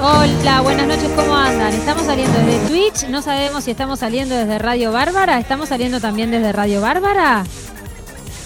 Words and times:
Hola, 0.00 0.60
buenas 0.62 0.86
noches, 0.86 1.10
¿cómo 1.16 1.34
andan? 1.34 1.74
Estamos 1.74 2.04
saliendo 2.04 2.38
desde 2.38 2.68
Twitch, 2.68 3.08
no 3.08 3.20
sabemos 3.20 3.64
si 3.64 3.72
estamos 3.72 3.98
saliendo 3.98 4.36
desde 4.36 4.58
Radio 4.60 4.92
Bárbara, 4.92 5.40
¿estamos 5.40 5.68
saliendo 5.68 6.00
también 6.00 6.30
desde 6.30 6.52
Radio 6.52 6.80
Bárbara? 6.80 7.44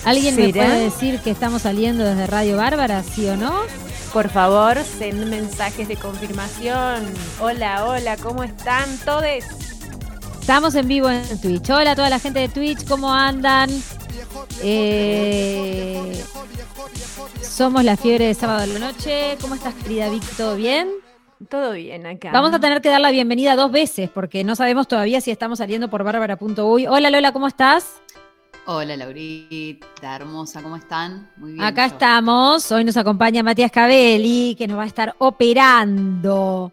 ¿Alguien 0.06 0.34
me 0.34 0.48
puede 0.50 0.84
decir 0.84 1.20
que 1.20 1.30
estamos 1.30 1.62
saliendo 1.62 2.04
desde 2.04 2.26
Radio 2.26 2.56
Bárbara, 2.56 3.02
sí 3.02 3.28
o 3.28 3.36
no? 3.36 3.52
Por 4.14 4.30
favor, 4.30 4.78
send 4.98 5.26
mensajes 5.26 5.88
de 5.88 5.96
confirmación. 5.96 7.04
Hola, 7.38 7.86
hola, 7.86 8.16
¿cómo 8.16 8.44
están 8.44 8.88
todos? 9.04 9.24
Estamos 10.40 10.74
en 10.74 10.88
vivo 10.88 11.10
en 11.10 11.40
Twitch. 11.40 11.68
Hola 11.68 11.92
a 11.92 11.96
toda 11.96 12.08
la 12.08 12.18
gente 12.18 12.40
de 12.40 12.48
Twitch, 12.48 12.88
¿cómo 12.88 13.12
andan? 13.12 13.70
Eh, 14.62 16.24
somos 17.42 17.84
la 17.84 17.98
fiebre 17.98 18.26
de 18.28 18.34
sábado 18.34 18.62
a 18.62 18.66
la 18.66 18.78
noche. 18.78 19.36
¿Cómo 19.40 19.54
estás, 19.54 19.74
querida 19.74 20.08
Vic? 20.08 20.24
¿Todo 20.36 20.56
bien? 20.56 20.88
Todo 21.48 21.72
bien 21.72 22.06
acá. 22.06 22.30
Vamos 22.32 22.52
a 22.52 22.60
tener 22.60 22.80
que 22.80 22.88
dar 22.88 23.00
la 23.00 23.10
bienvenida 23.10 23.56
dos 23.56 23.70
veces 23.70 24.10
porque 24.10 24.44
no 24.44 24.54
sabemos 24.56 24.88
todavía 24.88 25.20
si 25.20 25.30
estamos 25.30 25.58
saliendo 25.58 25.88
por 25.88 26.04
bárbara.uy. 26.04 26.86
Hola 26.86 27.10
Lola, 27.10 27.32
¿cómo 27.32 27.48
estás? 27.48 28.00
Hola 28.64 28.96
Laurita, 28.96 30.14
hermosa, 30.14 30.62
¿cómo 30.62 30.76
están? 30.76 31.30
Muy 31.36 31.52
bien. 31.54 31.64
Acá 31.64 31.88
yo. 31.88 31.94
estamos. 31.94 32.70
Hoy 32.70 32.84
nos 32.84 32.96
acompaña 32.96 33.42
Matías 33.42 33.72
Cabelli, 33.72 34.54
que 34.56 34.68
nos 34.68 34.78
va 34.78 34.84
a 34.84 34.86
estar 34.86 35.14
operando 35.18 36.70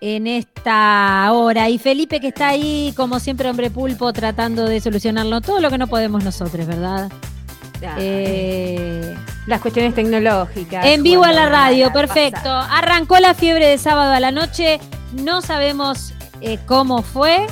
en 0.00 0.26
esta 0.26 1.32
hora. 1.32 1.70
Y 1.70 1.78
Felipe, 1.78 2.20
que 2.20 2.28
está 2.28 2.48
ahí, 2.48 2.92
como 2.96 3.18
siempre, 3.18 3.48
hombre 3.48 3.70
pulpo, 3.70 4.12
tratando 4.12 4.66
de 4.66 4.80
solucionarlo 4.80 5.40
todo 5.40 5.60
lo 5.60 5.70
que 5.70 5.78
no 5.78 5.86
podemos 5.86 6.22
nosotros, 6.22 6.66
¿verdad? 6.66 7.10
Eh, 7.98 9.16
Las 9.46 9.60
cuestiones 9.60 9.94
tecnológicas. 9.94 10.84
en 10.86 11.02
vivo 11.02 11.24
a 11.24 11.32
la 11.32 11.48
radio, 11.48 11.92
perfecto. 11.92 12.50
Arrancó 12.50 13.18
la 13.18 13.34
fiebre 13.34 13.66
de 13.68 13.78
sábado 13.78 14.12
a 14.12 14.20
la 14.20 14.32
noche. 14.32 14.80
No 15.12 15.40
sabemos 15.42 16.12
eh, 16.40 16.58
cómo 16.66 17.02
fue, 17.02 17.46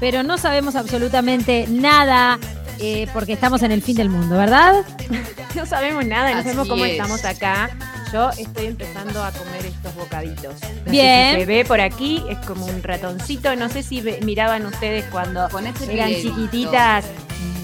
pero 0.00 0.22
no 0.22 0.38
sabemos 0.38 0.76
absolutamente 0.76 1.66
nada. 1.68 2.38
eh, 2.80 3.06
porque 3.12 3.32
estamos 3.34 3.62
en 3.62 3.70
el 3.70 3.80
fin 3.82 3.96
del 3.96 4.08
mundo, 4.08 4.36
¿verdad? 4.36 4.74
No 5.54 5.66
sabemos 5.66 6.06
nada, 6.06 6.30
no 6.30 6.36
Así 6.38 6.44
sabemos 6.44 6.66
cómo 6.68 6.84
es. 6.86 6.92
estamos 6.92 7.24
acá. 7.26 7.68
Yo 8.12 8.30
estoy 8.30 8.66
empezando 8.66 9.22
a 9.24 9.30
comer 9.32 9.64
estos 9.66 9.94
bocaditos. 9.94 10.54
No 10.60 10.84
sé 10.84 10.90
Bien. 10.90 11.34
si 11.34 11.40
se 11.40 11.46
ve 11.46 11.64
por 11.64 11.80
aquí, 11.80 12.22
es 12.28 12.38
como 12.46 12.66
un 12.66 12.82
ratoncito. 12.82 13.56
No 13.56 13.68
sé 13.68 13.82
si 13.82 14.02
miraban 14.22 14.66
ustedes 14.66 15.04
cuando 15.10 15.48
eran 15.88 16.10
chiquititas. 16.10 17.06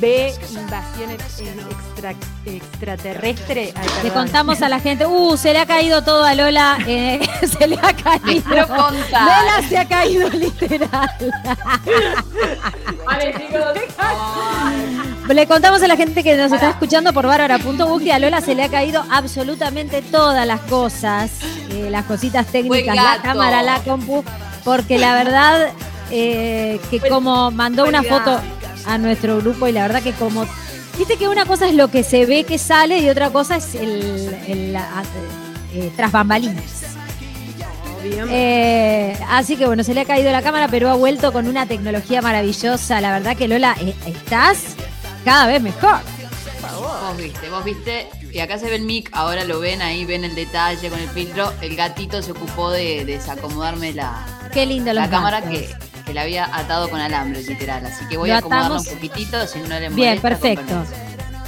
Ve 0.00 0.32
invasión 0.52 1.10
ex- 1.10 1.40
extra- 1.40 2.14
extraterrestre. 2.46 3.72
Ay, 3.74 3.88
Le 4.04 4.10
contamos 4.10 4.62
a 4.62 4.68
la 4.68 4.78
gente, 4.78 5.04
uh, 5.06 5.36
se 5.36 5.52
le 5.52 5.58
ha 5.58 5.66
caído 5.66 6.02
todo 6.04 6.24
a 6.24 6.34
Lola, 6.34 6.78
eh, 6.86 7.18
se 7.58 7.66
le 7.66 7.76
ha 7.82 7.92
caído. 7.92 8.48
Lola 8.48 9.60
se 9.68 9.76
ha 9.76 9.88
caído 9.88 10.28
literal. 10.30 11.10
Le 15.28 15.46
contamos 15.46 15.82
a 15.82 15.88
la 15.88 15.96
gente 15.96 16.24
que 16.24 16.36
nos 16.36 16.50
está 16.50 16.70
escuchando 16.70 17.12
por 17.12 17.26
bárbara.bu 17.26 17.98
que 18.00 18.12
a 18.12 18.18
Lola 18.18 18.40
se 18.40 18.54
le 18.54 18.64
ha 18.64 18.68
caído 18.68 19.04
absolutamente 19.10 20.02
todas 20.02 20.46
las 20.46 20.60
cosas, 20.62 21.30
eh, 21.70 21.88
las 21.90 22.06
cositas 22.06 22.46
técnicas, 22.46 22.96
la 22.96 23.20
cámara, 23.22 23.62
la 23.62 23.78
compu, 23.80 24.24
porque 24.64 24.98
la 24.98 25.14
verdad 25.14 25.68
eh, 26.10 26.80
que 26.90 27.00
como 27.00 27.50
mandó 27.50 27.86
una 27.86 28.02
foto 28.02 28.40
a 28.86 28.98
nuestro 28.98 29.38
grupo 29.38 29.68
y 29.68 29.72
la 29.72 29.82
verdad 29.82 30.02
que 30.02 30.12
como 30.12 30.46
Viste 30.98 31.16
que 31.16 31.28
una 31.28 31.46
cosa 31.46 31.68
es 31.68 31.74
lo 31.74 31.88
que 31.88 32.02
se 32.02 32.26
ve 32.26 32.42
que 32.42 32.58
sale 32.58 32.98
y 32.98 33.08
otra 33.08 33.30
cosa 33.30 33.54
es 33.56 33.76
el, 33.76 34.34
el, 34.48 34.76
eh, 35.72 35.92
tras 35.94 36.10
bambalinas. 36.10 36.82
Eh, 38.04 39.16
así 39.28 39.56
que 39.56 39.66
bueno, 39.66 39.84
se 39.84 39.94
le 39.94 40.00
ha 40.00 40.04
caído 40.04 40.32
la 40.32 40.42
cámara, 40.42 40.66
pero 40.66 40.90
ha 40.90 40.94
vuelto 40.94 41.32
con 41.32 41.46
una 41.46 41.66
tecnología 41.66 42.20
maravillosa. 42.20 43.00
La 43.00 43.12
verdad 43.12 43.36
que 43.36 43.46
Lola, 43.46 43.76
estás 44.06 44.74
cada 45.28 45.46
vez 45.46 45.60
mejor. 45.60 45.98
Vos 47.02 47.16
viste, 47.18 47.50
vos 47.50 47.62
viste. 47.62 48.08
Y 48.32 48.38
acá 48.40 48.58
se 48.58 48.66
ve 48.66 48.76
el 48.76 48.82
mic, 48.82 49.10
ahora 49.12 49.44
lo 49.44 49.60
ven 49.60 49.82
ahí, 49.82 50.04
ven 50.06 50.24
el 50.24 50.34
detalle 50.34 50.88
con 50.88 50.98
el 50.98 51.08
filtro. 51.08 51.52
El 51.60 51.76
gatito 51.76 52.22
se 52.22 52.32
ocupó 52.32 52.70
de 52.70 53.04
desacomodarme 53.04 53.92
la, 53.92 54.26
Qué 54.52 54.64
lindo 54.64 54.92
la 54.94 55.08
cámara 55.10 55.42
que, 55.42 55.68
que 56.06 56.14
la 56.14 56.22
había 56.22 56.44
atado 56.56 56.88
con 56.88 57.00
alambre, 57.00 57.42
literal. 57.42 57.84
Así 57.84 58.06
que 58.08 58.16
voy 58.16 58.30
Lo 58.30 58.36
a 58.36 58.38
acomodarla 58.38 58.76
atamos. 58.78 58.88
un 58.88 58.94
poquitito, 58.94 59.46
si 59.46 59.58
no 59.60 59.68
le 59.68 59.90
molesta. 59.90 59.94
Bien, 59.96 60.20
perfecto. 60.20 60.84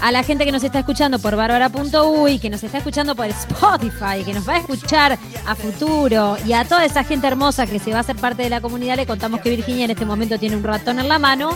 A 0.02 0.12
la 0.12 0.22
gente 0.22 0.44
que 0.44 0.52
nos 0.52 0.64
está 0.64 0.78
escuchando 0.78 1.18
por 1.18 1.36
bárbara.uy, 1.36 2.38
que 2.38 2.48
nos 2.48 2.62
está 2.62 2.78
escuchando 2.78 3.14
por 3.14 3.26
Spotify, 3.26 4.24
que 4.24 4.32
nos 4.32 4.48
va 4.48 4.54
a 4.54 4.58
escuchar 4.58 5.18
a 5.46 5.54
futuro 5.54 6.38
y 6.46 6.54
a 6.54 6.64
toda 6.64 6.84
esa 6.86 7.04
gente 7.04 7.26
hermosa 7.26 7.66
que 7.66 7.78
se 7.78 7.90
va 7.90 7.98
a 7.98 8.00
hacer 8.00 8.16
parte 8.16 8.42
de 8.42 8.50
la 8.50 8.60
comunidad, 8.60 8.96
le 8.96 9.06
contamos 9.06 9.40
que 9.40 9.50
Virginia 9.50 9.84
en 9.84 9.90
este 9.90 10.06
momento 10.06 10.38
tiene 10.38 10.56
un 10.56 10.64
ratón 10.64 10.98
en 11.00 11.08
la 11.08 11.18
mano. 11.18 11.50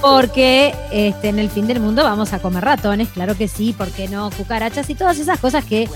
Porque 0.00 0.74
este, 0.90 1.28
en 1.28 1.38
el 1.38 1.50
fin 1.50 1.66
del 1.66 1.78
mundo 1.78 2.02
vamos 2.02 2.32
a 2.32 2.38
comer 2.38 2.64
ratones, 2.64 3.08
claro 3.08 3.36
que 3.36 3.48
sí, 3.48 3.74
¿por 3.76 3.90
qué 3.90 4.08
no? 4.08 4.30
Cucarachas 4.30 4.88
y 4.88 4.94
todas 4.94 5.18
esas 5.18 5.38
cosas 5.38 5.62
que 5.62 5.86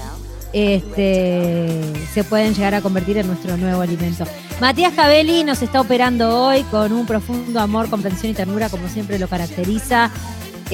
este, 0.53 1.71
se 2.13 2.23
pueden 2.25 2.55
llegar 2.55 2.75
a 2.75 2.83
convertir 2.83 3.17
en 3.17 3.27
nuestro 3.27 3.57
nuevo 3.57 3.81
alimento. 3.81 4.25
Matías 4.61 4.93
Cabelli 4.93 5.43
nos 5.43 5.63
está 5.63 5.81
operando 5.81 6.39
hoy 6.39 6.63
con 6.65 6.93
un 6.93 7.07
profundo 7.07 7.61
amor, 7.61 7.89
comprensión 7.89 8.33
y 8.33 8.35
ternura, 8.35 8.69
como 8.69 8.89
siempre 8.89 9.19
lo 9.19 9.27
caracteriza. 9.27 10.11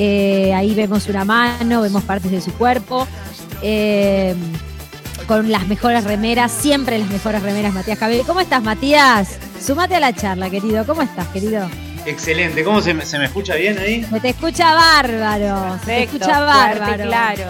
Eh, 0.01 0.55
ahí 0.55 0.75
vemos 0.75 1.09
una 1.09 1.25
mano, 1.25 1.83
vemos 1.83 2.05
partes 2.05 2.31
de 2.31 2.41
su 2.41 2.53
cuerpo. 2.55 3.07
Eh, 3.63 4.35
con 5.27 5.51
las 5.51 5.67
mejores 5.67 6.05
remeras, 6.05 6.51
siempre 6.53 6.99
las 6.99 7.11
mejores 7.11 7.43
remeras, 7.43 7.75
Matías 7.75 7.99
Cabelli. 7.99 8.23
¿Cómo 8.23 8.41
estás, 8.41 8.63
Matías? 8.63 9.37
Sumate 9.61 9.97
a 9.97 10.01
la 10.01 10.15
charla, 10.15 10.49
querido. 10.49 10.87
¿Cómo 10.87 11.03
estás, 11.03 11.27
querido? 11.29 11.69
Excelente, 12.07 12.65
¿cómo 12.65 12.81
se 12.81 12.95
me, 12.95 13.05
se 13.05 13.19
me 13.19 13.27
escucha 13.27 13.55
bien 13.57 13.77
ahí? 13.79 14.03
Se 14.05 14.21
te 14.21 14.29
escucha 14.31 14.73
bárbaro. 14.73 15.79
Se 15.81 15.87
te 15.87 16.03
escucha 16.05 16.25
fuerte, 16.27 16.79
bárbaro. 16.81 17.05
claro. 17.05 17.45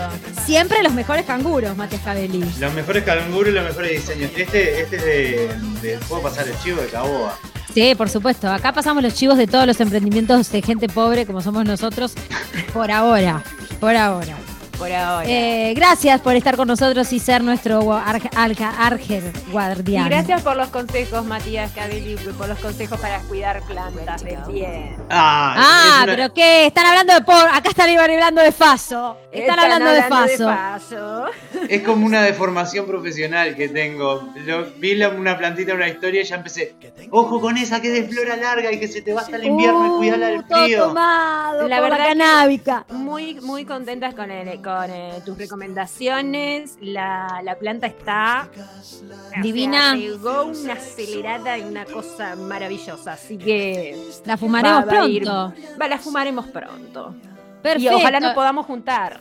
Siempre 0.45 0.83
los 0.83 0.93
mejores 0.95 1.27
canguros, 1.27 1.77
Matías 1.77 2.01
Cabelli. 2.03 2.45
Los 2.59 2.73
mejores 2.73 3.05
canguros 3.05 3.51
y 3.53 3.55
los 3.55 3.65
mejores 3.65 3.91
diseños. 3.93 4.31
Este, 4.35 4.81
este 4.81 4.97
es 4.97 5.05
de, 5.05 5.49
de- 5.83 5.99
¿Puedo 6.09 6.23
pasar 6.23 6.49
el 6.49 6.59
chivo 6.61 6.81
de 6.81 6.89
Caboa? 6.89 7.39
Sí, 7.75 7.95
por 7.95 8.09
supuesto. 8.09 8.51
Acá 8.51 8.73
pasamos 8.73 9.03
los 9.03 9.15
chivos 9.15 9.37
de 9.37 9.47
todos 9.47 9.67
los 9.67 9.81
emprendimientos 9.81 10.51
de 10.51 10.63
gente 10.63 10.89
pobre 10.89 11.27
como 11.27 11.41
somos 11.41 11.65
nosotros 11.65 12.15
por 12.73 12.91
ahora. 12.91 13.43
Por 13.81 13.95
ahora. 13.97 14.37
Por 14.79 14.93
ahora. 14.93 15.27
Eh, 15.29 15.75
gracias 15.75 16.21
por 16.21 16.37
estar 16.37 16.57
con 16.57 16.69
nosotros 16.69 17.13
y 17.13 17.19
ser 17.19 17.43
nuestro 17.43 17.93
arger 17.93 19.33
Y 19.47 19.51
guardián. 19.51 20.09
gracias 20.09 20.41
por 20.43 20.57
los 20.57 20.69
consejos, 20.69 21.25
Matías 21.25 21.73
Cabelli, 21.73 22.15
por 22.37 22.49
los 22.49 22.59
consejos 22.59 23.01
para 23.01 23.19
cuidar 23.23 23.61
plantas 23.63 24.23
de 24.23 24.39
bien. 24.49 24.97
Ah, 25.11 25.55
Ah, 25.57 26.01
una- 26.05 26.15
pero 26.15 26.33
¿qué? 26.35 26.67
Están 26.67 26.87
hablando 26.87 27.13
de 27.15 27.23
por. 27.23 27.35
Acá 27.35 27.71
están 27.71 27.89
hablando 27.91 28.41
de 28.41 28.53
Faso. 28.53 29.17
Están, 29.33 29.59
hablando, 29.59 29.91
de 29.91 30.03
Faso. 30.05 30.45
Faso. 30.49 31.25
es 31.69 31.83
como 31.83 32.07
una 32.07 32.23
deformación 32.23 32.87
profesional 32.87 33.57
que 33.57 33.69
tengo. 33.69 34.29
Yo 34.47 34.65
vi 34.77 34.95
la- 34.95 35.09
una 35.11 35.37
plantita 35.37 35.73
en 35.73 35.79
una 35.79 35.89
historia 35.89 36.23
y 36.23 36.25
ya 36.25 36.37
empecé. 36.37 36.75
Ojo 37.11 37.41
con 37.41 37.57
esa 37.57 37.81
que 37.81 37.89
es 37.89 37.95
de 37.95 38.09
flora 38.15 38.37
larga 38.37 38.71
y 38.73 38.79
que 38.79 38.87
se 38.89 39.03
te 39.03 39.13
va 39.13 39.23
hasta 39.23 39.37
el 39.37 39.45
invierno 39.45 39.87
y 39.87 39.99
cuidala 39.99 40.27
del 40.29 40.39
Uh, 40.39 40.43
todo 40.49 40.63
frío. 40.65 40.85
tomado 40.87 41.69
La 41.69 41.81
verdad 41.81 41.97
que- 41.99 42.05
canábica. 42.19 42.85
Muy, 42.91 43.35
muy 43.41 43.65
contentas 43.65 44.15
con, 44.15 44.31
el- 44.31 44.61
con 44.63 44.68
eh, 44.91 45.21
tus 45.25 45.37
recomendaciones. 45.39 46.77
La, 46.81 47.41
la 47.45 47.59
planta 47.59 47.87
está 47.87 48.49
Divina. 49.43 49.93
Se 49.93 49.99
pegó 50.09 50.45
una 50.45 50.73
acelerada 50.75 51.59
y 51.59 51.63
una 51.63 51.85
cosa 51.85 52.37
maravillosa. 52.37 53.13
Así 53.13 53.37
que 53.39 53.97
La 54.25 54.37
fumaremos 54.37 54.83
va- 54.83 54.93
va 54.93 55.03
a 55.03 55.07
ir- 55.07 55.23
pronto. 55.25 55.55
va, 55.81 55.89
la 55.89 55.99
fumaremos 55.99 56.47
pronto. 56.47 57.15
Perfecto. 57.63 57.93
Y 57.93 58.01
ojalá 58.01 58.21
nos 58.21 58.35
podamos 58.35 58.67
juntar. 58.67 59.21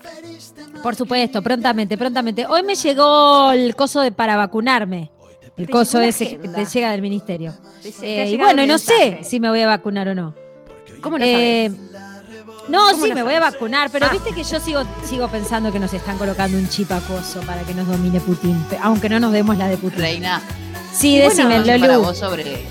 Por 0.83 0.95
supuesto, 0.95 1.41
prontamente, 1.41 1.97
prontamente. 1.97 2.45
Hoy 2.45 2.61
me 2.63 2.75
llegó 2.75 3.51
el 3.51 3.75
coso 3.75 4.01
de 4.01 4.11
para 4.11 4.35
vacunarme. 4.35 5.11
El 5.57 5.69
coso 5.69 5.97
llegó 5.97 6.09
ese 6.09 6.37
que 6.37 6.47
te 6.47 6.65
llega 6.65 6.91
del 6.91 7.01
ministerio. 7.01 7.53
Te- 7.81 7.91
te 7.91 8.23
Eh, 8.25 8.29
y 8.31 8.37
bueno, 8.37 8.65
no 8.67 8.77
sé 8.77 9.23
si 9.23 9.39
me 9.39 9.49
voy 9.49 9.61
a 9.61 9.67
vacunar 9.67 10.07
o 10.09 10.13
no. 10.15 10.35
¿Cómo 11.01 11.17
no 11.17 11.25
Eh, 11.25 11.69
sabes? 11.71 11.91
No, 12.69 12.91
¿Cómo 12.91 13.03
sí, 13.03 13.09
no 13.09 13.15
me 13.15 13.23
voy 13.23 13.33
a 13.35 13.39
vacunar, 13.39 13.89
pero 13.91 14.05
Ah. 14.07 14.09
viste 14.09 14.31
que 14.33 14.43
yo 14.43 14.59
sigo, 14.59 14.83
sigo 15.07 15.27
pensando 15.29 15.71
que 15.71 15.79
nos 15.79 15.93
están 15.93 16.17
colocando 16.17 16.57
un 16.57 16.67
chip 16.69 16.91
acoso 16.91 17.39
para 17.41 17.61
que 17.63 17.73
nos 17.73 17.87
domine 17.87 18.19
Putin, 18.19 18.63
aunque 18.81 19.09
no 19.09 19.19
nos 19.19 19.31
demos 19.31 19.57
la 19.57 19.67
de 19.67 19.77
Putin. 19.77 19.99
Reina, 19.99 20.41
Sí, 20.93 21.11
bueno, 21.17 21.29
decime, 21.29 21.55
información 21.57 21.79
para 21.81 21.93
Lolu. 21.93 22.05
vos 22.07 22.17
sobre. 22.17 22.65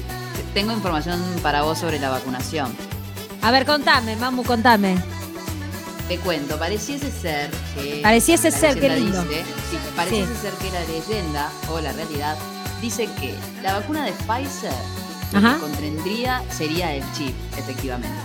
Tengo 0.54 0.72
información 0.72 1.20
para 1.42 1.62
vos 1.62 1.78
sobre 1.78 1.98
la 1.98 2.10
vacunación. 2.10 2.74
A 3.42 3.50
ver, 3.50 3.64
contame, 3.66 4.16
Mamu, 4.16 4.42
contame. 4.42 4.96
Te 6.08 6.18
cuento, 6.18 6.56
pareciese 6.58 7.10
ser 7.10 7.50
que. 7.74 8.00
Pareciese 8.02 8.50
ser, 8.50 8.74
qué 8.78 8.88
leyenda 8.88 9.22
lindo. 9.22 9.22
dice- 9.22 9.44
sí, 9.70 9.78
pareciese 9.96 10.34
Sí. 10.34 10.40
ser 10.42 10.52
que 10.54 10.70
la 10.70 10.80
leyenda 10.84 11.50
o 11.70 11.80
la 11.80 11.92
realidad 11.92 12.36
dice 12.80 13.08
que 13.20 13.34
la 13.62 13.74
vacuna 13.74 14.04
de 14.04 14.12
Pfizer 14.12 14.72
Ajá. 15.34 15.54
que 15.54 15.60
contendría 15.60 16.42
sería 16.50 16.94
el 16.94 17.02
chip, 17.12 17.34
efectivamente. 17.58 18.16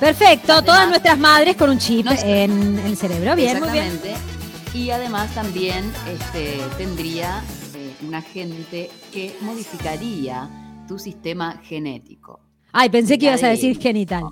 Perfecto, 0.00 0.52
Además- 0.52 0.64
todas 0.66 0.88
nuestras 0.88 1.18
madres 1.18 1.56
con 1.56 1.70
un 1.70 1.78
chip 1.78 2.06
No 2.06 2.16
sé. 2.16 2.44
en 2.44 2.78
el 2.80 2.96
cerebro. 2.96 3.36
Bien, 3.36 3.60
muy 3.60 3.70
bien. 3.70 4.00
Y 4.74 4.90
además 4.90 5.34
también 5.34 5.92
este, 6.08 6.58
tendría 6.78 7.42
un 8.06 8.14
agente 8.14 8.90
que 9.12 9.36
modificaría 9.42 10.48
tu 10.88 10.98
sistema 10.98 11.60
genético. 11.62 12.40
Ay, 12.72 12.88
pensé 12.88 13.18
que 13.18 13.26
ibas 13.26 13.42
a 13.42 13.46
de- 13.46 13.52
decir 13.52 13.78
genital. 13.80 14.24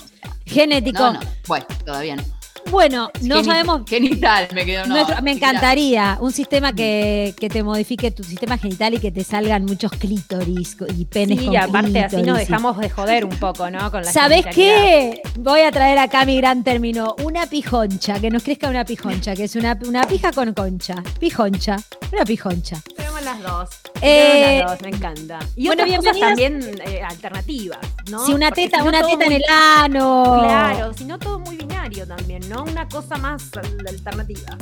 Genético. 0.46 1.00
No, 1.02 1.12
no, 1.14 1.20
bueno, 1.46 1.66
todavía 1.84 2.16
no. 2.16 2.22
Bueno, 2.70 3.10
no 3.22 3.36
Geni- 3.36 3.44
sabemos. 3.44 3.82
Genital, 3.88 4.48
me 4.54 4.64
quedó 4.64 4.86
no. 4.86 4.94
nuestro- 4.94 5.22
me 5.22 5.32
encantaría 5.32 6.18
un 6.20 6.32
sistema 6.32 6.72
que, 6.72 7.34
que 7.38 7.48
te 7.48 7.62
modifique 7.62 8.10
tu 8.10 8.22
sistema 8.24 8.58
genital 8.58 8.94
y 8.94 8.98
que 8.98 9.10
te 9.10 9.24
salgan 9.24 9.64
muchos 9.64 9.90
clítoris 9.92 10.76
y 10.96 11.04
penes 11.06 11.38
Sí, 11.38 11.44
con 11.46 11.54
y 11.54 11.56
aparte 11.56 11.98
así 12.04 12.16
nos 12.16 12.24
clítoris 12.24 12.48
dejamos 12.48 12.78
de 12.78 12.90
joder 12.90 13.24
un 13.24 13.36
poco, 13.38 13.70
¿no? 13.70 13.90
Con 13.90 14.02
la 14.04 14.12
¿Sabés 14.12 14.44
qué? 14.54 15.20
Voy 15.38 15.60
a 15.60 15.70
traer 15.72 15.98
acá 15.98 16.24
mi 16.24 16.36
gran 16.36 16.62
término. 16.64 17.14
Una 17.24 17.46
pijoncha, 17.46 18.20
que 18.20 18.30
nos 18.30 18.42
crezca 18.42 18.68
una 18.68 18.84
pijoncha, 18.84 19.34
que 19.34 19.44
es 19.44 19.56
una, 19.56 19.78
una 19.86 20.02
pija 20.04 20.32
con 20.32 20.52
concha. 20.54 20.94
Pijoncha, 21.18 21.76
una 22.12 22.24
pijoncha. 22.24 22.76
Tenemos 22.96 23.22
las 23.22 23.42
dos. 23.42 23.68
Eh, 24.00 24.32
Tenemos 24.32 24.70
las 24.70 24.70
dos, 24.70 24.82
me 24.90 24.96
encanta. 24.96 25.38
Y 25.56 25.66
bueno, 25.66 25.82
otras 25.84 25.96
cosas 25.98 26.20
también 26.20 26.60
eh, 26.86 27.02
alternativas, 27.02 27.78
¿no? 28.10 28.24
Si 28.26 28.32
una 28.32 28.48
Porque 28.48 28.64
teta, 28.64 28.78
si 28.78 28.82
no 28.84 28.88
una 28.90 29.06
teta 29.06 29.24
en 29.24 29.32
el 29.32 29.42
ano. 29.76 30.38
Claro, 30.44 30.94
si 30.94 31.04
no 31.04 31.18
todo 31.18 31.38
muy 31.40 31.56
binario 31.56 32.06
también, 32.06 32.48
¿no? 32.48 32.57
Una 32.58 32.88
cosa 32.88 33.16
más 33.19 33.52
alternativa. 33.56 34.58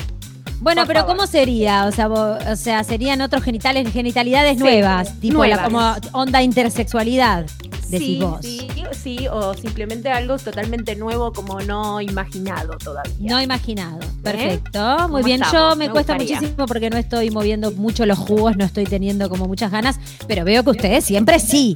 Bueno, 0.60 0.82
Por 0.82 0.88
pero 0.88 1.00
favor. 1.00 1.16
¿cómo 1.16 1.26
sería? 1.26 1.84
O 1.86 1.92
sea, 1.92 2.08
vo- 2.08 2.52
o 2.52 2.56
sea, 2.56 2.82
serían 2.84 3.20
otros 3.20 3.42
genitales, 3.42 3.92
genitalidades 3.92 4.58
nuevas, 4.58 5.12
tipo 5.20 5.44
la- 5.44 5.62
como 5.64 5.94
onda 6.12 6.42
intersexualidad, 6.42 7.46
sí, 7.88 8.18
vos. 8.20 8.38
sí, 8.42 8.66
sí, 8.92 9.28
o 9.28 9.54
simplemente 9.54 10.10
algo 10.10 10.38
totalmente 10.38 10.96
nuevo 10.96 11.32
como 11.32 11.60
no 11.60 12.00
imaginado 12.00 12.76
todavía. 12.78 13.14
No 13.30 13.40
imaginado. 13.40 13.98
Perfecto. 14.22 14.80
Muy 15.08 15.22
¿Cómo 15.22 15.24
bien. 15.24 15.40
Yo 15.52 15.76
me, 15.76 15.86
Me 15.86 15.90
cuesta 15.90 16.14
gustaría. 16.14 16.40
muchísimo 16.40 16.66
porque 16.66 16.90
no 16.90 16.96
estoy 16.96 17.30
moviendo 17.30 17.70
mucho 17.72 18.06
los 18.06 18.18
jugos, 18.18 18.56
no 18.56 18.64
estoy 18.64 18.84
teniendo 18.84 19.28
como 19.28 19.46
muchas 19.46 19.70
ganas, 19.70 20.00
pero 20.26 20.44
veo 20.44 20.64
que 20.64 20.70
ustedes 20.70 21.04
siempre 21.04 21.38
sí. 21.38 21.74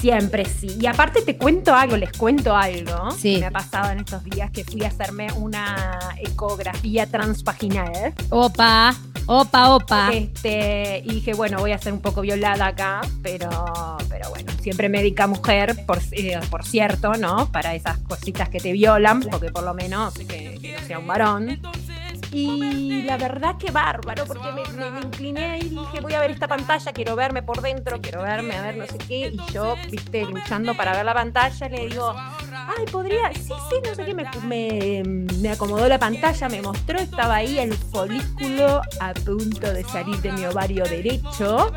Siempre 0.00 0.44
sí. 0.44 0.76
Y 0.80 0.86
aparte 0.86 1.22
te 1.22 1.36
cuento 1.36 1.74
algo, 1.74 1.96
les 1.96 2.12
cuento 2.12 2.54
algo 2.54 3.10
Sí. 3.12 3.34
que 3.34 3.40
me 3.40 3.46
ha 3.46 3.50
pasado 3.50 3.90
en 3.90 3.98
estos 4.00 4.22
días 4.24 4.50
que 4.50 4.62
fui 4.64 4.84
a 4.84 4.88
hacerme 4.88 5.28
una 5.36 5.98
ecografía 6.18 7.06
transvaginal. 7.06 8.12
Opa, 8.30 8.94
opa, 9.26 9.74
opa. 9.74 10.10
Este, 10.12 11.02
y 11.04 11.14
dije, 11.14 11.34
bueno, 11.34 11.58
voy 11.58 11.72
a 11.72 11.78
ser 11.78 11.92
un 11.92 12.00
poco 12.00 12.20
violada 12.20 12.66
acá, 12.66 13.00
pero, 13.22 13.48
pero 14.08 14.28
bueno, 14.30 14.52
siempre 14.60 14.88
médica 14.88 15.26
mujer, 15.26 15.84
por, 15.86 15.98
eh, 16.12 16.38
por 16.50 16.64
cierto, 16.64 17.14
¿no? 17.14 17.50
Para 17.50 17.74
esas 17.74 17.98
cositas 18.00 18.48
que 18.50 18.60
te 18.60 18.72
violan, 18.72 19.22
porque 19.22 19.50
por 19.50 19.64
lo 19.64 19.72
menos 19.74 20.14
que, 20.14 20.76
no 20.78 20.86
sea 20.86 20.98
un 20.98 21.06
varón. 21.06 21.60
Y 22.30 23.02
la 23.04 23.16
verdad 23.16 23.56
que 23.56 23.70
bárbaro, 23.70 24.26
porque 24.26 24.52
me, 24.52 24.90
me- 24.90 25.00
incliné 25.00 25.58
y 25.60 25.68
dije, 25.70 26.00
voy 26.02 26.12
a 26.12 26.20
ver 26.20 26.30
esta 26.30 26.46
pantalla, 26.46 26.92
quiero 26.92 27.16
verme 27.16 27.42
por 27.42 27.62
dentro, 27.62 27.98
quiero 28.02 28.20
verme, 28.22 28.54
a 28.56 28.62
ver 28.62 28.76
no 28.76 28.86
sé 28.86 28.98
qué. 28.98 29.28
Y 29.32 29.40
yo, 29.52 29.76
viste, 29.90 30.26
luchando 30.26 30.74
para 30.76 30.92
ver 30.92 31.06
la 31.06 31.14
pantalla, 31.14 31.68
le 31.70 31.88
digo, 31.88 32.14
ay, 32.76 32.84
podría, 32.90 33.32
sí, 33.34 33.42
sí, 33.48 33.76
no 33.86 33.94
sé 33.94 34.04
qué, 34.04 34.14
me, 34.14 34.24
me, 34.44 35.02
me 35.40 35.50
acomodó 35.50 35.88
la 35.88 35.98
pantalla, 35.98 36.48
me 36.48 36.60
mostró, 36.62 36.98
estaba 36.98 37.36
ahí 37.36 37.58
el 37.58 37.74
folículo 37.74 38.80
a 39.00 39.14
punto 39.14 39.72
de 39.72 39.84
salir 39.84 40.16
de 40.22 40.32
mi 40.32 40.44
ovario 40.46 40.84
derecho. 40.84 41.72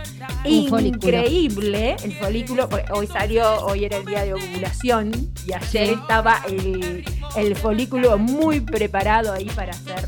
Un 0.46 0.68
folículo. 0.68 1.08
Increíble, 1.18 1.96
el 2.04 2.14
folículo, 2.16 2.68
porque 2.70 2.92
hoy 2.92 3.08
salió, 3.08 3.66
hoy 3.66 3.86
era 3.86 3.98
el 3.98 4.06
día 4.06 4.24
de 4.24 4.34
ovulación 4.34 5.12
y 5.48 5.54
ayer 5.54 5.88
Sí. 5.88 5.94
estaba 5.94 6.42
el, 6.48 7.06
el 7.36 7.56
folículo 7.56 8.18
muy 8.18 8.60
preparado 8.62 9.32
ahí 9.34 9.46
para 9.56 9.74
ser 9.74 10.08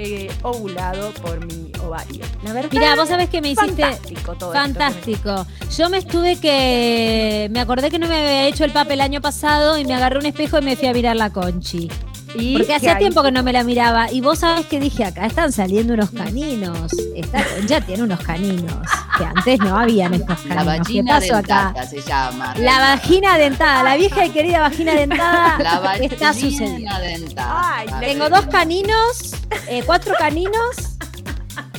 eh, 0.00 0.30
ovulado 0.42 1.10
por 1.14 1.44
mi 1.44 1.72
ovario. 1.84 2.24
La 2.44 2.52
verdad, 2.52 2.70
Mirá, 2.72 2.94
vos 2.94 3.08
sabés 3.08 3.28
que 3.28 3.40
me 3.42 3.50
hiciste. 3.50 3.82
fantástico 3.82 4.34
todo 4.34 4.52
esto 4.54 4.62
que 4.62 4.68
me- 4.68 4.74
Fantástico. 4.74 5.46
Yo 5.76 5.90
me 5.90 5.98
estuve 5.98 6.36
que. 6.40 7.48
Me 7.50 7.60
acordé 7.60 7.90
que 7.90 7.98
no 7.98 8.06
me 8.06 8.16
había 8.16 8.46
hecho 8.46 8.64
el 8.64 8.70
papel 8.72 8.94
el 8.94 9.00
año 9.00 9.20
pasado 9.20 9.76
y 9.76 9.84
me 9.84 9.94
agarré 9.94 10.18
un 10.18 10.26
espejo 10.26 10.58
y 10.58 10.62
me 10.62 10.76
fui 10.76 10.86
a 10.88 10.92
mirar 10.92 11.16
la 11.16 11.30
conchi. 11.30 11.90
¿Y 12.34 12.56
Porque 12.58 12.74
hacía 12.74 12.98
tiempo 12.98 13.22
que 13.22 13.32
no 13.32 13.42
me 13.42 13.52
la 13.52 13.64
miraba. 13.64 14.10
Y 14.12 14.20
vos 14.20 14.40
sabés 14.40 14.66
que 14.66 14.78
dije, 14.80 15.04
acá 15.04 15.26
están 15.26 15.52
saliendo 15.52 15.94
unos 15.94 16.10
caninos. 16.10 16.92
Esta 17.14 17.42
concha 17.44 17.80
tiene 17.80 18.02
unos 18.02 18.20
caninos. 18.20 18.86
Que 19.16 19.24
antes 19.24 19.58
no 19.60 19.76
habían 19.78 20.14
estos 20.14 20.44
La 20.46 20.56
caninos. 20.56 20.86
¿Qué 20.88 21.02
vagina 21.02 21.16
acá? 21.16 21.32
dentata 21.66 21.86
se 21.86 22.00
llama. 22.02 22.54
La 22.58 22.78
vagina 22.78 23.38
dentada, 23.38 23.82
la 23.82 23.96
vieja 23.96 24.26
y 24.26 24.30
querida 24.30 24.60
vagina 24.60 24.94
dentada 24.94 25.58
La 25.58 25.80
vagina 25.80 26.06
está 26.14 26.32
sucediendo. 26.32 26.98
dentada. 27.00 27.74
Ay, 27.76 27.86
la- 27.88 28.00
Tengo 28.00 28.28
dos 28.28 28.46
caninos, 28.46 29.34
eh, 29.68 29.82
cuatro 29.86 30.14
caninos. 30.18 30.76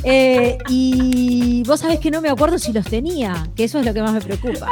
Eh, 0.03 0.57
y 0.69 1.63
vos 1.65 1.79
sabés 1.79 1.99
que 1.99 2.11
no 2.11 2.21
me 2.21 2.29
acuerdo 2.29 2.57
si 2.59 2.71
los 2.73 2.85
tenía, 2.85 3.47
que 3.55 3.65
eso 3.65 3.79
es 3.79 3.85
lo 3.85 3.93
que 3.93 4.01
más 4.01 4.13
me 4.13 4.21
preocupa. 4.21 4.67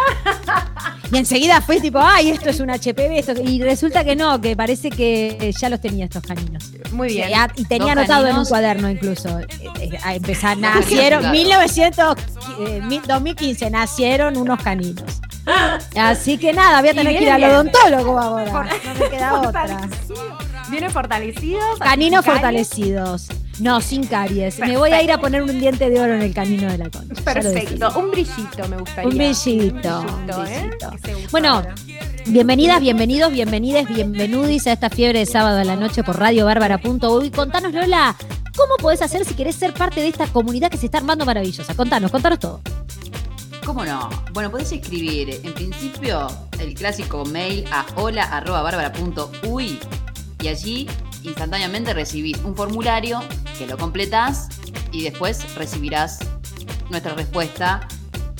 Y 1.11 1.17
enseguida 1.17 1.61
fue 1.61 1.79
tipo, 1.79 1.99
ay, 2.01 2.29
esto 2.29 2.49
es 2.49 2.59
un 2.59 2.69
HPV, 2.69 3.17
esto, 3.17 3.33
y 3.41 3.61
resulta 3.61 4.03
que 4.03 4.15
no, 4.15 4.41
que 4.41 4.55
parece 4.57 4.89
que 4.89 5.53
ya 5.57 5.69
los 5.69 5.79
tenía 5.79 6.05
estos 6.05 6.21
caninos. 6.23 6.71
Muy 6.91 7.09
bien. 7.09 7.29
Y, 7.55 7.63
tenía 7.65 7.93
anotado 7.93 8.27
en 8.27 8.35
un 8.37 8.45
cuaderno 8.45 8.89
incluso. 8.89 9.39
Eh, 9.39 9.47
eh, 9.79 9.97
empezar, 10.15 10.57
nacieron, 10.59 11.19
Claro. 11.21 11.33
1900, 11.37 12.17
eh, 12.59 12.81
mil- 12.83 13.01
2015, 13.07 13.69
nacieron 13.69 14.35
unos 14.37 14.61
caninos. 14.61 15.21
Así 15.95 16.37
que 16.37 16.51
nada, 16.51 16.81
voy 16.81 16.89
a 16.89 16.93
tener 16.93 17.17
que 17.17 17.23
ir 17.23 17.29
al 17.29 17.43
odontólogo 17.43 18.19
ahora. 18.19 18.67
No 18.83 18.93
me 18.99 19.09
queda 19.09 19.39
otra. 19.41 19.89
Vienen 20.69 20.91
fortalecidos. 20.91 21.79
Caninos 21.79 22.25
fortalecidos. 22.25 23.27
No, 23.59 23.81
sin 23.81 24.05
caries. 24.05 24.59
Me 24.59 24.77
voy 24.77 24.91
a 24.91 25.01
ir 25.01 25.11
a 25.11 25.19
poner 25.19 25.41
un 25.41 25.59
diente 25.59 25.89
de 25.89 25.99
oro 25.99 26.13
en 26.13 26.21
el 26.21 26.33
canino 26.33 26.71
de 26.71 26.77
la 26.77 26.89
concha. 26.89 27.23
Perfecto. 27.23 27.99
Un 27.99 28.11
brillito 28.11 28.67
me 28.69 28.77
gustaría. 28.77 29.09
Un 29.09 29.17
brillito, 29.17 29.99
Un 29.99 30.09
un 30.09 30.25
brillito, 30.25 30.45
¿eh? 30.45 30.69
brillito. 31.01 31.29
Bueno, 31.31 31.49
ahora. 31.49 31.75
Bienvenidas, 32.27 32.81
bienvenidos, 32.81 33.31
bienvenides, 33.31 33.87
bienvenudis 33.87 34.67
a 34.67 34.73
esta 34.73 34.89
fiebre 34.89 35.19
de 35.19 35.25
sábado 35.25 35.59
a 35.59 35.63
la 35.63 35.77
noche 35.77 36.03
por 36.03 36.19
radiobárbara.uy. 36.19 37.31
Contanos, 37.31 37.73
Lola, 37.73 38.17
¿cómo 38.55 38.75
podés 38.81 39.01
hacer 39.01 39.23
si 39.23 39.33
querés 39.33 39.55
ser 39.55 39.73
parte 39.73 40.01
de 40.01 40.09
esta 40.09 40.27
comunidad 40.27 40.69
que 40.69 40.75
se 40.77 40.87
está 40.87 40.97
armando 40.97 41.25
maravillosa? 41.25 41.73
Contanos, 41.73 42.11
contanos 42.11 42.39
todo. 42.39 42.59
¿Cómo 43.65 43.85
no? 43.85 44.09
Bueno, 44.33 44.51
podés 44.51 44.73
escribir 44.73 45.39
en 45.41 45.53
principio 45.53 46.27
el 46.59 46.73
clásico 46.73 47.23
mail 47.23 47.63
a 47.71 47.85
hola.bárbara.uy 47.95 49.79
y 50.41 50.47
allí 50.47 50.87
instantáneamente 51.23 51.93
recibís 51.93 52.37
un 52.43 52.55
formulario 52.55 53.21
que 53.57 53.67
lo 53.67 53.77
completás 53.77 54.49
y 54.91 55.03
después 55.03 55.53
recibirás 55.55 56.19
nuestra 56.89 57.13
respuesta 57.15 57.87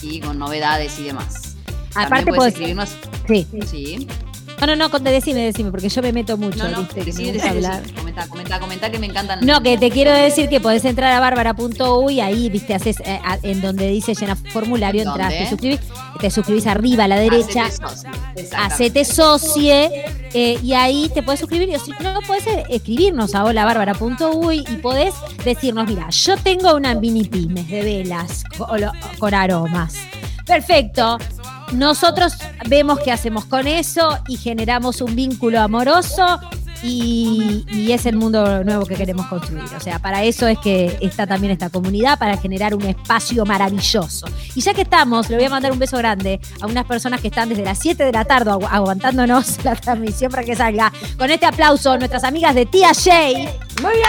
y 0.02 0.20
con 0.22 0.38
novedades 0.40 1.00
y 1.00 1.04
demás. 1.04 1.56
Aparte 1.96 2.26
También 2.26 2.26
podés- 2.26 2.38
podés 2.38 2.54
escribirnos. 2.54 2.90
Sí. 3.28 3.48
Sí. 3.68 4.08
No, 4.60 4.66
no, 4.66 4.76
no, 4.76 4.90
decime, 5.00 5.42
decime, 5.42 5.70
porque 5.70 5.88
yo 5.88 6.02
me 6.02 6.12
meto 6.12 6.36
mucho, 6.36 6.58
No, 6.58 6.70
no, 6.70 6.80
¿viste? 6.82 7.02
Que 7.02 7.14
me 7.14 7.32
gusta 7.32 7.50
hablar. 7.52 7.84
Comenta, 7.96 8.28
comenta, 8.28 8.60
comenta 8.60 8.92
que 8.92 8.98
me 8.98 9.06
encantan. 9.06 9.46
No, 9.46 9.62
que 9.62 9.78
te 9.78 9.92
quiero 9.92 10.12
decir 10.12 10.50
que 10.50 10.60
podés 10.60 10.84
entrar 10.86 11.14
a 11.14 11.20
bárbara.uy, 11.20 12.20
ahí, 12.22 12.50
viste, 12.50 12.74
haces 12.74 13.00
eh, 13.02 13.20
a- 13.24 13.38
en 13.44 13.62
donde 13.62 13.88
dice 13.88 14.16
llena 14.16 14.36
formulario, 14.36 15.04
entras, 15.04 15.30
te 15.30 15.48
suscribís, 15.50 15.80
te 16.20 16.32
suscribís 16.32 16.66
arriba 16.66 17.04
a 17.04 17.08
la 17.08 17.18
derecha, 17.20 17.66
Hacete 18.58 19.06
socie 19.06 19.92
eh, 20.34 20.58
y 20.64 20.74
ahí 20.74 21.10
te 21.14 21.22
puedes 21.22 21.40
suscribir. 21.40 21.76
O 21.76 21.80
si 21.80 21.92
no, 22.02 22.20
podés 22.22 22.48
eh, 22.48 22.64
escribirnos 22.70 23.36
a 23.36 23.44
holabárbara.uy 23.44 24.66
y 24.70 24.76
podés 24.78 25.14
decirnos, 25.44 25.88
mira, 25.88 26.10
yo 26.10 26.36
tengo 26.38 26.76
una 26.76 26.96
mini 26.96 27.26
pymes 27.26 27.68
de 27.70 27.84
velas 27.84 28.44
con, 28.58 28.68
con 29.20 29.34
aromas. 29.34 29.94
Perfecto. 30.46 31.18
Nosotros 31.74 32.34
vemos 32.68 33.00
qué 33.00 33.12
hacemos 33.12 33.46
con 33.46 33.68
eso 33.68 34.20
y 34.28 34.38
generamos 34.38 35.02
un 35.02 35.16
vínculo 35.16 35.60
amoroso 35.60 36.40
y, 36.84 37.66
y 37.72 37.92
es 37.92 38.06
el 38.06 38.16
mundo 38.16 38.64
nuevo 38.64 38.86
que 38.86 38.96
queremos 38.96 39.26
construir. 39.28 39.64
O 39.76 39.80
sea, 39.80 40.00
para 40.00 40.24
eso 40.24 40.48
es 40.48 40.58
que 40.60 40.98
está 41.02 41.26
también 41.28 41.52
esta 41.52 41.70
comunidad, 41.70 42.18
para 42.20 42.38
generar 42.38 42.74
un 42.76 42.84
espacio 42.84 43.46
maravilloso. 43.46 44.28
Y 44.56 44.62
ya 44.62 44.74
que 44.74 44.82
estamos, 44.84 45.30
le 45.30 45.38
voy 45.38 45.46
a 45.46 45.50
mandar 45.50 45.72
un 45.72 45.80
beso 45.80 45.98
grande 45.98 46.40
a 46.62 46.68
unas 46.68 46.86
personas 46.86 47.22
que 47.22 47.28
están 47.28 47.50
desde 47.50 47.64
las 47.64 47.80
7 47.80 48.04
de 48.04 48.12
la 48.12 48.26
tarde 48.26 48.52
agu- 48.52 48.68
aguantándonos 48.70 49.58
la 49.64 49.76
transmisión 49.76 50.32
para 50.32 50.44
que 50.44 50.56
salga. 50.56 50.92
Con 51.18 51.30
este 51.32 51.46
aplauso, 51.46 51.98
nuestras 51.98 52.24
amigas 52.24 52.56
de 52.56 52.66
Tía 52.66 52.92
Shay. 52.94 53.50
Muy 53.82 53.92
bien. 53.94 54.08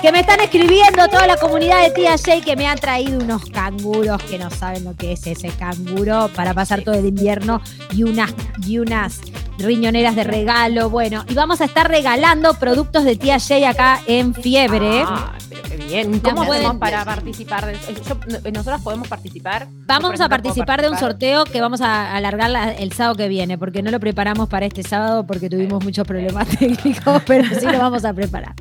Que 0.00 0.10
me 0.10 0.20
están 0.20 0.40
escribiendo 0.40 1.06
toda 1.08 1.26
la 1.28 1.36
comunidad 1.36 1.82
de 1.82 1.90
Tía 1.90 2.16
Shay 2.16 2.40
que 2.40 2.56
me 2.56 2.66
han 2.66 2.78
traído 2.78 3.20
unos 3.22 3.44
canguros 3.46 4.20
que 4.24 4.36
no 4.38 4.50
saben 4.50 4.82
lo 4.84 4.94
que 4.96 5.12
es 5.12 5.24
ese 5.26 5.48
canguro 5.50 6.28
para 6.34 6.54
pasar 6.54 6.82
todo 6.82 6.94
el 6.96 7.06
invierno 7.06 7.60
y 7.92 8.02
unas, 8.02 8.32
y 8.66 8.78
unas 8.78 9.20
riñoneras 9.62 10.14
de 10.16 10.24
regalo. 10.24 10.90
Bueno, 10.90 11.24
y 11.28 11.34
vamos 11.34 11.60
a 11.60 11.64
estar 11.64 11.88
regalando 11.88 12.54
productos 12.54 13.04
de 13.04 13.16
Tía 13.16 13.38
Shay 13.38 13.64
acá 13.64 14.00
en 14.06 14.34
Fiebre. 14.34 15.04
Ah, 15.06 15.32
pero 15.48 15.62
qué 15.62 15.76
bien. 15.76 16.20
¿Cómo 16.20 16.44
pueden- 16.44 16.78
para 16.78 17.04
participar? 17.04 17.66
de- 17.66 17.74
yo- 17.74 18.50
¿Nosotras 18.50 18.80
podemos 18.82 19.08
participar? 19.08 19.68
Vamos 19.86 20.20
a 20.20 20.28
participar 20.28 20.78
¿puedo 20.80 20.90
de 20.90 20.94
un 20.94 20.98
sorteo 21.00 21.44
que 21.44 21.60
vamos 21.60 21.80
a 21.80 22.14
alargar 22.16 22.50
la- 22.50 22.72
el 22.72 22.92
sábado 22.92 23.16
que 23.16 23.28
viene, 23.28 23.58
porque 23.58 23.82
no 23.82 23.90
lo 23.90 24.00
preparamos 24.00 24.48
para 24.48 24.66
este 24.66 24.82
sábado 24.82 25.26
porque 25.26 25.48
tuvimos 25.50 25.82
muchos 25.84 26.06
problemas 26.06 26.46
técnicos, 26.58 27.22
pero 27.26 27.44
sí 27.58 27.66
lo 27.66 27.78
vamos 27.78 28.04
a 28.04 28.12
preparar. 28.12 28.54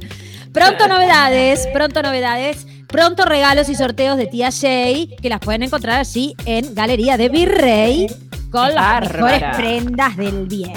Pronto 0.53 0.87
novedades, 0.87 1.67
pronto 1.73 2.01
novedades. 2.01 2.67
pronto 2.87 3.23
regalos 3.23 3.69
y 3.69 3.75
sorteos 3.75 4.17
de 4.17 4.27
tía 4.27 4.49
Shay, 4.49 5.15
que 5.21 5.29
las 5.29 5.39
pueden 5.39 5.63
encontrar 5.63 5.97
allí 6.01 6.35
en 6.45 6.75
Galería 6.75 7.15
de 7.15 7.29
Virrey, 7.29 8.07
con 8.51 8.73
las 8.75 9.01
mejores 9.01 9.43
prendas 9.55 10.17
del 10.17 10.45
bien. 10.47 10.73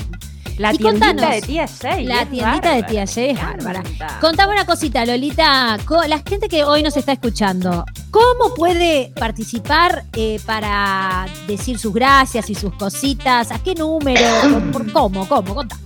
La 0.56 0.72
Y 0.72 0.78
tiendita 0.78 1.06
contanos, 1.08 1.34
de 1.34 1.42
tía 1.42 1.66
Shay. 1.66 2.04
La 2.06 2.22
es 2.22 2.30
tiendita 2.30 2.74
de 2.74 2.82
tía 2.84 3.04
Shay 3.06 3.30
es 3.30 3.34
me 3.36 3.42
bárbara. 3.42 3.82
Contame 4.20 4.52
una 4.52 4.64
cosita, 4.64 5.04
Lolita. 5.04 5.76
La 6.06 6.22
gente 6.24 6.48
que 6.48 6.62
hoy 6.62 6.80
nos 6.84 6.96
está 6.96 7.10
escuchando, 7.12 7.84
¿cómo 8.12 8.54
puede 8.54 9.12
participar 9.18 10.04
eh, 10.12 10.38
para 10.46 11.26
decir 11.48 11.76
sus 11.78 11.92
gracias 11.92 12.48
y 12.50 12.54
sus 12.54 12.72
cositas? 12.76 13.50
¿A 13.50 13.58
qué 13.58 13.74
número? 13.74 14.20
¿Por- 14.42 14.70
por 14.70 14.92
¿Cómo? 14.92 15.26
¿Cómo? 15.28 15.54
Contá. 15.56 15.76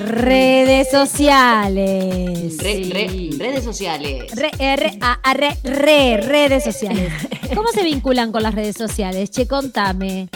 Redes 0.06 0.92
sociales. 0.92 2.58
Re- 2.62 3.30
redes 3.38 3.64
sociales. 3.64 4.32
Re, 4.36 4.52
eh, 4.60 4.76
re- 4.76 4.98
a- 5.02 5.20
a- 5.24 5.34
re- 5.34 5.58
re- 5.64 6.18
redes 6.22 6.64
sociales. 6.64 7.12
¿Cómo 7.56 7.70
se 7.70 7.84
vinculan 7.84 8.32
con 8.32 8.44
las 8.44 8.54
redes 8.54 8.76
sociales? 8.78 9.32
Che, 9.32 9.48
contame. 9.48 10.30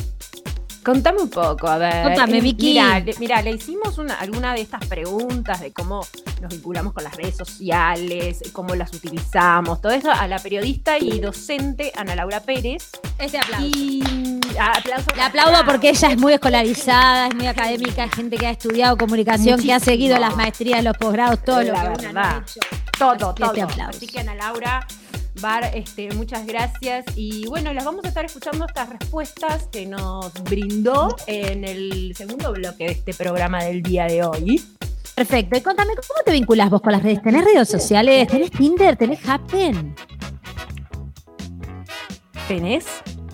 Contame 0.84 1.22
un 1.22 1.30
poco, 1.30 1.68
a 1.68 1.78
ver. 1.78 2.04
Contame, 2.04 2.42
Vicky. 2.42 2.74
Mira, 2.74 3.00
le- 3.00 3.16
mira, 3.20 3.42
le 3.42 3.52
hicimos 3.52 3.98
una, 3.98 4.16
alguna 4.16 4.54
de 4.54 4.62
estas 4.62 4.86
preguntas 4.86 5.62
de 5.62 5.72
cómo 5.72 6.06
nos 6.42 6.52
vinculamos 6.52 6.94
con 6.94 7.04
las 7.06 7.16
redes 7.16 7.38
sociales, 7.38 8.42
cómo 8.52 8.75
las 8.75 8.94
utilizamos, 8.94 9.82
todo 9.82 9.94
eso 9.94 10.12
a 10.12 10.28
la 10.28 10.40
periodista 10.40 10.98
y 10.98 11.20
docente 11.20 11.92
Ana 11.96 12.16
Laura 12.16 12.42
Pérez. 12.42 12.90
Este 13.18 13.38
aplauso. 13.38 13.66
Y 13.68 14.04
ah, 14.60 14.74
aplauso. 14.78 15.08
Le 15.16 15.22
aplaudo 15.22 15.66
porque 15.66 15.90
ella 15.90 16.10
es 16.12 16.18
muy 16.20 16.34
escolarizada, 16.34 17.28
es 17.28 17.36
muy 17.36 17.48
académica, 17.48 18.10
gente 18.10 18.38
que 18.38 18.48
ha 18.48 18.52
estudiado 18.52 18.98
comunicación, 18.98 19.62
que 19.62 19.72
ha 19.74 19.80
seguido 19.80 20.18
las 20.20 20.36
maestrías, 20.36 20.84
los 20.84 20.98
posgrados, 20.98 21.44
todo 21.44 21.60
lo 21.62 21.66
que 21.66 21.72
una 21.72 21.84
verdad. 21.90 22.12
no 22.13 22.20
ha 22.22 22.44
hecho. 22.46 22.60
todo, 23.00 23.30
Así 23.32 23.36
que 23.38 23.44
este 23.46 23.56
todo. 23.62 23.63
aplauso. 23.72 23.98
Así 23.98 24.08
que 24.08 24.20
Ana 24.20 24.36
Laura, 24.36 24.88
Bar, 25.42 25.72
este, 25.74 26.12
muchas 26.13 26.46
gracias. 26.46 27.06
Y 27.16 27.48
bueno, 27.48 27.74
las 27.74 27.84
vamos 27.86 28.06
a 28.06 28.08
estar 28.08 28.24
escuchando 28.25 28.66
estas 28.66 28.90
respuestas 28.90 29.68
que 29.72 29.86
nos 29.86 30.32
brindó 30.44 31.16
en 31.28 31.63
el 31.66 32.13
segundo 32.16 32.52
bloque 32.54 32.86
de 32.86 32.92
este 32.92 33.13
programa 33.13 33.63
del 33.63 33.82
día 33.82 34.06
de 34.06 34.24
hoy. 34.24 34.63
Perfecto. 35.16 35.58
Y 35.58 35.62
contame, 35.62 35.94
¿cómo 35.96 36.24
te 36.25 36.32
vinculas 36.32 36.70
vos 36.70 36.82
con 36.82 36.92
las 36.92 37.04
redes? 37.04 37.22
¿Tenés 37.22 37.44
redes 37.44 37.68
sociales? 37.70 38.28
¿Tenés 38.28 38.52
Tinder? 38.52 38.96
¿Tenés 38.96 39.28
Happen? 39.28 39.96
¿Tenés? 42.48 42.86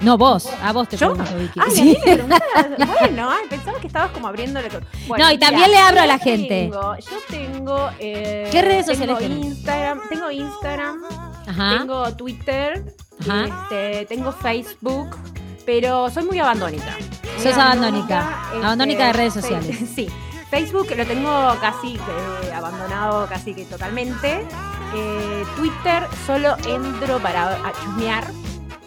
No, 0.02 0.18
vos. 0.18 0.48
A 0.62 0.72
vos 0.72 0.88
te 0.88 0.96
¿Yo? 0.98 1.14
pregunto, 1.14 1.38
Vicky. 1.38 1.60
Ay, 1.62 1.72
Sí. 1.72 1.82
a 1.82 1.84
mí 1.84 1.98
me 2.06 2.14
preguntabas. 2.16 3.00
Bueno, 3.00 3.30
ay, 3.30 3.46
pensaba 3.50 3.80
que 3.80 3.88
estabas 3.88 4.12
como 4.12 4.28
abriéndole. 4.28 4.70
con- 4.70 4.86
Bueno, 5.08 5.26
No, 5.26 5.32
y 5.34 5.38
también 5.38 5.70
le 5.72 5.78
abro 5.78 6.02
a 6.02 6.06
la 6.08 6.18
gente. 6.20 6.48
Tengo, 6.72 6.96
yo 6.96 7.18
tengo. 7.30 7.90
eh, 8.00 8.48
¿Qué 8.52 8.62
redes 8.62 8.86
sociales 8.86 9.18
tengo? 9.18 9.36
Instagram, 9.46 10.00
tengo 10.10 10.32
Instagram, 10.32 11.02
Ajá. 11.50 11.80
tengo 11.80 12.16
Twitter, 12.16 12.96
Ajá. 13.22 13.46
este, 13.46 14.06
tengo 14.06 14.32
Facebook, 14.32 15.18
pero 15.66 16.10
soy 16.10 16.24
muy 16.24 16.40
abandónica. 16.40 16.96
Muy 17.36 17.44
Sos 17.44 17.54
abandónica. 17.58 18.44
este, 18.54 18.66
Abandónica 18.66 19.08
de 19.08 19.14
redes 19.14 19.34
sociales. 19.34 19.78
Sí. 19.96 20.08
Facebook 20.50 20.88
lo 20.98 21.06
tengo 21.06 21.56
casi 21.62 21.94
que 21.94 22.52
abandonado 22.54 23.28
casi 23.28 23.54
que 23.54 23.66
totalmente. 23.66 24.48
Eh, 24.96 25.44
Twitter 25.56 26.08
solo 26.26 26.56
entro 26.68 27.20
para 27.20 27.56
chusmear. 27.84 28.26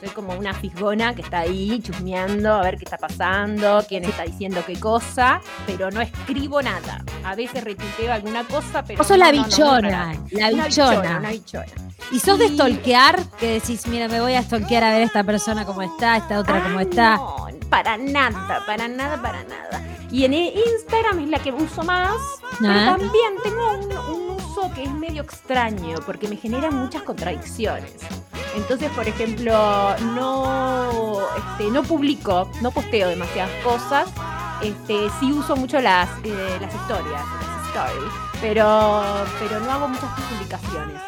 Soy 0.02 0.10
como 0.10 0.32
una 0.32 0.52
fisgona 0.52 1.14
que 1.14 1.22
está 1.22 1.38
ahí 1.40 1.80
chusmeando 1.80 2.52
a 2.54 2.62
ver 2.62 2.76
qué 2.76 2.82
está 2.86 2.96
pasando, 2.96 3.84
quién 3.88 4.04
está 4.04 4.24
diciendo 4.24 4.60
qué 4.66 4.80
cosa, 4.80 5.40
pero 5.64 5.92
no 5.92 6.00
escribo 6.00 6.60
nada. 6.60 7.04
A 7.24 7.36
veces 7.36 7.62
retuiteo 7.62 8.12
alguna 8.12 8.42
cosa, 8.42 8.82
pero 8.82 8.98
Vos 8.98 9.06
sos 9.06 9.16
la 9.16 9.26
no, 9.30 9.32
no, 9.32 9.38
no, 9.38 9.44
bichona, 9.46 10.14
la 10.32 10.50
bichona. 10.66 11.18
una 11.18 11.30
bichona. 11.30 11.66
¿Y 12.10 12.18
sos 12.18 12.36
de 12.36 12.48
stalkear? 12.48 13.24
Que 13.38 13.60
decís, 13.60 13.86
mira, 13.86 14.08
me 14.08 14.20
voy 14.20 14.34
a 14.34 14.42
stalkear 14.42 14.82
a 14.82 14.90
ver 14.90 15.02
esta 15.02 15.22
persona 15.22 15.64
cómo 15.64 15.82
está, 15.82 16.16
esta 16.16 16.40
otra 16.40 16.64
cómo 16.64 16.80
Ah, 16.80 16.82
está. 16.82 17.16
No, 17.18 17.46
para 17.70 17.96
nada, 17.96 18.60
para 18.66 18.88
nada, 18.88 19.22
para 19.22 19.44
nada. 19.44 19.86
Y 20.10 20.24
en 20.24 20.32
Instagram 20.34 21.20
es 21.20 21.28
la 21.28 21.38
que 21.38 21.52
uso 21.52 21.84
más, 21.84 22.16
pero 22.58 22.72
Ah. 22.72 22.96
también 22.98 23.34
tengo 23.44 23.70
un, 23.74 24.16
un 24.16 24.30
uso 24.30 24.68
que 24.74 24.82
es 24.82 24.90
medio 24.90 25.22
extraño 25.22 25.98
porque 26.04 26.26
me 26.26 26.34
genera 26.36 26.72
muchas 26.72 27.02
contradicciones. 27.02 27.94
Entonces, 28.54 28.90
por 28.90 29.08
ejemplo, 29.08 29.52
no, 30.14 31.20
este, 31.36 31.70
no 31.70 31.82
publico, 31.82 32.50
no 32.60 32.70
posteo 32.70 33.08
demasiadas 33.08 33.50
cosas. 33.64 34.08
Este, 34.62 35.08
sí 35.18 35.32
uso 35.32 35.56
mucho 35.56 35.80
las, 35.80 36.08
eh, 36.24 36.58
las 36.60 36.74
historias, 36.74 37.22
las 37.40 37.68
stories, 37.68 38.12
pero, 38.40 39.02
pero 39.40 39.60
no 39.60 39.72
hago 39.72 39.88
muchas 39.88 40.10
publicaciones. 40.30 41.00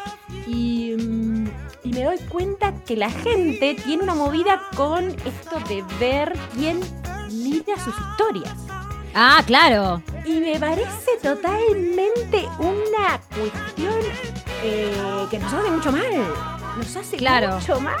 Y, 0.47 0.95
mm, 0.97 1.47
y 1.83 1.93
me 1.93 2.03
doy 2.03 2.17
cuenta 2.29 2.73
que 2.85 2.97
la 2.97 3.09
gente 3.09 3.75
tiene 3.85 4.03
una 4.03 4.15
movida 4.15 4.61
con 4.75 5.09
esto 5.09 5.59
de 5.69 5.83
ver 5.99 6.37
quién 6.55 6.79
mira 7.31 7.77
sus 7.79 7.95
historias. 7.97 8.53
Ah, 9.13 9.41
claro. 9.45 10.01
Y 10.25 10.39
me 10.39 10.59
parece 10.59 11.11
totalmente 11.21 12.49
una 12.59 13.21
cuestión 13.33 13.95
eh, 14.61 15.25
que 15.29 15.39
nos 15.39 15.53
hace 15.53 15.71
mucho 15.71 15.91
mal. 15.91 16.54
Nos 16.77 16.95
hace 16.95 17.17
Claro. 17.17 17.55
mucho 17.55 17.79
mal. 17.79 17.95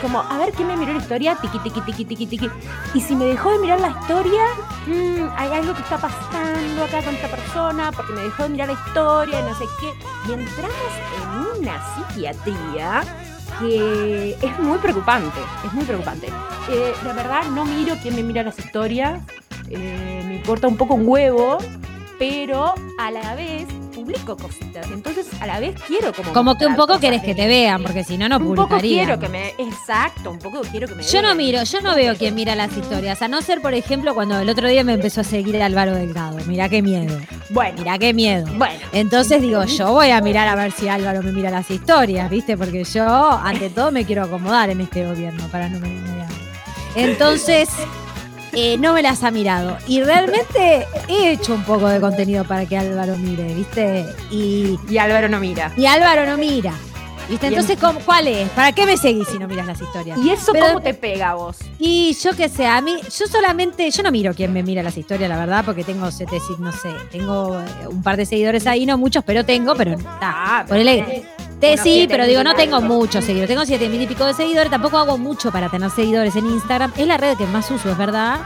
Como, 0.00 0.20
a 0.20 0.38
ver 0.38 0.52
quién 0.52 0.68
me 0.68 0.76
miró 0.76 0.92
la 0.92 1.00
historia, 1.00 1.36
tiqui, 1.40 1.58
tiqui, 1.58 1.80
tiqui, 1.80 2.04
tiqui, 2.04 2.26
tiqui. 2.26 2.50
Y 2.94 3.00
si 3.00 3.16
me 3.16 3.24
dejó 3.24 3.50
de 3.52 3.58
mirar 3.58 3.80
la 3.80 3.88
historia, 3.88 4.42
mm, 4.86 5.28
hay 5.36 5.50
algo 5.52 5.74
que 5.74 5.82
está 5.82 5.98
pasando 5.98 6.84
acá 6.84 7.02
con 7.02 7.14
esta 7.14 7.28
persona, 7.28 7.90
porque 7.92 8.12
me 8.12 8.22
dejó 8.22 8.44
de 8.44 8.48
mirar 8.50 8.68
la 8.68 8.74
historia, 8.74 9.42
no 9.42 9.54
sé 9.56 9.64
qué. 9.80 9.92
Y 10.28 10.32
entramos 10.34 10.92
en 11.16 11.62
una 11.62 11.82
psiquiatría 11.94 13.02
que 13.60 14.36
es 14.40 14.58
muy 14.58 14.78
preocupante, 14.78 15.40
es 15.64 15.72
muy 15.72 15.84
preocupante. 15.84 16.28
Eh, 16.70 16.92
la 17.04 17.12
verdad, 17.12 17.44
no 17.50 17.64
miro 17.64 17.94
quién 18.02 18.16
me 18.16 18.22
mira 18.22 18.42
las 18.42 18.58
historias, 18.58 19.20
eh, 19.70 20.22
me 20.26 20.36
importa 20.36 20.66
un 20.66 20.76
poco 20.76 20.94
un 20.94 21.06
huevo, 21.06 21.58
pero 22.18 22.74
a 22.98 23.10
la 23.10 23.34
vez 23.34 23.66
publico 24.04 24.36
cositas. 24.36 24.86
Entonces, 24.90 25.26
a 25.40 25.46
la 25.46 25.60
vez 25.60 25.74
quiero 25.86 26.12
como. 26.12 26.32
Como 26.32 26.54
que 26.58 26.66
un 26.66 26.76
poco 26.76 26.98
querés 27.00 27.22
que 27.22 27.34
te 27.34 27.46
vean, 27.46 27.82
porque 27.82 28.04
si 28.04 28.18
no, 28.18 28.28
no 28.28 28.36
Un 28.36 28.54
poco 28.54 28.68
publicaría. 28.76 29.04
quiero 29.04 29.18
que 29.20 29.28
me. 29.28 29.48
Exacto, 29.58 30.30
un 30.30 30.38
poco 30.38 30.60
quiero 30.70 30.86
que 30.88 30.94
me 30.94 31.02
Yo 31.02 31.22
no 31.22 31.34
miro, 31.34 31.62
yo 31.64 31.80
no 31.80 31.94
veo 31.94 32.14
quién 32.16 32.34
mira 32.34 32.54
las 32.54 32.76
historias. 32.76 33.22
A 33.22 33.28
no 33.28 33.40
ser, 33.42 33.60
por 33.60 33.74
ejemplo, 33.74 34.14
cuando 34.14 34.38
el 34.38 34.48
otro 34.48 34.68
día 34.68 34.84
me 34.84 34.94
empezó 34.94 35.22
a 35.22 35.24
seguir 35.24 35.60
Álvaro 35.62 35.94
Delgado. 35.94 36.38
Mirá 36.46 36.68
qué 36.68 36.82
miedo. 36.82 37.18
Bueno, 37.50 37.78
Mirá 37.78 37.98
qué 37.98 38.12
miedo. 38.12 38.46
bueno. 38.56 38.78
Entonces 38.92 39.40
digo, 39.40 39.64
yo 39.64 39.92
voy 39.92 40.10
a 40.10 40.20
mirar 40.20 40.48
a 40.48 40.54
ver 40.54 40.72
si 40.72 40.88
Álvaro 40.88 41.22
me 41.22 41.32
mira 41.32 41.50
las 41.50 41.70
historias, 41.70 42.28
¿viste? 42.30 42.56
Porque 42.56 42.84
yo, 42.84 43.04
ante 43.42 43.70
todo, 43.70 43.90
me 43.90 44.04
quiero 44.04 44.24
acomodar 44.24 44.70
en 44.70 44.80
este 44.80 45.06
gobierno 45.06 45.46
para 45.48 45.68
no 45.68 45.78
me 45.80 45.88
mirar. 45.88 46.28
Entonces, 46.96 47.68
eh, 48.56 48.76
no 48.78 48.92
me 48.92 49.02
las 49.02 49.22
ha 49.24 49.30
mirado. 49.30 49.76
Y 49.86 50.02
realmente 50.02 50.86
he 51.08 51.30
hecho 51.32 51.54
un 51.54 51.64
poco 51.64 51.88
de 51.88 52.00
contenido 52.00 52.44
para 52.44 52.66
que 52.66 52.76
Álvaro 52.76 53.16
mire, 53.16 53.54
¿viste? 53.54 54.06
Y, 54.30 54.78
Y 54.88 54.98
Álvaro 54.98 55.28
no 55.28 55.40
mira. 55.40 55.72
y 55.76 55.86
Álvaro 55.86 56.26
no 56.26 56.36
mira. 56.36 56.72
¿Viste? 57.26 57.46
Entonces, 57.46 57.78
¿cómo- 57.80 58.00
¿cuál 58.00 58.28
es? 58.28 58.50
¿Para 58.50 58.72
qué 58.72 58.84
me 58.84 58.98
seguís 58.98 59.26
si 59.28 59.38
no 59.38 59.48
miras 59.48 59.66
las 59.66 59.80
historias? 59.80 60.18
¿Y 60.18 60.28
eso 60.28 60.52
Pero- 60.52 60.66
cómo 60.66 60.80
te 60.82 60.92
pega 60.92 61.30
a 61.30 61.34
vos? 61.34 61.56
Y 61.78 62.14
yo 62.22 62.32
qué 62.36 62.50
sé, 62.50 62.66
a 62.66 62.82
mí, 62.82 62.96
yo 63.02 63.26
solamente, 63.26 63.90
yo 63.90 64.02
no 64.02 64.10
miro 64.10 64.34
quién 64.34 64.52
me 64.52 64.62
mira 64.62 64.82
las 64.82 64.98
historias, 64.98 65.30
la 65.30 65.38
verdad, 65.38 65.64
porque 65.64 65.84
tengo, 65.84 66.04
no 66.04 66.12
sé, 66.12 66.26
tengo 67.10 67.58
eh, 67.58 67.64
un 67.88 68.02
par 68.02 68.18
de 68.18 68.26
seguidores 68.26 68.66
ahí, 68.66 68.84
no 68.84 68.98
muchos, 68.98 69.24
pero 69.24 69.42
tengo, 69.42 69.74
pero 69.74 69.92
está. 69.92 70.18
Ah, 70.20 70.64
Ponele, 70.68 71.24
te 71.72 71.82
sí, 71.82 72.06
pero 72.08 72.26
digo, 72.26 72.42
no 72.44 72.54
tengo 72.54 72.80
muchos 72.80 73.24
seguidores, 73.24 73.48
tengo 73.48 73.64
siete 73.64 73.88
mil 73.88 74.02
y 74.02 74.06
pico 74.06 74.24
de 74.24 74.34
seguidores, 74.34 74.70
tampoco 74.70 74.98
hago 74.98 75.18
mucho 75.18 75.50
para 75.50 75.68
tener 75.68 75.90
seguidores 75.90 76.36
en 76.36 76.46
Instagram, 76.46 76.92
es 76.96 77.06
la 77.06 77.16
red 77.16 77.36
que 77.36 77.46
más 77.46 77.70
uso, 77.70 77.90
es 77.90 77.98
verdad. 77.98 78.40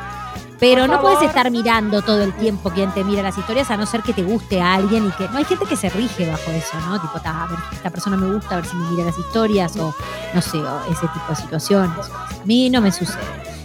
Pero 0.60 0.86
Por 0.86 0.90
no 0.90 1.00
puedes 1.00 1.22
estar 1.22 1.50
mirando 1.52 2.02
todo 2.02 2.22
el 2.22 2.32
tiempo 2.32 2.70
quién 2.70 2.92
te 2.92 3.04
mira 3.04 3.22
las 3.22 3.38
historias, 3.38 3.70
a 3.70 3.76
no 3.76 3.86
ser 3.86 4.02
que 4.02 4.12
te 4.12 4.24
guste 4.24 4.60
a 4.60 4.74
alguien 4.74 5.06
y 5.06 5.12
que. 5.12 5.28
No 5.28 5.38
hay 5.38 5.44
gente 5.44 5.66
que 5.66 5.76
se 5.76 5.88
rige 5.88 6.28
bajo 6.28 6.50
eso, 6.50 6.80
¿no? 6.80 7.00
Tipo, 7.00 7.20
a 7.24 7.46
ver, 7.46 7.58
esta 7.72 7.90
persona 7.90 8.16
me 8.16 8.32
gusta, 8.32 8.54
a 8.54 8.56
ver 8.56 8.66
si 8.66 8.74
me 8.74 8.90
mira 8.90 9.04
las 9.04 9.16
historias, 9.16 9.76
o 9.76 9.94
no 10.34 10.42
sé, 10.42 10.58
o 10.58 10.80
ese 10.90 11.06
tipo 11.06 11.26
de 11.28 11.36
situaciones. 11.36 12.10
A 12.10 12.44
mí 12.44 12.70
no 12.70 12.80
me 12.80 12.90
sucede. 12.90 13.22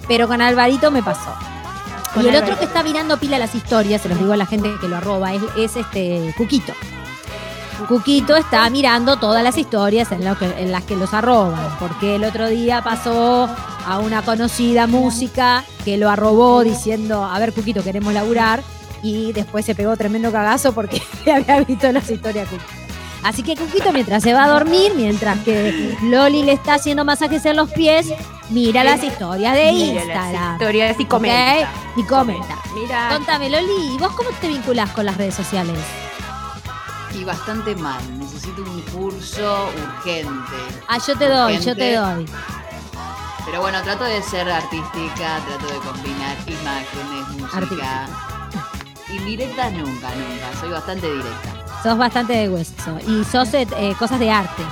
Pero 0.08 0.28
con 0.28 0.40
Alvarito 0.40 0.92
me 0.92 1.02
pasó. 1.02 1.34
Con 2.14 2.26
y 2.26 2.28
el 2.28 2.36
Alvarito. 2.36 2.54
otro 2.54 2.60
que 2.60 2.66
está 2.66 2.84
mirando 2.84 3.18
pila 3.18 3.40
las 3.40 3.56
historias, 3.56 4.02
se 4.02 4.10
los 4.10 4.20
digo 4.20 4.34
a 4.34 4.38
la 4.38 4.46
gente 4.46 4.72
que 4.80 4.88
lo 4.88 4.98
arroba, 4.98 5.34
es, 5.34 5.42
es 5.58 5.76
este 5.76 6.32
Cuquito. 6.38 6.74
Cuquito 7.88 8.36
está 8.36 8.70
mirando 8.70 9.18
todas 9.18 9.44
las 9.44 9.58
historias 9.58 10.12
en, 10.12 10.24
lo 10.26 10.38
que- 10.38 10.54
en 10.62 10.72
las 10.72 10.84
que 10.84 10.96
los 10.96 11.14
arroban, 11.14 11.76
porque 11.80 12.16
el 12.16 12.24
otro 12.24 12.48
día 12.50 12.82
pasó 12.82 13.50
a 13.86 14.00
una 14.00 14.22
conocida 14.22 14.88
música 14.88 15.64
que 15.84 15.98
lo 15.98 16.10
arrobó 16.10 16.64
diciendo, 16.64 17.24
a 17.26 17.38
ver, 17.40 17.54
Cuquito, 17.54 17.84
queremos 17.84 18.14
laburar. 18.14 18.62
Y 19.02 19.34
después 19.34 19.66
se 19.66 19.76
pegó 19.76 19.98
tremendo 19.98 20.32
cagazo 20.32 20.72
porque 20.74 21.02
había 21.34 21.60
visto 21.66 21.92
las 21.92 22.10
historias 22.10 22.48
Cuquito. 22.48 22.70
Así 23.24 23.44
que 23.44 23.56
Cuquito, 23.56 23.92
mientras 23.92 24.24
se 24.24 24.34
va 24.34 24.46
a 24.46 24.48
dormir, 24.50 24.94
mientras 24.96 25.40
que 25.40 25.98
Loli 26.04 26.44
le 26.44 26.54
está 26.54 26.76
haciendo 26.76 27.04
masajes 27.04 27.46
en 27.46 27.56
los 27.58 27.70
pies, 27.72 28.14
mira 28.50 28.84
las 28.84 29.04
historias 29.04 29.56
de 29.56 29.72
Mira 29.74 29.94
las 30.06 30.06
Instagram. 30.06 30.54
historias 30.54 31.00
y 31.00 31.06
comenta. 31.06 31.70
Y 31.98 32.04
comenta. 32.04 32.58
Mira, 32.76 33.10
Contame, 33.14 33.50
Loli, 33.50 33.94
¿y 33.94 33.98
vos 33.98 34.12
cómo 34.14 34.30
te 34.40 34.48
vinculás 34.48 34.90
con 34.92 35.06
las 35.06 35.18
redes 35.18 35.36
sociales? 35.36 35.78
Y 37.14 37.24
bastante 37.24 37.76
mal. 37.76 38.02
Necesito 38.18 38.64
un 38.64 38.82
curso 38.82 39.70
urgente. 39.70 40.58
Ah, 40.88 40.98
yo 41.06 41.18
te 41.18 41.30
doy, 41.30 41.60
yo 41.60 41.76
te 41.76 41.96
doy. 41.96 42.26
Pero 43.46 43.62
bueno, 43.62 43.82
trato 43.84 44.06
de 44.06 44.22
ser 44.22 44.50
artística, 44.50 45.40
trato 45.48 45.68
de 45.68 45.80
combinar 45.80 46.38
imágenes, 46.48 47.28
música. 47.38 47.58
Artística. 47.58 48.08
Indirectas 49.10 49.72
nunca, 49.74 50.10
nunca. 50.16 50.60
Soy 50.60 50.70
bastante 50.70 51.14
directa. 51.14 51.82
Sos 51.84 51.98
bastante 51.98 52.34
de 52.34 52.50
hueso. 52.50 52.98
Y 53.06 53.24
sos 53.26 53.54
eh, 53.54 53.68
eh, 53.78 53.94
cosas 54.00 54.20
de 54.20 54.32
arte. 54.32 54.64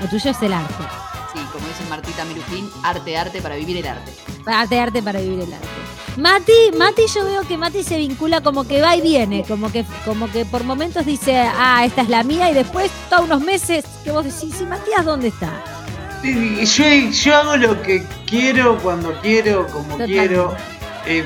Lo 0.00 0.08
tuyo 0.08 0.30
es 0.30 0.42
el 0.42 0.52
arte. 0.52 0.84
Sí, 1.32 1.40
como 1.52 1.66
dice 1.66 1.84
Martita 1.88 2.24
Mirufín, 2.24 2.70
arte, 2.82 3.16
arte 3.16 3.40
para 3.40 3.56
vivir 3.56 3.78
el 3.78 3.86
arte. 3.86 4.12
Arte, 4.46 4.80
arte 4.80 5.02
para 5.02 5.20
vivir 5.20 5.40
el 5.40 5.52
arte. 5.52 5.68
Mati, 6.16 6.72
Mati, 6.76 7.02
yo 7.06 7.24
veo 7.24 7.42
que 7.42 7.56
Mati 7.56 7.82
se 7.82 7.96
vincula 7.96 8.40
como 8.40 8.66
que 8.66 8.80
va 8.80 8.96
y 8.96 9.00
viene, 9.00 9.44
como 9.46 9.70
que, 9.70 9.84
como 10.04 10.30
que 10.30 10.44
por 10.44 10.64
momentos 10.64 11.06
dice, 11.06 11.38
ah, 11.38 11.82
esta 11.84 12.02
es 12.02 12.08
la 12.08 12.22
mía, 12.22 12.50
y 12.50 12.54
después, 12.54 12.90
todos 13.08 13.24
unos 13.24 13.40
meses, 13.40 13.84
que 14.04 14.10
vos 14.10 14.24
decís, 14.24 14.60
¿y 14.60 14.64
Matías 14.64 15.04
dónde 15.04 15.28
está? 15.28 15.62
Yo, 16.22 16.84
yo 17.10 17.36
hago 17.36 17.56
lo 17.56 17.80
que 17.82 18.04
quiero, 18.26 18.78
cuando 18.78 19.18
quiero, 19.20 19.66
como 19.68 19.96
quiero. 19.98 20.54
Eh, 21.06 21.24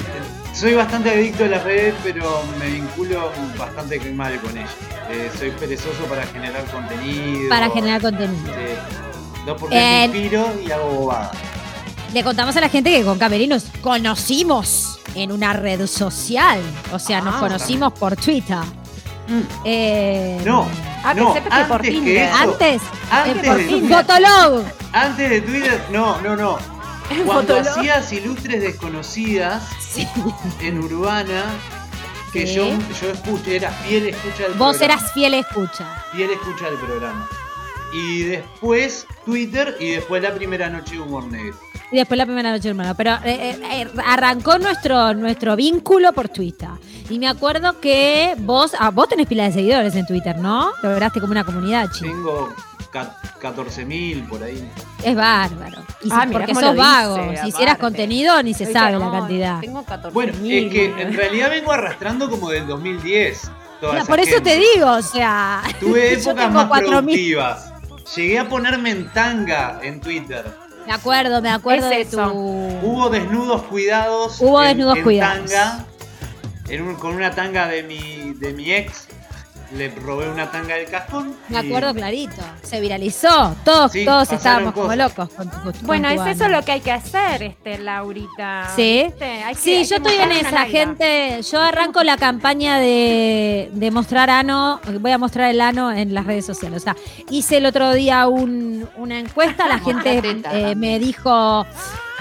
soy 0.53 0.75
bastante 0.75 1.11
adicto 1.11 1.45
a 1.45 1.49
las 1.49 1.65
redes, 1.65 1.95
pero 2.05 2.45
me 2.61 2.67
vinculo 2.67 3.33
bastante 3.59 3.99
mal 4.13 4.39
con 4.41 4.57
ellas. 4.57 4.71
Eh, 5.11 5.31
soy 5.37 5.51
perezoso 5.51 6.05
para 6.09 6.25
generar 6.27 6.65
contenido. 6.67 7.49
Para 7.49 7.71
generar 7.71 8.01
contenido. 8.01 8.55
Sí. 8.55 9.43
No 9.47 9.57
porque 9.57 9.75
me 9.75 10.05
inspiro 10.05 10.53
y 10.65 10.71
hago 10.71 10.87
bobadas. 10.91 11.37
Le 12.15 12.23
contamos 12.23 12.57
a 12.57 12.61
la 12.61 12.69
gente 12.69 12.91
que 12.91 13.05
con 13.05 13.19
Camerín 13.19 13.51
nos 13.51 13.65
conocimos 13.83 15.01
en 15.17 15.33
una 15.33 15.53
red 15.53 15.85
social. 15.87 16.61
O 16.93 16.99
sea, 16.99 17.21
nos 17.21 17.35
Ah, 17.37 17.41
conocimos 17.41 17.93
por 17.95 18.15
Twitter. 18.17 18.59
Eh, 19.65 20.41
No, 20.45 20.67
Ah, 21.03 21.13
no, 21.15 21.35
pensé 21.35 21.49
que 21.49 21.65
por 21.65 21.77
antes 21.77 21.81
que 21.81 21.91
Tinder. 21.91 22.17
eso, 22.29 22.37
Antes, 22.37 22.83
antes, 23.11 23.37
eh, 23.43 23.47
por 23.47 23.57
de, 23.59 23.65
fin, 23.67 23.89
Fotolog. 23.91 24.65
antes 24.93 25.31
de 25.31 25.41
Twitter, 25.41 25.85
no, 25.93 26.21
no, 26.23 26.37
no. 26.37 26.59
Cuando 27.27 27.57
Fotolog. 27.57 27.67
hacías 27.79 28.13
ilustres 28.13 28.61
desconocidas 28.63 29.65
Sí. 29.81 30.07
en 30.61 30.79
Urbana, 30.83 31.43
que 32.33 32.47
Sí. 32.47 32.55
yo, 32.55 32.67
yo 33.03 33.11
escuché, 33.13 33.57
era 33.57 33.71
fiel 33.71 34.09
escucha 34.09 34.45
del 34.45 34.53
Vos 34.55 34.77
programa. 34.77 34.85
eras 35.01 35.13
fiel 35.13 35.35
escucha. 35.35 36.03
Fiel 36.13 36.31
escucha 36.31 36.67
del 36.67 36.77
programa. 36.79 37.29
Y 37.93 38.23
después 38.23 39.07
Twitter 39.27 39.77
y 39.81 39.91
después 39.93 40.23
la 40.23 40.33
primera 40.35 40.71
noche 40.71 40.93
de 40.95 41.01
humor 41.01 41.25
negro. 41.25 41.57
Y 41.95 41.99
después 41.99 42.19
la 42.19 42.27
primera 42.27 42.51
noche, 42.51 42.69
hermano. 42.71 42.93
Pero 42.97 43.13
eh, 43.25 43.57
eh, 43.57 43.59
eh, 43.71 43.89
arrancó 44.05 44.59
nuestro, 44.59 45.15
nuestro 45.15 45.55
vínculo 45.55 46.13
por 46.13 46.29
Twitter. 46.29 46.69
Y 47.09 47.21
me 47.21 47.29
acuerdo 47.29 47.81
que 47.81 48.35
vos, 48.39 48.73
ah, 48.81 48.91
vos 48.91 49.09
tenés 49.09 49.29
pila 49.29 49.45
de 49.45 49.53
seguidores 49.53 49.95
en 49.95 50.05
Twitter, 50.05 50.37
¿no? 50.39 50.73
Lograste 50.83 51.21
como 51.21 51.31
una 51.31 51.45
comunidad, 51.45 51.89
chico. 51.93 52.09
Tengo 52.11 52.53
ca- 52.91 53.17
14.000 53.41 54.27
por 54.29 54.43
ahí. 54.43 54.69
Es 55.05 55.15
bárbaro. 55.15 55.85
Y 56.03 56.09
si- 56.09 56.11
Ah, 56.13 56.27
mirá 56.27 56.41
porque 56.41 56.55
sos 56.55 56.65
lo 56.65 56.75
vago. 56.75 57.15
dice, 57.31 57.43
si 57.43 57.49
hicieras 57.51 57.75
aparte. 57.77 57.81
contenido, 57.83 58.43
ni 58.43 58.55
se 58.55 58.73
sabe 58.73 58.99
la 58.99 59.11
cantidad. 59.13 59.61
Tengo 59.61 59.85
14 59.85 60.13
Bueno, 60.13 60.33
es 60.33 60.73
que 60.73 60.93
en 60.99 61.13
realidad 61.15 61.51
vengo 61.51 61.71
arrastrando 61.71 62.29
como 62.29 62.51
del 62.51 62.67
2010. 62.67 63.49
toda 63.81 64.01
No, 64.01 64.05
por 64.07 64.19
eso 64.19 64.35
gente. 64.37 64.51
te 64.51 64.57
digo, 64.75 64.91
o 64.91 65.03
sea. 65.03 65.63
Tuve 65.79 66.11
yo 66.21 66.31
épocas 66.33 66.47
tengo 66.49 66.55
más 66.55 66.67
4.000. 66.83 66.89
productivas. 66.89 67.71
Llegué 68.17 68.39
a 68.41 68.49
ponerme 68.49 68.91
en 68.91 69.09
tanga 69.13 69.79
en 69.83 70.01
Twitter. 70.01 70.45
Me 70.87 70.93
acuerdo, 70.93 71.41
me 71.41 71.51
acuerdo 71.51 71.87
Es 71.87 71.91
de 71.91 72.01
eso. 72.03 72.31
tu. 72.31 72.39
Hubo 72.39 73.09
desnudos 73.11 73.63
cuidados. 73.63 74.41
Hubo 74.41 74.61
en- 74.63 74.69
desnudos 74.69 74.99
en 74.99 75.03
cuidados. 75.05 75.51
Tanga, 75.51 75.85
en 76.69 76.83
un- 76.83 76.97
con 76.97 77.15
una 77.15 77.31
tanga 77.35 77.67
de 77.69 77.83
mi, 77.83 78.35
de 78.35 78.53
mi 78.53 78.71
ex. 78.73 79.07
Le 79.77 79.89
robé 79.91 80.29
una 80.31 80.51
tanga 80.51 80.77
del 80.77 80.87
cajón. 80.89 81.35
Me 81.49 81.61
y- 81.63 81.67
acuerdo 81.67 81.93
clarito. 81.95 82.43
Se 82.63 82.81
viralizó. 82.81 83.57
Todos, 83.65 83.91
Sí, 83.93 84.05
todos 84.05 84.31
estábamos 84.31 84.73
como 84.73 84.95
locos 84.95 85.29
con 85.31 85.51
tu 85.51 85.57
con 85.63 85.73
Bueno, 85.83 86.09
tu 86.09 86.13
es 86.15 86.19
banda. 86.21 86.31
eso 86.33 86.49
lo 86.49 86.63
que 86.63 86.73
hay 86.73 86.81
que 86.81 86.93
hacer, 86.93 87.43
este, 87.43 87.79
Laurita. 87.79 88.71
Sí. 88.77 89.03
¿Viste? 89.07 89.25
Hay 89.25 89.55
que- 89.55 89.61
Sí, 89.61 89.75
hay 89.77 89.85
yo 89.85 89.97
que 90.03 90.09
estoy 90.11 90.15
en 90.25 90.33
esa, 90.33 90.51
nalga. 90.53 90.65
gente. 90.67 91.41
Yo 91.51 91.61
arranco 91.61 92.03
la 92.05 92.17
campaña 92.17 92.79
de, 92.79 93.71
de 93.73 93.91
mostrar 93.91 94.31
ano. 94.31 94.81
Voy 95.01 95.11
a 95.11 95.19
mostrar 95.19 95.51
el 95.51 95.61
ano 95.61 95.91
en 95.91 96.15
las 96.15 96.25
redes 96.25 96.47
sociales. 96.47 96.81
O 96.83 96.85
sea, 96.85 96.97
hice 97.31 97.57
el 97.57 97.67
otro 97.67 97.93
día 97.95 98.29
un- 98.29 98.89
una 98.97 99.19
encuesta. 99.19 99.67
La 99.67 99.79
gente 99.81 100.21
eh, 100.53 100.75
me 100.77 100.99
dijo. 101.01 101.67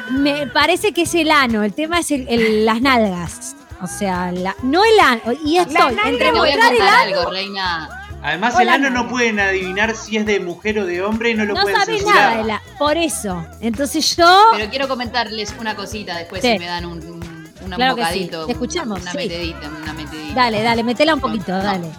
Me 0.09 0.47
parece 0.47 0.91
que 0.91 1.03
es 1.03 1.13
el 1.15 1.29
ano. 1.31 1.63
El 1.63 1.73
tema 1.73 1.99
es 1.99 2.09
el- 2.11 2.27
el- 2.27 2.65
las 2.65 2.81
nalgas. 2.81 3.55
O 3.84 3.88
sea, 3.88 4.32
la- 4.32 4.56
no 4.63 4.84
el 4.86 5.00
ano. 5.00 5.22
Y 5.43 5.58
estoy 5.58 5.74
nalgas 5.76 6.06
entre 6.06 6.26
Te 6.28 6.32
voy 6.32 6.50
a 6.50 6.54
mostrar 6.56 6.72
el 6.74 6.78
contar 6.80 6.93
ano. 7.08 7.17
algo, 7.19 7.32
reina. 7.32 7.89
Además, 8.24 8.54
Hola, 8.56 8.63
el 8.63 8.69
ano 8.86 8.89
no 8.89 9.10
pueden 9.10 9.39
adivinar 9.41 9.96
si 9.98 10.15
es 10.15 10.26
de 10.26 10.39
mujer 10.39 10.80
o 10.80 10.86
de 10.86 11.02
hombre 11.02 11.32
y 11.32 11.34
no 11.34 11.43
lo 11.43 11.54
No 11.56 11.62
pueden 11.63 11.78
sabe 11.78 11.98
censurar. 11.98 12.15
nada 12.24 12.38
de 12.38 12.43
la. 12.46 12.62
Por 12.80 12.98
eso. 12.98 13.46
Entonces 13.60 14.15
yo. 14.15 14.46
Pero 14.54 14.69
quiero 14.69 14.88
comentarles 14.88 15.54
una 15.60 15.76
cosita 15.76 16.17
después 16.17 16.41
Sí. 16.41 16.54
si 16.54 16.60
me 16.60 16.65
dan 16.67 16.86
un, 16.86 17.00
un, 17.00 17.52
un 17.62 17.72
Claro 17.72 17.96
que 17.96 18.02
sí. 18.04 18.08
bocadito. 18.08 18.46
Te 18.46 18.52
escuchamos, 18.54 19.02
Una 19.02 19.12
sí. 19.12 19.17
metedita, 19.17 19.67
una 19.84 19.93
metedita. 19.93 20.34
Dale, 20.36 20.62
dale, 20.63 20.84
metela 20.84 21.13
un 21.15 21.19
poquito, 21.19 21.52
No. 21.52 21.62
dale. 21.63 21.89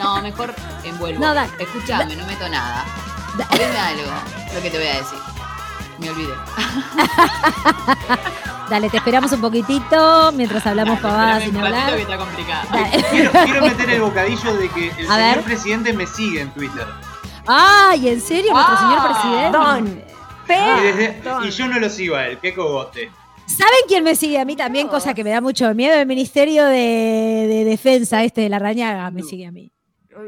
No, 0.00 0.20
mejor 0.20 0.52
envuelvo. 0.82 1.24
No, 1.24 1.32
dale. 1.32 1.50
Escuchame, 1.60 2.16
no 2.16 2.26
meto 2.26 2.48
nada. 2.48 2.84
Da- 3.38 3.48
Dime 3.52 3.78
algo, 3.78 4.10
lo 4.54 4.60
que 4.62 4.70
te 4.70 4.78
voy 4.78 4.86
a 4.88 4.94
decir. 4.98 5.18
Me 5.98 6.10
olvidé. 6.10 6.34
Dale, 8.70 8.90
te 8.90 8.96
esperamos 8.96 9.30
un 9.32 9.40
poquitito 9.40 10.32
mientras 10.32 10.66
hablamos 10.66 10.98
pavadas 11.00 11.44
sin 11.44 11.56
hablar. 11.56 11.94
que 11.94 12.02
está 12.02 12.18
complicado. 12.18 12.68
Quiero, 13.10 13.30
quiero 13.30 13.62
meter 13.66 13.90
el 13.90 14.00
bocadillo 14.00 14.56
de 14.56 14.68
que 14.68 14.88
el 14.88 15.10
A 15.10 15.14
señor 15.16 15.34
ver. 15.36 15.44
presidente 15.44 15.92
me 15.92 16.06
sigue 16.06 16.40
en 16.40 16.50
Twitter. 16.50 16.86
Ay, 17.46 18.08
¿en 18.08 18.20
serio? 18.20 18.52
Nuestro 18.52 18.74
Ah, 18.76 18.80
señor 18.80 19.12
presidente. 19.12 19.58
Don. 19.58 20.02
Ah. 20.48 20.78
Y, 20.80 20.82
desde- 20.84 21.12
Perdón. 21.22 21.44
y 21.46 21.50
yo 21.50 21.68
no 21.68 21.78
lo 21.78 21.88
sigo 21.88 22.16
a 22.16 22.26
él, 22.26 22.38
qué 22.40 22.54
cogote. 22.54 23.10
¿Saben 23.46 23.78
quién 23.86 24.02
me 24.02 24.16
sigue 24.16 24.40
a 24.40 24.44
mí 24.44 24.56
también? 24.56 24.88
Cosa 24.88 25.14
que 25.14 25.22
me 25.22 25.30
da 25.30 25.40
mucho 25.40 25.72
miedo. 25.74 25.94
El 25.94 26.06
Ministerio 26.06 26.64
de, 26.64 27.46
de 27.48 27.64
Defensa, 27.64 28.24
este 28.24 28.40
de 28.40 28.48
la 28.48 28.58
Rañaga, 28.58 29.08
me 29.12 29.22
sigue 29.22 29.46
a 29.46 29.52
mí. 29.52 29.70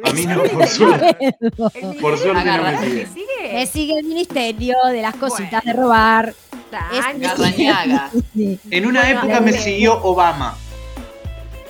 A 0.04 0.12
mí 0.12 0.26
no, 0.26 0.42
por 0.42 0.66
suerte. 0.66 1.16
Por 2.00 2.18
suerte 2.18 2.44
no 2.44 2.62
me 2.62 2.72
¿Te 2.76 2.84
sigue. 2.86 3.06
sigue? 3.06 3.52
Me 3.52 3.66
sigue 3.66 3.98
el 3.98 4.04
Ministerio 4.06 4.76
de 4.90 5.02
las 5.02 5.14
cositas 5.16 5.64
de 5.64 5.72
robar. 5.72 6.34
Tan- 6.70 7.18
Garrañaga. 7.20 8.10
Sí. 8.34 8.58
En 8.70 8.86
una 8.86 9.00
Bueno, 9.02 9.20
época 9.20 9.40
me 9.40 9.52
siguió 9.52 9.94
Obama. 10.02 10.56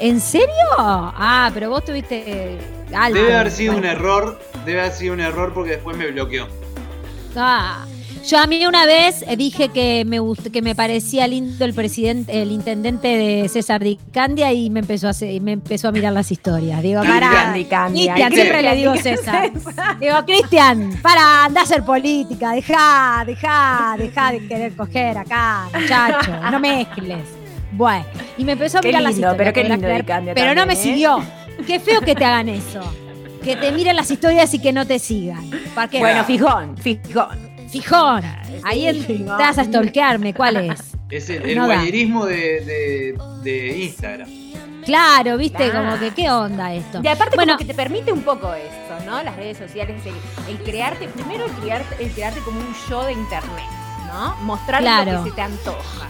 ¿En 0.01 0.21
serio? 0.21 0.49
Ah, 0.79 1.51
pero 1.55 1.71
vos 1.71 1.85
tuviste 1.85 2.23
eh, 2.27 2.59
algo. 2.95 3.19
Debe 3.19 3.35
haber 3.37 3.51
sido 3.53 3.77
un 3.77 3.85
error, 3.85 4.41
debe 4.65 4.81
haber 4.81 4.93
sido 4.93 5.15
un 5.15 5.21
error 5.21 5.53
porque 5.55 5.71
después 5.73 5.97
me 5.97 6.11
bloqueó. 6.11 6.49
Ah, 7.37 7.85
yo 8.27 8.39
a 8.39 8.47
mí 8.47 8.65
una 8.67 8.87
vez 8.87 9.23
eh, 9.27 9.37
dije 9.37 9.69
que 9.69 10.05
me 10.05 10.21
gust- 10.21 10.51
que 10.51 10.63
me 10.63 10.75
parecía 10.75 11.27
lindo 11.27 11.65
el 11.65 11.75
presidente, 11.75 12.43
el 12.43 12.53
intendente 12.53 13.09
de 13.09 13.49
César 13.49 13.83
Di 13.83 13.99
Candia 14.13 14.53
y 14.53 14.71
me 14.71 14.81
empezó 14.81 15.07
a 15.07 15.11
hacer- 15.11 15.41
me 15.41 15.53
empezó 15.53 15.89
a 15.89 15.93
mirar 15.93 16.13
las 16.13 16.31
historias. 16.31 16.83
Digo, 16.83 17.03
para, 17.03 17.53
Cristian, 17.53 17.97
¿y 17.97 18.05
siempre 18.05 18.63
le 18.63 18.75
digo 18.77 18.93
¿Qué 18.95 19.01
César. 19.03 19.51
Digo, 20.01 20.17
Cristian, 20.27 20.99
para, 21.03 21.45
anda 21.45 21.61
a 21.61 21.65
hacer 21.65 21.83
política, 21.85 22.53
deja, 22.53 23.23
deja, 23.27 23.95
deja 23.99 24.33
de 24.33 24.47
querer 24.47 24.77
coger 24.77 25.19
acá, 25.19 25.69
muchacho, 25.75 26.33
no 26.51 26.59
mezcles. 26.61 27.19
Bueno, 27.73 28.05
y 28.37 28.45
me 28.45 28.53
empezó 28.53 28.79
a 28.79 28.81
Qué 28.81 28.89
mirar 28.89 29.03
las 29.03 29.13
historias. 29.15 29.37
pero 29.39 29.53
qué 29.53 29.65
lindo 29.65 29.87
creer, 30.35 30.57
no 30.57 30.67
me 30.67 30.73
¿eh? 30.73 30.77
siguió. 30.77 31.23
Qué 31.67 31.79
feo 31.81 32.01
que 32.01 32.15
te 32.15 32.25
hagan 32.25 32.49
eso. 32.49 32.81
Que 33.43 33.57
te 33.57 33.71
miren 33.73 33.95
las 33.97 34.11
historias 34.11 34.53
y 34.55 34.59
que 34.59 34.73
no 34.73 34.87
te 34.87 34.99
sigan. 34.99 35.49
Bueno, 36.01 36.25
fijón, 36.25 36.77
fijón. 36.77 37.48
Fijón. 37.69 38.23
Ahí 38.65 38.87
entras 38.87 39.59
a 39.59 39.65
stalkearme. 39.65 40.35
¿Cuál 40.35 40.57
es? 40.57 40.81
Es 41.11 41.31
el, 41.31 41.43
el 41.43 41.57
No 41.59 41.67
guayerismo 41.67 42.27
de, 42.27 42.37
de- 42.65 43.19
de 43.43 43.79
Instagram. 43.85 44.29
Claro, 44.85 45.37
viste, 45.37 45.71
Claro. 45.71 45.91
como 45.91 45.99
que, 46.01 46.11
¿qué 46.15 46.31
onda 46.31 46.73
esto? 46.73 47.01
Y 47.03 47.09
aparte 47.09 47.37
Bueno. 47.37 47.53
como 47.55 47.59
que 47.59 47.65
te 47.67 47.75
permite 47.75 48.11
un 48.13 48.23
poco 48.23 48.55
esto, 48.55 49.05
¿no? 49.05 49.23
Las 49.23 49.37
redes 49.37 49.59
sociales, 49.59 50.01
el, 50.07 50.15
el 50.55 50.63
crearte, 50.63 51.09
primero 51.09 51.45
el 51.45 51.51
crearte, 51.53 52.03
el 52.03 52.11
crearte 52.13 52.41
como 52.41 52.59
un 52.61 52.75
show 52.89 53.03
de 53.05 53.13
internet, 53.13 53.65
¿no? 54.07 54.35
Mostrar 54.45 54.81
Claro. 54.81 55.13
lo 55.13 55.25
que 55.25 55.31
se 55.31 55.37
te 55.37 55.43
antoja, 55.43 56.09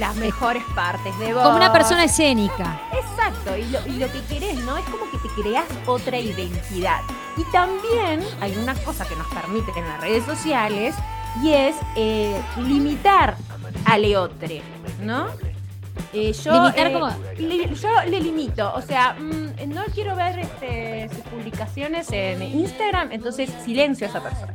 las 0.00 0.16
mejores 0.16 0.62
partes 0.74 1.16
de 1.20 1.34
vos. 1.34 1.42
Como 1.44 1.56
una 1.56 1.72
persona 1.72 2.04
escénica. 2.04 2.80
Exacto, 2.92 3.56
y 3.56 3.64
lo, 3.70 3.86
y 3.86 3.98
lo 3.98 4.10
que 4.10 4.20
querés, 4.24 4.56
¿no? 4.64 4.76
Es 4.76 4.84
como 4.86 5.08
que 5.10 5.18
te 5.18 5.42
creas 5.42 5.64
otra 5.86 6.18
identidad. 6.18 7.00
Y 7.36 7.44
también 7.52 8.20
hay 8.40 8.56
una 8.56 8.74
cosa 8.74 9.04
que 9.06 9.14
nos 9.16 9.26
permiten 9.28 9.76
en 9.76 9.88
las 9.88 10.00
redes 10.00 10.24
sociales 10.24 10.94
y 11.42 11.52
es 11.52 11.76
eh, 11.96 12.40
limitar 12.58 13.36
a 13.84 13.98
leotre, 13.98 14.62
¿no? 15.02 15.26
Eh, 16.12 16.32
yo, 16.32 16.52
Limitar 16.52 16.86
eh, 16.86 16.92
como- 16.92 17.10
le- 17.38 17.74
yo 17.74 17.88
le 18.08 18.20
limito, 18.20 18.72
o 18.74 18.80
sea, 18.80 19.14
mm, 19.14 19.68
no 19.74 19.82
quiero 19.94 20.16
ver 20.16 20.38
este, 20.38 21.08
sus 21.10 21.20
publicaciones 21.24 22.10
en 22.12 22.42
Instagram, 22.42 23.12
entonces 23.12 23.50
silencio 23.64 24.06
a 24.06 24.10
esa 24.10 24.22
persona. 24.22 24.54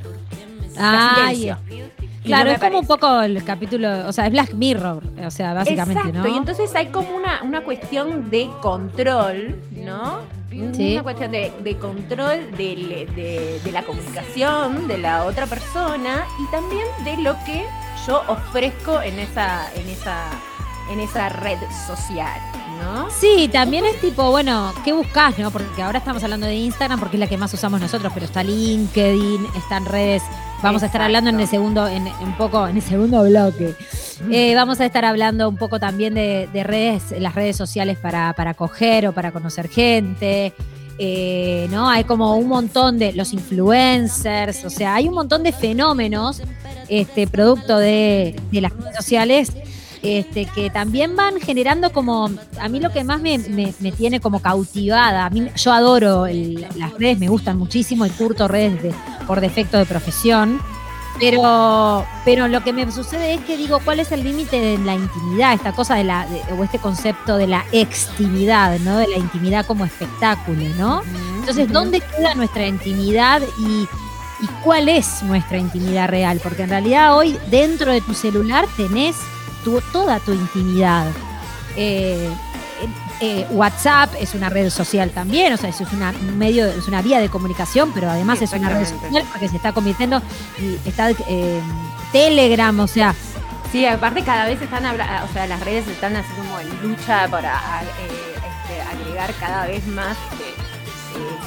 Y 2.24 2.28
claro, 2.28 2.46
no 2.50 2.52
es 2.56 2.60
como 2.60 2.80
un 2.80 2.88
poco 2.88 3.22
el 3.22 3.44
capítulo, 3.44 4.08
o 4.08 4.12
sea, 4.14 4.26
es 4.28 4.32
Black 4.32 4.54
Mirror, 4.54 5.04
o 5.26 5.32
sea, 5.32 5.54
básicamente, 5.54 6.00
Exacto, 6.08 6.28
¿no? 6.28 6.34
y 6.34 6.38
entonces 6.38 6.74
hay 6.76 6.88
como 6.88 7.16
una, 7.16 7.42
una 7.44 7.62
cuestión 7.64 8.30
de 8.30 8.50
control, 8.62 9.60
¿no? 9.72 10.20
Sí. 10.74 10.94
Una 10.94 11.04
cuestión 11.04 11.32
de, 11.32 11.52
de 11.64 11.78
control 11.78 12.52
de, 12.58 13.60
de 13.64 13.72
la 13.72 13.84
comunicación 13.84 14.88
de 14.88 14.98
la 14.98 15.24
otra 15.24 15.48
persona 15.48 16.26
y 16.40 16.52
también 16.52 16.86
de 17.06 17.18
lo 17.18 17.36
que 17.46 17.66
yo 18.06 18.22
ofrezco 18.28 19.02
en 19.02 19.20
esa, 19.20 19.72
en 19.76 19.88
esa, 19.88 20.26
en 20.92 21.00
esa 21.00 21.30
red 21.30 21.58
social, 21.88 22.40
¿no? 22.82 23.10
Sí, 23.12 23.50
también 23.52 23.86
es 23.86 24.00
tipo, 24.02 24.30
bueno, 24.32 24.74
¿qué 24.84 24.92
buscas, 24.92 25.38
no? 25.40 25.52
Porque 25.52 25.82
ahora 25.82 26.00
estamos 26.00 26.24
hablando 26.24 26.48
de 26.48 26.56
Instagram 26.56 27.00
porque 27.00 27.16
es 27.18 27.20
la 27.20 27.28
que 27.28 27.38
más 27.38 27.54
usamos 27.54 27.80
nosotros, 27.80 28.12
pero 28.14 28.26
está 28.26 28.44
LinkedIn, 28.44 29.46
están 29.56 29.86
redes. 29.86 30.24
Vamos 30.64 30.84
a 30.84 30.86
estar 30.86 31.02
hablando 31.02 31.30
en 31.32 31.40
el 31.40 31.48
segundo, 31.48 31.88
en 31.88 32.04
un 32.04 32.38
poco, 32.38 32.68
en 32.68 32.76
el 32.76 32.84
segundo 32.84 33.24
bloque. 33.24 33.74
Eh, 34.32 34.54
vamos 34.56 34.80
a 34.80 34.86
estar 34.86 35.04
hablando 35.06 35.50
un 35.50 35.58
poco 35.58 35.80
también 35.80 36.14
de, 36.14 36.48
de 36.54 36.64
redes, 36.64 37.16
las 37.18 37.34
redes 37.34 37.58
sociales 37.58 37.98
para, 37.98 38.34
para 38.34 38.54
coger 38.54 39.08
o 39.08 39.12
para 39.12 39.32
conocer 39.32 39.68
gente. 39.70 40.54
Eh, 41.00 41.68
¿no? 41.72 41.90
Hay 41.90 42.04
como 42.04 42.36
un 42.36 42.48
montón 42.48 43.00
de 43.00 43.14
los 43.14 43.34
influencers, 43.34 44.64
o 44.64 44.70
sea, 44.70 44.94
hay 44.94 45.08
un 45.08 45.16
montón 45.16 45.42
de 45.42 45.52
fenómenos 45.52 46.44
este, 46.90 47.26
producto 47.26 47.80
de, 47.80 48.40
de 48.52 48.62
las 48.62 48.72
redes 48.72 48.96
sociales 48.98 49.52
este, 50.04 50.46
que 50.46 50.70
también 50.70 51.16
van 51.16 51.40
generando 51.40 51.92
como, 51.92 52.30
a 52.60 52.68
mí 52.70 52.80
lo 52.80 52.92
que 52.92 53.04
más 53.04 53.22
me, 53.22 53.38
me- 53.38 53.74
me 53.80 53.92
tiene 53.92 54.20
como 54.20 54.40
cautivada, 54.42 55.26
a 55.26 55.30
mí, 55.30 55.48
yo 55.56 55.72
adoro 55.74 56.26
el- 56.26 56.68
las 56.78 56.94
redes, 56.94 57.20
me 57.20 57.28
gustan 57.28 57.58
muchísimo 57.58 58.06
y 58.06 58.10
curto 58.10 58.48
redes 58.48 58.82
de- 58.82 58.94
por 59.28 59.42
defecto 59.42 59.78
de 59.78 59.86
profesión, 59.86 60.60
pero, 61.20 62.06
pero 62.26 62.48
lo 62.48 62.64
que 62.64 62.74
me 62.74 62.92
sucede 62.92 63.36
es 63.36 63.42
que 63.42 63.56
digo, 63.58 63.80
¿cuál 63.86 64.00
es 64.00 64.12
el 64.12 64.24
límite 64.24 64.60
de 64.60 64.78
la 64.80 64.96
intimidad? 64.96 65.54
Esta 65.54 65.72
cosa 65.74 65.96
de 65.96 66.04
la, 66.04 66.26
de- 66.26 66.42
o 66.54 66.64
este 66.64 66.80
concepto 66.80 67.38
de 67.38 67.46
la 67.48 67.64
extimidad, 67.72 68.80
¿no? 68.80 68.98
De 68.98 69.08
la 69.08 69.18
intimidad 69.18 69.66
como 69.66 69.86
espectáculo, 69.86 70.64
¿no? 70.80 71.04
Entonces. 71.40 71.72
¿dónde 71.72 72.02
queda 72.02 72.34
nuestra 72.36 72.66
intimidad 72.66 73.42
y, 73.60 73.82
y 74.44 74.48
cuál 74.64 74.90
es 74.90 75.22
nuestra 75.24 75.58
intimidad 75.60 76.10
real? 76.10 76.40
Porque 76.42 76.64
en 76.64 76.70
realidad 76.70 77.16
hoy 77.16 77.38
dentro 77.52 77.92
de 77.92 78.02
tu 78.02 78.14
celular 78.16 78.66
tenés 78.78 79.16
tu- 79.64 79.82
toda 79.92 80.20
tu 80.20 80.34
intimidad. 80.34 81.08
Eh, 81.76 82.30
eh, 83.22 83.46
WhatsApp 83.52 84.14
es 84.20 84.34
una 84.34 84.50
red 84.50 84.70
social 84.72 85.12
también, 85.12 85.54
o 85.54 85.58
sea, 85.58 85.70
es 85.70 85.80
una, 85.94 86.10
un 86.10 86.38
medio, 86.40 86.66
es 86.66 86.88
una 86.88 87.02
vía 87.04 87.20
de 87.20 87.30
comunicación, 87.30 87.92
pero 87.94 88.10
además 88.10 88.40
Sí, 88.40 88.46
es 88.46 88.54
una 88.54 88.70
red 88.70 88.88
social 88.88 89.24
porque 89.32 89.48
se 89.48 89.58
está 89.58 89.72
convirtiendo, 89.74 90.22
y 90.60 90.78
está 90.90 91.12
eh, 91.12 91.62
Telegram, 92.12 92.78
o 92.80 92.88
sea, 92.88 93.14
Sí, 93.72 93.86
aparte 93.86 94.22
cada 94.24 94.46
vez 94.48 94.62
están, 94.62 94.84
o 94.86 95.34
sea, 95.34 95.48
las 95.48 95.60
redes 95.62 95.88
están 95.88 96.14
así 96.18 96.28
como 96.36 96.60
en 96.60 96.68
lucha 96.90 97.28
para 97.30 97.54
eh, 98.02 98.36
este, 98.36 98.82
agregar 98.82 99.34
cada 99.40 99.66
vez 99.68 99.88
más 99.88 100.18
eh, 100.18 100.18
eh, 100.50 100.51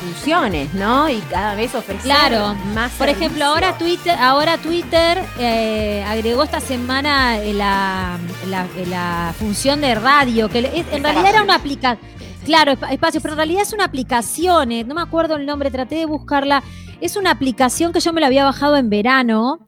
funciones, 0.00 0.72
¿no? 0.74 1.08
Y 1.08 1.18
cada 1.30 1.54
vez 1.54 1.74
ofrecer 1.74 2.02
Claro. 2.02 2.54
más. 2.74 2.92
Por 2.92 3.08
ejemplo, 3.08 3.44
ahora 3.44 3.76
Twitter, 3.78 4.16
ahora 4.18 4.58
Twitter 4.58 5.22
eh, 5.38 6.04
agregó 6.06 6.42
esta 6.44 6.60
semana 6.60 7.38
eh, 7.38 7.52
la, 7.52 8.18
la- 8.48 8.66
eh, 8.76 8.86
la 8.88 9.34
función 9.38 9.80
de 9.80 9.94
radio, 9.94 10.48
que 10.48 10.62
le- 10.62 10.78
es- 10.80 10.86
en 10.92 11.02
realidad 11.02 11.26
era 11.30 11.42
una 11.42 11.56
aplicación. 11.56 11.98
Claro, 12.44 12.72
espa- 12.72 12.92
espacios, 12.92 13.22
pero 13.22 13.34
en 13.34 13.38
realidad 13.38 13.62
es 13.62 13.72
una 13.72 13.84
aplicación, 13.84 14.70
eh, 14.72 14.84
no 14.84 14.94
me 14.94 15.00
acuerdo 15.02 15.36
el 15.36 15.46
nombre, 15.46 15.70
traté 15.70 15.94
de 15.96 16.06
buscarla. 16.06 16.62
Es 17.00 17.16
una 17.16 17.30
aplicación 17.30 17.92
que 17.92 18.00
yo 18.00 18.12
me 18.12 18.20
la 18.20 18.26
había 18.28 18.44
bajado 18.44 18.76
en 18.76 18.90
verano. 18.90 19.66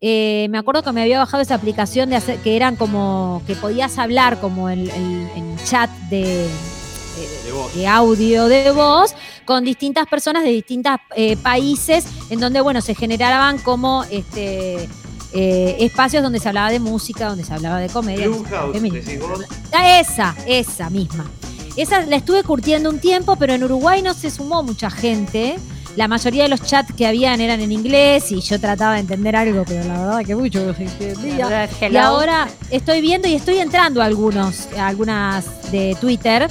Eh, 0.00 0.46
me 0.50 0.58
acuerdo 0.58 0.82
que 0.82 0.92
me 0.92 1.02
había 1.02 1.18
bajado 1.18 1.42
esa 1.42 1.54
aplicación 1.54 2.10
de 2.10 2.16
hacer, 2.16 2.38
que 2.40 2.54
eran 2.56 2.76
como 2.76 3.42
que 3.46 3.54
podías 3.56 3.96
hablar 3.98 4.38
como 4.40 4.68
el, 4.68 4.90
el- 4.90 5.28
en 5.36 5.56
chat 5.64 5.88
de, 6.10 6.18
De 6.26 6.48
voz. 7.56 7.74
de 7.74 7.86
audio 7.86 8.46
de 8.46 8.70
voz 8.70 9.14
con 9.44 9.64
distintas 9.64 10.06
personas 10.06 10.44
de 10.44 10.50
distintos 10.50 10.92
países 11.42 12.06
en 12.30 12.40
donde 12.40 12.60
bueno 12.60 12.80
se 12.80 12.94
generaban 12.94 13.58
como 13.58 14.04
este 14.10 14.88
eh, 15.32 15.76
espacios 15.80 16.22
donde 16.22 16.38
se 16.38 16.48
hablaba 16.48 16.70
de 16.70 16.80
música 16.80 17.28
donde 17.28 17.44
se 17.44 17.52
hablaba 17.52 17.80
de 17.80 17.88
comedia 17.88 18.28
decís 18.28 19.20
vos. 19.20 19.44
Ah, 19.72 20.00
esa 20.00 20.34
esa 20.46 20.88
misma 20.88 21.28
esa 21.76 22.06
la 22.06 22.16
estuve 22.16 22.42
curtiendo 22.42 22.88
un 22.88 23.00
tiempo 23.00 23.36
pero 23.36 23.52
en 23.52 23.64
Uruguay 23.64 24.02
no 24.02 24.14
se 24.14 24.30
sumó 24.30 24.62
mucha 24.62 24.88
gente 24.88 25.56
la 25.96 26.08
mayoría 26.08 26.42
de 26.42 26.50
los 26.50 26.62
chats 26.62 26.92
que 26.94 27.06
habían 27.06 27.40
eran 27.40 27.60
en 27.60 27.72
inglés 27.72 28.30
y 28.30 28.40
yo 28.40 28.60
trataba 28.60 28.94
de 28.94 29.00
entender 29.00 29.34
algo 29.34 29.64
pero 29.66 29.82
la 29.84 29.98
verdad 29.98 30.24
que 30.24 30.36
mucho 30.36 30.64
no 30.64 30.74
se 30.74 30.84
entendía. 30.84 31.68
Y 31.90 31.96
ahora 31.96 32.48
estoy 32.70 33.00
viendo 33.00 33.26
y 33.26 33.34
estoy 33.34 33.58
entrando 33.58 34.02
a 34.02 34.04
algunos, 34.04 34.68
a 34.78 34.88
algunas 34.88 35.72
de 35.72 35.96
Twitter. 35.98 36.48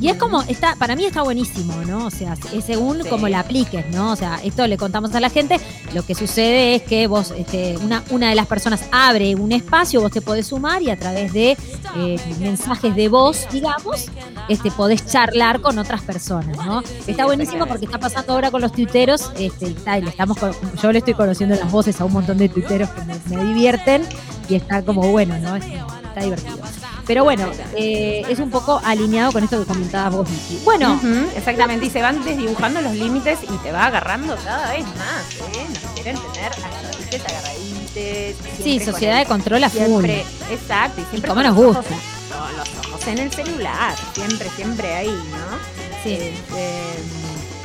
Y 0.00 0.08
es 0.08 0.16
como, 0.16 0.42
está, 0.42 0.76
para 0.76 0.96
mí 0.96 1.04
está 1.04 1.22
buenísimo, 1.22 1.74
¿no? 1.86 2.06
O 2.06 2.10
sea, 2.10 2.36
es 2.52 2.64
según 2.64 3.02
Sí. 3.02 3.08
como 3.08 3.28
la 3.28 3.40
apliques, 3.40 3.88
¿no? 3.90 4.12
O 4.12 4.16
sea, 4.16 4.38
esto 4.42 4.66
le 4.66 4.76
contamos 4.76 5.14
a 5.14 5.20
la 5.20 5.30
gente. 5.30 5.60
Lo 5.92 6.04
que 6.04 6.14
sucede 6.14 6.74
es 6.76 6.82
que 6.82 7.06
vos, 7.06 7.32
este, 7.36 7.76
una, 7.78 8.02
una 8.10 8.28
de 8.28 8.34
las 8.34 8.46
personas 8.46 8.82
abre 8.92 9.34
un 9.34 9.52
espacio, 9.52 10.00
vos 10.00 10.10
te 10.12 10.20
podés 10.20 10.46
sumar 10.46 10.82
y 10.82 10.90
a 10.90 10.98
través 10.98 11.32
de 11.32 11.56
eh, 11.96 12.16
mensajes 12.40 12.94
de 12.94 13.08
voz, 13.08 13.46
digamos, 13.52 14.06
este, 14.48 14.70
podés 14.70 15.06
charlar 15.06 15.60
con 15.60 15.78
otras 15.78 16.02
personas, 16.02 16.56
¿no? 16.66 16.82
está 17.06 17.24
buenísimo 17.26 17.66
porque 17.66 17.84
está 17.84 17.98
pasando 17.98 18.32
ahora 18.32 18.50
con 18.50 18.60
los 18.60 18.72
tuiteros. 18.72 19.30
Este, 19.38 19.66
está- 19.66 19.98
y 19.98 20.02
le 20.02 20.10
estamos, 20.10 20.36
con- 20.38 20.52
yo 20.82 20.92
le 20.92 20.98
estoy 20.98 21.14
conociendo 21.14 21.54
las 21.56 21.70
voces 21.70 22.00
a 22.00 22.04
un 22.04 22.12
montón 22.12 22.38
de 22.38 22.48
tuiteros 22.48 22.88
que 22.90 23.02
me, 23.04 23.14
me 23.36 23.44
divierten 23.44 24.02
y 24.48 24.54
está 24.56 24.82
como 24.82 25.02
bueno, 25.10 25.38
¿no? 25.38 25.56
Es- 25.56 25.64
está 25.64 26.20
divertido. 26.22 26.58
Pero 27.06 27.24
bueno, 27.24 27.50
eh, 27.76 28.22
es 28.28 28.38
un 28.38 28.50
poco 28.50 28.80
alineado 28.84 29.30
con 29.32 29.44
esto 29.44 29.58
que 29.60 29.66
comentabas 29.66 30.12
vos, 30.14 30.28
Vicky. 30.30 30.60
Bueno, 30.64 30.98
exactamente, 31.36 31.86
y 31.86 31.90
se 31.90 32.00
van 32.02 32.24
desdibujando 32.24 32.80
los 32.80 32.92
límites 32.94 33.40
y 33.42 33.56
te 33.58 33.72
va 33.72 33.86
agarrando 33.86 34.36
cada 34.44 34.72
vez 34.72 34.84
más, 34.96 35.34
¿eh? 35.54 35.66
Nos 35.68 35.92
quieren 35.92 36.16
tener 36.32 36.50
agarradites, 36.52 37.22
agarradites. 37.26 38.36
sí, 38.62 38.80
sociedad 38.80 39.18
de 39.18 39.26
control 39.26 39.64
a 39.64 39.70
full. 39.70 39.80
Siempre, 39.80 40.24
exacto, 40.50 41.00
y 41.00 41.04
siempre 41.10 41.28
como 41.28 41.42
con 41.42 41.46
nos 41.50 41.56
gusta. 41.56 41.80
ojos- 41.80 41.92
con 42.34 42.56
los 42.56 42.68
ojos 42.86 43.06
en 43.06 43.18
el 43.18 43.30
celular, 43.32 43.94
siempre, 44.14 44.48
siempre 44.56 44.94
ahí, 44.94 45.08
¿no? 45.30 45.74
Sí. 46.02 46.14
Este, 46.14 46.70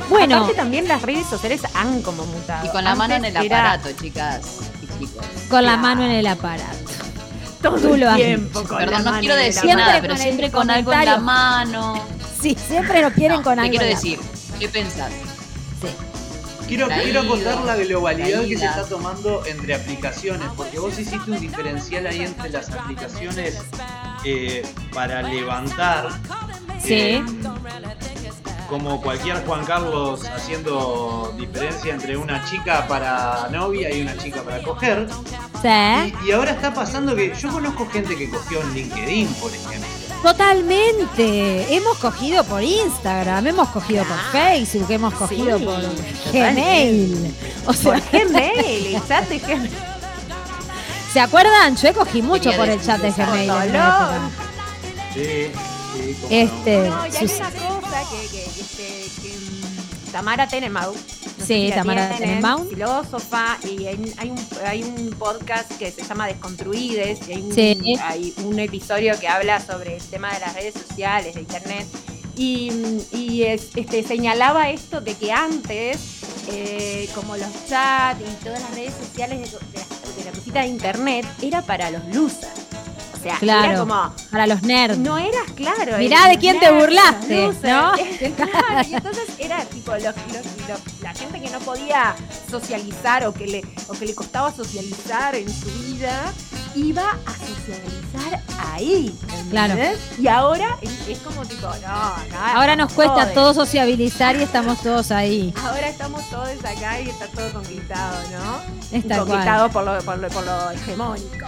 Bueno. 0.08 0.36
Aparte 0.36 0.54
también 0.54 0.86
las 0.88 1.02
redes 1.02 1.26
sociales 1.26 1.60
han 1.74 2.02
como 2.02 2.24
mutado. 2.26 2.66
Y 2.66 2.70
con 2.70 2.84
la 2.84 2.94
mano 2.94 3.14
en 3.14 3.24
el 3.24 3.36
era 3.36 3.72
aparato, 3.72 3.90
chicas 4.00 4.40
y 4.82 4.98
chicos. 5.06 5.24
Con 5.48 5.64
la 5.64 5.76
mano 5.76 6.04
en 6.04 6.10
el 6.12 6.26
aparato. 6.26 6.76
Todo 7.62 7.78
Tú 7.78 7.94
el 7.94 8.00
lo 8.00 8.14
tiempo 8.14 8.62
con 8.64 8.78
Perdón, 8.78 8.92
la 8.92 8.98
no 9.00 9.04
mano 9.04 9.20
quiero 9.20 9.36
decir 9.36 9.60
Siempre 9.62 9.84
nada, 9.84 10.00
pero 10.00 10.14
con 10.14 10.22
siempre 10.22 10.50
con 10.50 10.70
algo 10.70 10.92
en 10.92 11.04
la 11.04 11.18
mano. 11.18 12.06
Sí, 12.40 12.56
siempre 12.66 13.02
nos 13.02 13.12
quieren 13.12 13.38
No, 13.38 13.42
con 13.42 13.54
te 13.56 13.60
algo. 13.60 13.70
quiero 13.70 13.84
en 13.84 13.90
la- 13.90 13.96
decir, 13.96 14.18
¿qué 14.58 14.68
pensás? 14.68 15.10
Sí. 15.12 15.88
Quiero, 16.66 16.86
Traído, 16.86 17.04
quiero 17.22 17.28
contar 17.28 17.64
la 17.64 17.76
globalidad 17.76 18.42
que 18.46 18.56
se 18.56 18.64
está 18.64 18.84
tomando 18.84 19.44
entre 19.44 19.74
aplicaciones, 19.74 20.48
porque 20.56 20.78
vos 20.78 20.96
hiciste 20.98 21.30
un 21.30 21.40
diferencial 21.40 22.06
ahí 22.06 22.22
entre 22.22 22.48
las 22.50 22.70
aplicaciones 22.70 23.58
eh, 24.24 24.62
para 24.94 25.20
levantar, 25.22 26.08
Sí. 26.82 26.94
eh, 26.94 27.24
como 28.70 29.00
cualquier 29.02 29.44
Juan 29.44 29.64
Carlos 29.66 30.22
haciendo 30.24 31.34
diferencia 31.36 31.92
entre 31.92 32.16
una 32.16 32.42
chica 32.48 32.86
para 32.88 33.48
novia 33.50 33.94
y 33.94 34.00
una 34.02 34.16
chica 34.16 34.42
para 34.42 34.62
coger. 34.62 35.08
Sí. 35.60 36.14
Y, 36.24 36.28
y 36.28 36.32
ahora 36.32 36.52
está 36.52 36.72
pasando 36.72 37.14
que 37.14 37.34
yo 37.38 37.50
conozco 37.50 37.86
gente 37.90 38.16
que 38.16 38.30
cogió 38.30 38.62
en 38.62 38.72
LinkedIn, 38.72 39.26
por 39.34 39.50
ejemplo. 39.52 39.88
Totalmente. 40.22 41.74
Hemos 41.74 41.98
cogido 41.98 42.44
por 42.44 42.62
Instagram, 42.62 43.46
hemos 43.48 43.68
cogido 43.70 44.04
por 44.04 44.18
Facebook, 44.32 44.90
hemos 44.90 45.14
cogido 45.14 45.58
Sí, 45.58 45.64
por. 45.64 46.32
Gmail. 46.32 47.34
O 47.66 47.72
sea, 47.72 47.92
Por 47.92 48.02
Gmail, 48.12 48.94
el 48.96 49.06
chat 49.08 49.28
de 49.28 49.38
Gmail. 49.38 49.70
¿se 51.12 51.20
acuerdan? 51.20 51.76
Yo 51.76 51.92
cogí 51.92 52.22
mucho 52.22 52.44
Quería 52.50 52.58
por 52.58 52.68
el 52.68 52.80
chat 52.82 53.00
de. 53.00 53.10
Gmail. 53.10 53.50
Sí, 55.12 55.22
sí. 55.94 56.26
Este, 56.30 56.88
No, 56.88 57.06
y 57.06 57.16
hay 57.16 57.28
sus- 57.28 57.36
una 57.38 57.50
cosa 57.50 58.02
que, 58.10 58.28
que, 58.28 58.59
Tamara 60.12 60.46
Tenenbaum. 60.48 60.94
no 60.94 61.44
Sí, 61.46 61.54
si 61.54 61.68
la 61.68 61.76
Tamara 61.76 62.08
tienen, 62.10 62.28
Tenenbaum. 62.28 62.68
Filósofa, 62.68 63.58
y 63.64 63.86
hay, 63.86 64.14
hay 64.18 64.30
un, 64.30 64.38
hay 64.66 64.82
un 64.82 65.10
podcast 65.18 65.70
que 65.78 65.90
se 65.90 66.02
llama 66.04 66.26
Desconstruides, 66.26 67.28
y 67.28 67.32
hay 67.32 67.42
un, 67.42 67.52
Sí. 67.54 67.96
hay 68.02 68.34
un 68.44 68.58
episodio 68.58 69.18
que 69.18 69.28
habla 69.28 69.60
sobre 69.60 69.96
el 69.96 70.02
tema 70.02 70.32
de 70.32 70.40
las 70.40 70.54
redes 70.54 70.74
sociales, 70.74 71.34
de 71.34 71.40
internet. 71.40 71.86
Y, 72.36 72.70
y 73.12 73.42
es- 73.42 73.70
este, 73.76 74.02
señalaba 74.02 74.70
esto 74.70 75.00
de 75.00 75.14
que 75.14 75.32
antes, 75.32 75.98
eh, 76.48 77.08
como 77.14 77.36
los 77.36 77.48
chats 77.68 78.20
y 78.20 78.44
todas 78.44 78.60
las 78.62 78.70
redes 78.74 78.94
sociales 78.94 79.40
de, 79.52 79.58
que 80.22 80.30
cosita 80.30 80.60
de 80.62 80.68
internet 80.68 81.26
era 81.42 81.60
para 81.62 81.90
los 81.90 82.02
losers. 82.14 82.48
O 83.20 83.22
sea, 83.22 83.36
Claro. 83.38 83.70
era 83.70 83.78
como, 83.80 84.14
Para 84.30 84.46
los 84.46 84.62
nerds. 84.62 84.96
no 84.98 85.18
eras 85.18 85.50
claro. 85.54 85.98
Mirá 85.98 86.26
de 86.28 86.38
quién 86.38 86.58
te 86.58 86.70
burlaste, 86.72 87.46
losers. 87.48 87.62
¿no? 87.62 87.92
Claro, 88.36 88.88
y 88.88 88.94
entonces 88.94 89.24
era 89.38 89.62
tipo 89.66 89.92
los- 89.92 90.02
los- 90.04 90.68
los- 90.68 91.02
la 91.02 91.12
gente 91.12 91.40
que 91.40 91.50
no 91.50 91.58
podía 91.60 92.14
socializar 92.50 93.26
o 93.26 93.34
que, 93.34 93.46
le, 93.46 93.62
o 93.88 93.92
que 93.92 94.06
le 94.06 94.14
costaba 94.14 94.50
socializar 94.54 95.34
en 95.34 95.48
su 95.52 95.66
vida, 95.82 96.32
iba 96.74 97.10
a 97.10 97.32
socializar 97.32 98.42
ahí. 98.72 99.14
Claro. 99.50 99.74
Y 100.18 100.28
ahora 100.28 100.78
es, 100.80 100.90
es 101.08 101.18
como 101.18 101.44
tipo, 101.44 101.66
no, 101.66 101.72
acá 101.88 102.52
Ahora 102.54 102.76
nos 102.76 102.92
cuesta 102.92 103.32
todos. 103.32 103.34
todo 103.34 103.54
sociabilizar 103.66 104.36
y 104.36 104.42
estamos 104.44 104.80
todos 104.82 105.10
ahí. 105.10 105.52
Ahora 105.62 105.88
estamos 105.88 106.28
todos 106.30 106.48
acá 106.64 107.00
y 107.00 107.10
está 107.10 107.26
todo 107.26 107.52
conquistado, 107.52 108.16
¿no? 108.30 108.96
Es 108.96 109.06
tal 109.06 109.18
cual. 109.18 109.28
conquistado 109.28 109.68
por 109.70 109.84
lo, 109.84 109.98
por, 110.02 110.18
lo, 110.18 110.28
por 110.28 110.44
lo 110.44 110.70
hegemónico. 110.70 111.46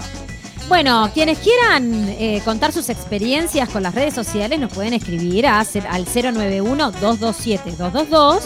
Bueno, 0.68 1.11
quienes 1.12 1.38
quieran 1.38 2.09
eh, 2.18 2.40
contar 2.44 2.72
sus 2.72 2.88
experiencias 2.88 3.68
con 3.68 3.83
las 3.83 3.94
redes 3.94 4.14
sociales 4.14 4.59
nos 4.59 4.72
pueden 4.72 4.94
escribir 4.94 5.46
a, 5.46 5.59
al 5.59 5.66
091-227-222 6.07 8.40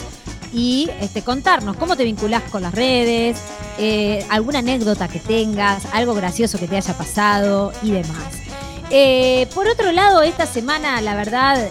y 0.52 0.90
este, 1.00 1.22
contarnos 1.22 1.76
cómo 1.76 1.96
te 1.96 2.02
vinculás 2.04 2.42
con 2.44 2.62
las 2.62 2.74
redes, 2.74 3.38
eh, 3.78 4.24
alguna 4.28 4.58
anécdota 4.60 5.08
que 5.08 5.20
tengas, 5.20 5.84
algo 5.92 6.14
gracioso 6.14 6.58
que 6.58 6.66
te 6.66 6.76
haya 6.76 6.94
pasado 6.94 7.72
y 7.82 7.92
demás. 7.92 8.24
Eh, 8.90 9.46
por 9.54 9.68
otro 9.68 9.92
lado, 9.92 10.22
esta 10.22 10.46
semana, 10.46 11.00
la 11.02 11.14
verdad, 11.14 11.68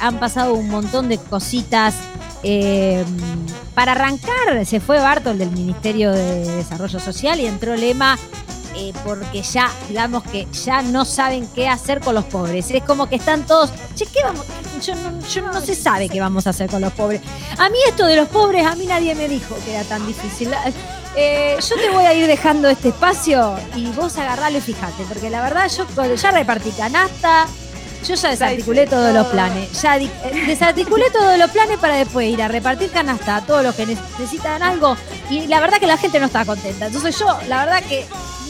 han 0.00 0.18
pasado 0.18 0.54
un 0.54 0.68
montón 0.68 1.08
de 1.08 1.18
cositas. 1.18 1.94
eh, 2.42 3.04
para 3.74 3.92
arrancar, 3.92 4.64
se 4.66 4.80
fue 4.80 4.98
Bartol 4.98 5.38
del 5.38 5.50
Ministerio 5.50 6.10
de 6.12 6.56
Desarrollo 6.56 6.98
Social 6.98 7.38
y 7.40 7.46
entró 7.46 7.76
Lema 7.76 8.18
eh, 8.80 8.92
porque 9.04 9.42
ya, 9.42 9.72
digamos 9.88 10.22
que 10.22 10.46
ya 10.52 10.82
no 10.82 11.04
saben 11.04 11.48
qué 11.52 11.68
hacer 11.68 11.98
con 11.98 12.14
los 12.14 12.24
pobres. 12.26 12.70
Es 12.70 12.84
como 12.84 13.08
que 13.08 13.16
están 13.16 13.44
todos, 13.44 13.72
che, 13.96 14.06
¿qué 14.06 14.22
vamos? 14.22 14.46
Yo 14.80 14.94
no, 14.94 15.20
yo 15.26 15.42
no 15.42 15.60
se 15.60 15.74
sabe 15.74 16.08
qué 16.08 16.20
vamos 16.20 16.46
a 16.46 16.50
hacer 16.50 16.70
con 16.70 16.80
los 16.80 16.92
pobres. 16.92 17.20
A 17.58 17.68
mí 17.70 17.78
esto 17.88 18.06
de 18.06 18.14
los 18.14 18.28
pobres, 18.28 18.64
a 18.64 18.76
mí 18.76 18.86
nadie 18.86 19.16
me 19.16 19.26
dijo 19.26 19.56
que 19.64 19.74
era 19.74 19.82
tan 19.82 20.06
difícil. 20.06 20.50
Eh, 21.16 21.56
yo 21.60 21.74
te 21.74 21.90
voy 21.90 22.04
a 22.04 22.14
ir 22.14 22.28
dejando 22.28 22.68
este 22.68 22.90
espacio 22.90 23.56
y 23.74 23.86
vos 23.86 24.16
agarralo 24.16 24.58
y 24.58 24.60
fijate, 24.60 25.02
porque 25.08 25.28
la 25.28 25.42
verdad 25.42 25.68
yo 25.68 26.14
ya 26.14 26.30
repartí 26.30 26.70
canasta, 26.70 27.48
yo 28.06 28.14
ya 28.14 28.30
desarticulé 28.30 28.86
todos 28.86 29.12
los 29.12 29.26
planes. 29.26 29.82
Ya 29.82 29.96
eh, 29.96 30.08
desarticulé 30.46 31.10
todos 31.12 31.36
los 31.36 31.50
planes 31.50 31.78
para 31.78 31.96
después 31.96 32.28
ir 32.28 32.40
a 32.42 32.46
repartir 32.46 32.90
canasta 32.90 33.36
a 33.36 33.40
todos 33.40 33.64
los 33.64 33.74
que 33.74 33.86
necesitan 33.86 34.62
algo. 34.62 34.96
Y 35.30 35.48
la 35.48 35.60
verdad 35.60 35.78
que 35.78 35.86
la 35.86 35.96
gente 35.96 36.20
no 36.20 36.26
está 36.26 36.44
contenta. 36.44 36.86
Entonces 36.86 37.18
yo, 37.18 37.26
la 37.48 37.64
verdad 37.64 37.82
que 37.82 38.06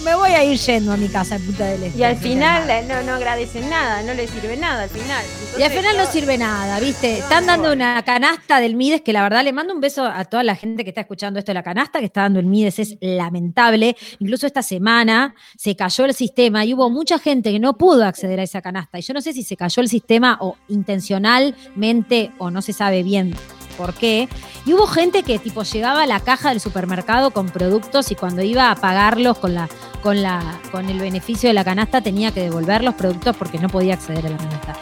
me 0.09 0.15
voy 0.15 0.31
a 0.31 0.43
ir 0.43 0.59
yendo 0.59 0.93
a 0.93 0.97
mi 0.97 1.09
casa 1.09 1.37
en 1.37 1.45
Punta 1.45 1.67
del 1.67 1.83
Este. 1.83 1.99
Y 1.99 2.03
al 2.03 2.17
final 2.17 2.71
eh, 2.71 2.83
no, 2.89 3.03
no 3.03 3.13
agradecen 3.13 3.69
nada, 3.69 4.03
no 4.03 4.15
les 4.15 4.31
sirve 4.31 4.57
nada 4.57 4.85
al 4.85 4.89
final. 4.89 5.23
Y 5.59 5.63
al 5.63 5.71
final 5.71 5.97
no 5.99 6.07
sirve 6.07 6.39
nada, 6.39 6.81
¿viste? 6.81 7.19
Están 7.19 7.45
dando 7.45 7.73
una 7.73 8.03
canasta 8.03 8.59
del 8.59 8.75
Mides 8.75 9.03
que 9.03 9.13
la 9.13 9.23
verdad 9.23 9.45
le 9.45 9.53
mando 9.53 9.75
un 9.75 9.81
beso 9.81 10.07
a 10.07 10.25
toda 10.25 10.43
la 10.45 10.57
gente 10.57 10.83
que 10.83 10.91
está 10.91 11.03
escuchando 11.03 11.39
esto 11.39 11.51
de 11.51 11.55
la 11.55 11.63
canasta 11.63 11.99
que 11.99 12.07
está 12.07 12.23
dando 12.23 12.41
el 12.41 12.47
Mides. 12.47 12.79
Es 12.79 12.97
lamentable. 13.03 13.97
Incluso 14.19 14.47
esta 14.47 14.63
semana 14.63 15.35
se 15.59 15.77
cayó 15.77 16.07
el 16.07 16.15
sistema 16.15 16.65
y 16.65 16.73
hubo 16.73 16.89
mucha 16.89 17.19
gente 17.19 17.53
que 17.53 17.59
no 17.59 17.77
pudo 17.77 18.07
acceder 18.07 18.41
a 18.41 18.45
esa 18.45 18.63
canasta. 18.63 18.99
Y 18.99 19.03
yo 19.03 19.13
no 19.13 19.21
sé 19.21 19.35
si 19.35 19.43
se 19.43 19.59
cayó 19.59 19.83
el 19.83 19.91
sistema 19.91 20.39
o 20.41 20.57
intencionalmente 20.69 22.33
o 22.39 22.51
no 22.51 22.63
se 22.63 22.73
sabe 22.73 23.03
bien 23.03 23.35
por 23.79 23.95
qué. 23.95 24.29
Y 24.67 24.75
hubo 24.75 24.87
gente 24.87 25.23
que 25.23 25.39
tipo 25.39 25.63
llegaba 25.63 26.03
a 26.03 26.07
la 26.07 26.21
caja 26.21 26.51
del 26.51 26.61
supermercado 26.61 27.31
con 27.31 27.49
productos 27.49 28.11
y 28.11 28.17
cuando 28.17 28.43
iba 28.43 28.71
a 28.71 28.75
pagarlos 28.75 29.39
con 29.39 29.55
la 29.55 29.69
con 30.03 30.23
la 30.23 30.61
con 30.71 30.91
el 30.91 30.99
beneficio 30.99 31.49
de 31.49 31.55
la 31.55 31.65
canasta 31.65 32.01
tenía 32.01 32.33
que 32.33 32.43
devolver 32.43 32.85
los 32.85 32.95
productos 32.95 33.37
porque 33.37 33.59
no 33.59 33.69
podía 33.69 33.95
acceder 33.95 34.27
a 34.27 34.31
la 34.31 34.37
canasta. 34.37 34.77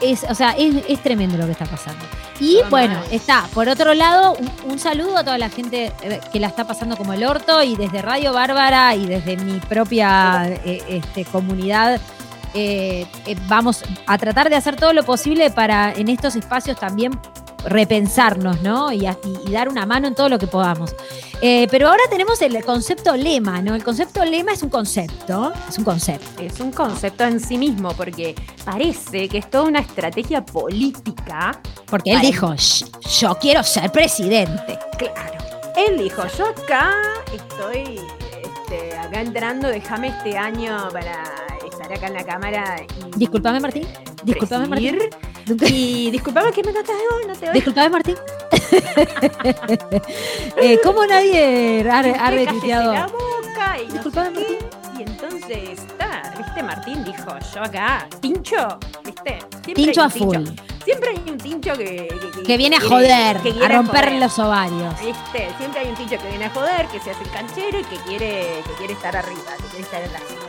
Es, 0.00 0.24
o 0.28 0.34
sea, 0.34 0.50
es, 0.50 0.76
es 0.88 1.02
tremendo 1.02 1.38
lo 1.38 1.46
que 1.46 1.52
está 1.52 1.64
pasando. 1.64 2.04
Y 2.38 2.60
bueno, 2.68 3.00
está, 3.10 3.48
por 3.54 3.66
otro 3.68 3.94
lado, 3.94 4.36
un, 4.38 4.72
un 4.72 4.78
saludo 4.78 5.16
a 5.16 5.24
toda 5.24 5.38
la 5.38 5.48
gente 5.48 5.90
eh, 6.02 6.20
que 6.30 6.38
la 6.38 6.48
está 6.48 6.66
pasando 6.66 6.98
como 6.98 7.14
el 7.14 7.24
orto 7.24 7.62
y 7.62 7.76
desde 7.76 8.02
Radio 8.02 8.34
Bárbara 8.34 8.94
y 8.94 9.06
desde 9.06 9.38
mi 9.38 9.58
propia 9.60 10.46
eh, 10.48 10.82
este, 10.88 11.24
comunidad. 11.24 11.98
Eh, 12.56 13.06
eh, 13.26 13.36
vamos 13.46 13.82
a 14.06 14.18
tratar 14.18 14.48
de 14.50 14.56
hacer 14.56 14.74
todo 14.76 14.92
lo 14.92 15.04
posible 15.04 15.50
para 15.50 15.92
en 15.92 16.08
estos 16.08 16.34
espacios 16.36 16.80
también 16.80 17.12
repensarnos, 17.66 18.62
¿no? 18.62 18.92
Y, 18.92 19.06
a- 19.06 19.18
y- 19.24 19.48
y 19.48 19.52
dar 19.52 19.68
una 19.68 19.86
mano 19.86 20.06
en 20.08 20.14
todo 20.14 20.28
lo 20.28 20.38
que 20.38 20.46
podamos. 20.46 20.94
Eh, 21.42 21.66
pero 21.70 21.88
ahora 21.88 22.02
tenemos 22.08 22.40
el 22.40 22.64
concepto 22.64 23.14
lema, 23.16 23.60
¿no? 23.60 23.74
El 23.74 23.82
concepto 23.84 24.24
lema 24.24 24.52
es 24.52 24.62
un 24.62 24.70
concepto, 24.70 25.52
es 25.68 25.76
un 25.76 25.84
concepto. 25.84 26.42
Es 26.42 26.60
un 26.60 26.70
concepto 26.72 27.24
en 27.24 27.40
sí 27.40 27.58
mismo, 27.58 27.90
porque 27.96 28.34
parece 28.64 29.28
que 29.28 29.38
es 29.38 29.50
toda 29.50 29.64
una 29.64 29.80
estrategia 29.80 30.44
política. 30.44 31.60
Porque 31.90 32.12
él 32.12 32.20
dijo, 32.20 32.48
"Sh- 32.54 32.88
yo 33.20 33.34
quiero 33.38 33.62
ser 33.62 33.90
presidente. 33.92 34.78
Claro. 34.96 35.32
Él 35.76 35.98
dijo, 35.98 36.22
yo 36.38 36.46
acá 36.48 36.90
estoy 37.34 38.00
este, 38.68 38.96
acá 38.96 39.20
entrando, 39.20 39.68
déjame 39.68 40.08
este 40.08 40.36
año 40.36 40.88
para 40.92 41.22
estar 41.70 41.92
acá 41.92 42.08
en 42.08 42.14
la 42.14 42.24
cámara 42.24 42.76
y. 42.82 43.18
Disculpame, 43.18 43.60
Martín. 43.60 43.86
Disculpame, 44.24 44.66
Martín. 44.66 44.98
Y 45.68 46.10
disculpame 46.10 46.50
que 46.50 46.64
me 46.64 46.72
no 46.72 46.82
te 46.82 46.92
oigo, 46.92 47.28
no 47.28 47.34
te 47.34 47.44
oigo. 47.44 47.52
Disculpame, 47.52 47.90
Martín. 47.90 48.16
eh, 50.56 50.80
¿Cómo 50.82 51.06
nadie 51.06 51.88
ha, 51.88 51.98
ha 51.98 52.30
retuiteado? 52.30 52.92
la 52.92 53.06
boca 53.06 53.80
y 53.80 53.86
no 53.86 53.92
Disculpame, 53.94 54.32
qué. 54.32 54.58
Y 54.98 55.02
entonces, 55.02 55.78
está, 55.78 56.34
¿viste? 56.36 56.60
Martín 56.62 57.04
dijo, 57.04 57.38
yo 57.54 57.62
acá, 57.62 58.08
tincho, 58.20 58.78
¿viste? 59.04 59.38
Siempre 59.64 59.84
hay 59.84 59.92
a 59.96 60.10
full. 60.10 60.48
Siempre 60.86 61.10
hay 61.10 61.30
un 61.30 61.36
tincho 61.38 61.72
que... 61.76 62.08
Que, 62.36 62.42
Que 62.44 62.56
viene 62.56 62.76
a 62.76 62.80
joder, 62.80 63.38
que 63.40 63.50
a 63.62 63.68
romper 63.68 64.04
joder. 64.04 64.20
los 64.20 64.38
ovarios. 64.38 64.94
¿Viste? 65.00 65.52
Siempre 65.58 65.80
hay 65.80 65.88
un 65.88 65.96
tincho 65.96 66.16
que 66.16 66.28
viene 66.28 66.44
a 66.44 66.50
joder, 66.50 66.86
que 66.86 67.00
se 67.00 67.10
hace 67.10 67.24
el 67.24 67.30
canchero 67.30 67.80
y 67.80 67.84
que 67.84 67.96
quiere, 67.96 68.62
que 68.64 68.72
quiere 68.78 68.92
estar 68.92 69.16
arriba, 69.16 69.50
que 69.58 69.64
quiere 69.64 69.82
estar 69.82 70.00
en 70.02 70.12
la 70.12 70.20
cima. 70.20 70.40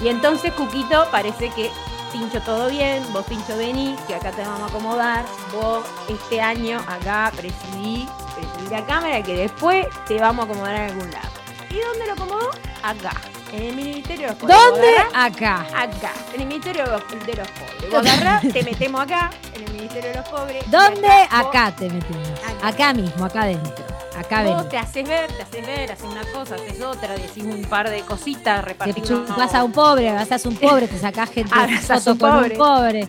Y 0.00 0.08
entonces, 0.08 0.52
Cuquito, 0.54 1.06
parece 1.10 1.50
que 1.50 1.70
Tincho 2.10 2.40
todo 2.42 2.68
bien, 2.68 3.02
vos 3.12 3.24
Tincho 3.26 3.56
vení, 3.56 3.96
que 4.08 4.16
acá 4.16 4.32
te 4.32 4.42
vamos 4.42 4.62
a 4.62 4.66
acomodar, 4.66 5.24
vos 5.52 5.84
este 6.08 6.40
año 6.40 6.78
acá 6.88 7.30
presidí, 7.36 8.08
presidí 8.34 8.70
la 8.70 8.84
cámara, 8.86 9.22
que 9.22 9.34
después 9.36 9.86
te 10.08 10.18
vamos 10.18 10.44
a 10.46 10.50
acomodar 10.50 10.74
en 10.74 10.82
algún 10.90 11.10
lado. 11.12 11.28
¿Y 11.70 11.78
dónde 11.78 12.06
lo 12.06 12.12
acomodó? 12.12 12.50
Acá, 12.82 13.12
en 13.52 13.62
el 13.62 13.76
Ministerio 13.76 14.26
de 14.26 14.32
los 14.32 14.36
Pobres. 14.36 14.56
¿Dónde? 14.56 14.88
Acá. 15.14 15.66
Acá, 15.76 16.12
en 16.34 16.40
el 16.40 16.46
Ministerio 16.46 16.84
de 16.84 16.90
los, 16.90 17.26
de 17.26 17.34
los 17.34 17.48
Pobres. 17.48 17.90
Vos 17.90 18.06
agarrás, 18.06 18.42
te 18.42 18.62
metemos 18.62 19.00
acá, 19.00 19.30
en 19.54 19.64
el 19.64 19.72
Ministerio 19.72 20.10
de 20.10 20.16
los 20.16 20.28
Pobres. 20.28 20.70
¿Dónde? 20.70 21.08
Acá 21.30 21.74
te 21.76 21.88
metimos. 21.88 22.28
Acá. 22.46 22.68
Acá 22.68 22.94
mismo, 22.94 23.24
acá 23.24 23.42
adentro. 23.42 23.86
Acá 24.18 24.42
Vos 24.44 24.68
te 24.70 24.78
haces 24.78 25.06
ver, 25.06 25.30
te 25.30 25.42
haces 25.42 25.66
ver, 25.66 25.92
haces 25.92 26.06
una 26.06 26.24
cosa, 26.32 26.54
haces 26.54 26.80
otra, 26.80 27.14
decís 27.14 27.44
un 27.44 27.62
par 27.66 27.90
de 27.90 28.00
cositas, 28.00 28.60
Te 28.60 28.68
repartimos 28.68 29.08
chupas 29.08 29.54
a 29.54 29.62
un 29.62 29.72
pobre, 29.72 30.08
abrazas 30.08 30.46
a 30.46 30.48
un 30.48 30.56
pobre, 30.56 30.88
te 30.88 30.98
sacás 30.98 31.30
gente 31.30 31.54
foto 31.86 32.12
un 32.12 32.18
con 32.18 32.44
un 32.44 32.50
pobre. 32.56 33.06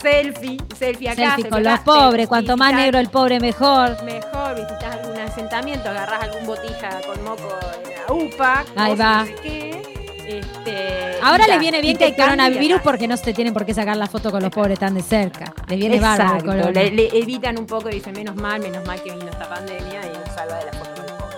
Selfie, 0.00 0.58
selfie 0.78 1.08
acá, 1.08 1.34
Selfie 1.34 1.50
con 1.50 1.62
los 1.62 1.80
pobres. 1.80 2.28
Cuanto 2.28 2.56
más 2.56 2.74
negro 2.74 2.98
el 2.98 3.08
pobre, 3.08 3.40
mejor. 3.40 4.02
Mejor, 4.04 4.54
visitas 4.54 4.96
algún 4.96 5.18
asentamiento, 5.18 5.88
agarrás 5.90 6.22
algún 6.24 6.46
botija 6.46 7.00
con 7.06 7.24
moco 7.24 7.48
en 7.84 7.90
la 7.90 8.12
UPA. 8.34 8.64
Ahí 8.76 8.94
va. 8.96 9.20
no 9.20 9.26
sé 9.26 9.34
qué, 9.42 9.82
este, 10.26 11.18
Ahora 11.22 11.44
y 11.46 11.50
les 11.50 11.60
viene 11.60 11.78
y 11.78 11.82
bien 11.82 11.96
que 11.96 12.04
hay 12.04 12.16
coronavirus 12.16 12.80
porque 12.82 13.06
no 13.08 13.16
se 13.16 13.32
tienen 13.32 13.54
por 13.54 13.64
qué 13.64 13.74
sacar 13.74 13.96
la 13.96 14.06
foto 14.06 14.30
con 14.30 14.42
los 14.42 14.50
pobres 14.50 14.78
tan 14.78 14.94
de 14.94 15.02
cerca. 15.02 15.52
Les 15.68 15.78
viene 15.78 16.00
bárbaro 16.00 16.38
Exacto, 16.38 16.46
corona. 16.46 16.70
le, 16.70 16.90
le 16.90 17.18
evitan 17.18 17.58
un 17.58 17.66
poco, 17.66 17.88
dicen 17.88 18.12
menos 18.12 18.36
mal, 18.36 18.60
menos 18.60 18.84
mal 18.86 19.00
que 19.02 19.12
vino 19.12 19.28
esta 19.28 19.48
pandemia 19.48 20.00
y 20.04 20.18
nos 20.18 20.34
salva 20.34 20.58
de 20.58 20.64
la 20.66 20.72
foto 20.72 21.02
del 21.02 21.12
pobre. 21.12 21.36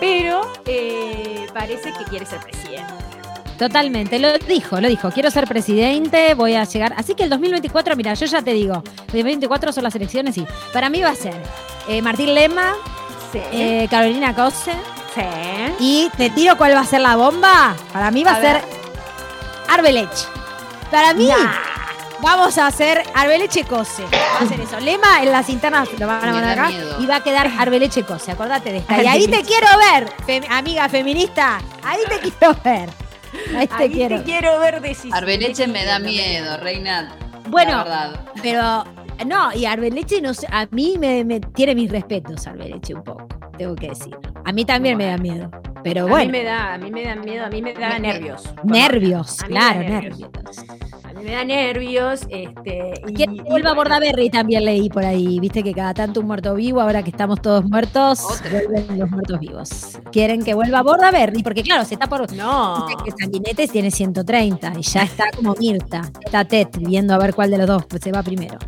Pero 0.00 0.52
eh, 0.66 1.46
parece 1.52 1.92
que 1.92 2.04
quiere 2.04 2.26
ser 2.26 2.40
presidente. 2.40 2.94
Totalmente, 3.68 4.18
lo 4.18 4.36
dijo, 4.38 4.80
lo 4.80 4.88
dijo. 4.88 5.10
Quiero 5.10 5.30
ser 5.30 5.46
presidente, 5.46 6.34
voy 6.34 6.54
a 6.54 6.64
llegar. 6.64 6.94
Así 6.96 7.14
que 7.14 7.22
el 7.24 7.30
2024, 7.30 7.94
mira, 7.96 8.12
yo 8.14 8.26
ya 8.26 8.42
te 8.42 8.52
digo, 8.52 8.74
el 8.74 9.06
2024 9.12 9.72
son 9.72 9.84
las 9.84 9.94
elecciones 9.94 10.36
y 10.36 10.46
para 10.72 10.88
mí 10.90 11.00
va 11.00 11.10
a 11.10 11.14
ser 11.14 11.34
eh, 11.88 12.02
Martín 12.02 12.34
Lema, 12.34 12.74
Sí. 13.32 13.38
eh, 13.52 13.86
Carolina 13.90 14.34
Cose 14.34 14.72
sí. 15.14 15.22
y 15.78 16.10
te 16.16 16.28
tiro 16.30 16.56
cuál 16.58 16.74
va 16.74 16.80
a 16.80 16.84
ser 16.86 17.00
la 17.00 17.16
bomba. 17.16 17.74
Para 17.92 18.10
mí 18.10 18.24
va 18.24 18.32
a, 18.32 18.34
A 18.36 18.40
ser 18.40 18.54
ver. 18.54 18.64
Arbeleche. 19.68 20.26
Para 20.90 21.14
mí 21.14 21.26
Nah. 21.28 21.52
vamos 22.20 22.58
a 22.58 22.66
hacer 22.66 23.02
Arbeleche 23.14 23.64
Cose. 23.64 24.02
Va 24.02 24.44
a 24.44 24.48
ser 24.48 24.60
eso. 24.60 24.78
Lema 24.80 25.22
en 25.22 25.32
las 25.32 25.48
internas 25.48 25.88
lo 25.98 26.06
van 26.06 26.28
a 26.28 26.32
mandar 26.32 26.56
da 26.56 26.62
acá 26.64 26.68
miedo. 26.72 26.96
y 27.00 27.06
va 27.06 27.16
a 27.16 27.22
quedar 27.22 27.50
Arbeleche 27.58 28.02
Cose. 28.02 28.32
Acordate 28.32 28.70
de 28.72 28.78
esta. 28.78 29.02
Y 29.02 29.06
ahí 29.06 29.26
te 29.28 29.42
quiero 29.46 29.68
ver, 29.78 30.12
fem- 30.26 30.46
amiga 30.50 30.88
feminista. 30.88 31.58
Ahí 31.84 32.00
te 32.08 32.18
quiero 32.18 32.54
ver. 32.64 32.90
Ahí 33.56 33.66
te 33.66 33.74
Ahí 33.74 33.90
quiero. 33.90 34.16
te 34.18 34.22
quiero 34.24 34.58
ver 34.60 34.80
decisivo. 34.80 35.14
Arbeleche 35.14 35.66
me 35.66 35.84
da 35.84 35.98
miedo, 35.98 36.56
reina. 36.58 37.14
Bueno. 37.48 37.84
Pero 38.42 38.84
no, 39.26 39.52
y 39.54 39.66
Arbeleche 39.66 40.20
no 40.20 40.34
sé, 40.34 40.46
a 40.50 40.66
mí 40.70 40.96
me, 40.98 41.24
me 41.24 41.40
tiene 41.40 41.74
mis 41.74 41.90
respetos 41.90 42.46
Arbeleche 42.46 42.94
un 42.94 43.02
poco, 43.04 43.26
tengo 43.58 43.74
que 43.76 43.88
decir. 43.90 44.16
A 44.44 44.52
mí 44.52 44.64
también 44.64 44.96
me 44.98 45.06
da 45.06 45.16
miedo. 45.18 45.50
Pero 45.84 46.02
A 46.06 46.08
bueno, 46.10 46.26
mí 46.26 46.38
me 46.38 46.44
da, 46.44 46.74
a 46.74 46.78
mí 46.78 46.90
me 46.90 47.04
da 47.04 47.16
miedo, 47.16 47.44
a 47.44 47.48
mí 47.48 47.60
me 47.60 47.74
da 47.74 47.88
Me- 47.90 48.00
nervios. 48.00 48.42
nervios, 48.62 49.42
A 49.42 49.46
claro, 49.46 49.80
nervios. 49.80 50.18
nervios. 50.20 50.91
A 51.22 51.24
me 51.24 51.32
da 51.32 51.44
nervios, 51.44 52.22
este. 52.28 52.94
y- 53.06 53.14
que 53.14 53.26
vuelva 53.26 53.46
bueno, 53.70 53.74
Bordaberry 53.76 54.28
también 54.28 54.64
leí 54.64 54.88
por 54.88 55.04
ahí. 55.04 55.38
Viste 55.38 55.62
que 55.62 55.72
cada 55.72 55.94
tanto 55.94 56.20
un 56.20 56.26
muerto 56.26 56.54
vivo, 56.54 56.80
ahora 56.80 57.02
que 57.02 57.10
estamos 57.10 57.40
todos 57.40 57.64
muertos, 57.64 58.20
Otra. 58.24 58.50
vuelven 58.50 58.98
los 58.98 59.10
muertos 59.10 59.38
vivos. 59.38 59.70
Quieren 60.10 60.42
que 60.44 60.54
vuelva 60.54 60.82
Bordaberry, 60.82 61.42
porque 61.42 61.62
claro, 61.62 61.84
se 61.84 61.94
está 61.94 62.08
por. 62.08 62.32
No. 62.32 62.86
Viste 62.86 63.04
que 63.04 63.10
Sanguinetti 63.22 63.68
tiene 63.68 63.90
130 63.90 64.72
y 64.78 64.82
ya 64.82 65.02
está 65.02 65.24
como 65.34 65.54
Mirta. 65.54 66.02
Está 66.24 66.44
Ted 66.44 66.68
viendo 66.78 67.14
a 67.14 67.18
ver 67.18 67.34
cuál 67.34 67.50
de 67.50 67.58
los 67.58 67.66
dos 67.66 67.84
se 68.02 68.10
va 68.10 68.22
primero. 68.22 68.58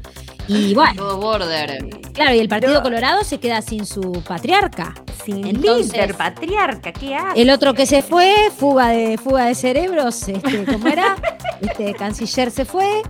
Y 0.48 0.74
bueno, 0.74 0.94
Todo 0.96 1.16
border. 1.18 1.88
claro, 2.12 2.35
y 2.35 2.38
el 2.38 2.48
Partido. 2.48 2.83
Colorado 2.83 3.24
se 3.24 3.38
queda 3.38 3.62
sin 3.62 3.87
su 3.87 4.22
patriarca. 4.26 4.94
Sin 5.24 5.46
Entonces- 5.46 5.92
líder, 5.92 6.14
patriarca, 6.14 6.92
¿qué 6.92 7.16
hace? 7.16 7.40
El 7.40 7.50
otro 7.50 7.72
que 7.74 7.87
se 7.87 8.02
fue, 8.02 8.35
fuga 8.57 8.88
de 8.88 9.16
fuga 9.18 9.46
de 9.46 9.54
cerebros, 9.54 10.28
este, 10.28 10.64
¿cómo 10.64 10.87
era? 10.88 11.16
Este 11.61 11.94
canciller 11.94 12.50
se 12.50 12.64
fue. 12.66 13.02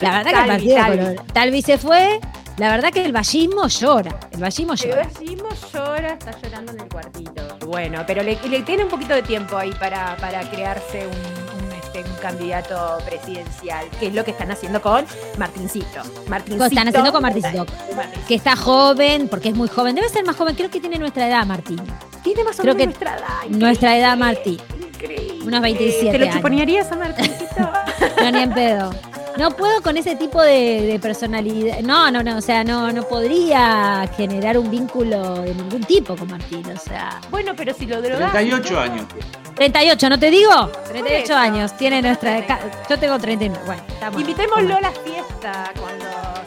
La 0.00 0.18
verdad 0.18 0.24
que 0.24 0.30
el 0.30 0.34
Talvi, 0.34 0.48
Partido 0.50 0.74
Talvi. 0.76 0.96
Colorado. 0.98 1.24
Talvi 1.32 1.62
se 1.62 1.78
fue. 1.78 2.20
La 2.58 2.70
verdad 2.70 2.90
que 2.92 3.04
el 3.04 3.12
vallismo 3.12 3.68
llora. 3.68 4.18
El 4.32 4.40
vallismo 4.40 4.72
El 4.74 4.78
llora. 4.80 5.06
vecino 5.06 5.44
llora, 5.72 6.08
está 6.14 6.32
llorando 6.42 6.72
en 6.72 6.80
el 6.80 6.88
cuartito. 6.88 7.42
Bueno, 7.66 8.02
pero 8.06 8.22
le, 8.22 8.36
le 8.48 8.62
tiene 8.62 8.84
un 8.84 8.90
poquito 8.90 9.14
de 9.14 9.22
tiempo 9.22 9.56
ahí 9.56 9.70
para, 9.78 10.16
para 10.16 10.40
crearse 10.50 11.06
un, 11.06 11.41
un, 12.04 12.10
un 12.10 12.16
candidato 12.18 12.98
presidencial, 13.04 13.86
que 13.98 14.08
es 14.08 14.14
lo 14.14 14.24
que 14.24 14.30
están 14.32 14.50
haciendo 14.50 14.80
con 14.80 15.04
Martincito. 15.38 16.02
Martincito. 16.28 16.64
Están 16.66 16.88
haciendo 16.88 17.12
con 17.12 17.22
Martincito. 17.22 17.66
Que 18.28 18.34
está 18.34 18.56
joven, 18.56 19.28
porque 19.28 19.50
es 19.50 19.54
muy 19.54 19.68
joven. 19.68 19.94
Debe 19.94 20.08
ser 20.08 20.24
más 20.24 20.36
joven, 20.36 20.54
creo 20.54 20.70
que 20.70 20.80
tiene 20.80 20.98
nuestra 20.98 21.26
edad, 21.28 21.46
Martín. 21.46 21.80
Tiene 22.22 22.44
más 22.44 22.58
o 22.60 22.62
menos 22.62 22.76
nuestra 22.76 23.16
edad. 23.16 23.48
nuestra 23.48 23.96
edad, 23.96 24.16
Martín. 24.16 24.58
Increíble. 24.80 25.44
Unos 25.44 25.60
27 25.60 26.18
¿Te 26.18 26.24
lo 26.24 26.32
chuponearías 26.32 26.90
a 26.92 26.96
Martincito? 26.96 27.46
No, 28.22 28.30
ni 28.30 28.38
en 28.40 28.52
pedo. 28.52 28.90
No 29.38 29.50
puedo 29.52 29.80
con 29.82 29.96
ese 29.96 30.14
tipo 30.16 30.42
de, 30.42 30.82
de 30.82 30.98
personalidad. 31.00 31.80
No, 31.80 32.10
no, 32.10 32.22
no. 32.22 32.36
O 32.36 32.40
sea, 32.40 32.64
no, 32.64 32.92
no 32.92 33.02
podría 33.04 34.08
generar 34.16 34.58
un 34.58 34.70
vínculo 34.70 35.36
de 35.42 35.54
ningún 35.54 35.82
tipo 35.84 36.16
con 36.16 36.28
Martín. 36.30 36.62
O 36.70 36.78
sea. 36.78 37.20
bueno, 37.30 37.52
pero 37.56 37.72
si 37.74 37.86
lo 37.86 38.00
drogas. 38.02 38.30
38 38.32 38.78
años. 38.80 39.06
38, 39.54 40.08
¿no 40.10 40.18
te 40.18 40.30
digo? 40.30 40.50
38 40.90 41.24
eso. 41.24 41.36
años, 41.36 41.76
tiene 41.76 42.02
nuestra. 42.02 42.44
Yo 42.88 42.98
tengo 42.98 43.18
39. 43.18 43.62
Bueno, 43.66 43.82
estamos. 43.88 44.20
Invitémoslo 44.20 44.76
a 44.76 44.80
la 44.80 44.90
fiesta 44.92 45.72
cuando 45.80 46.04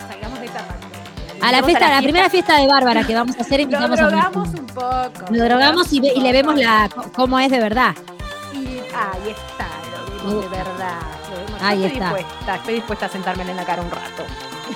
salgamos 0.07 0.39
de 0.39 0.45
esta 0.45 0.59
pandemia. 0.59 0.85
A 1.41 1.51
la 1.51 1.63
fiesta, 1.63 1.87
a 1.87 1.95
la 1.95 2.01
primera 2.01 2.29
fiesta 2.29 2.57
de 2.59 2.67
Bárbara 2.67 3.03
que 3.05 3.13
vamos 3.13 3.35
a 3.37 3.41
hacer, 3.41 3.57
Lo 3.59 3.63
invitamos 3.63 3.99
a 3.99 4.07
drogamos 4.07 4.49
un 4.49 4.65
poco. 4.67 5.25
Lo 5.31 5.43
drogamos 5.43 5.91
y, 5.93 5.99
ve- 5.99 6.13
y 6.15 6.21
le 6.21 6.31
vemos 6.31 6.55
la 6.55 6.89
cómo 7.15 7.39
es 7.39 7.51
de 7.51 7.59
verdad. 7.59 7.93
Y 8.53 8.57
ahí 8.79 9.29
está, 9.29 9.67
lo 10.25 10.29
vemos 10.39 10.43
de 10.51 10.57
verdad. 10.57 10.99
Ahí 11.61 11.83
estoy 11.83 11.99
está. 11.99 12.13
Dispuesta, 12.15 12.55
estoy 12.55 12.73
dispuesta 12.75 13.05
a 13.05 13.09
sentarme 13.09 13.43
en 13.43 13.55
la 13.55 13.65
cara 13.65 13.81
un 13.81 13.91
rato. 13.91 14.23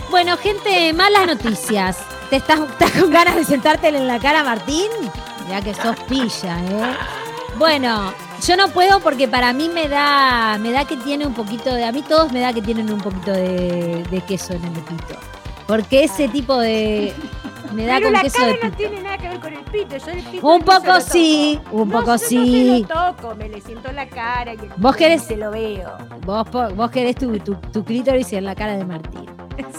Bueno, 0.09 0.37
gente, 0.37 0.93
malas 0.93 1.27
noticias. 1.27 1.97
¿Te 2.29 2.37
estás, 2.37 2.59
estás 2.59 2.91
con 2.91 3.09
ganas 3.11 3.35
de 3.35 3.43
sentártele 3.43 3.97
en 3.97 4.07
la 4.07 4.19
cara 4.19 4.43
Martín? 4.43 4.89
Ya 5.49 5.61
que 5.61 5.73
sos 5.73 5.95
pilla, 6.07 6.59
¿eh? 6.59 6.95
Bueno, 7.57 8.13
yo 8.45 8.55
no 8.55 8.69
puedo 8.69 8.99
porque 8.99 9.27
para 9.27 9.51
mí 9.51 9.67
me 9.67 9.87
da, 9.87 10.57
me 10.59 10.71
da 10.71 10.85
que 10.85 10.95
tiene 10.95 11.25
un 11.25 11.33
poquito 11.33 11.73
de, 11.73 11.85
a 11.85 11.91
mí 11.91 12.03
todos 12.03 12.31
me 12.31 12.39
da 12.39 12.53
que 12.53 12.61
tienen 12.61 12.91
un 12.91 13.01
poquito 13.01 13.31
de, 13.31 14.03
de 14.09 14.21
queso 14.21 14.53
en 14.53 14.63
el 14.63 14.71
pito. 14.71 15.15
Porque 15.67 16.03
ese 16.03 16.27
tipo 16.29 16.57
de, 16.57 17.13
me 17.73 17.85
da 17.85 17.95
Pero 17.95 18.05
con 18.07 18.13
la 18.13 18.21
queso 18.21 18.37
cara 18.37 18.47
de 18.47 18.53
no 18.55 18.61
pito. 18.61 18.75
tiene 18.77 19.01
nada 19.01 19.17
que 19.17 19.27
ver 19.29 19.39
con 19.39 19.53
el 19.53 19.63
pito. 19.65 19.97
Yo 19.97 20.11
el 20.11 20.23
pito 20.23 20.47
Un 20.47 20.59
no 20.59 20.65
poco 20.65 21.01
sí, 21.01 21.59
un 21.71 21.89
No, 21.89 21.99
poco 21.99 22.11
yo 22.13 22.17
sí. 22.17 22.37
No 22.85 22.87
se 22.87 22.93
lo 22.95 23.13
toco, 23.15 23.35
me 23.35 23.49
le 23.49 23.61
siento 23.61 23.91
la 23.91 24.07
cara 24.09 24.53
y 24.53 24.57
el 24.57 24.69
¿Vos 24.77 24.95
querés- 24.95 25.21
se 25.23 25.37
lo 25.37 25.51
veo. 25.51 25.91
Vos, 26.25 26.47
vos 26.75 26.91
querés 26.91 27.15
tu, 27.15 27.37
tu, 27.39 27.55
tu 27.55 27.83
clítoris 27.83 28.31
en 28.33 28.45
la 28.45 28.55
cara 28.55 28.75
de 28.77 28.85
Martín. 28.85 29.25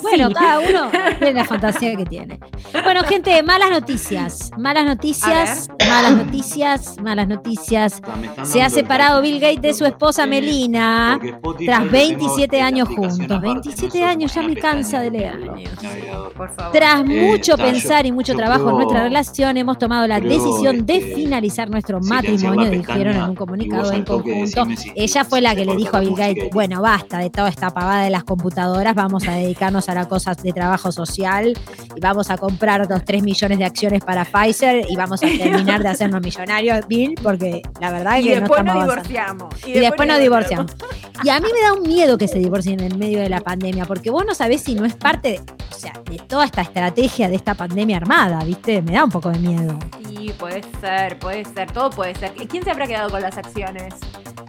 Bueno, 0.02 0.28
Sí. 0.28 0.34
cada 0.34 0.58
uno 0.60 0.90
tiene 1.18 1.34
la 1.34 1.44
fantasía 1.44 1.96
que 1.96 2.04
tiene. 2.06 2.38
Bueno, 2.84 3.02
gente, 3.04 3.42
malas 3.42 3.70
noticias. 3.70 4.50
Malas 4.58 4.84
noticias, 4.84 5.68
malas 5.88 6.12
noticias, 6.16 6.96
malas 7.02 7.28
noticias. 7.28 8.00
Se 8.44 8.62
ha 8.62 8.70
separado. 8.70 9.20
Bill 9.22 9.40
Gates 9.40 9.62
de 9.62 9.74
su 9.74 9.84
esposa 9.84 10.26
Melina 10.26 11.18
tras 11.64 11.84
lo 11.84 11.90
tengo 11.90 11.90
27 11.90 12.56
en 12.56 12.60
la 12.62 12.66
años 12.66 12.88
juntos. 12.88 13.22
aparte, 13.30 13.46
27 13.46 14.00
no 14.00 14.06
años, 14.06 14.34
ya 14.34 14.42
me 14.42 14.56
cansa 14.56 15.00
de 15.00 15.10
favor. 15.30 16.72
Tras 16.72 17.00
Eh, 17.00 17.04
mucho 17.04 17.56
pensar 17.56 18.06
y 18.06 18.12
mucho 18.12 18.34
trabajo 18.34 18.70
en 18.70 18.76
nuestra 18.76 19.02
relación, 19.04 19.56
hemos 19.56 19.78
tomado 19.78 20.06
la 20.06 20.20
decisión 20.20 20.86
de 20.86 21.00
finalizar 21.00 21.68
nuestro 21.70 22.00
matrimonio, 22.00 22.70
dijeron 22.70 23.16
en 23.16 23.22
un 23.22 23.34
comunicado 23.34 23.92
en 23.92 24.04
conjunto. 24.04 24.66
Ella 24.94 25.24
fue 25.24 25.40
la 25.40 25.54
que 25.54 25.64
le 25.64 25.76
dijo 25.76 25.96
a 25.96 26.00
Bill 26.00 26.14
Gates, 26.16 26.50
bueno, 26.52 26.80
basta 26.82 27.18
de 27.18 27.30
toda 27.30 27.48
esta 27.48 27.70
pavada 27.70 28.02
de 28.04 28.10
las 28.10 28.24
computadoras, 28.24 28.94
vamos 28.94 29.26
a 29.28 29.32
dedicarnos 29.32 29.69
a 29.70 29.94
las 29.94 30.06
cosas 30.09 30.37
de 30.42 30.52
trabajo 30.52 30.90
social 30.90 31.56
y 31.94 32.00
vamos 32.00 32.28
a 32.30 32.37
comprar 32.37 32.80
otros 32.80 33.04
3 33.04 33.22
millones 33.22 33.59
de 33.59 33.64
acciones 33.64 34.04
para 34.04 34.24
Pfizer 34.24 34.85
y 34.88 34.96
vamos 34.96 35.22
a 35.22 35.26
terminar 35.38 35.83
de 35.83 35.88
hacernos 35.88 36.20
millonarios, 36.20 36.87
Bill, 36.88 37.14
porque 37.22 37.62
la 37.80 37.92
verdad 37.92 38.18
es 38.18 38.24
Y 38.24 38.28
que 38.28 38.35
no 38.35 38.40
después 38.40 38.61
estamos 38.61 38.74
nos 38.74 38.94
divorciamos. 38.94 39.54
Y 39.66 39.72
después 39.72 40.09
nos 40.09 40.18
divorciamos. 40.18 40.72
Y 41.22 41.28
a 41.28 41.38
mí 41.40 41.48
me 41.52 41.61
da 41.61 41.72
un 41.74 41.83
miedo 41.83 42.18
que 42.18 42.26
se 42.28 42.38
divorcien 42.38 42.80
en 42.80 42.92
el 42.92 42.98
medio 42.98 43.20
de 43.20 43.28
la 43.28 43.40
pandemia, 43.40 43.85
porque 43.85 44.11
vos 44.11 44.24
no 44.26 44.35
sabés 44.35 44.62
si 44.62 44.74
no 44.74 44.85
es 44.85 44.94
parte, 44.94 45.30
de, 45.33 45.38
o 45.38 45.78
sea, 45.78 45.92
de 46.11 46.18
toda 46.18 46.44
esta 46.44 46.62
estrategia 46.62 47.28
de 47.28 47.37
esta 47.37 47.54
pandemia 47.54 47.98
armada, 47.98 48.42
¿viste? 48.44 48.83
Me 48.83 48.92
da 48.92 49.04
un 49.04 49.11
poco 49.11 49.30
de 49.30 49.38
miedo. 49.38 49.78
Sí, 50.09 50.33
puede 50.38 50.62
ser, 50.80 51.18
puede 51.18 51.44
ser, 51.44 51.70
todo 51.70 51.90
puede 51.90 52.14
ser. 52.14 52.33
¿Y 52.40 52.46
¿Quién 52.46 52.64
se 52.64 52.70
habrá 52.70 52.87
quedado 52.87 53.11
con 53.11 53.22
las 53.22 53.37
acciones? 53.37 53.94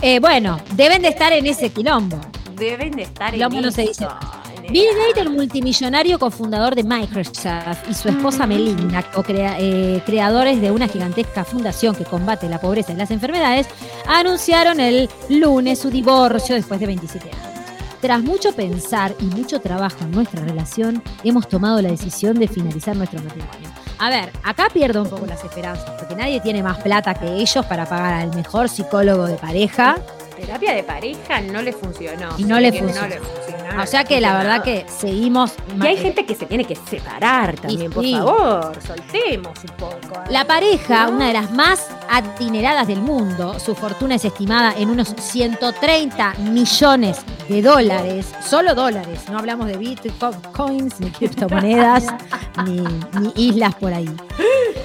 Eh, 0.02 0.20
bueno, 0.20 0.60
deben 0.76 1.02
de 1.04 1.10
estar 1.10 1.32
en 1.32 1.46
ese 1.46 1.70
quilombo. 1.70 2.20
Deben 2.56 2.92
de 2.92 3.04
estar 3.04 3.32
Quilombo 3.32 3.58
en 3.58 3.64
no 3.66 3.72
se 3.72 3.84
eso, 3.84 3.92
dice. 3.92 4.06
en 4.06 4.41
Bill 4.72 4.88
Gates, 4.98 5.18
el 5.18 5.30
multimillonario 5.32 6.18
cofundador 6.18 6.76
de 6.76 6.84
Microsoft, 6.84 7.90
y 7.90 7.94
su 7.94 8.08
esposa 8.08 8.48
Melinda, 8.48 9.04
eh, 9.28 10.02
creadores 10.06 10.62
de 10.62 10.72
una 10.72 10.88
gigantesca 10.88 11.44
fundación 11.44 11.94
que 11.94 12.06
combate 12.06 12.48
la 12.48 12.62
pobreza 12.62 12.94
y 12.94 12.96
las 12.96 13.12
enfermedades, 13.12 13.68
anunciaron 14.08 14.80
el 14.80 15.10
lunes 15.28 15.80
su 15.80 15.90
divorcio 15.90 16.56
después 16.56 16.80
de 16.80 16.86
27 16.86 17.30
años. 17.30 17.52
Tras 18.00 18.24
mucho 18.24 18.54
pensar 18.54 19.14
y 19.20 19.26
mucho 19.26 19.60
trabajo 19.60 19.98
en 20.02 20.12
nuestra 20.12 20.42
relación, 20.46 21.04
hemos 21.26 21.50
tomado 21.50 21.82
la 21.82 21.92
decisión 21.92 22.40
de 22.40 22.48
finalizar 22.48 22.96
nuestro 22.96 23.22
matrimonio. 23.22 23.70
A 24.00 24.10
ver, 24.10 24.32
acá 24.44 24.70
pierdo 24.74 25.04
un 25.04 25.10
poco 25.10 25.26
las 25.26 25.44
esperanzas, 25.44 25.92
porque 26.00 26.16
nadie 26.16 26.40
tiene 26.40 26.64
más 26.64 26.82
plata 26.82 27.14
que 27.14 27.28
ellos 27.28 27.66
para 27.66 27.86
pagar 27.86 28.14
al 28.14 28.34
mejor 28.34 28.70
psicólogo 28.70 29.28
de 29.28 29.36
pareja. 29.36 29.98
Terapia 30.38 30.74
de 30.74 30.84
pareja 30.84 31.42
no 31.42 31.62
le 31.62 31.74
funcionó. 31.74 32.30
Y 32.38 32.46
no 32.46 32.60
le 32.60 32.72
funcionó. 32.72 33.02
No 33.02 33.08
le 33.08 33.20
funcionó, 33.20 33.51
no 33.51 33.51
O 33.80 33.86
sea 33.86 34.04
que 34.04 34.20
la 34.22 34.38
verdad 34.38 34.64
que 34.64 34.86
seguimos... 34.88 35.54
Y 35.82 35.86
hay 35.86 35.98
gente 35.98 36.26
que 36.26 36.36
se 36.36 36.46
tiene 36.46 36.66
que 36.66 36.76
separar 36.76 37.56
también, 37.56 37.92
por 37.92 38.04
sí. 38.04 38.14
favor. 38.14 38.74
Soltemos 38.86 39.58
un 39.64 39.76
poco. 39.78 40.22
La 40.30 40.46
pareja, 40.46 41.06
¿No? 41.08 41.16
una 41.16 41.28
de 41.28 41.34
las 41.34 41.52
más 41.52 41.88
adineradas 42.10 42.88
del 42.88 43.02
mundo, 43.02 43.60
su 43.60 43.76
fortuna 43.76 44.16
es 44.16 44.26
estimada 44.26 44.74
en 44.78 44.90
unos 44.90 45.14
130 45.18 46.34
millones 46.40 47.18
de 47.48 47.62
dólares, 47.62 48.34
solo 48.48 48.76
dólares, 48.76 49.22
no 49.30 49.38
hablamos 49.40 49.68
de 49.68 49.78
bitcoins, 49.78 51.00
ni 51.00 51.10
criptomonedas, 51.12 52.06
ni, 52.66 52.82
ni 53.20 53.32
islas 53.36 53.76
por 53.76 53.94
ahí. 53.94 54.10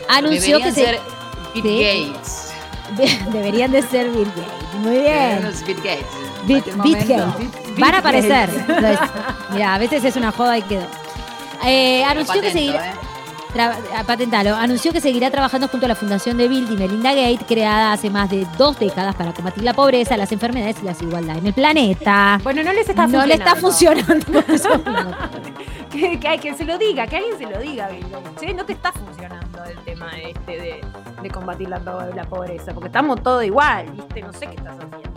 Anunció 0.08 0.58
que 0.58 0.72
Deberían 0.72 0.74
se, 0.74 0.84
ser 0.84 1.00
Bill. 1.54 2.12
Gates. 2.14 2.52
de- 2.96 3.30
deberían 3.32 3.72
de 3.72 3.82
ser 3.82 4.08
Bill 4.10 4.26
Gates. 4.28 4.80
Muy 4.80 4.98
bien. 4.98 5.42
Los 5.44 5.64
Bill 5.66 5.76
Gates. 5.76 6.06
Momento. 6.46 6.82
Bitgate. 6.82 7.80
Van 7.80 7.94
a 7.94 7.98
aparecer. 7.98 8.48
Entonces, 8.50 8.98
mira, 9.52 9.74
a 9.74 9.78
veces 9.78 10.04
es 10.04 10.16
una 10.16 10.32
joda 10.32 10.58
y 10.58 10.62
quedó. 10.62 10.86
Eh, 11.64 12.04
anunció 12.04 12.40
que 12.40 12.50
seguirá. 12.52 12.90
¿eh? 12.90 12.94
Ah, 13.58 14.04
patentalo. 14.06 14.54
Anunció 14.54 14.92
que 14.92 15.00
seguirá 15.00 15.30
trabajando 15.30 15.66
junto 15.68 15.86
a 15.86 15.88
la 15.88 15.94
Fundación 15.94 16.36
de 16.36 16.46
Bill 16.46 16.70
y 16.70 16.76
Melinda 16.76 17.14
Gates, 17.14 17.46
creada 17.48 17.92
hace 17.92 18.10
más 18.10 18.28
de 18.28 18.46
dos 18.58 18.78
décadas 18.78 19.14
para 19.14 19.32
combatir 19.32 19.64
la 19.64 19.72
pobreza, 19.72 20.14
las 20.18 20.30
enfermedades 20.30 20.76
y 20.82 20.84
la 20.84 20.92
desigualdad 20.92 21.38
en 21.38 21.46
el 21.46 21.54
planeta. 21.54 22.38
Bueno, 22.42 22.62
no 22.62 22.72
les 22.74 22.86
está 22.86 23.06
no 23.06 23.24
le 23.24 23.34
está 23.34 23.56
funcionando. 23.56 24.16
eso. 24.48 24.68
Que, 25.90 26.18
que, 26.20 26.38
que 26.38 26.52
se 26.54 26.64
lo 26.64 26.76
diga, 26.76 27.06
que 27.06 27.16
alguien 27.16 27.38
se 27.38 27.46
lo 27.46 27.58
diga, 27.58 27.88
Bill 27.88 28.04
Gates, 28.10 28.42
¿eh? 28.42 28.52
No 28.52 28.66
te 28.66 28.74
está 28.74 28.92
funcionando 28.92 29.64
el 29.64 29.78
tema 29.78 30.10
este 30.18 30.52
de, 30.52 30.80
de 31.22 31.30
combatir 31.30 31.70
la, 31.70 31.78
la 31.78 32.24
pobreza, 32.24 32.74
porque 32.74 32.88
estamos 32.88 33.22
todos 33.22 33.44
igual, 33.44 33.86
¿viste? 33.92 34.20
No 34.20 34.32
sé 34.32 34.46
qué 34.46 34.56
estás 34.56 34.74
haciendo. 34.76 35.15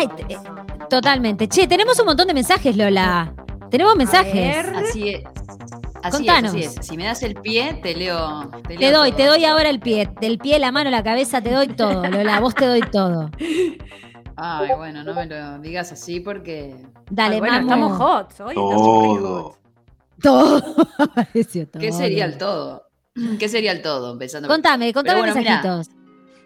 Ay, 0.00 0.08
te- 0.16 0.32
eh, 0.34 0.38
totalmente. 0.88 1.46
Che, 1.48 1.66
tenemos 1.68 1.98
un 2.00 2.06
montón 2.06 2.26
de 2.26 2.34
mensajes, 2.34 2.74
Lola. 2.76 3.34
Tenemos 3.70 3.94
mensajes. 3.96 4.56
Así 4.74 5.08
es. 5.10 5.22
Así 6.02 6.16
Contanos. 6.16 6.54
es, 6.54 6.68
así 6.68 6.78
es. 6.80 6.86
Si 6.86 6.96
me 6.96 7.04
das 7.04 7.22
el 7.22 7.34
pie, 7.34 7.78
te 7.82 7.94
leo. 7.94 8.48
Te, 8.66 8.74
Te 8.74 8.78
leo 8.78 8.98
doy, 8.98 9.10
todo. 9.10 9.16
te 9.18 9.26
doy 9.26 9.44
ahora 9.44 9.68
el 9.68 9.80
pie. 9.80 10.08
Del 10.20 10.38
pie, 10.38 10.58
la 10.58 10.72
mano, 10.72 10.88
la 10.90 11.02
cabeza, 11.02 11.42
te 11.42 11.50
doy 11.52 11.68
todo, 11.68 12.02
Lola. 12.08 12.40
Vos 12.40 12.54
te 12.54 12.64
doy 12.66 12.80
todo. 12.80 13.30
Ay, 14.36 14.68
bueno, 14.74 15.04
no 15.04 15.12
me 15.12 15.26
lo 15.26 15.58
digas 15.58 15.92
así 15.92 16.20
porque. 16.20 16.74
Dale, 17.10 17.34
Ay, 17.34 17.40
bueno, 17.40 17.54
mamu. 17.56 17.66
estamos 17.68 17.98
hot, 17.98 18.40
hoy 18.40 18.54
Todo. 18.54 18.76
Todo. 18.76 19.56
Todo. 20.22 20.62
¿Qué 21.78 21.92
sería 21.92 22.24
el 22.24 22.38
todo? 22.38 22.86
¿Qué 23.38 23.48
sería 23.48 23.72
el 23.72 23.80
todo? 23.82 24.12
Empezando 24.12 24.48
Contame, 24.48 24.92
contame 24.92 25.18
bueno, 25.20 25.34
mirá. 25.34 25.82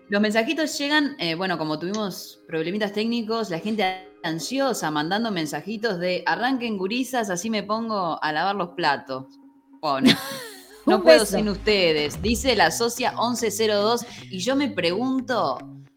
Los 0.08 0.20
mensajitos 0.20 0.76
llegan, 0.78 1.16
eh, 1.18 1.34
bueno, 1.34 1.56
como 1.56 1.78
tuvimos 1.78 2.40
problemitas 2.46 2.92
técnicos, 2.92 3.48
la 3.48 3.58
gente 3.58 4.08
ansiosa 4.22 4.90
mandando 4.90 5.30
mensajitos 5.30 5.98
de 5.98 6.22
arranquen 6.26 6.76
gurisas, 6.76 7.30
así 7.30 7.48
me 7.48 7.62
pongo 7.62 8.22
a 8.22 8.32
lavar 8.32 8.54
los 8.54 8.70
platos. 8.70 9.26
Pone. 9.80 10.16
No 10.86 11.02
puedo 11.02 11.20
beso. 11.20 11.38
sin 11.38 11.48
ustedes, 11.48 12.20
dice 12.20 12.54
la 12.54 12.70
socia 12.70 13.12
1102. 13.12 14.04
Y 14.30 14.40
yo 14.40 14.54
me 14.54 14.68
pregunto, 14.68 15.56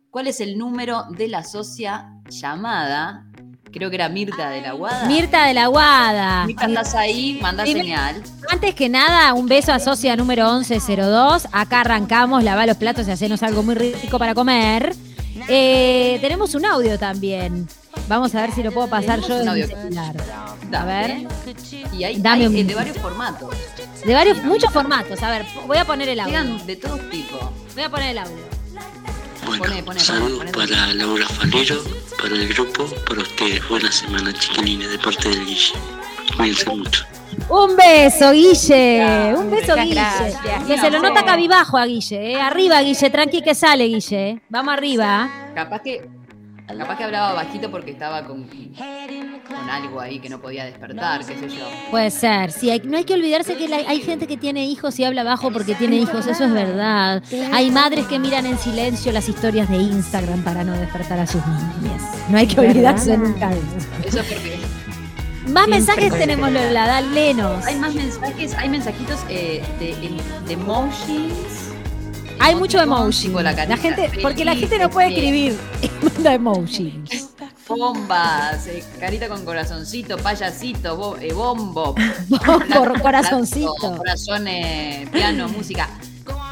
¿cuál 0.09 0.27
es 0.27 0.39
el 0.39 0.57
número 0.57 1.03
de 1.09 1.27
la 1.27 1.43
socia 1.43 2.09
llamada? 2.29 3.26
Creo 3.71 3.89
que 3.89 3.95
era 3.95 4.09
Mirta 4.09 4.49
de 4.49 4.61
la 4.61 4.71
Guada. 4.73 5.05
Mirta 5.07 5.45
de 5.45 5.53
la 5.53 5.67
Guada. 5.67 6.45
Mirta, 6.45 6.65
estás 6.67 6.95
ahí, 6.95 7.37
manda 7.41 7.63
Dime. 7.63 7.81
señal. 7.81 8.23
Antes 8.49 8.73
que 8.75 8.89
nada, 8.89 9.33
un 9.33 9.47
beso 9.47 9.71
a 9.73 9.79
Socia 9.79 10.15
número 10.15 10.51
1102. 10.59 11.47
Acá 11.51 11.81
arrancamos, 11.81 12.43
lavar 12.43 12.67
los 12.67 12.77
platos 12.77 13.07
y 13.07 13.11
hacernos 13.11 13.43
algo 13.43 13.63
muy 13.63 13.75
rico 13.75 14.17
para 14.17 14.33
comer. 14.33 14.95
Eh, 15.49 16.17
tenemos 16.21 16.55
un 16.55 16.65
audio 16.65 16.97
también. 16.97 17.67
Vamos 18.07 18.33
a 18.35 18.41
ver 18.41 18.51
si 18.53 18.63
lo 18.63 18.71
puedo 18.71 18.87
pasar 18.87 19.19
yo 19.21 19.35
un 19.35 19.41
en 19.41 19.49
audio. 19.49 19.67
celular. 19.67 20.15
A 20.73 20.85
ver. 20.85 21.27
Y 21.93 22.03
hay, 22.03 22.17
Dame 22.21 22.41
hay, 22.43 22.47
un- 22.47 22.55
eh, 22.55 22.63
de 22.63 22.75
varios 22.75 22.97
formatos. 22.97 23.53
De 24.05 24.13
varios, 24.13 24.43
muchos 24.43 24.71
formatos. 24.71 25.21
A 25.21 25.29
ver, 25.29 25.45
voy 25.67 25.77
a 25.77 25.85
poner 25.85 26.07
el 26.09 26.19
audio. 26.19 26.41
Llegan 26.41 26.65
de 26.65 26.75
todo 26.77 26.97
tipo. 27.09 27.37
Voy 27.75 27.83
a 27.83 27.89
poner 27.89 28.11
el 28.11 28.17
audio. 28.19 28.47
Bueno, 29.57 29.73
Pone, 29.73 29.83
pone, 29.83 29.99
saludos 29.99 30.37
pone, 30.39 30.51
para 30.51 30.93
Laura 30.93 31.27
Falero, 31.27 31.81
para 32.21 32.35
el 32.35 32.47
grupo, 32.53 32.85
para 33.07 33.21
ustedes. 33.21 33.67
Buena 33.69 33.91
semana, 33.91 34.33
chiquilines, 34.33 34.89
de 34.89 34.99
parte 34.99 35.29
del 35.29 35.45
Guille. 35.45 35.73
Cuídense 36.35 36.69
mucho. 36.69 37.05
Un 37.49 37.75
beso, 37.75 38.31
Guille. 38.31 39.33
Un 39.37 39.49
beso, 39.51 39.71
Muchas 39.71 39.85
Guille. 39.85 39.95
gracias, 39.95 40.63
Que 40.67 40.77
se 40.77 40.89
lo 40.91 40.99
nota 41.01 41.23
cabibajo 41.23 41.77
a 41.77 41.85
Guille. 41.85 42.33
eh. 42.33 42.41
Arriba, 42.41 42.81
Guille. 42.81 43.09
Tranqui 43.09 43.41
que 43.41 43.55
sale, 43.55 43.85
Guille. 43.87 44.41
Vamos 44.49 44.73
arriba. 44.73 45.29
Capaz 45.55 45.81
que, 45.81 46.07
capaz 46.75 46.97
que 46.97 47.03
hablaba 47.05 47.33
bajito 47.33 47.71
porque 47.71 47.91
estaba 47.91 48.25
con, 48.25 48.43
con 48.43 49.69
algo 49.69 49.99
ahí 50.01 50.19
que 50.19 50.27
no 50.29 50.39
podía 50.41 50.65
despertar, 50.65 51.19
qué 51.25 51.37
sé 51.37 51.49
yo. 51.49 51.65
Puede 51.91 52.11
ser. 52.11 52.51
Sí, 52.51 52.69
hay- 52.69 52.81
no 52.83 52.97
hay 52.97 53.03
que 53.05 53.13
olvidarse 53.13 53.55
que 53.55 53.67
la- 53.69 53.77
hay 53.77 54.01
gente 54.01 54.27
que 54.27 54.35
tiene 54.37 54.65
hijos 54.65 54.99
y 54.99 55.05
habla 55.05 55.23
bajo 55.23 55.51
porque 55.51 55.75
tiene 55.75 55.95
hijos. 55.97 56.27
Eso 56.27 56.43
es 56.45 56.51
verdad. 56.51 57.23
Hay 57.53 57.71
madres 57.71 58.05
que 58.07 58.19
miran 58.19 58.45
en 58.45 58.57
silencio 58.57 59.11
las 59.11 59.29
historias 59.29 59.69
de 59.69 59.77
Instagram 59.77 60.43
para 60.43 60.63
no 60.63 60.73
despertar 60.73 61.19
a 61.19 61.27
sus 61.27 61.41
niñas. 61.47 62.01
No 62.29 62.37
hay 62.37 62.47
que 62.47 62.59
olvidarse 62.59 63.17
nunca 63.17 63.49
de 63.49 63.55
eso. 63.57 63.87
Eso 64.05 64.17
porque 64.27 64.57
Más 65.47 65.65
Siempre 65.65 65.67
mensajes 65.77 66.13
tenemos. 66.19 66.51
Lola. 66.51 66.87
Dalenos. 66.87 67.65
hay 67.65 67.75
más 67.77 67.95
mensajes, 67.95 68.53
hay 68.55 68.67
mensajitos 68.69 69.19
eh, 69.29 69.63
de, 69.79 69.95
de 70.45 70.53
emojis. 70.53 71.66
Hay 72.39 72.55
mucho 72.55 72.79
emoji. 72.81 73.29
la, 73.29 73.51
La 73.53 73.77
gente, 73.77 74.09
porque 74.21 74.45
la 74.45 74.55
gente 74.55 74.77
no 74.79 74.89
puede 74.89 75.09
escribir. 75.09 75.57
Manda 76.01 76.33
emoji. 76.33 77.01
Bombas, 77.67 78.65
eh, 78.67 78.83
carita 78.99 79.27
con 79.27 79.43
corazoncito, 79.43 80.17
payasito, 80.17 80.95
bo- 80.95 81.17
eh, 81.17 81.33
bombo. 81.33 81.93
Por 82.73 83.01
corazoncito. 83.01 83.73
Plato, 84.01 84.47
eh, 84.47 85.07
piano, 85.11 85.49
música. 85.49 85.89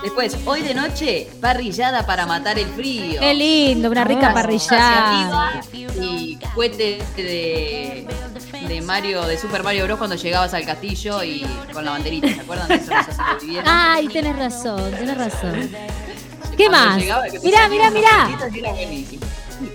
Después, 0.03 0.37
hoy 0.45 0.61
de 0.61 0.73
noche, 0.75 1.27
parrillada 1.41 2.05
para 2.05 2.25
matar 2.25 2.59
el 2.59 2.67
frío. 2.67 3.19
Qué 3.19 3.33
lindo, 3.33 3.89
una 3.89 4.03
rica 4.03 4.27
Hacia 4.27 4.33
parrillada. 4.33 5.61
Y 5.99 6.37
cohete 6.53 6.99
de, 7.15 8.07
de 8.67 8.81
Mario, 8.81 9.23
de 9.25 9.37
Super 9.37 9.63
Mario 9.63 9.85
Bros. 9.85 9.97
cuando 9.97 10.15
llegabas 10.15 10.53
al 10.53 10.65
castillo 10.65 11.23
y 11.23 11.45
con 11.73 11.83
la 11.85 11.91
banderita, 11.91 12.27
¿se 12.27 12.41
acuerdan 12.41 12.67
de 12.67 12.75
eso? 12.75 12.91
Olvidar. 13.41 13.63
Ay, 13.67 14.07
tenés 14.09 14.35
razón, 14.37 14.91
tenés 14.91 15.17
razón. 15.17 15.69
¿Qué 16.55 16.67
Cuando 16.67 16.89
más? 16.89 16.97
llegaba, 17.01 17.23
que 17.27 17.39
Mirá, 17.39 17.67
mirá, 17.67 17.89
mirá. 17.89 18.29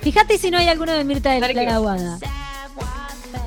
Fíjate 0.03 0.39
si 0.39 0.51
no 0.51 0.59
hay 0.59 0.69
alguno 0.69 0.93
de 0.93 1.05
Mirta 1.05 1.31
de 1.33 1.41
que- 1.41 1.55
la 1.55 1.75
Aguada. 1.75 2.19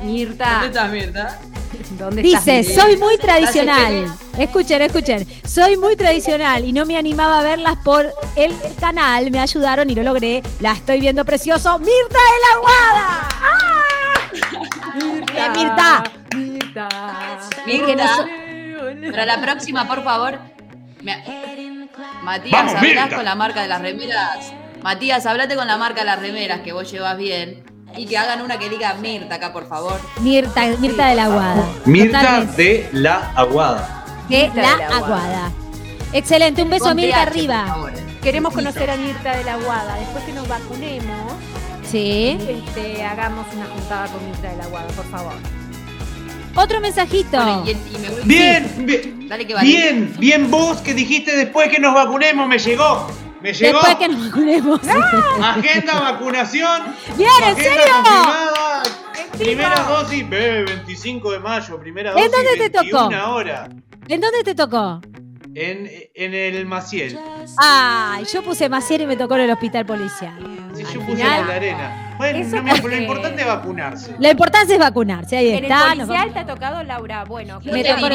Mirta, 0.03 0.49
¿Dónde 0.61 0.67
estás, 0.67 0.91
Mirta? 0.91 1.39
Dice, 2.21 2.61
Mirta? 2.63 2.81
soy 2.81 2.97
muy 2.97 3.17
tradicional. 3.17 4.05
Escuchen, 4.37 4.81
escuchen. 4.81 5.27
Soy 5.47 5.77
muy 5.77 5.95
tradicional 5.95 6.63
y 6.65 6.71
no 6.73 6.85
me 6.85 6.97
animaba 6.97 7.39
a 7.39 7.43
verlas 7.43 7.77
por 7.83 8.11
el 8.35 8.53
canal. 8.79 9.29
Me 9.31 9.39
ayudaron 9.39 9.89
y 9.89 9.95
lo 9.95 10.03
logré. 10.03 10.41
La 10.59 10.73
estoy 10.73 10.99
viendo 10.99 11.23
precioso. 11.25 11.77
¡Mirta 11.79 12.17
de 12.17 12.39
la 12.41 12.55
Aguada! 12.55 13.29
¡Ah! 13.41 14.23
Mirta! 15.55 16.03
Mirta. 16.35 16.89
Que 17.65 17.95
no 17.95 18.07
so- 18.15 18.25
Para 19.11 19.25
la 19.25 19.41
próxima, 19.41 19.87
por 19.87 20.03
favor. 20.03 20.39
me- 21.01 21.23
Matías, 22.23 22.51
Vamos, 22.53 22.75
hablás 22.75 23.03
Mirta. 23.03 23.15
con 23.15 23.25
la 23.25 23.35
marca 23.35 23.61
de 23.61 23.67
las 23.67 23.81
remeras. 23.81 24.53
Matías, 24.81 25.25
hablate 25.25 25.55
con 25.55 25.67
la 25.67 25.77
marca 25.77 26.01
de 26.01 26.05
las 26.05 26.19
remeras 26.19 26.61
que 26.61 26.71
vos 26.73 26.89
llevas 26.91 27.17
bien. 27.17 27.63
Y 27.95 28.05
que 28.05 28.17
hagan 28.17 28.41
una 28.41 28.57
que 28.57 28.69
diga 28.69 28.93
Mirta 28.95 29.35
acá, 29.35 29.53
por 29.53 29.67
favor. 29.67 29.99
Mirta, 30.21 30.65
Mirta 30.79 31.07
de 31.07 31.15
la 31.15 31.25
Aguada. 31.25 31.65
Mirta 31.85 32.19
Totalmente. 32.19 32.63
de 32.63 32.89
la 32.93 33.31
Aguada. 33.35 34.05
De 34.29 34.37
Mirta 34.43 34.61
la 34.61 34.71
de 34.71 34.77
la 34.77 34.85
Aguada. 34.85 34.97
Aguada. 34.97 35.51
Excelente, 36.13 36.63
un 36.63 36.69
beso 36.69 36.89
a 36.89 36.93
Mirta 36.93 37.17
TH, 37.17 37.21
arriba. 37.27 37.65
favor. 37.67 37.93
Queremos 38.21 38.53
conocer 38.53 38.89
a 38.89 38.95
Mirta 38.97 39.35
de 39.37 39.43
la 39.43 39.57
Guada. 39.57 39.95
Después 39.97 40.23
que 40.23 40.33
nos 40.33 40.47
vacunemos, 40.47 41.33
Sí. 41.89 42.37
este, 42.39 43.03
hagamos 43.03 43.45
una 43.55 43.65
juntada 43.65 44.07
con 44.07 44.25
Mirta 44.25 44.49
de 44.49 44.57
la 44.57 44.67
Guada, 44.67 44.87
por 44.87 45.05
favor. 45.05 45.33
Otro 46.55 46.79
mensajito. 46.81 47.37
Bueno, 47.37 47.63
y, 47.65 47.71
y 47.71 47.97
me 47.99 48.09
voy- 48.09 48.21
Bien, 48.25 48.73
bien, 48.85 49.27
Dale 49.27 49.47
que 49.47 49.53
vale. 49.55 49.67
bien, 49.67 50.15
bien 50.19 50.51
vos 50.51 50.77
que 50.81 50.93
dijiste 50.93 51.35
después 51.35 51.69
que 51.69 51.79
nos 51.79 51.93
vacunemos, 51.95 52.47
me 52.47 52.59
llegó. 52.59 53.07
Me 53.43 53.53
llegó. 53.53 53.79
Después 53.79 53.95
que 53.97 54.07
nos 54.07 54.25
vacunemos. 54.31 54.79
Agenda 55.41 55.99
vacunación. 55.99 56.81
Bien, 57.17 57.29
¿en 57.45 57.55
serio? 57.57 57.81
confirmada. 57.93 58.83
Primera 59.37 59.79
dosis, 59.83 60.29
ve, 60.29 60.63
25 60.63 61.31
de 61.31 61.39
mayo, 61.39 61.79
primera 61.79 62.11
¿En 62.11 62.15
dosis, 62.15 62.31
dónde 62.31 62.69
te 62.69 62.79
21 62.79 63.09
tocó? 63.09 63.31
hora. 63.33 63.69
¿En 64.07 64.21
dónde 64.21 64.43
te 64.43 64.55
tocó? 64.55 65.01
En, 65.55 65.87
en 66.15 66.33
el 66.33 66.65
Maciel. 66.65 67.19
Ay, 67.57 68.25
yo 68.31 68.41
puse 68.43 68.69
Maciel 68.69 69.01
y 69.01 69.05
me 69.07 69.15
tocó 69.17 69.35
en 69.35 69.41
el 69.41 69.51
hospital 69.51 69.85
policial. 69.85 70.33
Sí, 70.73 70.83
Al 70.83 70.93
yo 70.93 70.99
puse 71.01 71.15
final- 71.17 71.41
en 71.41 71.47
la 71.47 71.55
arena. 71.55 72.15
Bueno, 72.17 72.39
no 72.47 72.63
me- 72.63 72.77
lo 72.79 72.95
importante 72.95 73.41
es 73.41 73.47
vacunarse. 73.47 74.15
La 74.19 74.31
importancia 74.31 74.73
es 74.75 74.79
vacunarse, 74.79 75.37
ahí 75.37 75.49
En 75.49 75.63
está. 75.65 75.91
el 75.91 75.97
nos 75.99 76.07
policial 76.07 76.33
te 76.33 76.39
ha 76.39 76.45
tocado 76.45 76.83
Laura. 76.83 77.23
Bueno, 77.25 77.59
Me 77.65 77.83
te 77.83 77.89
tocó 77.93 78.07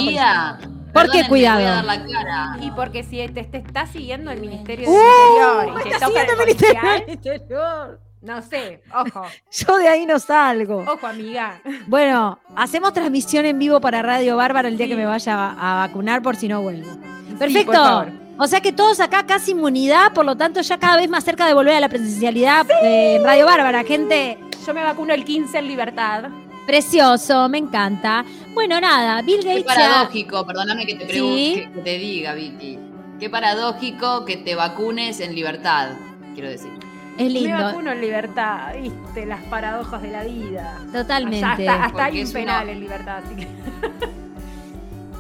en 0.95 1.01
el 1.01 1.03
diría, 1.03 1.03
¿Por 1.03 1.03
qué 1.05 1.09
perdónenme, 1.11 1.29
cuidado? 1.29 1.59
voy 1.59 1.67
a 1.67 1.75
dar 1.75 1.85
la 1.85 2.07
cara. 2.07 2.57
y 2.61 2.71
porque 2.73 3.03
si 3.03 3.29
te, 3.29 3.45
te 3.45 3.59
está 3.59 3.87
siguiendo 3.87 4.31
el 4.31 4.41
Ministerio 4.41 4.91
del 4.91 4.95
Uh, 4.99 5.69
Interior 5.69 5.81
y 5.81 5.83
te 5.83 5.89
está 5.95 6.07
toca 6.07 6.21
siguiendo 6.21 6.33
el 6.33 6.47
Ministerio 6.47 6.81
policial, 6.81 7.01
del 7.07 7.11
Interior. 7.15 8.01
no 8.23 8.43
sé, 8.43 8.83
ojo, 8.95 9.23
Yo 9.53 9.77
de 9.79 9.89
ahí 9.89 10.07
no 10.07 10.19
salgo. 10.19 10.85
ojo 10.87 11.07
amiga. 11.07 11.61
Bueno, 11.87 12.39
hacemos 12.57 12.93
transmisión 12.93 13.47
en 13.47 13.59
vivo 13.59 13.81
para 13.81 14.03
Radio 14.03 14.37
Bárbara 14.37 14.69
el 14.69 14.77
día 14.77 14.89
que 14.89 14.97
me 14.97 15.07
vaya 15.07 15.35
a, 15.35 15.83
a 15.83 15.87
vacunar 15.87 16.23
por 16.23 16.37
si 16.37 16.49
no 16.49 16.61
vuelvo. 16.63 16.89
Perfecto. 17.39 17.71
por 17.73 17.81
favor. 17.81 18.13
o 18.39 18.47
sea 18.49 18.61
que 18.61 18.73
todos 18.73 18.99
acá 19.01 19.25
casi 19.27 19.53
inmunidad, 19.53 20.13
por 20.13 20.25
lo 20.25 20.37
tanto 20.37 20.61
ya 20.61 20.79
cada 20.79 20.97
vez 20.97 21.09
más 21.09 21.23
cerca 21.25 21.47
de 21.47 21.55
volver 21.55 21.75
a 21.75 21.81
la 21.81 21.89
presencialidad 21.89 22.67
eh, 22.83 23.17
en 23.17 23.25
Radio 23.25 23.47
Bárbara. 23.47 23.85
Gente, 23.85 24.39
Yo 24.67 24.75
me 24.75 24.83
vacuno 24.83 25.15
el 25.15 25.25
15 25.25 25.59
en 25.59 25.69
libertad. 25.69 26.25
Precioso, 26.69 27.49
me 27.49 27.59
encanta. 27.59 28.25
Bueno, 28.55 28.79
nada, 28.81 29.23
Bill 29.23 29.41
Qué 29.41 29.49
Gates... 29.49 29.65
ya- 29.65 29.75
paradójico, 29.75 30.47
perdóname 30.47 30.85
que 30.87 30.95
te 30.97 31.07
Sí. 31.07 31.11
pregunte, 31.11 31.71
que 31.75 31.81
te 31.81 31.99
diga, 31.99 32.35
Vicky. 32.35 32.79
Qué 33.19 33.31
paradójico 33.31 34.25
que 34.27 34.37
te 34.37 34.55
vacunes 34.55 35.19
en 35.21 35.35
libertad, 35.35 35.89
quiero 36.35 36.51
decir. 36.51 36.71
Es 37.17 37.25
Me 37.25 37.31
lindo, 37.31 37.57
vacuno 37.59 37.91
en 37.91 38.01
libertad, 38.01 38.75
viste, 38.81 39.27
las 39.27 39.43
paradojas 39.45 40.03
de 40.03 40.11
la 40.13 40.23
vida. 40.25 40.79
totalmente. 40.93 41.45
Allá 41.45 41.73
hasta, 41.73 41.85
hasta 41.87 42.05
hay 42.05 42.23
un 42.23 42.33
penal 42.33 42.63
una- 42.65 42.73
en 42.73 42.81
libertad, 42.81 43.19
así 43.25 43.35
que. 43.35 43.49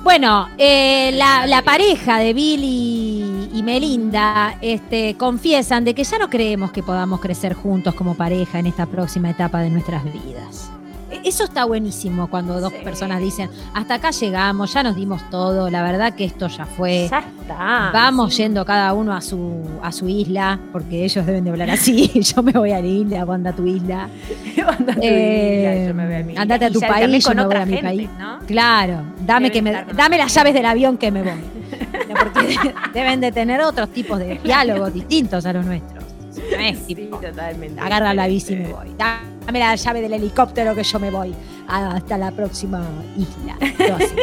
Bueno, 0.04 0.48
eh, 0.58 1.10
la, 1.14 1.46
la 1.46 1.62
pareja 1.62 2.18
de 2.18 2.32
Bill 2.32 2.60
y, 2.62 3.50
y 3.52 3.62
Melinda 3.64 4.56
este, 4.62 5.16
confiesan 5.16 5.84
de 5.84 5.92
que 5.94 6.04
ya 6.04 6.18
no 6.18 6.30
creemos 6.30 6.70
que 6.70 6.82
podamos 6.84 7.20
crecer 7.20 7.52
juntos 7.54 7.94
como 7.94 8.14
pareja 8.14 8.58
en 8.60 8.66
esta 8.68 8.86
próxima 8.86 9.28
etapa 9.30 9.60
de 9.60 9.70
nuestras 9.70 10.04
vidas. 10.04 10.70
Eso 11.24 11.44
está 11.44 11.64
buenísimo 11.64 12.28
cuando 12.28 12.60
dos 12.60 12.72
Sí. 12.72 12.78
personas 12.84 13.20
dicen, 13.20 13.50
hasta 13.74 13.94
acá 13.94 14.10
llegamos, 14.10 14.72
ya 14.72 14.82
nos 14.82 14.96
dimos 14.96 15.22
todo, 15.30 15.68
la 15.70 15.82
verdad 15.82 16.14
que 16.14 16.24
esto 16.24 16.48
ya 16.48 16.64
fue. 16.66 17.08
Ya 17.10 17.18
está. 17.20 17.90
Vamos 17.92 18.36
yendo 18.36 18.64
cada 18.64 18.92
uno 18.94 19.14
a 19.14 19.20
su, 19.20 19.62
a 19.82 19.90
su 19.92 20.08
isla, 20.08 20.58
porque 20.72 21.04
ellos 21.04 21.24
deben 21.26 21.44
de 21.44 21.50
hablar 21.50 21.70
así. 21.70 22.10
Yo 22.20 22.42
me 22.42 22.52
voy 22.52 22.72
a 22.72 22.80
la 22.80 22.86
isla, 22.86 23.24
vos 23.24 23.34
anda 23.34 23.50
a 23.50 23.56
tu 23.56 23.66
isla. 23.66 24.08
Anda 24.78 24.92
a 24.92 24.96
tu 24.96 25.00
Eh, 25.02 25.60
isla, 25.80 25.86
yo 25.88 25.94
me 25.94 26.06
voy 26.06 26.14
a 26.14 26.18
mi 26.24 26.32
isla. 26.32 26.42
andate 26.42 26.64
a 26.66 26.70
tu 26.70 26.80
país, 26.80 27.24
yo 27.24 27.34
me 27.34 27.44
voy 27.46 27.56
a 27.56 27.64
mi 27.66 27.72
gente, 27.72 27.86
país. 27.86 28.10
¿no? 28.18 28.38
Claro, 28.46 29.02
dame, 29.26 29.50
que 29.50 29.62
me, 29.62 29.84
dame 29.94 30.18
las 30.18 30.34
llaves 30.34 30.52
del 30.54 30.66
avión 30.66 30.98
que 30.98 31.10
me 31.10 31.22
voy. 31.22 31.32
Porque 32.08 32.56
deben 32.92 33.20
de 33.20 33.32
tener 33.32 33.60
otros 33.62 33.88
tipos 33.90 34.18
de 34.18 34.38
diálogos 34.44 34.92
distintos 34.92 35.44
a 35.46 35.52
los 35.52 35.64
nuestros. 35.64 35.97
No 36.50 36.58
es 36.62 36.78
Sí, 36.86 36.94
tipo, 36.94 37.16
totalmente. 37.18 37.80
agarra 37.80 38.14
la 38.14 38.26
bici 38.26 38.54
y 38.54 38.56
me 38.56 38.72
voy. 38.72 38.94
Dame 38.96 39.58
la 39.58 39.74
llave 39.74 40.00
del 40.00 40.12
helicóptero 40.14 40.74
que 40.74 40.82
yo 40.82 40.98
me 40.98 41.10
voy 41.10 41.34
hasta 41.68 42.16
la 42.18 42.30
próxima 42.30 42.82
isla. 43.16 43.56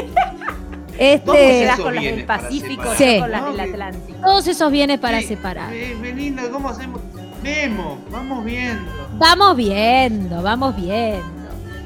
Este, 0.97 1.65
Esos 1.65 1.79
con 1.81 1.93
las 1.95 2.03
del 2.05 2.23
Pacífico. 2.25 2.83
Sí. 2.97 3.17
con 3.19 3.29
las 3.29 3.41
No, 3.41 3.51
del 3.51 3.59
Atlántico. 3.59 4.17
todos 4.21 4.47
esos 4.47 4.71
bienes 4.71 4.97
para 4.99 5.19
Sí, 5.19 5.27
separar. 5.27 5.73
eh, 5.73 5.93
Belinda, 6.01 6.49
¿cómo 6.49 6.69
hacemos? 6.69 7.01
Vemos, 7.43 7.99
vamos 8.09 8.45
viendo. 8.45 8.89
Vamos 9.17 9.57
viendo, 9.57 10.41
vamos 10.41 10.75
viendo. 10.75 11.25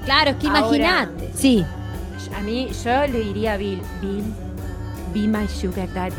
Claro, 0.06 0.30
es 0.32 0.36
que 0.38 0.46
imagínate. 0.48 1.32
Sí. 1.34 1.66
A 2.38 2.42
mí, 2.42 2.70
yo 2.84 3.08
le 3.08 3.20
diría 3.22 3.54
a 3.54 3.58
Bill, 3.58 3.82
Bill, 4.00 4.24
be 5.14 5.22
my 5.28 5.48
sugar 5.48 5.92
daddy. 5.92 6.14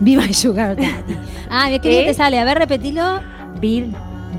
Be 0.00 0.16
my 0.16 0.32
sugar 0.34 0.76
daddy. 0.76 1.16
Ah, 1.48 1.68
qué 1.70 1.88
bien 1.88 2.02
¿Eh? 2.04 2.08
te 2.08 2.14
sale. 2.14 2.38
A 2.38 2.44
ver, 2.44 2.58
repetilo. 2.58 3.20
Bill, 3.60 3.92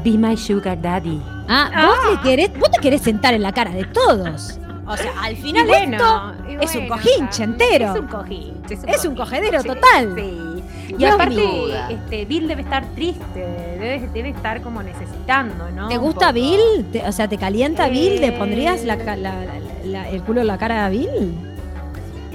be 0.03 0.11
my 0.18 0.36
sugar 0.38 0.80
daddy. 0.82 1.22
Ah, 1.49 1.88
vos 1.88 2.11
le 2.15 2.22
querés, 2.30 2.59
vos 2.59 2.70
te 2.72 2.80
querés 2.82 3.01
sentar 3.01 3.34
en 3.34 3.41
la 3.43 3.51
cara 3.51 3.72
de 3.72 3.86
todos. 3.86 4.59
O 4.86 4.95
sea, 4.95 5.11
al 5.22 5.34
Y 5.34 5.36
final 5.38 5.68
bueno, 5.68 5.97
esto 5.97 6.34
y 6.49 6.63
es 6.63 6.76
un 6.76 6.88
cojinche 6.88 7.43
entero. 7.43 7.93
Es 7.93 7.99
un 7.99 8.07
cojinche. 8.07 8.74
Es 8.74 9.05
un 9.05 9.15
cojinche. 9.15 9.15
cogedero 9.15 9.63
total. 9.63 10.13
Sí. 10.15 10.63
Y 10.89 10.93
Dios 10.93 11.11
aparte, 11.13 11.43
este, 11.89 12.24
Bill 12.26 12.47
debe 12.47 12.61
estar 12.61 12.86
triste, 12.95 13.39
debe, 13.80 14.07
debe 14.13 14.30
estar 14.30 14.61
como 14.61 14.82
necesitando, 14.82 15.70
¿no? 15.76 15.89
¿Te 15.89 15.97
gusta. 15.97 16.32
Bill? 16.32 16.86
Te- 16.93 17.05
o 17.05 17.11
sea, 17.11 17.28
¿te 17.28 17.38
calienta 17.38 17.89
Bill? 17.89 18.22
¿Le 18.22 18.28
Eh. 18.28 18.32
pondrías 18.32 18.86
la 18.86 18.97
ca- 18.97 19.18
la- 19.18 19.43
la- 19.43 19.59
la- 19.84 20.09
el 20.09 20.24
culo 20.24 20.39
en 20.41 20.47
la 20.47 20.57
cara 20.57 20.86
a 20.86 20.89
Bill? 20.89 21.36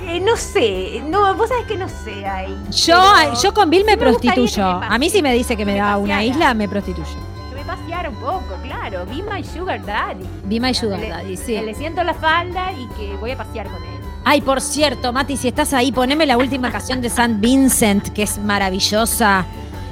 Eh, 0.09 0.21
no 0.21 0.37
sé, 0.37 1.03
no, 1.09 1.35
vos 1.35 1.49
sabés 1.49 1.67
que 1.67 1.77
no 1.77 1.89
sé 1.89 2.27
ahí. 2.27 2.55
Yo, 2.71 3.01
yo 3.43 3.55
con 3.55 3.71
Bill 3.71 3.85
me 3.85 3.93
sí 3.93 3.99
que 3.99 4.05
prostituyo. 4.05 4.81
me 4.81 4.87
a 4.87 4.99
mí 4.99 5.09
si 5.11 5.23
me 5.23 5.33
dice 5.33 5.57
que 5.57 5.65
me 5.65 5.73
que 5.75 5.81
me 5.81 5.85
da 5.87 5.97
una 5.97 6.23
isla, 6.25 6.55
me 6.55 6.69
prostituyo. 6.69 7.07
Que 7.51 7.57
me 7.57 7.65
paseara 7.65 8.11
un 8.11 8.17
poco, 8.17 8.45
claro. 8.63 9.07
Be 9.07 9.23
my 9.23 9.43
sugar 9.45 9.85
daddy. 9.85 10.25
Be 10.45 10.61
my 10.61 10.75
sugar 10.75 10.99
Le- 10.99 11.09
daddy, 11.09 11.37
Que 11.37 11.37
sí. 11.37 11.53
le 11.61 11.75
siento 11.75 12.03
la 12.05 12.15
falda 12.15 12.73
y 12.73 12.87
que 12.97 13.17
voy 13.17 13.31
a 13.31 13.37
pasear 13.39 13.67
con 13.67 13.77
él. 13.83 13.91
Ay, 14.25 14.41
por 14.41 14.61
cierto, 14.61 15.13
Mati, 15.13 15.37
si 15.37 15.49
estás 15.49 15.73
ahí, 15.73 15.91
poneme 15.93 16.27
la 16.27 16.37
última 16.37 16.71
canción 16.71 17.01
de 17.01 17.09
San 17.11 17.41
Vincent, 17.41 18.09
que 18.11 18.23
es 18.25 18.39
maravillosa, 18.39 19.45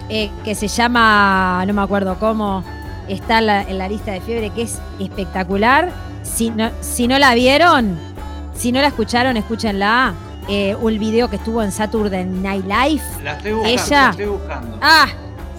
eh, 0.08 0.30
que 0.44 0.54
se 0.54 0.68
llama, 0.68 1.64
no 1.66 1.72
me 1.74 1.82
acuerdo 1.82 2.16
cómo, 2.20 2.62
está 3.08 3.38
en 3.38 3.46
la, 3.46 3.62
en 3.62 3.78
la 3.78 3.88
lista 3.88 4.12
de 4.12 4.20
fiebre, 4.20 4.50
que 4.50 4.62
es 4.62 4.78
espectacular. 5.00 5.90
Si 6.22 6.50
no, 6.50 6.70
si 6.80 7.08
no 7.08 7.18
la 7.18 7.34
vieron, 7.34 7.98
si 8.61 8.72
no 8.72 8.80
la 8.80 8.88
escucharon, 8.88 9.36
escúchenla. 9.36 10.14
Eh, 10.48 10.74
un 10.80 10.98
video 10.98 11.28
que 11.30 11.36
estuvo 11.36 11.62
en 11.62 11.70
Saturday 11.70 12.24
Night 12.24 12.64
Live. 12.64 13.02
La 13.22 13.32
estoy 13.36 13.52
buscando, 13.52 13.68
Ella- 13.82 14.00
la 14.04 14.11
estoy 14.11 14.26
buscando. 14.26 14.78
Ah, 14.82 15.06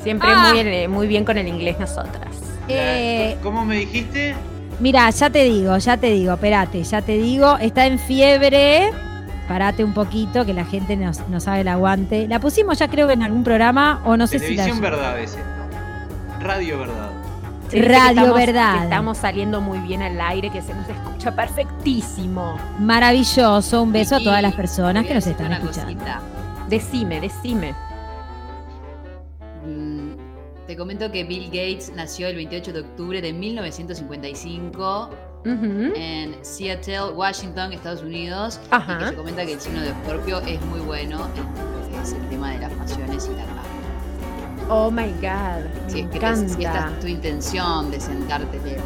Siempre 0.04 0.30
Ah. 0.32 0.50
muy, 0.50 0.60
eh, 0.62 0.88
muy 0.88 1.06
bien 1.08 1.24
con 1.26 1.38
el 1.38 1.48
inglés 1.48 1.80
nosotras. 1.80 2.28
eh, 2.68 3.38
¿Cómo 3.44 3.64
me 3.66 3.76
dijiste? 3.78 4.34
Mira, 4.80 5.08
ya 5.12 5.30
te 5.30 5.44
digo, 5.44 5.78
ya 5.78 5.98
te 5.98 6.08
digo, 6.12 6.34
espérate, 6.34 6.84
ya 6.84 7.02
te 7.04 7.18
digo, 7.20 7.58
está 7.60 7.86
en 7.86 8.00
fiebre. 8.00 8.92
Parate 9.48 9.84
un 9.84 9.94
poquito, 9.94 10.44
que 10.46 10.54
la 10.54 10.66
gente 10.66 10.96
no, 10.98 11.12
no 11.30 11.40
sabe 11.40 11.62
el 11.62 11.68
aguante. 11.68 12.28
La 12.28 12.40
pusimos 12.40 12.80
ya 12.80 12.88
creo 12.88 13.06
que 13.08 13.14
en 13.14 13.22
algún 13.24 13.44
programa, 13.44 14.02
o 14.06 14.18
no 14.18 14.26
sé 14.26 14.40
si 14.40 14.56
la... 14.56 14.64
Televisión 14.66 14.82
Verdad 14.82 15.20
es 15.20 15.32
esto. 15.32 15.44
Radio 16.42 16.80
Verdad. 16.80 17.12
Radio 17.80 18.10
estamos- 18.10 18.36
Verdad. 18.38 18.78
que 18.78 18.84
estamos 18.84 19.18
saliendo 19.18 19.62
muy 19.62 19.80
bien 19.80 20.02
al 20.02 20.20
aire, 20.20 20.50
que 20.50 20.62
se 20.62 20.74
nos 20.74 20.88
escucha 20.90 21.36
perfectísimo. 21.36 22.58
Maravilloso, 22.80 23.82
un 23.84 23.92
beso 23.92 24.16
a 24.16 24.20
todas 24.20 24.42
las 24.42 24.54
personas 24.56 25.06
que 25.06 25.14
nos 25.14 25.26
están 25.28 25.48
una 25.48 25.58
escuchando. 25.58 25.94
cosita. 25.94 26.22
Decime, 26.70 27.20
decime. 27.22 27.74
Mm, 29.66 30.12
Te 30.68 30.78
comento 30.78 31.12
que 31.12 31.24
Bill 31.26 31.48
Gates 31.48 31.92
nació 31.96 32.28
el 32.28 32.36
28 32.38 32.72
de 32.72 32.80
octubre 32.82 33.22
de 33.22 33.34
1955 33.34 35.10
Ujú. 35.44 35.94
en 35.96 36.36
Seattle, 36.44 37.12
Washington, 37.14 37.74
Estados 37.74 38.02
Unidos. 38.04 38.60
Ajá. 38.70 38.94
Y 38.96 39.00
que 39.00 39.08
se 39.10 39.16
comenta 39.16 39.46
que 39.46 39.54
el 39.54 39.60
signo 39.60 39.82
de 39.82 39.90
Escorpio 39.90 40.40
es 40.42 40.62
muy 40.68 40.80
bueno 40.80 41.28
en 41.36 41.92
lo 41.92 41.98
que 41.98 42.02
es 42.04 42.14
el 42.14 42.30
tema 42.30 42.52
de 42.52 42.60
las 42.60 42.72
pasiones 42.74 43.30
y 43.32 43.36
la. 43.36 43.44
Oh 44.74 44.90
my 44.90 45.12
god. 45.22 45.66
Me 45.86 45.92
Si 45.92 46.00
es 46.00 46.06
que 46.08 46.20
te- 46.20 46.26
encanta. 46.26 46.54
si 46.56 46.64
esta 46.66 46.88
es 46.94 47.00
tu 47.02 47.08
intención 47.08 47.92
de 47.92 48.00
sentarte 48.00 48.58
en 48.58 48.64
la 48.66 48.82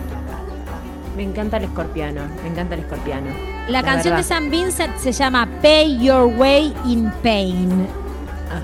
Me 1.16 1.24
encanta 1.24 1.58
el 1.58 1.64
escorpiano. 1.66 2.22
Me 2.44 2.50
encanta 2.50 2.74
el 2.76 2.82
escorpiano. 2.82 3.28
La 3.68 3.82
La 3.82 3.84
canción 3.84 4.16
de. 4.18 4.24
San 4.24 4.50
Vincent 4.50 4.98
se 4.98 5.12
llama 5.12 5.48
Pay 5.62 6.00
Your 6.00 6.26
Way 6.38 6.74
in 6.86 7.12
Pain. 7.24 7.88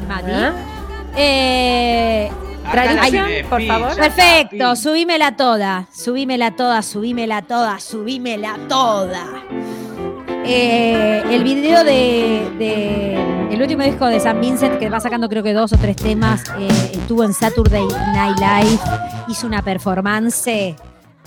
Mati. 0.07 0.31
Eh, 1.15 2.31
Traducción, 2.71 3.27
por 3.49 3.61
favor. 3.67 3.95
perfecto, 3.95 4.75
subímela 4.75 5.35
toda, 5.35 5.87
subímela 5.91 6.51
toda, 6.51 6.81
subímela 6.81 7.41
toda, 7.41 7.79
subímela 7.79 8.55
toda. 8.69 9.25
Eh, 10.43 11.21
el 11.29 11.43
video 11.43 11.83
de, 11.83 13.47
el 13.51 13.61
último 13.61 13.83
disco 13.83 14.07
de 14.07 14.19
San 14.19 14.41
Vincent 14.41 14.79
que 14.79 14.89
va 14.89 14.99
sacando 14.99 15.29
creo 15.29 15.43
que 15.43 15.53
dos 15.53 15.71
o 15.73 15.77
tres 15.77 15.95
temas 15.95 16.43
eh, 16.57 16.67
estuvo 16.93 17.23
en 17.23 17.33
Saturday 17.33 17.87
Night 18.13 18.39
Live 18.39 18.79
hizo 19.27 19.45
una 19.45 19.61
performance 19.61 20.75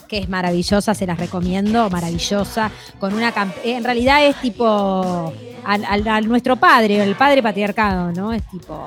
que 0.08 0.18
es 0.18 0.28
maravillosa 0.28 0.94
se 0.94 1.06
las 1.06 1.18
recomiendo 1.18 1.88
maravillosa 1.90 2.70
con 2.98 3.14
una 3.14 3.28
eh, 3.28 3.76
en 3.76 3.84
realidad 3.84 4.24
es 4.24 4.36
tipo 4.40 5.32
al, 5.64 5.84
al- 5.84 6.08
al 6.08 6.28
nuestro 6.28 6.56
padre 6.56 7.02
el 7.02 7.14
padre 7.16 7.42
patriarcado 7.42 8.12
no 8.12 8.32
es 8.32 8.42
tipo 8.50 8.84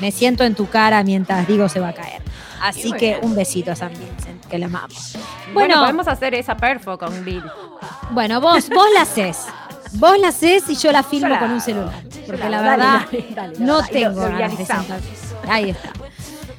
me 0.00 0.10
siento 0.10 0.44
en 0.44 0.54
tu 0.54 0.66
cara 0.68 1.02
mientras 1.02 1.46
digo 1.46 1.68
se 1.68 1.80
va 1.80 1.88
a 1.88 1.92
caer 1.94 2.22
así 2.62 2.92
que 2.92 3.14
bien. 3.14 3.20
un 3.24 3.34
besito 3.34 3.72
a 3.72 3.76
San 3.76 3.90
Vincent 3.90 4.44
que 4.46 4.58
la 4.58 4.66
amamos 4.66 5.12
Bueno, 5.14 5.52
Bueno. 5.54 5.80
podemos 5.80 6.08
hacer 6.08 6.34
esa 6.34 6.56
perfo 6.56 6.98
con 6.98 7.24
Bill. 7.24 7.42
Bueno, 8.10 8.40
vos, 8.40 8.68
vos 8.68 8.86
la 8.94 9.02
haces. 9.02 9.38
Vos 9.94 10.18
la 10.20 10.28
haces 10.28 10.68
y 10.68 10.76
yo 10.76 10.90
la 10.92 11.02
filmo 11.02 11.28
Yo 11.28 11.34
la 11.34 11.40
con 11.40 11.50
un 11.52 11.60
celular. 11.60 12.02
Porque 12.26 12.48
la 12.48 12.60
verdad 12.62 12.76
Dale, 13.10 13.26
dale, 13.34 13.34
dale, 13.34 13.58
no 13.58 13.82
tengo. 13.84 14.22
Ahí 15.48 15.70
está. 15.70 15.90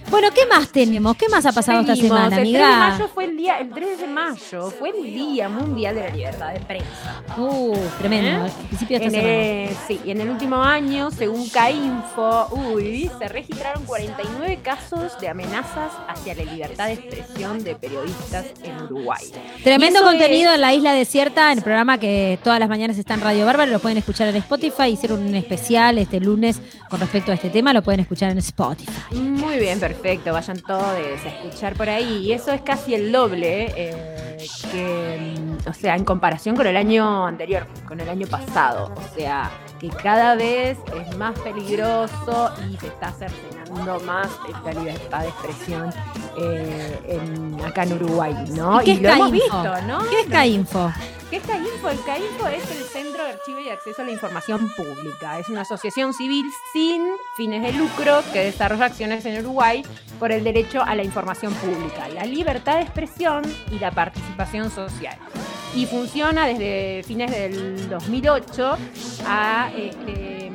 Bueno, 0.10 0.30
¿qué 0.34 0.46
más 0.46 0.70
tenemos? 0.70 1.18
¿Qué 1.18 1.28
más 1.28 1.46
ha 1.46 1.52
pasado 1.52 1.82
esta 1.82 1.96
semana, 1.96 2.28
el 2.38 2.44
3 2.44 2.54
de 2.54 2.58
amiga? 2.64 2.90
mayo 2.90 3.08
fue 3.14 3.26
el 3.26 3.36
día, 3.36 3.60
el 3.60 3.70
3 3.70 4.00
de 4.00 4.08
mayo 4.08 4.72
fue 4.72 4.90
el 4.92 5.04
Día 5.04 5.50
Mundial 5.50 5.96
de 5.96 6.02
la 6.02 6.10
Libertad 6.10 6.54
de 6.54 6.60
Prensa. 6.62 7.24
Uh, 7.38 7.76
tremendo. 8.00 8.46
¿Eh? 8.46 8.50
Al 8.50 8.68
principio 8.68 9.00
de 9.00 9.06
esta 9.06 9.18
En 9.18 9.24
semana. 9.24 9.44
el, 9.44 9.76
sí, 9.88 10.00
y 10.06 10.12
en 10.12 10.22
el 10.22 10.30
último 10.30 10.64
año, 10.64 11.12
según 11.12 11.50
CAINFO, 11.50 12.48
uy, 12.52 13.12
se 13.20 13.28
registraron 13.28 13.84
49 13.84 14.60
casos 14.64 15.20
de 15.20 15.28
amenazas 15.28 15.92
hacia 16.08 16.36
la 16.36 16.44
libertad 16.46 16.88
de 16.88 16.94
expresión 16.94 17.64
de 17.66 17.76
periodistas 17.76 18.46
en 18.64 18.82
Uruguay. 18.86 19.26
Tremendo 19.64 20.02
contenido 20.04 20.52
es- 20.52 20.56
en 20.56 20.62
la 20.62 20.74
isla 20.74 20.94
desierta, 20.94 21.52
en 21.52 21.58
el 21.58 21.64
programa 21.66 21.98
que 22.00 22.40
todas 22.46 22.60
las 22.62 22.70
mañanas 22.70 22.98
está 22.98 23.14
en 23.14 23.22
Radio 23.22 23.46
Bárbara, 23.46 23.70
lo 23.70 23.80
pueden 23.80 23.98
escuchar 23.98 24.30
en 24.30 24.38
Spotify, 24.38 24.86
hicieron 24.88 25.22
un 25.28 25.36
especial 25.36 25.98
este 25.98 26.22
lunes 26.22 26.62
con 26.90 27.02
respecto 27.02 27.32
a 27.34 27.36
este 27.36 27.50
tema, 27.50 27.74
lo 27.74 27.82
pueden 27.84 28.00
escuchar 28.00 28.32
en 28.32 28.38
Spotify. 28.38 28.90
Muy 29.16 29.58
bien, 29.58 29.78
perfecto. 29.80 29.97
Vayan 30.32 30.60
todos 30.60 30.84
a 30.84 31.28
escuchar 31.28 31.76
por 31.76 31.90
ahí. 31.90 32.26
Y 32.26 32.34
eso 32.34 32.52
es 32.52 32.62
casi 32.62 32.96
el 32.96 33.12
doble 33.12 33.74
eh, 33.76 34.48
que, 34.72 35.36
mm, 35.38 35.70
o 35.70 35.74
sea, 35.74 35.96
en 35.96 36.06
comparación 36.06 36.56
con 36.56 36.68
el 36.68 36.78
año 36.78 37.26
anterior, 37.26 37.68
con 37.88 38.00
el 38.00 38.10
año 38.10 38.28
pasado. 38.28 38.94
O 38.96 39.16
sea, 39.16 39.50
que 39.80 39.90
cada 39.90 40.36
vez 40.36 40.78
es 40.96 41.18
más 41.18 41.38
peligroso 41.40 42.52
y 42.70 42.78
se 42.78 42.88
está 42.88 43.12
cercenando 43.12 43.57
más 43.72 44.28
la 44.66 44.74
libertad 44.74 45.22
de 45.22 45.28
expresión 45.30 45.90
eh, 46.40 47.00
en- 47.08 47.64
acá 47.66 47.84
en 47.84 47.94
Uruguay, 47.94 48.34
¿no? 48.52 48.82
¿Y 48.82 48.86
qué 48.86 48.92
es 48.94 49.02
lo 49.02 49.10
hemos 49.10 49.30
CAINFO? 49.32 49.34
visto, 49.64 49.82
¿no? 49.88 50.10
¿Qué 50.10 50.20
es 50.22 50.28
CAINFO? 50.28 50.94
¿Qué 51.30 51.36
es 51.38 51.44
CAINFO? 51.44 51.90
El 51.90 52.02
CAINFO 52.04 52.48
es 52.48 52.72
el 52.72 52.84
Centro 52.86 53.24
de 53.26 53.32
Archivo 53.32 53.60
y 53.60 53.70
Acceso 53.70 54.02
a 54.02 54.06
la 54.06 54.12
Información 54.12 54.70
Pública. 54.78 55.40
Es 55.40 55.50
una 55.50 55.62
asociación 55.62 56.14
civil 56.14 56.46
sin 56.72 57.06
fines 57.36 57.62
de 57.64 57.74
lucro 57.74 58.22
que 58.32 58.46
desarrolla 58.46 58.86
acciones 58.86 59.26
en 59.26 59.44
Uruguay 59.44 59.84
por 60.20 60.32
el 60.32 60.44
derecho 60.44 60.82
a 60.82 60.96
la 60.96 61.04
información 61.04 61.54
pública, 61.56 62.08
la 62.10 62.26
libertad 62.26 62.76
de 62.78 62.84
expresión 62.84 63.44
y 63.72 63.80
la 63.80 63.92
participación 63.92 64.72
social. 64.72 65.18
Y 65.76 65.86
funciona 65.86 66.48
desde 66.48 67.04
fines 67.06 67.30
del 67.30 67.90
2008 67.90 68.78
ha 69.28 69.70
este, 69.76 70.50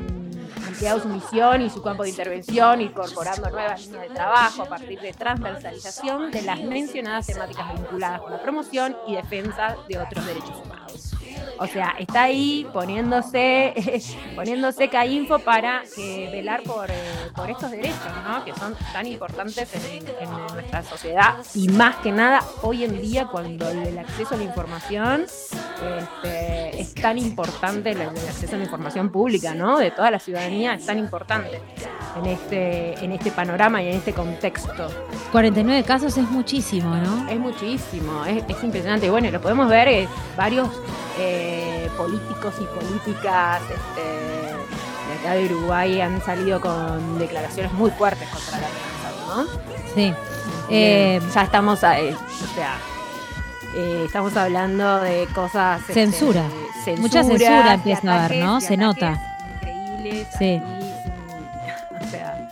su 1.01 1.09
misión 1.09 1.63
y 1.63 1.71
su 1.71 1.81
campo 1.81 2.03
de 2.03 2.11
intervención, 2.11 2.81
incorporando 2.81 3.51
nuevas 3.51 3.87
líneas 3.87 4.03
de 4.09 4.15
trabajo 4.15 4.63
a 4.63 4.67
partir 4.67 5.01
de 5.01 5.13
transversalización 5.13 6.31
de 6.31 6.43
las 6.43 6.61
mencionadas 6.63 7.27
temáticas 7.27 7.75
vinculadas 7.75 8.21
con 8.21 8.33
la 8.33 8.43
promoción 8.43 8.97
y 9.07 9.15
defensa 9.15 9.77
de 9.89 9.99
otros 9.99 10.27
derechos 10.27 10.61
humanos. 10.65 11.12
O 11.59 11.67
sea, 11.67 11.95
está 11.99 12.25
ahí 12.25 12.67
poniéndose, 12.73 13.75
poniéndose 14.35 14.89
CAINFO 14.89 15.39
para 15.41 15.83
eh, 15.97 16.29
velar 16.33 16.63
por, 16.63 16.91
eh, 16.91 16.95
por 17.35 17.51
estos 17.51 17.71
derechos, 17.71 18.13
¿no? 18.27 18.45
Que 18.45 18.55
son 18.55 18.75
tan 18.93 19.07
importantes 19.07 19.69
en, 19.75 20.07
en 20.07 20.31
nuestra 20.55 20.83
sociedad 20.83 21.37
y 21.55 21.69
más 21.69 21.97
que 21.97 22.13
nada 22.13 22.43
hoy 22.63 22.85
en 22.85 23.01
día 23.01 23.27
cuando 23.27 23.69
el, 23.69 23.99
acceso 23.99 24.35
a 24.35 24.39
la 24.39 24.45
información 24.45 25.23
este, 25.23 26.81
es 26.81 26.95
tan 26.95 27.19
importante, 27.19 27.91
el, 27.91 28.01
el 28.01 28.09
acceso 28.09 28.55
a 28.55 28.59
la 28.59 28.65
información 28.65 29.11
pública, 29.11 29.55
¿no? 29.55 29.79
De 29.79 29.91
toda 29.91 30.11
la 30.11 30.19
ciudadanía 30.19 30.75
es 30.75 30.87
tan 30.87 30.99
importante 30.99 31.61
en 32.17 32.27
este, 32.27 33.05
en 33.05 33.13
este 33.13 33.31
panorama 33.31 33.83
y 33.83 33.89
en 33.89 33.95
este 33.97 34.13
contexto. 34.13 34.89
49 35.31 35.85
casos 35.85 36.17
es 36.17 36.31
muchísimo, 36.31 36.95
¿no? 36.97 37.29
Es 37.29 37.39
muchísimo, 37.39 38.25
es, 38.25 38.45
es 38.49 38.65
impresionante. 38.65 39.07
Y 39.07 39.11
bueno, 39.11 39.31
lo 39.31 39.41
podemos 39.41 39.69
ver 39.69 39.89
eh, 39.89 40.09
varios 40.37 40.69
eh, 41.25 41.91
políticos 41.97 42.55
y 42.61 42.65
políticas 42.65 43.63
este, 43.63 45.21
acá 45.21 45.35
de 45.35 45.47
Uruguay 45.47 46.01
han 46.01 46.21
salido 46.25 46.61
con 46.61 47.19
declaraciones 47.19 47.73
muy 47.73 47.91
fuertes 47.93 48.29
contra 48.29 48.59
la 48.61 48.67
prensa, 48.69 49.27
¿no? 49.29 49.45
Sí. 49.95 50.15
Eh, 50.71 51.21
ya 51.35 51.43
estamos, 51.43 51.85
a- 51.85 52.01
eh, 52.01 52.15
o 52.15 52.55
sea, 52.55 52.77
eh, 53.77 54.03
estamos 54.07 54.37
hablando 54.37 55.01
de 55.01 55.27
cosas. 55.35 55.81
este, 55.81 55.95
Censura. 55.95 56.45
Mucha 56.99 57.23
censura 57.23 57.75
empieza 57.75 58.13
a 58.13 58.25
haber, 58.25 58.39
¿no? 58.45 58.61
Se 58.61 58.77
nota. 58.77 59.21
Increíbles. 59.61 60.27
Sí. 60.39 60.61
o 62.01 62.11
sea, 62.11 62.49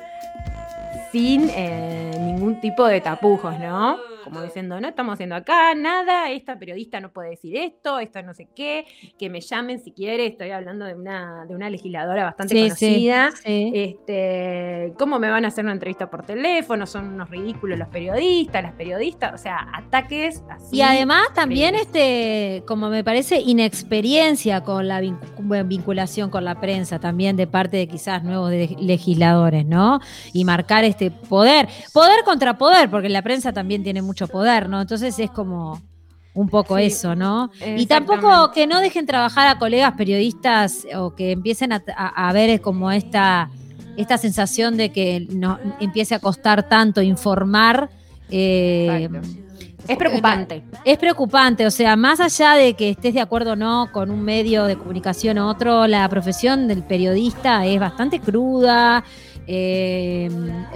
sin 1.11 1.51
eh, 1.51 2.17
ningún 2.21 2.61
tipo 2.61 2.87
de 2.87 3.01
tapujos, 3.01 3.59
¿no? 3.59 3.97
Como 4.25 4.43
diciendo, 4.43 4.81
no 4.81 4.89
estamos 4.89 5.15
haciendo 5.15 5.35
acá 5.35 5.75
nada, 5.75 6.31
esta 6.31 6.59
periodista 6.59 7.01
no 7.01 7.11
puede 7.13 7.31
decir 7.31 7.57
esto, 7.57 7.99
esto 7.99 8.23
no 8.23 8.35
sé 8.35 8.49
qué, 8.55 8.87
que 9.19 9.31
me 9.31 9.41
llamen 9.41 9.81
si 9.81 9.93
quiere, 9.93 10.27
estoy 10.27 10.51
hablando 10.51 10.85
de 10.85 10.95
una, 10.95 11.45
de 11.47 11.55
una 11.55 11.71
legisladora 11.71 12.25
bastante 12.25 12.55
Sí, 12.55 12.63
conocida. 12.63 13.31
sí. 13.45 13.73
Este, 13.75 14.93
¿Cómo 14.99 15.19
me 15.19 15.31
van 15.31 15.45
a 15.45 15.49
hacer 15.49 15.65
una 15.65 15.73
entrevista 15.73 16.11
por 16.11 16.25
teléfono? 16.25 16.87
Son 16.87 17.07
unos 17.15 17.31
ridículos 17.31 17.79
los 17.79 17.89
periodistas, 17.89 18.63
las 18.63 18.73
periodistas, 18.73 19.35
o 19.35 19.39
sea, 19.39 19.69
ataques 19.75 20.43
así. 20.51 20.77
Y 20.77 20.83
además 20.83 21.29
también 21.35 21.75
este, 21.75 22.63
como 22.67 22.91
me 22.91 23.05
parece, 23.05 23.41
inexperiencia 23.41 24.63
con 24.63 24.89
la 24.89 25.01
vinculación 25.01 26.31
con 26.31 26.45
la 26.45 26.61
prensa 26.61 26.99
también 26.99 27.37
de 27.37 27.47
parte 27.47 27.77
de 27.77 27.89
quizás 27.89 28.23
nuevos 28.25 28.51
legisladores, 28.51 29.67
¿no? 29.67 30.01
Y 30.33 30.45
marcar 30.45 30.85
este 30.85 31.11
poder, 31.11 31.69
poder 31.93 32.25
contra 32.25 32.59
poder, 32.59 32.91
porque 32.91 33.09
la 33.09 33.23
prensa 33.23 33.53
también 33.53 33.83
tiene 33.83 34.03
mucho 34.11 34.27
poder, 34.29 34.69
¿no? 34.69 34.81
Entonces 34.81 35.17
es 35.19 35.31
como 35.31 35.81
un 36.35 36.49
poco 36.49 36.77
Sí, 36.77 36.85
eso, 36.85 37.15
¿no? 37.15 37.51
Y 37.77 37.87
tampoco 37.87 38.51
que 38.53 38.67
no 38.67 38.81
dejen 38.81 39.07
trabajar 39.07 39.47
a 39.49 39.59
colegas 39.59 39.93
periodistas 39.97 40.87
o 40.97 41.15
que 41.15 41.33
empiecen 41.33 41.73
a, 41.73 41.83
a- 41.97 42.29
a 42.29 42.33
ver 42.33 42.61
como 42.61 42.91
esta, 42.91 43.49
esta 43.97 44.17
sensación 44.19 44.77
de 44.77 44.91
que 44.91 45.27
no 45.31 45.59
empiece 45.81 46.15
a 46.15 46.19
costar 46.19 46.69
tanto 46.69 47.03
informar. 47.03 47.89
eh. 48.31 49.09
Es 49.89 49.97
preocupante. 49.97 50.63
es 50.85 50.99
preocupante, 50.99 51.67
o 51.67 51.71
sea, 51.71 51.97
más 51.97 52.21
allá 52.21 52.53
de 52.53 52.75
que 52.75 52.91
estés 52.91 53.15
de 53.15 53.21
acuerdo 53.21 53.53
o 53.53 53.57
no 53.57 53.89
con 53.91 54.11
un 54.11 54.23
medio 54.23 54.65
de 54.67 54.77
comunicación 54.77 55.39
u 55.39 55.47
otro, 55.49 55.87
la 55.87 56.07
profesión 56.09 56.69
del 56.69 56.83
periodista 56.85 57.65
es 57.67 57.81
bastante 57.81 58.21
cruda. 58.21 59.03
Eh, 59.47 60.31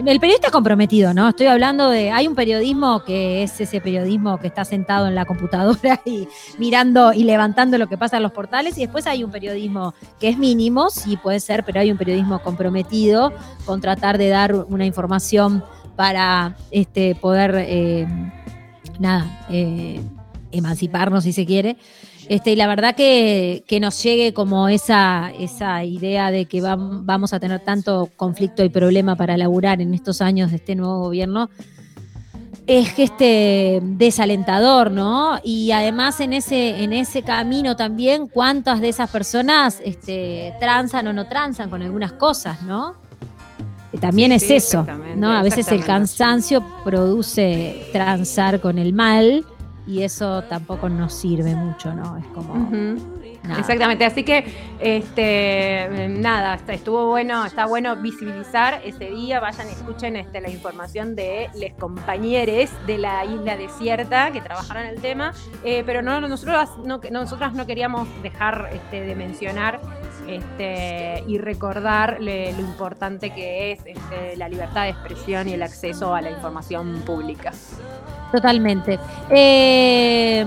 el 0.05 0.21
periodista 0.21 0.51
comprometido, 0.51 1.15
¿no? 1.15 1.29
Estoy 1.29 1.47
hablando 1.47 1.91
de, 1.91 2.11
hay 2.11 2.27
un 2.27 2.35
periodismo 2.35 3.05
que 3.05 3.43
es 3.43 3.61
ese 3.61 3.81
periodismo 3.81 4.39
que 4.39 4.47
está 4.47 4.65
sentado 4.65 5.07
en 5.07 5.15
la 5.15 5.25
computadora 5.25 6.01
y 6.05 6.29
mirando 6.59 7.13
y 7.13 7.25
levantando 7.25 7.79
lo 7.79 7.87
que 7.87 7.97
pasa 7.97 8.17
en 8.17 8.23
los 8.23 8.33
portales, 8.33 8.77
y 8.79 8.83
después 8.83 9.07
hay 9.07 9.23
un 9.25 9.31
periodismo 9.31 9.95
que 10.19 10.29
es 10.29 10.39
mínimo, 10.39 10.91
sí 10.91 11.17
puede 11.17 11.41
ser, 11.41 11.65
pero 11.65 11.81
hay 11.81 11.91
un 11.91 11.99
periodismo 11.99 12.41
comprometido 12.41 13.33
con 13.65 13.81
tratar 13.81 14.19
de 14.19 14.29
dar 14.29 14.55
una 14.55 14.87
información 14.87 15.65
para 15.97 16.57
este, 16.71 17.15
poder 17.15 17.55
eh, 17.57 18.07
nada, 18.99 19.47
eh, 19.51 20.01
emanciparnos 20.51 21.25
si 21.25 21.33
se 21.33 21.47
quiere. 21.47 21.77
Este, 22.29 22.53
y 22.53 22.57
la 22.57 22.67
verdad 22.67 22.95
que, 22.95 23.65
que 23.67 23.81
nos 23.81 24.03
llegue 24.03 24.33
como 24.33 24.69
esa, 24.69 25.31
esa 25.39 25.85
idea 25.85 26.31
de 26.31 26.47
que 26.47 26.63
vam- 26.63 27.01
vamos 27.05 27.33
a 27.35 27.41
tener 27.41 27.61
tanto 27.61 28.09
conflicto 28.17 28.65
y 28.65 28.69
problema 28.71 29.15
para 29.17 29.37
laburar 29.37 29.81
en 29.83 29.93
estos 29.93 30.21
años 30.23 30.51
de 30.51 30.57
este 30.57 30.75
nuevo 30.75 31.01
gobierno, 31.01 31.51
es 32.67 32.95
que 32.95 33.03
este 33.03 33.81
desalentador, 33.83 34.91
¿no? 34.91 35.39
Y 35.45 35.71
además 35.73 36.19
en 36.21 36.33
ese, 36.33 36.83
en 36.83 36.95
ese 36.95 37.21
camino 37.23 37.77
también, 37.77 38.27
cuántas 38.27 38.81
de 38.81 38.89
esas 38.89 39.11
personas 39.11 39.83
este, 39.85 40.55
transan 40.61 41.07
o 41.09 41.13
no 41.13 41.27
transan 41.27 41.69
con 41.69 41.83
algunas 41.83 42.13
cosas, 42.13 42.63
¿no? 42.63 42.95
Que 43.93 43.99
también 43.99 44.31
Sí, 44.31 44.37
es 44.37 44.43
sí, 44.45 44.55
eso, 44.55 44.87
¿no? 45.17 45.31
A 45.31 45.43
veces 45.43 45.69
el 45.69 45.85
cansancio 45.85 46.65
produce 46.85 47.87
transar 47.93 48.61
con 48.61 48.79
el 48.79 48.95
mal 48.95 49.45
y 49.87 50.03
eso 50.03 50.43
tampoco 50.45 50.89
nos 50.89 51.13
sirve 51.15 51.55
mucho, 51.55 51.95
¿no? 51.95 52.17
Es 52.17 52.27
como... 52.27 52.55
Nada. 53.45 53.61
Exactamente, 53.61 54.07
así 54.07 54.23
que 54.23 54.47
este 54.81 56.09
nada, 56.09 56.59
estuvo 56.69 57.09
bueno, 57.09 57.45
está 57.45 57.67
bueno 57.67 57.95
visibilizar 57.97 58.81
ese 58.83 59.11
día, 59.11 59.39
vayan 59.39 59.69
y 59.69 59.73
escuchen 59.73 60.17
este, 60.17 60.41
la 60.41 60.49
información 60.49 61.15
de 61.15 61.51
los 61.53 61.79
compañeros 61.79 62.71
de 62.87 62.97
la 62.97 63.23
isla 63.27 63.59
desierta 63.59 64.31
que 64.33 64.41
trabajaron 64.41 64.87
el 64.87 64.99
tema, 65.03 65.35
eh, 65.63 65.83
pero 65.85 66.01
no, 66.01 66.23
nosotros 66.23 66.71
no, 66.87 67.01
nosotras 67.11 67.53
no 67.53 67.67
queríamos 67.67 68.09
dejar 68.23 68.71
este, 68.73 69.03
de 69.03 69.15
mencionar 69.15 69.79
este, 70.29 71.25
y 71.27 71.39
recordar 71.39 72.19
lo 72.21 72.61
importante 72.61 73.31
que 73.31 73.73
es 73.73 73.81
este, 73.85 74.37
la 74.37 74.49
libertad 74.49 74.85
de 74.85 74.91
expresión 74.91 75.49
y 75.49 75.55
el 75.55 75.63
acceso 75.63 76.15
a 76.15 76.21
la 76.21 76.31
información 76.31 77.03
pública. 77.05 77.53
Totalmente. 78.33 78.99
Eh, 79.31 80.45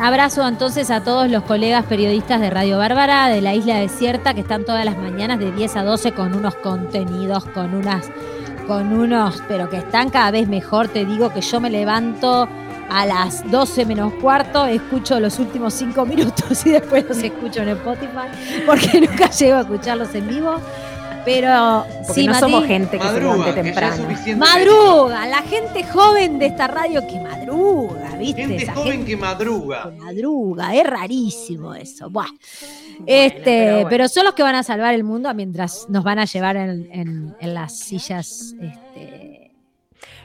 abrazo 0.00 0.46
entonces 0.46 0.90
a 0.90 1.02
todos 1.02 1.30
los 1.30 1.42
colegas 1.42 1.84
periodistas 1.84 2.40
de 2.40 2.50
Radio 2.50 2.78
Bárbara, 2.78 3.28
de 3.28 3.42
la 3.42 3.54
Isla 3.54 3.76
Desierta, 3.76 4.32
que 4.32 4.40
están 4.40 4.64
todas 4.64 4.84
las 4.84 4.96
mañanas 4.96 5.38
de 5.38 5.52
10 5.52 5.76
a 5.76 5.84
12 5.84 6.12
con 6.12 6.34
unos 6.34 6.54
contenidos, 6.56 7.44
con 7.46 7.74
unas, 7.74 8.10
con 8.66 8.92
unos, 8.92 9.42
pero 9.48 9.68
que 9.68 9.78
están 9.78 10.08
cada 10.08 10.30
vez 10.30 10.48
mejor. 10.48 10.88
Te 10.88 11.04
digo 11.04 11.30
que 11.30 11.42
yo 11.42 11.60
me 11.60 11.68
levanto 11.68 12.48
a 12.90 13.06
las 13.06 13.48
12 13.50 13.86
menos 13.86 14.12
cuarto, 14.14 14.66
escucho 14.66 15.18
los 15.20 15.38
últimos 15.38 15.72
5 15.74 16.04
minutos 16.06 16.66
y 16.66 16.70
después 16.70 17.04
los 17.08 17.18
escucho 17.18 17.62
en 17.62 17.70
Spotify, 17.70 18.64
porque 18.66 19.00
nunca 19.08 19.30
llego 19.30 19.56
a 19.56 19.60
escucharlos 19.60 20.14
en 20.14 20.28
vivo. 20.28 20.56
Pero 21.22 21.84
Porque 22.06 22.14
sí, 22.22 22.26
no 22.26 22.32
Mati, 22.32 22.40
somos 22.40 22.64
gente 22.64 22.96
que 22.96 23.04
se 23.04 23.10
Madruga, 23.12 23.32
levante 23.36 23.60
es 23.60 23.64
temprano. 23.66 24.08
Madruga, 24.38 25.26
la 25.26 25.42
gente 25.42 25.84
joven 25.84 26.38
de 26.38 26.46
esta 26.46 26.66
radio 26.66 27.06
que 27.06 27.20
madruga, 27.20 28.16
¿viste? 28.16 28.40
Gente 28.40 28.62
Esa 28.62 28.72
joven 28.72 28.92
gente 28.92 29.06
que 29.10 29.16
madruga. 29.18 29.82
que 29.90 29.98
madruga, 30.02 30.74
es 30.74 30.86
rarísimo 30.86 31.74
eso. 31.74 32.08
Buah. 32.08 32.24
Bueno, 32.24 32.38
este, 33.06 33.84
pero 33.90 34.08
son 34.08 34.24
los 34.24 34.32
que 34.32 34.42
van 34.42 34.54
a 34.54 34.62
salvar 34.62 34.94
el 34.94 35.04
mundo 35.04 35.32
mientras 35.34 35.84
nos 35.90 36.04
van 36.04 36.18
a 36.20 36.24
llevar 36.24 36.56
en, 36.56 36.88
en- 36.90 37.36
en 37.38 37.54
las 37.54 37.78
sillas. 37.78 38.54
Este, 38.58 38.64
¿cómo 38.64 39.29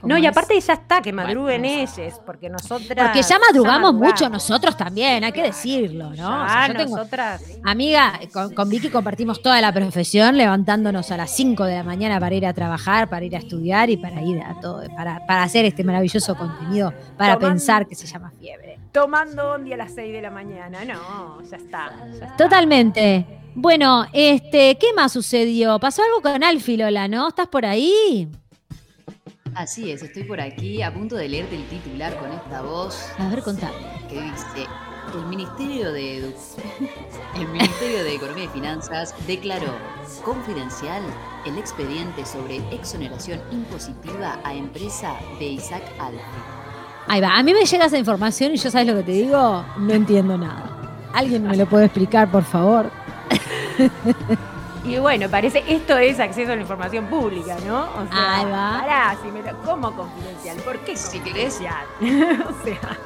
No, 0.06 0.18
y 0.18 0.26
aparte 0.26 0.60
ya 0.60 0.74
está, 0.74 1.02
que 1.02 1.12
Bueno, 1.12 1.28
madruguen 1.28 1.62
vamos 1.64 1.98
ellos, 1.98 2.22
porque 2.26 2.50
nosotras. 2.50 3.08
Porque 3.08 3.22
ya 3.22 3.40
madrugamos 3.40 3.94
mucho 3.94 4.30
nosotros 4.30 4.78
también, 4.78 5.24
hay 5.24 5.32
que 5.32 5.44
decirlo, 5.44 6.12
¿no? 6.16 6.44
O 6.44 6.46
Ya 6.46 6.50
sea, 6.50 6.68
yo 6.68 6.74
tengo- 6.76 6.98
nosotras. 6.98 7.42
Amiga, 7.64 8.20
con, 8.34 8.54
con 8.54 8.70
Vicky 8.70 8.90
compartimos 8.90 9.42
toda 9.42 9.60
la 9.62 9.72
profesión, 9.74 10.38
levantándonos 10.38 11.12
a 11.12 11.18
las 11.18 11.36
5 11.36 11.64
de 11.66 11.76
la 11.76 11.84
mañana 11.84 12.20
para 12.20 12.36
ir 12.36 12.46
a 12.46 12.54
trabajar, 12.54 13.10
para 13.10 13.26
ir 13.26 13.36
a 13.36 13.40
estudiar 13.40 13.90
y 13.90 13.98
para 13.98 14.22
ir 14.22 14.42
a 14.42 14.60
todo, 14.60 14.84
para, 14.96 15.26
para 15.26 15.44
hacer 15.44 15.66
este 15.66 15.84
maravilloso 15.84 16.36
contenido, 16.36 16.94
para 17.18 17.34
Tomando- 17.36 17.48
pensar 17.50 17.88
que 17.88 17.96
se 17.96 18.06
llama 18.08 18.32
fiebre. 18.40 18.80
Tomando 18.92 19.50
bondi 19.50 19.74
a 19.74 19.78
las 19.78 19.94
6 19.94 20.14
de 20.14 20.22
la 20.22 20.30
mañana. 20.32 20.86
No, 20.86 21.42
ya 21.42 21.58
está. 21.58 21.92
ya 22.08 22.26
está. 22.26 22.38
Totalmente. 22.38 23.26
Bueno, 23.54 24.06
este, 24.14 24.78
¿qué 24.78 24.88
más 24.96 25.12
sucedió? 25.14 25.80
Pasó 25.80 26.02
algo 26.04 26.22
con 26.22 26.44
Alfi, 26.44 26.78
Lola, 26.78 27.08
¿no? 27.08 27.28
¿Estás 27.30 27.48
por 27.48 27.66
ahí? 27.66 28.28
Así 29.56 29.92
es, 29.92 30.04
estoy 30.04 30.24
por 30.24 30.42
aquí 30.42 30.82
a 30.82 30.94
punto 30.94 31.16
de 31.16 31.30
leerte 31.30 31.56
el 31.56 31.66
titular 31.68 32.18
con 32.20 32.32
esta 32.32 32.62
voz 32.62 33.10
A 33.18 33.30
ver, 33.30 33.42
contame. 33.42 33.74
que 34.10 34.22
dice 34.22 34.68
el 35.14 35.26
Ministerio 35.28 35.94
de 35.94 36.22
Edu- 36.22 36.34
el 37.40 37.48
Ministerio 37.48 38.04
de 38.04 38.16
Economía 38.16 38.46
y 38.46 38.48
Finanzas 38.50 39.14
declaró 39.28 39.72
confidencial 40.26 41.02
el 41.46 41.58
expediente 41.58 42.26
sobre 42.26 42.58
exoneración 42.76 43.40
impositiva 43.52 44.40
a 44.44 44.54
empresa 44.54 45.14
de 45.40 45.46
Isaac 45.46 45.84
Alfi. 46.00 46.20
Ahí 47.08 47.22
va, 47.22 47.38
a 47.38 47.44
mí 47.44 47.54
me 47.54 47.64
llega 47.66 47.86
esa 47.86 47.98
información 47.98 48.54
y 48.54 48.58
yo, 48.58 48.70
¿sabes 48.70 48.88
lo 48.88 48.96
que 48.96 49.04
te 49.04 49.12
digo? 49.14 49.64
No 49.78 49.94
entiendo 49.94 50.38
nada. 50.38 50.72
¿Alguien 51.14 51.48
me 51.48 51.56
lo 51.56 51.66
puede 51.66 51.86
explicar, 51.86 52.30
por 52.30 52.44
favor? 52.44 52.90
Y 54.86 54.98
bueno, 55.00 55.28
parece, 55.30 55.64
esto 55.68 55.98
es 55.98 56.20
acceso 56.20 56.52
a 56.52 56.56
la 56.56 56.62
información 56.62 57.06
pública, 57.08 57.56
¿no? 57.66 57.84
O 57.86 58.06
sea, 58.12 58.36
Ahí 58.36 58.46
va. 58.46 58.80
pará, 58.82 59.16
si 59.24 59.32
me 59.32 59.42
lo- 59.42 59.58
¿cómo 59.64 59.92
confidencial? 59.96 60.58
¿Por 60.58 60.78
qué 60.80 60.96
Si 60.96 61.20
confidencial? 61.20 61.86
o 62.02 62.64
sea, 62.64 62.98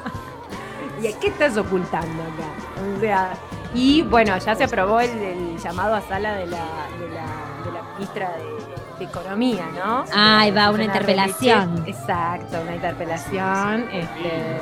¿y 1.01 1.13
qué 1.13 1.27
estás 1.27 1.55
ocultando 1.57 2.21
acá? 2.23 2.95
O 2.97 2.99
sea, 2.99 3.31
y 3.73 4.01
bueno, 4.01 4.37
ya 4.37 4.55
se 4.55 4.65
aprobó 4.65 4.99
el, 4.99 5.09
el 5.17 5.57
llamado 5.59 5.95
a 5.95 6.01
sala 6.01 6.33
de 6.33 6.47
la, 6.47 6.57
de 6.99 7.07
la, 7.13 7.25
de 7.65 7.71
la 7.71 7.83
ministra 7.93 8.31
de, 8.31 8.99
de 8.99 9.05
Economía, 9.05 9.67
¿no? 9.73 10.03
Ahí 10.13 10.51
va, 10.51 10.71
una 10.71 10.83
interpelación. 10.83 11.83
Exacto, 11.87 12.59
una 12.61 12.75
interpelación. 12.75 13.87
Este, 13.93 14.57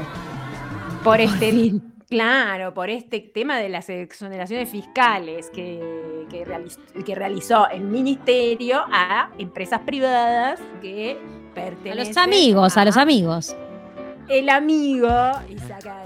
por 1.03 1.03
Por 1.03 1.21
este 1.21 1.49
fin. 1.51 1.93
Claro, 2.09 2.73
por 2.73 2.89
este 2.89 3.19
tema 3.19 3.57
de 3.57 3.67
las 3.67 3.89
exoneraciones 3.89 4.69
fiscales 4.69 5.49
que, 5.49 6.25
que, 6.29 6.45
realizó, 6.45 6.79
que 7.05 7.15
realizó 7.15 7.69
el 7.69 7.81
ministerio 7.81 8.85
a 8.89 9.29
empresas 9.37 9.81
privadas 9.81 10.61
que 10.81 11.17
A 11.19 11.53
pertenecen 11.53 12.07
los 12.07 12.17
amigos, 12.17 12.77
a 12.77 12.85
los 12.85 12.95
amigos. 12.95 13.57
El 14.29 14.47
amigo 14.47 15.09
Isaac 15.49 15.85
Alfi. 15.85 15.96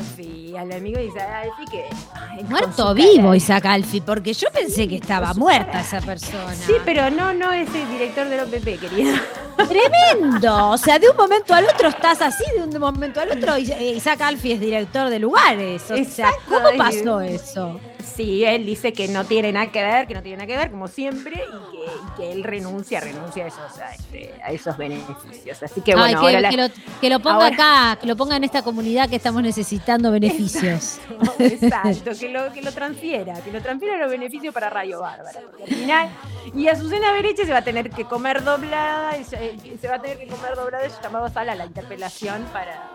Y 0.52 0.58
al 0.58 0.72
amigo 0.72 0.98
de 0.98 1.06
Isaac 1.06 1.30
Alfi 1.44 1.72
que. 1.72 1.86
ay, 2.14 2.44
Muerto 2.44 2.94
vivo 2.94 3.34
Isaac 3.36 3.66
Alfi, 3.66 4.02
porque 4.02 4.34
yo 4.34 4.50
pensé 4.52 4.88
que 4.88 4.96
estaba 4.98 5.34
muerta 5.34 5.82
esa 5.82 6.02
persona. 6.02 6.54
Sí, 6.56 6.74
pero 6.86 7.10
no, 7.10 7.34
no 7.34 7.52
es 7.52 7.74
el 7.74 7.90
director 7.90 8.28
del 8.28 8.42
OPP, 8.42 8.80
querida. 8.80 9.22
Tremendo. 9.68 10.70
O 10.72 10.78
sea, 10.78 11.00
de 11.00 11.10
un 11.10 11.16
momento 11.16 11.54
al 11.54 11.66
otro 11.66 11.90
estás 11.90 12.22
así, 12.22 12.44
de 12.58 12.64
un 12.64 12.80
momento 12.80 13.22
al 13.22 13.32
otro 13.32 13.56
eh, 13.56 13.94
Isaac 13.96 14.22
Alfi 14.22 14.54
es 14.54 14.60
director 14.60 15.10
de 15.10 15.20
lugares. 15.20 15.84
O 15.84 15.88
sea, 15.88 15.98
Exacto, 15.98 16.42
¿cómo 16.50 16.68
es- 16.70 16.78
pasó 16.78 17.22
eso? 17.22 17.80
Sí, 18.04 18.44
él 18.46 18.66
dice 18.66 18.94
que 18.94 19.08
no 19.08 19.26
tiene 19.26 19.52
nada 19.52 19.72
que 19.72 19.82
ver, 19.84 20.08
que 20.08 20.14
no 20.14 20.22
tiene 20.22 20.38
nada 20.38 20.48
que 20.48 20.58
ver, 20.58 20.72
como 20.72 20.88
siempre, 20.88 21.34
y 21.36 21.72
que, 21.72 21.86
y 21.86 22.16
que 22.18 22.32
él 22.32 22.44
renuncia, 22.44 23.00
renuncia 23.00 23.46
a 23.46 23.48
esos, 23.48 23.80
a, 23.80 23.94
este, 23.96 24.34
a 24.44 24.52
esos 24.52 24.78
beneficios. 24.78 25.62
Así 25.64 25.82
que 25.82 25.94
bueno, 25.96 26.06
Ay, 26.08 26.14
que, 26.16 26.20
ahora 26.20 26.40
la- 26.42 26.50
que 26.50 26.58
lo, 26.58 26.68
que 27.02 27.10
lo 27.10 27.20
ponga 27.20 27.46
ahora- 27.46 27.56
acá, 27.94 28.00
que 28.02 28.08
lo 28.08 28.16
ponga 28.16 28.36
en 28.36 28.44
esta 28.44 28.62
comunidad 28.64 29.10
que 29.10 29.16
estamos 29.18 29.42
necesitando 29.44 30.12
beneficios. 30.12 31.00
Exacto, 31.40 32.12
que 32.20 32.30
lo, 32.30 32.52
que 32.54 32.62
lo 32.62 32.72
transfiera, 32.72 33.34
que 33.42 33.52
lo 33.52 33.62
transfiera 33.62 33.98
los 33.98 34.10
beneficios 34.10 34.54
para 34.54 34.70
Radio 34.70 35.02
Bárbara. 35.02 35.40
Porque 35.50 35.64
al 35.64 35.70
final, 35.80 36.10
y 36.56 36.68
Azucena 36.68 37.12
Bereche 37.14 37.46
se 37.46 37.52
va 37.52 37.60
a 37.60 37.64
tener 37.64 37.90
que 37.90 38.06
comer 38.06 38.44
doblada, 38.44 39.12
se, 39.24 39.88
va 39.88 39.96
a 39.96 40.02
tener 40.02 40.18
que 40.18 40.28
comer 40.28 40.56
doblada 40.56 40.86
el 40.86 40.92
llamado 41.02 41.30
sala 41.30 41.56
la 41.56 41.66
interpelación 41.66 42.44
para 42.54 42.90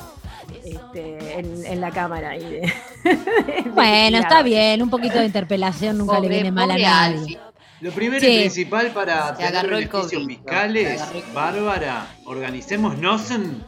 este, 0.64 1.38
en, 1.38 1.66
en 1.66 1.80
la 1.80 1.90
cámara. 1.90 2.36
y 2.36 2.40
de- 2.44 2.60
de 3.04 3.70
Bueno, 3.74 4.18
está 4.18 4.42
bien, 4.42 4.82
un 4.82 4.90
poquito 4.90 5.18
de 5.18 5.26
interpelación 5.26 5.98
nunca 5.98 6.14
le 6.14 6.28
Pobre- 6.28 6.28
viene 6.34 6.52
mal 6.52 6.70
a 6.70 6.78
nadie. 6.78 7.38
Lo 7.80 7.92
primero 7.92 8.20
Sí. 8.20 8.26
y 8.32 8.38
principal 8.40 8.90
para 8.92 9.36
Se 9.36 9.42
tener 9.44 9.68
beneficios 9.68 10.12
COVID, 10.12 10.26
fiscales. 10.26 11.02
Bárbara, 11.34 12.06
organicemos 12.24 12.96
NOSEN, 12.96 13.62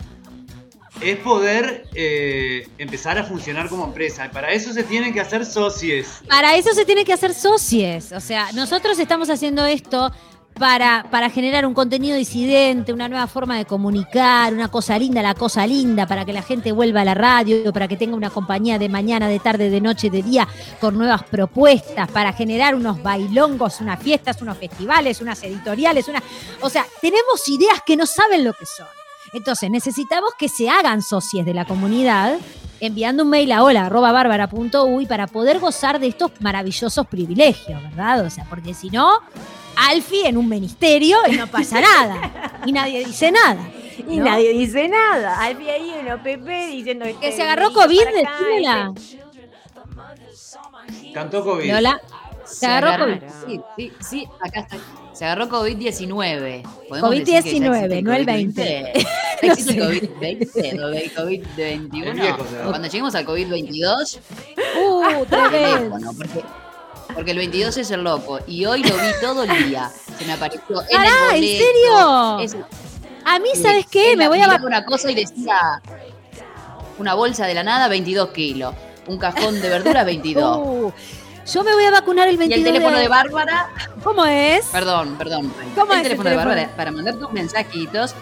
es 1.03 1.17
poder 1.19 1.85
eh, 1.95 2.67
empezar 2.79 3.19
a 3.19 3.25
funcionar 3.25 3.69
como 3.69 3.85
empresa. 3.85 4.27
Y 4.27 4.29
para 4.31 4.51
eso 4.53 4.73
se 4.73 4.83
tienen 4.83 5.13
que 5.13 5.21
hacer 5.21 5.45
socios. 5.45 6.23
Para 6.29 6.57
eso 6.57 6.73
se 6.73 6.85
tiene 6.87 7.05
que 7.05 7.13
hacer 7.13 7.35
socies. 7.35 8.13
O 8.13 8.21
sea, 8.21 8.51
nosotros 8.53 8.99
estamos 8.99 9.29
haciendo 9.31 9.65
esto 9.67 10.11
para, 10.59 11.07
para 11.11 11.31
generar 11.31 11.65
un 11.67 11.75
contenido 11.75 12.17
disidente, 12.17 12.93
una 12.93 13.09
nueva 13.09 13.27
forma 13.27 13.57
de 13.57 13.65
comunicar, 13.65 14.53
una 14.53 14.69
cosa 14.69 14.99
linda, 14.99 15.23
la 15.23 15.35
cosa 15.35 15.67
linda, 15.67 16.07
para 16.07 16.25
que 16.25 16.33
la 16.33 16.43
gente 16.43 16.73
vuelva 16.73 17.03
a 17.03 17.05
la 17.05 17.15
radio, 17.15 17.73
para 17.73 17.89
que 17.89 17.97
tenga 17.97 18.17
una 18.17 18.31
compañía 18.31 18.79
de 18.79 18.89
mañana, 18.89 19.29
de 19.29 19.39
tarde, 19.39 19.71
de 19.71 19.81
noche, 19.81 20.11
de 20.11 20.23
día, 20.23 20.49
con 20.81 20.99
nuevas 20.99 21.23
propuestas, 21.23 22.11
para 22.11 22.33
generar 22.33 22.75
unos 22.75 23.03
bailongos, 23.03 23.81
unas 23.81 24.03
fiestas, 24.03 24.43
unos 24.43 24.59
festivales, 24.59 25.21
unas 25.21 25.43
editoriales, 25.43 26.09
una. 26.09 26.23
O 26.61 26.69
sea, 26.69 26.85
tenemos 27.01 27.47
ideas 27.49 27.81
que 27.87 27.97
no 27.97 28.07
saben 28.07 28.45
lo 28.45 28.53
que 28.53 28.67
son. 28.67 28.87
Entonces, 29.33 29.71
necesitamos 29.71 30.31
que 30.39 30.49
se 30.49 30.69
hagan 30.71 31.03
socios 31.03 31.45
de 31.45 31.55
la 31.55 31.65
comunidad 31.67 32.39
enviando 32.81 33.25
un 33.25 33.31
mail 33.31 33.53
a 33.53 33.63
hola.bárbara.uy 33.63 35.07
para 35.07 35.27
poder 35.27 35.59
gozar 35.59 35.99
de 36.01 36.09
estos 36.09 36.33
maravillosos 36.41 37.07
privilegios, 37.07 37.83
¿verdad? 37.83 38.25
O 38.25 38.31
sea, 38.31 38.45
porque 38.49 38.73
si 38.73 38.89
no, 38.91 39.21
Alfie 39.89 40.29
en 40.29 40.37
un 40.37 40.49
ministerio 40.49 41.19
y 41.29 41.37
no 41.37 41.47
pasa 41.47 41.81
nada. 41.81 42.61
Y 42.67 42.73
nadie 42.73 43.05
dice 43.05 43.31
nada. 43.31 43.71
Y 44.09 44.17
¿no? 44.19 44.25
nadie 44.25 44.53
dice 44.53 44.89
nada. 44.89 45.41
Alfie 45.41 45.71
ahí 45.71 45.91
en 45.91 46.11
OPP 46.13 46.49
diciendo 46.71 47.05
Que 47.05 47.11
este, 47.11 47.33
se 47.33 47.43
agarró 47.43 47.73
COVID, 47.73 48.01
acá, 48.01 48.11
decímela. 48.41 48.93
este, 48.97 49.19
Cantó 51.13 51.45
COVID. 51.45 51.71
Lola, 51.73 52.01
se 52.45 52.67
agarró 52.67 53.05
COVID. 53.05 53.23
Sí, 53.47 53.61
sí, 53.77 53.93
sí, 54.01 54.29
acá 54.41 54.61
está. 54.61 54.77
Se 55.13 55.25
agarró 55.25 55.49
COVID-19. 55.49 56.63
¿Podemos 56.89 57.11
decir 57.11 57.25
que 57.25 57.33
ya 57.33 57.39
existe 57.39 57.69
COVID-19, 57.69 58.03
no 58.05 58.13
el 58.15 58.25
20. 58.25 58.93
¿Existe 59.43 59.73
el 59.73 59.79
COVID-20 60.11 60.85
o 60.85 60.89
el 60.89 61.15
COVID-21? 61.15 62.07
El 62.07 62.21
viejo 62.21 62.47
se 62.49 62.57
va. 62.59 62.65
Cuando 62.67 62.89
lleguemos 62.89 63.15
al 63.15 63.27
COVID-22, 63.27 64.19
Uh, 64.81 65.25
tremendo. 65.27 65.51
teléfono, 65.51 66.13
porque, 66.17 66.45
porque 67.19 67.33
el 67.33 67.39
22 67.39 67.77
es 67.79 67.91
el 67.91 68.05
loco. 68.05 68.39
Y 68.47 68.65
hoy 68.65 68.81
lo 68.85 68.95
vi 68.95 69.09
todo 69.21 69.43
el 69.43 69.67
día. 69.69 69.91
Se 70.21 70.25
me 70.25 70.35
apareció 70.35 70.83
en 70.83 70.97
Pará, 70.97 71.11
el 71.35 71.43
¿en 71.43 71.51
boleto. 71.59 71.65
serio? 71.65 72.39
Es- 72.39 72.57
A 73.25 73.41
mí, 73.41 73.49
¿sabes 73.61 73.87
qué? 73.91 74.13
en 74.13 74.19
Me 74.19 74.29
voy 74.29 74.41
a 74.41 74.47
una 74.63 74.85
cosa 74.85 75.11
y 75.11 75.17
decía 75.17 75.83
una 76.97 77.15
bolsa 77.15 77.45
de 77.49 77.55
la 77.55 77.65
nada, 77.65 77.89
22 77.89 78.29
kilos. 78.29 78.73
Un 79.09 79.19
cajón 79.19 79.61
de 79.61 79.69
verduras, 79.69 80.07
22. 80.07 80.59
Uh, 80.63 80.93
yo 81.53 81.65
me 81.65 81.73
voy 81.75 81.85
a 81.85 81.91
vacunar 81.91 82.29
el 82.29 82.35
y 82.35 82.39
22 82.39 82.67
el 82.67 82.73
teléfono 82.75 82.99
de 82.99 83.09
Bárbara, 83.09 83.69
¿Cómo 84.03 84.25
es? 84.27 84.67
perdón, 84.67 85.17
perdón. 85.17 85.53
¿Cómo 85.75 85.93
el 85.93 86.01
es 86.01 86.07
el 86.07 86.11
teléfono 86.11 86.31
de 86.31 86.37
teléfono? 86.37 86.55
Bárbara 86.55 86.77
para 86.77 86.91
mandar 86.93 87.15
tus 87.17 87.33
mensajitos 87.33 88.15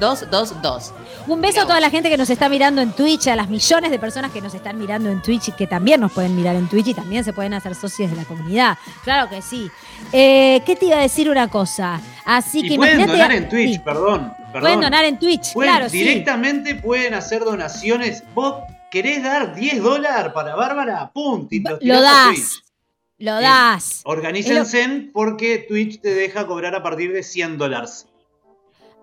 091-227-222. 0.00 0.92
Un 1.28 1.40
beso 1.40 1.60
a 1.60 1.66
toda 1.66 1.78
la 1.80 1.88
gente 1.90 2.10
que 2.10 2.16
nos 2.16 2.28
está 2.30 2.48
mirando 2.48 2.80
en 2.80 2.90
Twitch, 2.92 3.28
a 3.28 3.36
las 3.36 3.48
millones 3.48 3.90
de 3.92 3.98
personas 3.98 4.32
que 4.32 4.40
nos 4.40 4.54
están 4.54 4.76
mirando 4.78 5.08
en 5.08 5.22
Twitch 5.22 5.48
y 5.48 5.52
que 5.52 5.66
también 5.68 6.00
nos 6.00 6.10
pueden 6.12 6.34
mirar 6.34 6.56
en 6.56 6.68
Twitch 6.68 6.88
y 6.88 6.94
también 6.94 7.22
se 7.22 7.32
pueden 7.32 7.54
hacer 7.54 7.74
socios 7.76 8.10
de 8.10 8.16
la 8.16 8.24
comunidad. 8.24 8.76
Claro 9.04 9.30
que 9.30 9.40
sí. 9.40 9.70
Eh, 10.12 10.62
¿Qué 10.66 10.74
te 10.74 10.86
iba 10.86 10.96
a 10.96 11.00
decir 11.02 11.30
una 11.30 11.48
cosa? 11.48 12.00
Así 12.24 12.60
y 12.64 12.70
que 12.70 12.76
pueden 12.76 13.06
donar 13.06 13.30
en 13.32 13.48
Twitch, 13.48 13.74
Sí, 13.74 13.78
perdón. 13.78 14.32
perdón. 14.52 14.60
Pueden 14.62 14.80
donar 14.80 15.04
en 15.04 15.18
Twitch, 15.18 15.52
Pueden- 15.52 15.72
claro, 15.72 15.88
sí. 15.88 15.98
directamente 15.98 16.74
pueden 16.74 17.14
hacer 17.14 17.44
donaciones. 17.44 18.24
¿Vos 18.34 18.64
querés 18.92 19.22
dar 19.22 19.54
10 19.54 19.82
dólares 19.82 20.32
para 20.32 20.54
Bárbara? 20.54 21.10
¡Pum! 21.12 21.48
Lo 21.80 21.96
a 21.96 22.00
das. 22.00 22.62
Lo 23.18 23.38
Bien. 23.38 23.42
das. 23.50 24.02
Organícense 24.04 25.10
porque 25.12 25.64
Twitch 25.68 26.00
te 26.00 26.12
deja 26.14 26.46
cobrar 26.46 26.74
a 26.74 26.82
partir 26.82 27.12
de 27.12 27.22
100 27.22 27.56
dólares. 27.58 28.06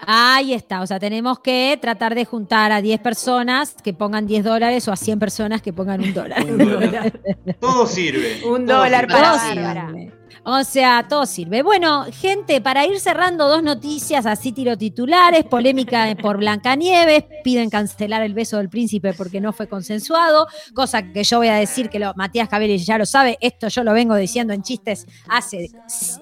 Ahí 0.06 0.54
está. 0.54 0.82
O 0.82 0.88
sea, 0.88 1.00
tenemos 1.00 1.40
que 1.40 1.78
tratar 1.82 2.16
de 2.16 2.24
juntar 2.24 2.72
a 2.72 2.82
10 2.82 3.00
personas 3.02 3.76
que 3.84 3.94
pongan 3.94 4.28
10 4.28 4.44
dólares 4.46 4.88
o 4.88 4.92
a 4.94 4.96
100 4.96 5.20
personas 5.20 5.62
que 5.62 5.74
pongan 5.74 6.02
un 6.02 6.14
dólar. 6.14 6.46
Un 6.46 6.58
dólar. 6.58 7.12
Todo 7.60 7.86
sirve. 7.88 8.42
Un 8.46 8.66
todo 8.66 8.78
dólar 8.78 9.02
sirve. 9.08 9.14
para 9.14 9.32
Todo 9.32 9.38
Bárbara. 9.56 9.88
sirve. 9.90 10.19
O 10.44 10.64
sea, 10.64 11.06
todo 11.08 11.26
sirve. 11.26 11.64
Bueno, 11.64 12.06
gente, 12.12 12.62
para 12.62 12.86
ir 12.86 13.00
cerrando 13.00 13.48
dos 13.48 13.64
noticias 13.64 14.26
así 14.26 14.52
tiro 14.52 14.78
titulares, 14.78 15.44
polémica 15.46 16.16
por 16.22 16.38
Blancanieves, 16.38 17.26
piden 17.44 17.70
cancelar 17.70 18.22
el 18.24 18.34
beso 18.34 18.58
del 18.58 18.70
príncipe 18.70 19.14
porque 19.14 19.42
no 19.42 19.54
fue 19.54 19.68
consensuado, 19.68 20.48
cosa 20.74 21.12
que 21.12 21.24
yo 21.24 21.38
voy 21.38 21.50
a 21.50 21.56
decir 21.56 21.90
que 21.90 22.00
lo, 22.00 22.14
Matías 22.16 22.50
Cabelli 22.50 22.78
ya 22.78 22.98
lo 22.98 23.06
sabe, 23.06 23.38
esto 23.42 23.68
yo 23.68 23.84
lo 23.84 23.94
vengo 23.94 24.16
diciendo 24.16 24.54
en 24.54 24.64
chistes 24.64 25.06
hace 25.28 25.70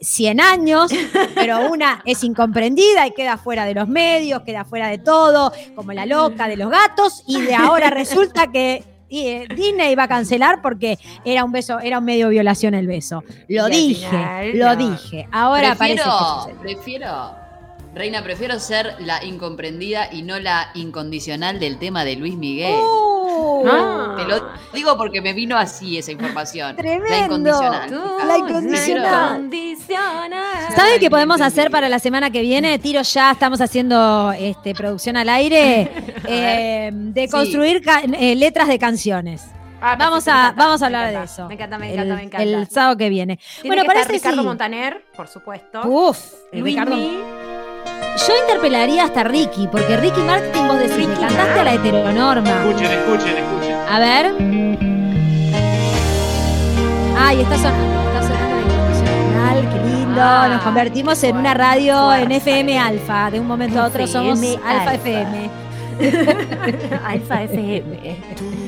100 0.02 0.42
años, 0.42 0.92
pero 1.36 1.72
una 1.72 2.02
es 2.06 2.24
incomprendida 2.24 3.08
y 3.08 3.12
queda 3.12 3.38
fuera 3.38 3.66
de 3.66 3.76
los 3.76 3.88
medios, 3.88 4.42
queda 4.42 4.66
fuera 4.66 4.88
de 4.90 4.98
todo, 4.98 5.52
como 5.76 5.94
la 5.94 6.06
loca 6.06 6.48
de 6.48 6.58
los 6.58 6.70
gatos, 6.70 7.24
y 7.28 7.42
de 7.42 7.56
ahora 7.56 7.90
resulta 7.90 8.52
que 8.52 8.97
eh, 9.10 9.48
Disney 9.56 9.96
va 9.96 10.04
a 10.04 10.08
cancelar 10.08 10.62
porque 10.62 10.98
era 11.24 11.44
un 11.44 11.52
beso, 11.52 11.80
era 11.80 12.00
un 12.00 12.06
medio 12.06 12.30
violación 12.30 12.74
el 12.74 12.88
beso. 12.88 13.24
Lo 13.48 13.68
Y 13.68 13.72
dije, 13.72 14.08
final, 14.10 14.58
lo 14.58 14.66
no. 14.66 14.76
dije. 14.92 15.28
Ahora 15.32 15.76
parece 15.76 16.04
que 16.04 16.10
sucede. 16.10 16.56
prefiero, 16.62 17.36
Reina, 17.98 18.24
prefiero 18.24 18.60
ser 18.60 18.96
la 19.00 19.24
incomprendida 19.24 20.10
y 20.12 20.22
no 20.22 20.40
la 20.40 20.70
incondicional 20.76 21.60
del 21.60 21.78
tema 21.80 22.04
de 22.06 22.16
Luis 22.16 22.36
Miguel. 22.36 22.76
Uh, 22.76 23.18
Ah. 23.66 24.16
Te 24.18 24.26
lo 24.26 24.42
digo 24.74 24.98
porque 24.98 25.22
me 25.22 25.34
vino 25.34 25.58
así 25.58 25.98
esa 25.98 26.12
información. 26.12 26.76
Tremendo. 26.76 27.08
La 27.10 27.26
incondicional. 27.26 27.90
Tú, 27.90 28.28
La 28.28 28.38
incondicional. 28.38 29.36
incondicional. 29.38 30.74
¿Saben 30.76 31.00
qué 31.00 31.10
podemos 31.10 31.42
hacer 31.42 31.72
para 31.72 31.90
la 31.90 32.00
semana 32.00 32.30
que 32.32 32.42
viene? 32.42 32.78
Tiro 32.80 33.02
ya, 33.02 33.32
estamos 33.32 33.62
haciendo 33.62 34.32
este, 34.38 34.74
producción 34.74 35.18
al 35.18 35.30
aire 35.30 35.92
eh, 36.28 36.90
de 36.94 37.30
construir 37.30 37.82
eh, 38.20 38.36
letras 38.36 38.68
de 38.68 38.80
canciones. 38.80 39.44
Ah, 39.80 39.96
Vamos 39.96 40.28
a, 40.28 40.32
encanta, 40.32 40.64
vamos 40.64 40.82
a 40.82 40.86
hablar 40.88 41.14
de 41.14 41.24
eso. 41.24 41.48
Me 41.48 41.54
encanta, 41.54 41.78
me 41.78 41.88
el, 41.88 41.94
encanta, 41.94 42.16
me 42.16 42.24
encanta. 42.24 42.44
el 42.44 42.68
sábado 42.68 42.98
que 42.98 43.10
viene. 43.10 43.38
Tiene 43.62 43.68
bueno, 43.76 43.84
que 43.84 43.88
estar 43.88 43.96
parece 44.08 44.14
Ricardo 44.14 44.42
sí. 44.42 44.48
Montaner, 44.48 45.06
por 45.16 45.28
supuesto. 45.28 45.82
Uf, 45.88 46.18
Luis 46.52 46.64
Ricardo. 46.64 46.96
Mi. 46.96 47.37
Yo 48.26 48.34
interpelaría 48.42 49.04
hasta 49.06 49.24
Ricky, 49.24 49.68
porque 49.68 49.96
Ricky 49.98 50.22
Martin, 50.22 50.68
vos 50.68 50.80
decís, 50.80 51.08
le 51.08 51.14
Ricky 51.14 51.20
cantaste 51.20 51.60
a 51.60 51.64
la 51.64 51.74
heteronorma. 51.76 52.50
Escuchen, 52.50 52.92
escuchen, 52.92 53.38
escuchen. 53.38 53.76
A 53.90 54.00
ver. 54.00 54.34
Ay, 57.20 57.42
está 57.42 57.58
sonando, 57.58 58.02
está 58.10 58.22
sonando 58.24 58.56
la 58.56 58.62
incondicional, 58.62 59.70
qué 59.70 59.90
lindo. 59.90 60.22
Ah, 60.22 60.48
Nos 60.50 60.62
convertimos 60.64 61.24
en 61.24 61.38
una 61.38 61.54
fuerza, 61.54 61.70
radio 61.76 62.14
en. 62.14 62.32
FM 62.32 62.80
Alfa. 62.80 63.32
De 63.32 63.40
un 63.40 63.48
momento 63.48 63.80
a 63.82 63.86
otro 63.88 64.08
somos 64.08 64.40
FM 64.40 64.60
Alfa. 64.66 64.94
FM. 64.96 65.50
Alfa 67.06 67.44
FM. 67.44 68.18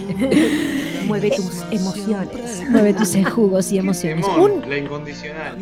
Mueve 1.10 1.32
tus 1.32 1.62
emociones. 1.72 2.70
Mueve 2.70 2.94
tus 2.94 3.16
jugos 3.34 3.72
y 3.72 3.78
emociones. 3.80 4.26
Simón, 4.26 4.52
Un- 4.64 4.70
la 4.70 4.78
incondicional. 4.78 5.58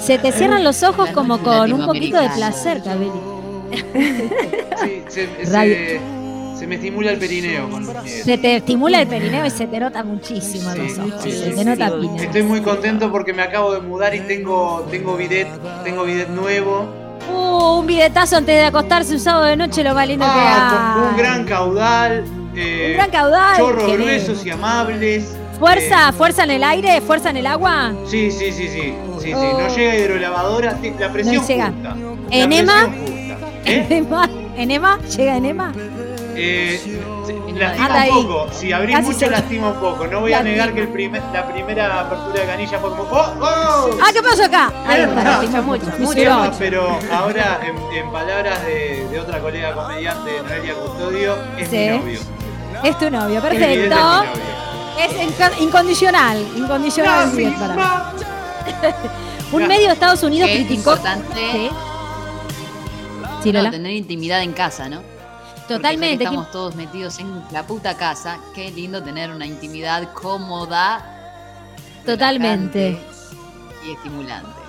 se 0.00 0.18
te 0.18 0.32
cierran 0.32 0.64
los 0.64 0.82
ojos 0.82 1.10
como 1.10 1.38
con 1.38 1.72
un 1.72 1.84
poquito 1.86 2.20
de 2.20 2.30
placer, 2.30 2.82
Cabelli. 2.82 3.10
Sí, 4.82 5.02
se, 5.08 5.28
Radio. 5.50 5.74
se, 5.76 6.00
se 6.58 6.66
me 6.66 6.74
estimula 6.76 7.10
el 7.12 7.18
perineo 7.18 7.70
con. 7.70 7.86
Se 8.06 8.38
te 8.38 8.56
estimula 8.56 9.00
el 9.02 9.08
perineo 9.08 9.46
y 9.46 9.50
se 9.50 9.66
te 9.66 9.80
nota 9.80 10.02
muchísimo 10.04 10.70
los 10.74 10.92
Sí, 10.92 11.00
ojos. 11.00 11.22
sí, 11.22 11.30
se 11.32 11.50
sí, 11.50 11.56
te 11.56 11.64
nota 11.64 11.90
pina. 11.98 12.16
Estoy 12.22 12.42
muy 12.42 12.60
contento 12.60 13.10
porque 13.10 13.32
me 13.32 13.42
acabo 13.42 13.72
de 13.72 13.80
mudar 13.80 14.14
y 14.14 14.20
tengo, 14.20 14.86
tengo 14.90 15.16
bidet, 15.16 15.48
tengo 15.84 16.04
bidet 16.04 16.28
nuevo. 16.28 16.86
Uh, 17.32 17.78
un 17.80 17.86
bidetazo 17.86 18.36
antes 18.36 18.54
de 18.56 18.64
acostarse 18.64 19.14
un 19.14 19.20
sábado 19.20 19.44
de 19.46 19.56
noche, 19.56 19.82
lo 19.84 19.94
más 19.94 20.06
lindo 20.08 20.24
que 20.24 20.30
Ah, 20.34 20.94
con 20.96 21.04
hay. 21.04 21.10
un 21.10 21.16
gran 21.16 21.44
caudal, 21.44 22.24
eh, 22.54 22.86
Un 22.90 22.94
gran 22.96 23.10
caudal. 23.10 23.56
chorros 23.56 23.92
gruesos 23.92 24.44
y 24.46 24.50
amables. 24.50 25.36
Fuerza, 25.58 26.08
Eh, 26.08 26.12
fuerza 26.12 26.44
en 26.44 26.50
el 26.50 26.64
aire, 26.64 27.00
fuerza 27.00 27.30
en 27.30 27.36
el 27.36 27.46
agua. 27.46 27.92
Sí, 28.06 28.30
sí, 28.30 28.50
sí, 28.52 28.68
sí. 28.68 28.68
sí, 28.68 28.94
sí. 29.20 29.32
Oh. 29.34 29.60
No 29.60 29.74
llega 29.76 29.94
hidrolavadora, 29.96 30.78
la 30.98 31.12
presión 31.12 31.36
No 31.36 31.46
llega. 31.46 31.66
justa. 31.66 31.96
¿Enema? 32.30 32.88
¿Eh? 33.64 33.86
Enema, 33.88 34.28
enema, 34.56 34.98
llega 35.16 35.36
enema. 35.36 35.72
Eh, 36.34 36.80
Anda 37.48 37.60
lastima 37.68 38.00
ahí. 38.00 38.10
un 38.10 38.26
poco. 38.26 38.48
Si 38.52 38.72
abrís 38.72 38.96
Casi 38.96 39.12
mucho, 39.12 39.30
lastima 39.30 39.68
un 39.68 39.74
poco. 39.80 40.06
No 40.06 40.20
voy 40.20 40.32
a 40.32 40.36
Lastima. 40.38 40.50
negar 40.52 40.74
que 40.74 40.80
el 40.80 40.88
primer- 40.88 41.22
la 41.32 41.46
primera 41.52 42.00
apertura 42.00 42.40
de 42.40 42.46
canilla 42.46 42.78
fue 42.78 42.90
como. 42.90 43.02
¡Oh! 43.04 43.34
¡Oh! 43.40 43.90
Ah, 44.02 44.10
¿qué 44.12 44.22
pasó 44.22 44.44
acá? 44.44 44.72
Ahí 44.86 45.02
está, 45.02 45.12
Epa. 45.20 45.22
lastimó 45.24 45.62
Mucho, 45.62 45.84
mucho, 45.98 46.02
mucho. 46.40 46.52
pero 46.58 46.98
ahora, 47.12 47.60
en, 47.62 47.96
en 47.96 48.10
palabras 48.10 48.64
de, 48.64 49.06
de 49.10 49.20
otra 49.20 49.38
colega 49.40 49.74
comediante, 49.74 50.30
Noelia 50.48 50.74
Custodio, 50.74 51.36
es 51.58 51.68
Sí. 51.68 51.76
mi 51.76 51.98
novio. 51.98 52.20
Es 52.84 52.98
tu 52.98 53.10
novio, 53.10 53.40
perfecto. 53.40 54.24
es 54.98 55.60
incondicional, 55.60 56.44
incondicional. 56.56 57.30
Para- 57.58 58.12
Un 59.52 59.66
medio 59.68 59.86
de 59.88 59.92
Estados 59.92 60.22
Unidos 60.22 60.48
es 60.48 60.56
criticó. 60.56 60.92
importante 60.92 61.40
Sí. 61.52 61.70
Sí, 63.42 63.52
no, 63.52 63.70
tener 63.70 63.92
intimidad 63.92 64.40
en 64.42 64.52
casa, 64.52 64.88
¿no? 64.88 65.02
Porque 65.02 65.74
Totalmente. 65.74 66.12
ya 66.12 66.18
que 66.18 66.24
estamos 66.24 66.50
todos 66.50 66.74
metidos 66.74 67.18
en 67.18 67.42
la 67.50 67.64
puta 67.66 67.96
casa. 67.96 68.38
Qué 68.54 68.70
lindo 68.70 69.02
tener 69.02 69.30
una 69.30 69.46
intimidad 69.46 70.12
cómoda, 70.12 71.04
Totalmente. 72.06 72.90
relajante 72.90 73.88
y 73.88 73.92
estimulante. 73.92 74.61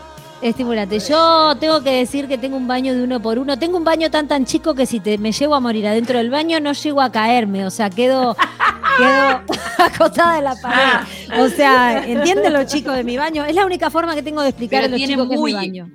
Estimulante. 0.43 0.99
Yo 0.99 1.55
tengo 1.57 1.81
que 1.81 1.91
decir 1.91 2.27
que 2.27 2.37
tengo 2.37 2.57
un 2.57 2.67
baño 2.67 2.93
de 2.93 3.01
uno 3.01 3.21
por 3.21 3.39
uno. 3.39 3.57
Tengo 3.57 3.77
un 3.77 3.85
baño 3.85 4.11
tan 4.11 4.27
tan 4.27 4.45
chico 4.45 4.75
que 4.75 4.85
si 4.85 4.99
te, 4.99 5.17
me 5.17 5.31
llego 5.31 5.55
a 5.55 5.61
morir 5.61 5.87
adentro 5.87 6.17
del 6.17 6.29
baño 6.29 6.59
no 6.59 6.73
llego 6.73 6.99
a 7.01 7.09
caerme. 7.09 7.65
O 7.65 7.69
sea, 7.69 7.89
quedo, 7.89 8.35
quedo 8.97 9.41
acostada 9.85 10.39
en 10.39 10.43
la 10.43 10.55
pared. 10.61 11.07
O 11.41 11.47
sea, 11.47 12.05
¿entienden 12.05 12.51
los 12.51 12.65
chicos 12.65 12.93
de 12.93 13.05
mi 13.05 13.15
baño? 13.15 13.45
Es 13.45 13.55
la 13.55 13.65
única 13.65 13.89
forma 13.89 14.15
que 14.15 14.21
tengo 14.21 14.41
de 14.41 14.49
explicar 14.49 14.83
a 14.83 14.87
los 14.89 14.97
que 14.97 15.05
es 15.05 15.17
mi 15.17 15.25
muy- 15.37 15.53
baño. 15.53 15.89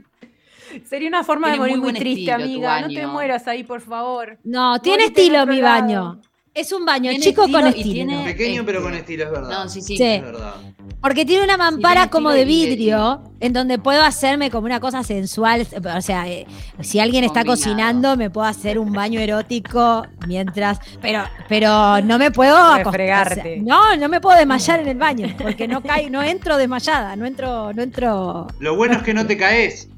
Sería 0.89 1.09
una 1.09 1.25
forma 1.25 1.51
de 1.51 1.59
morir 1.59 1.77
muy 1.77 1.93
muy, 1.93 1.99
triste, 1.99 2.31
estilo 2.31 2.45
amiga. 2.69 2.81
No 2.81 2.89
te 2.89 3.07
mueras 3.07 3.47
ahí, 3.49 3.65
por 3.65 3.81
favor. 3.83 4.39
No, 4.45 4.81
tiene 4.81 5.05
estilo 5.05 5.45
mi 5.47 5.61
lado. 5.61 5.81
baño. 5.81 6.21
Es 6.55 6.73
un 6.73 6.85
baño 6.85 7.11
Tiene 7.11 7.25
chico 7.25 7.43
con 7.51 7.67
estilo 7.69 7.93
tiene- 7.93 8.25
Pequeño 8.25 8.65
pero 8.67 8.83
con 8.83 8.95
estilo, 8.95 9.25
es 9.25 9.31
verdad. 9.31 9.49
No, 9.65 9.69
sí, 9.69 9.81
sí. 9.81 9.97
Sí. 9.97 10.03
Es 10.05 10.23
verdad. 10.23 10.55
Porque 11.01 11.25
tiene 11.25 11.45
una 11.45 11.55
tiene 11.55 11.71
mampara 11.71 12.11
como 12.11 12.31
de 12.31 12.45
vidrio, 12.45 13.23
en 13.39 13.53
donde 13.53 13.79
puedo 13.79 14.03
hacerme 14.03 14.51
como 14.51 14.67
una 14.67 14.81
cosa 14.81 15.05
sensual. 15.05 15.65
O 15.97 16.01
sea, 16.01 16.27
eh, 16.27 16.47
si 16.81 16.99
alguien 16.99 17.23
está 17.23 17.45
Combinado. 17.45 17.57
cocinando, 17.57 18.17
me 18.17 18.31
puedo 18.31 18.47
hacer 18.49 18.79
un 18.81 18.93
baño 18.93 19.21
erótico 19.21 20.05
mientras. 20.27 20.81
Pero, 21.01 21.23
pero 21.49 22.01
no 22.03 22.19
me 22.19 22.33
puedo 22.33 22.57
acostar. 22.73 23.41
No, 23.63 23.95
no 23.97 24.09
me 24.09 24.21
puedo 24.21 24.37
desmayar 24.37 24.81
en 24.81 24.89
el 24.89 24.99
baño, 24.99 25.29
porque 25.41 25.69
no 25.69 25.81
caigo, 25.83 26.11
no 26.11 26.23
entro 26.25 26.57
desmayada, 26.57 27.15
no 27.15 27.27
entro, 27.27 27.73
no 27.73 27.83
entro. 27.83 28.49
Lo 28.59 28.75
bueno 28.75 28.95
es 28.97 29.03
que 29.03 29.15
no 29.15 29.25
te 29.27 29.37
caes. 29.37 29.89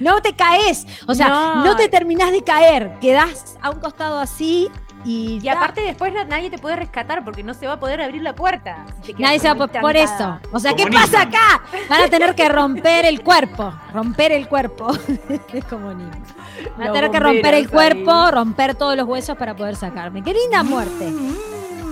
No 0.00 0.20
te 0.20 0.34
caes. 0.34 0.86
O 1.06 1.14
sea, 1.14 1.28
no, 1.28 1.64
No. 1.64 1.76
te 1.76 1.88
terminás 1.88 2.32
de 2.32 2.42
caer. 2.42 2.98
Quedás 3.00 3.56
a 3.62 3.70
un 3.70 3.80
costado 3.80 4.18
así 4.18 4.68
y. 5.04 5.46
Aparte 5.48 5.80
después 5.82 6.12
na- 6.12 6.24
nadie 6.24 6.50
te 6.50 6.58
puede 6.58 6.76
rescatar 6.76 7.24
porque 7.24 7.42
no 7.42 7.54
se 7.54 7.66
va 7.66 7.74
a 7.74 7.80
poder 7.80 8.00
abrir 8.00 8.22
la 8.22 8.34
puerta. 8.34 8.84
si 9.02 9.12
Nadie 9.14 9.38
se 9.38 9.48
va 9.48 9.54
como 9.54 9.68
por, 9.68 9.80
por 9.80 9.96
eso. 9.96 10.38
O 10.52 10.58
sea, 10.58 10.74
¿qué 10.74 10.86
pasa 10.86 11.22
acá? 11.22 11.62
Van 11.88 12.02
a 12.02 12.08
tener 12.08 12.34
que 12.34 12.48
romper 12.48 13.04
el 13.06 13.22
cuerpo. 13.22 13.72
Romper 13.92 14.32
el 14.32 14.48
cuerpo. 14.48 14.92
es 15.52 15.64
como 15.64 15.92
Nisman. 15.92 16.22
Van 16.78 16.88
a 16.88 16.92
tener 16.92 17.10
que 17.10 17.20
romper 17.20 17.54
el 17.54 17.68
cuerpo, 17.70 18.12
ahí. 18.12 18.30
romper 18.32 18.74
todos 18.74 18.96
los 18.96 19.06
huesos 19.06 19.36
para 19.36 19.54
poder 19.56 19.76
sacarme. 19.76 20.22
¡Qué 20.22 20.32
linda 20.32 20.62
muerte! 20.62 21.12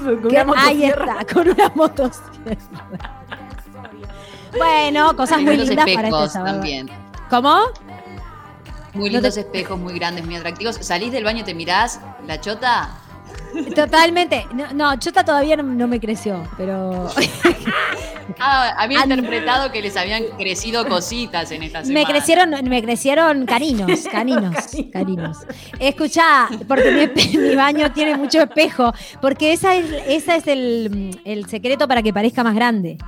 Con 0.02 0.48
una 0.48 0.64
ahí 0.64 0.84
está, 0.84 1.18
con 1.30 1.46
una 1.48 1.70
motosierra. 1.74 2.30
bueno, 4.56 5.16
cosas 5.16 5.40
Muy 5.42 5.56
lindas 5.56 5.86
para 5.94 6.08
este 6.08 6.28
sábado. 6.28 6.52
también. 6.54 6.88
¿Cómo? 7.28 7.58
Muy 8.94 9.08
No 9.10 9.14
lindos 9.14 9.34
te- 9.34 9.40
espejos, 9.40 9.78
muy 9.78 9.94
grandes, 9.94 10.24
muy 10.24 10.36
atractivos. 10.36 10.76
Salís 10.80 11.12
del 11.12 11.24
baño 11.24 11.40
y 11.40 11.44
te 11.44 11.54
mirás, 11.54 12.00
la 12.26 12.40
chota. 12.40 12.90
Totalmente. 13.74 14.46
No, 14.54 14.72
no, 14.72 14.96
Chota 14.98 15.24
todavía 15.24 15.56
no, 15.56 15.62
no 15.62 15.86
me 15.88 15.98
creció, 16.00 16.42
pero 16.56 17.08
Ah, 18.38 18.74
había 18.78 19.02
interpretado 19.02 19.72
que 19.72 19.82
les 19.82 19.96
habían 19.96 20.22
crecido 20.38 20.86
cositas 20.86 21.50
en 21.50 21.62
esta 21.64 21.84
semana. 21.84 22.00
me 22.06 22.12
crecieron, 22.12 22.50
me 22.68 22.82
crecieron 22.82 23.44
caninos, 23.46 24.02
caninos, 24.10 24.54
caninos. 24.92 25.38
Escuchá, 25.78 26.48
porque 26.68 27.10
mi, 27.14 27.38
mi 27.38 27.54
baño 27.56 27.92
tiene 27.92 28.16
mucho 28.16 28.40
espejo, 28.42 28.92
porque 29.20 29.52
esa 29.52 29.74
es, 29.74 29.86
esa 30.06 30.36
es 30.36 30.46
el, 30.46 31.20
el 31.24 31.46
secreto 31.46 31.88
para 31.88 32.02
que 32.02 32.12
parezca 32.12 32.44
más 32.44 32.54
grande. 32.54 32.98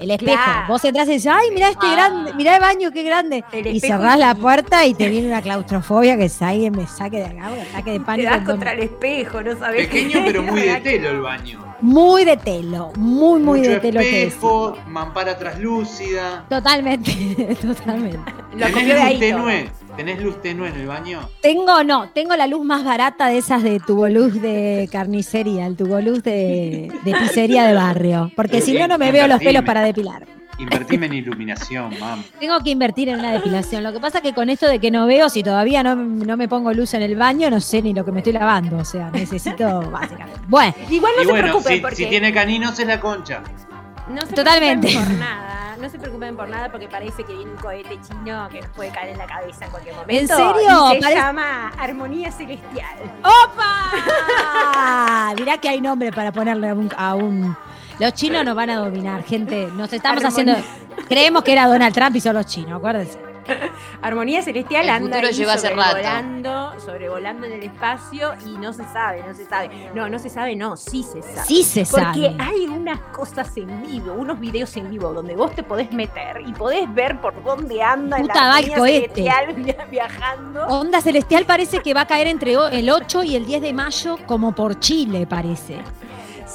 El 0.00 0.10
espejo. 0.10 0.32
Claro. 0.42 0.66
Vos 0.68 0.84
entras 0.84 1.08
y 1.08 1.12
dices, 1.12 1.32
ay, 1.34 1.50
mirá 1.52 1.68
este 1.68 1.86
Ah. 1.86 1.92
grande, 1.92 2.34
mirá 2.34 2.54
el 2.56 2.60
baño, 2.62 2.90
qué 2.90 3.02
grande. 3.02 3.44
El 3.52 3.66
Y 3.68 3.80
cerrás 3.80 4.18
la 4.18 4.34
puerta 4.34 4.86
y 4.86 4.94
te 4.94 5.08
viene 5.08 5.28
una 5.28 5.42
claustrofobia 5.42 6.16
que 6.16 6.30
alguien 6.40 6.74
me 6.76 6.86
saque 6.86 7.18
de 7.18 7.26
acá, 7.26 7.50
un 7.52 7.60
ataque 7.60 7.90
de 7.92 7.98
Te 7.98 8.04
pánico. 8.04 8.30
das 8.30 8.44
contra 8.44 8.72
el 8.72 8.80
espejo, 8.80 9.42
no 9.42 9.58
sabes. 9.58 9.86
Pequeño 9.88 10.22
pero 10.24 10.42
muy 10.42 10.60
de 10.62 10.76
telo 10.80 11.10
el 11.10 11.20
baño. 11.20 11.64
Muy 11.82 12.24
de 12.26 12.36
telo, 12.36 12.92
muy, 12.96 13.40
muy 13.40 13.58
Mucho 13.60 13.70
de 13.70 13.80
telo 13.80 14.00
que 14.00 14.24
es. 14.24 14.28
espejo, 14.34 14.76
mampara 14.86 15.38
traslúcida. 15.38 16.44
Totalmente, 16.48 17.12
totalmente. 17.62 18.18
Lo 18.54 18.66
¿Tenés 18.66 18.74
de 18.86 18.92
luz 18.94 19.02
ahí. 19.02 19.14
todo. 19.14 19.20
tenue? 19.20 19.70
¿Tenés 19.96 20.22
luz 20.22 20.40
tenue 20.40 20.68
en 20.68 20.76
el 20.76 20.86
baño? 20.86 21.28
Tengo, 21.42 21.84
no, 21.84 22.10
tengo 22.10 22.34
la 22.36 22.46
luz 22.46 22.64
más 22.64 22.84
barata 22.84 23.28
de 23.28 23.38
esas 23.38 23.62
de 23.62 23.80
tuboluz 23.80 24.40
de 24.40 24.88
carnicería, 24.90 25.66
el 25.66 25.76
tuboluz 25.76 26.22
de, 26.22 26.92
de 27.04 27.12
pizzería 27.14 27.64
de 27.66 27.74
barrio. 27.74 28.30
Porque 28.34 28.60
si 28.60 28.72
no, 28.72 28.88
no 28.88 28.98
me 28.98 29.12
veo 29.12 29.26
los 29.26 29.40
pelos 29.40 29.64
para 29.64 29.82
depilar. 29.82 30.26
Invertime 30.58 31.06
en 31.06 31.14
iluminación, 31.14 31.98
mam. 31.98 32.22
Tengo 32.38 32.60
que 32.60 32.70
invertir 32.70 33.08
en 33.08 33.18
una 33.18 33.32
depilación. 33.32 33.82
Lo 33.82 33.94
que 33.94 34.00
pasa 34.00 34.18
es 34.18 34.22
que 34.24 34.34
con 34.34 34.50
esto 34.50 34.66
de 34.68 34.78
que 34.78 34.90
no 34.90 35.06
veo, 35.06 35.30
si 35.30 35.42
todavía 35.42 35.82
no, 35.82 35.96
no 35.96 36.36
me 36.36 36.48
pongo 36.48 36.72
luz 36.74 36.92
en 36.92 37.00
el 37.00 37.16
baño, 37.16 37.48
no 37.48 37.60
sé 37.60 37.80
ni 37.80 37.94
lo 37.94 38.04
que 38.04 38.12
me 38.12 38.18
estoy 38.18 38.34
lavando. 38.34 38.76
O 38.76 38.84
sea, 38.84 39.10
necesito 39.10 39.90
básicamente. 39.90 40.38
Bueno, 40.48 40.74
Igual 40.90 41.12
no 41.16 41.22
y 41.22 41.24
se 41.24 41.30
bueno, 41.30 41.44
preocupen 41.48 41.76
si, 41.76 41.80
porque 41.80 41.96
si 41.96 42.06
tiene 42.06 42.32
caninos 42.32 42.78
es 42.78 42.86
la 42.86 43.00
concha. 43.00 43.42
No 44.10 44.26
se 44.26 44.34
Totalmente. 44.34 44.88
preocupen 44.88 45.16
por 45.18 45.26
nada. 45.26 45.56
No 45.80 45.88
se 45.88 45.98
preopen 45.98 46.36
por 46.36 46.48
nada 46.48 46.70
porque 46.70 46.88
parece 46.88 47.24
que 47.24 47.32
viene 47.34 47.50
un 47.52 47.56
cohete 47.56 47.98
chino 48.06 48.48
que 48.50 48.60
nos 48.60 48.70
puede 48.72 48.90
caer 48.90 49.10
en 49.10 49.18
la 49.18 49.26
cabeza 49.26 49.64
en 49.64 49.70
cualquier 49.70 49.94
momento. 49.94 50.20
¿En 50.20 50.28
serio? 50.28 50.94
Y 50.94 51.02
se 51.02 51.14
llama 51.14 51.68
Armonía 51.78 52.30
Celestial. 52.30 52.96
¡Opa! 53.22 55.32
Mirá 55.38 55.58
que 55.58 55.68
hay 55.68 55.80
nombre 55.80 56.12
para 56.12 56.32
ponerle 56.32 56.68
a 56.68 56.74
un, 56.74 56.90
a 56.96 57.14
un- 57.14 57.56
Los 57.98 58.12
chinos 58.14 58.44
nos 58.44 58.54
van 58.54 58.70
a 58.70 58.76
dominar, 58.76 59.22
gente. 59.24 59.68
Nos 59.74 59.92
estamos 59.92 60.24
Armonía. 60.24 60.54
haciendo. 60.56 61.06
Creemos 61.08 61.42
que 61.42 61.52
era 61.52 61.66
Donald 61.66 61.94
Trump 61.94 62.14
y 62.16 62.20
son 62.20 62.34
los 62.34 62.46
chinos, 62.46 62.78
acuérdense. 62.78 63.18
Armonía 64.02 64.42
Celestial 64.42 64.84
El 64.84 64.90
anda 64.90 65.16
ahí 65.18 65.44
rato. 65.44 65.58
sobrevolando, 65.60 66.72
sobrevolando 66.84 67.46
en 67.46 67.52
el 67.52 67.62
espacio 67.64 68.32
y 68.46 68.50
no 68.58 68.72
se 68.72 68.84
sabe, 68.84 69.22
no 69.26 69.34
se 69.34 69.44
sabe. 69.46 69.90
No, 69.94 70.08
no 70.08 70.18
se 70.18 70.28
sabe, 70.28 70.56
no, 70.56 70.76
sí 70.76 71.02
se 71.02 71.22
sabe. 71.22 71.46
Sí 71.46 71.62
se 71.62 71.84
Porque 71.84 72.32
sabe. 72.32 72.36
hay 72.38 72.66
unas 72.66 73.00
cosas 73.12 73.56
en 73.56 73.82
vivo, 73.86 74.12
unos 74.14 74.38
videos 74.40 74.76
en 74.76 74.90
vivo 74.90 75.12
donde 75.12 75.36
vos 75.36 75.54
te 75.54 75.62
podés 75.62 75.92
meter 75.92 76.42
y 76.46 76.52
podés 76.52 76.92
ver 76.94 77.20
por 77.20 77.42
dónde 77.42 77.82
anda 77.82 78.16
Puta, 78.18 78.34
la 78.34 78.54
armonía 78.56 78.76
cohete. 78.78 79.00
celestial 79.14 79.54
via- 79.56 79.86
viajando. 79.90 80.66
Onda 80.66 81.00
Celestial 81.00 81.44
parece 81.44 81.80
que 81.80 81.94
va 81.94 82.02
a 82.02 82.06
caer 82.06 82.26
entre 82.26 82.54
el 82.54 82.90
8 82.90 83.22
y 83.24 83.36
el 83.36 83.46
10 83.46 83.62
de 83.62 83.72
mayo, 83.72 84.16
como 84.26 84.52
por 84.54 84.78
Chile, 84.80 85.26
parece. 85.26 85.78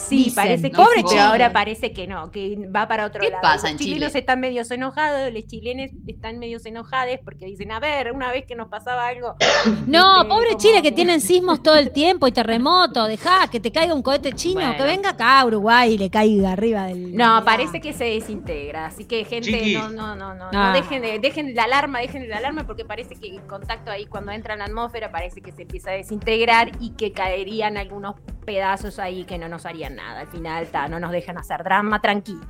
Sí, 0.07 0.17
Dicen, 0.25 0.35
parece 0.35 0.69
que 0.71 0.75
pobre 0.77 0.97
sí, 0.97 1.03
Chile. 1.03 1.09
pero 1.15 1.21
ahora 1.23 1.51
parece 1.53 1.91
que 1.93 2.07
no, 2.07 2.31
que 2.31 2.57
va 2.73 2.87
para 2.87 3.05
otro 3.05 3.21
¿Qué 3.21 3.29
lado. 3.29 3.41
pasa 3.41 3.67
en 3.69 3.73
los 3.75 3.81
chilenos 3.81 4.09
Chile? 4.09 4.19
están 4.19 4.39
medios 4.39 4.69
enojados, 4.71 5.33
los 5.33 5.45
chilenos 5.47 5.89
están 6.07 6.39
medios 6.39 6.65
enojados 6.65 7.17
porque 7.23 7.45
dicen, 7.45 7.71
a 7.71 7.79
ver, 7.79 8.11
una 8.11 8.31
vez 8.31 8.45
que 8.45 8.55
nos 8.55 8.67
pasaba 8.69 9.07
algo. 9.07 9.35
No, 9.87 10.25
pobre 10.27 10.55
Chile 10.57 10.81
que 10.81 10.91
tienen 10.91 11.21
sismos 11.21 11.61
todo 11.63 11.75
el 11.75 11.91
tiempo 11.91 12.27
y 12.27 12.31
terremotos. 12.31 13.07
Dejá 13.07 13.47
que 13.49 13.59
te 13.59 13.71
caiga 13.71 13.93
un 13.93 14.01
cohete 14.01 14.31
chino, 14.33 14.55
Bueno. 14.61 14.75
que 14.77 14.83
venga 14.83 15.11
acá 15.11 15.39
a 15.39 15.45
Uruguay 15.45 15.93
y 15.93 15.97
le 15.97 16.09
caiga 16.09 16.51
arriba 16.51 16.85
del. 16.87 17.15
No, 17.15 17.43
parece 17.45 17.79
que 17.81 17.93
se 17.93 18.05
desintegra, 18.05 18.87
así 18.87 19.05
que 19.05 19.23
gente, 19.25 19.51
Chiquis. 19.51 19.73
no, 19.79 19.89
no, 19.89 20.15
no, 20.15 20.33
no, 20.35 20.45
Ah. 20.53 20.69
no 20.69 20.73
dejen, 20.73 21.01
de, 21.01 21.19
dejen 21.19 21.55
la 21.55 21.63
alarma, 21.63 21.99
dejen 21.99 22.27
la 22.29 22.37
alarma 22.37 22.65
porque 22.65 22.85
parece 22.85 23.15
que 23.15 23.27
el 23.29 23.41
contacto 23.41 23.91
ahí 23.91 24.05
cuando 24.05 24.31
entra 24.31 24.53
en 24.53 24.59
la 24.59 24.65
atmósfera 24.65 25.11
parece 25.11 25.41
que 25.41 25.51
se 25.51 25.63
empieza 25.63 25.91
a 25.91 25.93
desintegrar 25.93 26.71
y 26.79 26.91
que 26.91 27.11
caerían 27.11 27.77
algunos 27.77 28.15
pedazos 28.45 28.99
ahí 28.99 29.23
que 29.23 29.37
no 29.37 29.49
nos 29.49 29.65
harían 29.65 29.94
nada. 29.95 30.21
Al 30.21 30.27
final, 30.27 30.67
ta, 30.67 30.87
no 30.87 30.99
nos 30.99 31.11
dejan 31.11 31.37
hacer 31.37 31.63
drama, 31.63 32.01
tranquilos. 32.01 32.45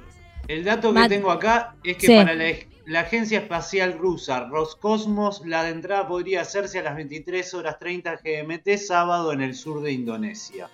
El 0.47 0.63
dato 0.63 0.93
que 0.93 1.07
tengo 1.09 1.31
acá 1.31 1.75
es 1.83 1.97
que 1.97 2.05
Sí. 2.07 2.15
para 2.15 2.33
la, 2.35 2.45
la 2.85 2.99
Agencia 2.99 3.39
Espacial 3.39 3.97
Rusa, 3.97 4.41
Roscosmos, 4.41 5.41
la 5.45 5.63
de 5.63 5.71
entrada 5.71 6.07
podría 6.07 6.41
hacerse 6.41 6.79
a 6.79 6.83
las 6.83 6.95
23 6.95 7.53
horas 7.55 7.79
30 7.79 8.17
GMT 8.23 8.77
sábado 8.77 9.31
en 9.33 9.41
el 9.41 9.55
sur 9.55 9.81
de 9.81 9.91
Indonesia. 9.91 10.69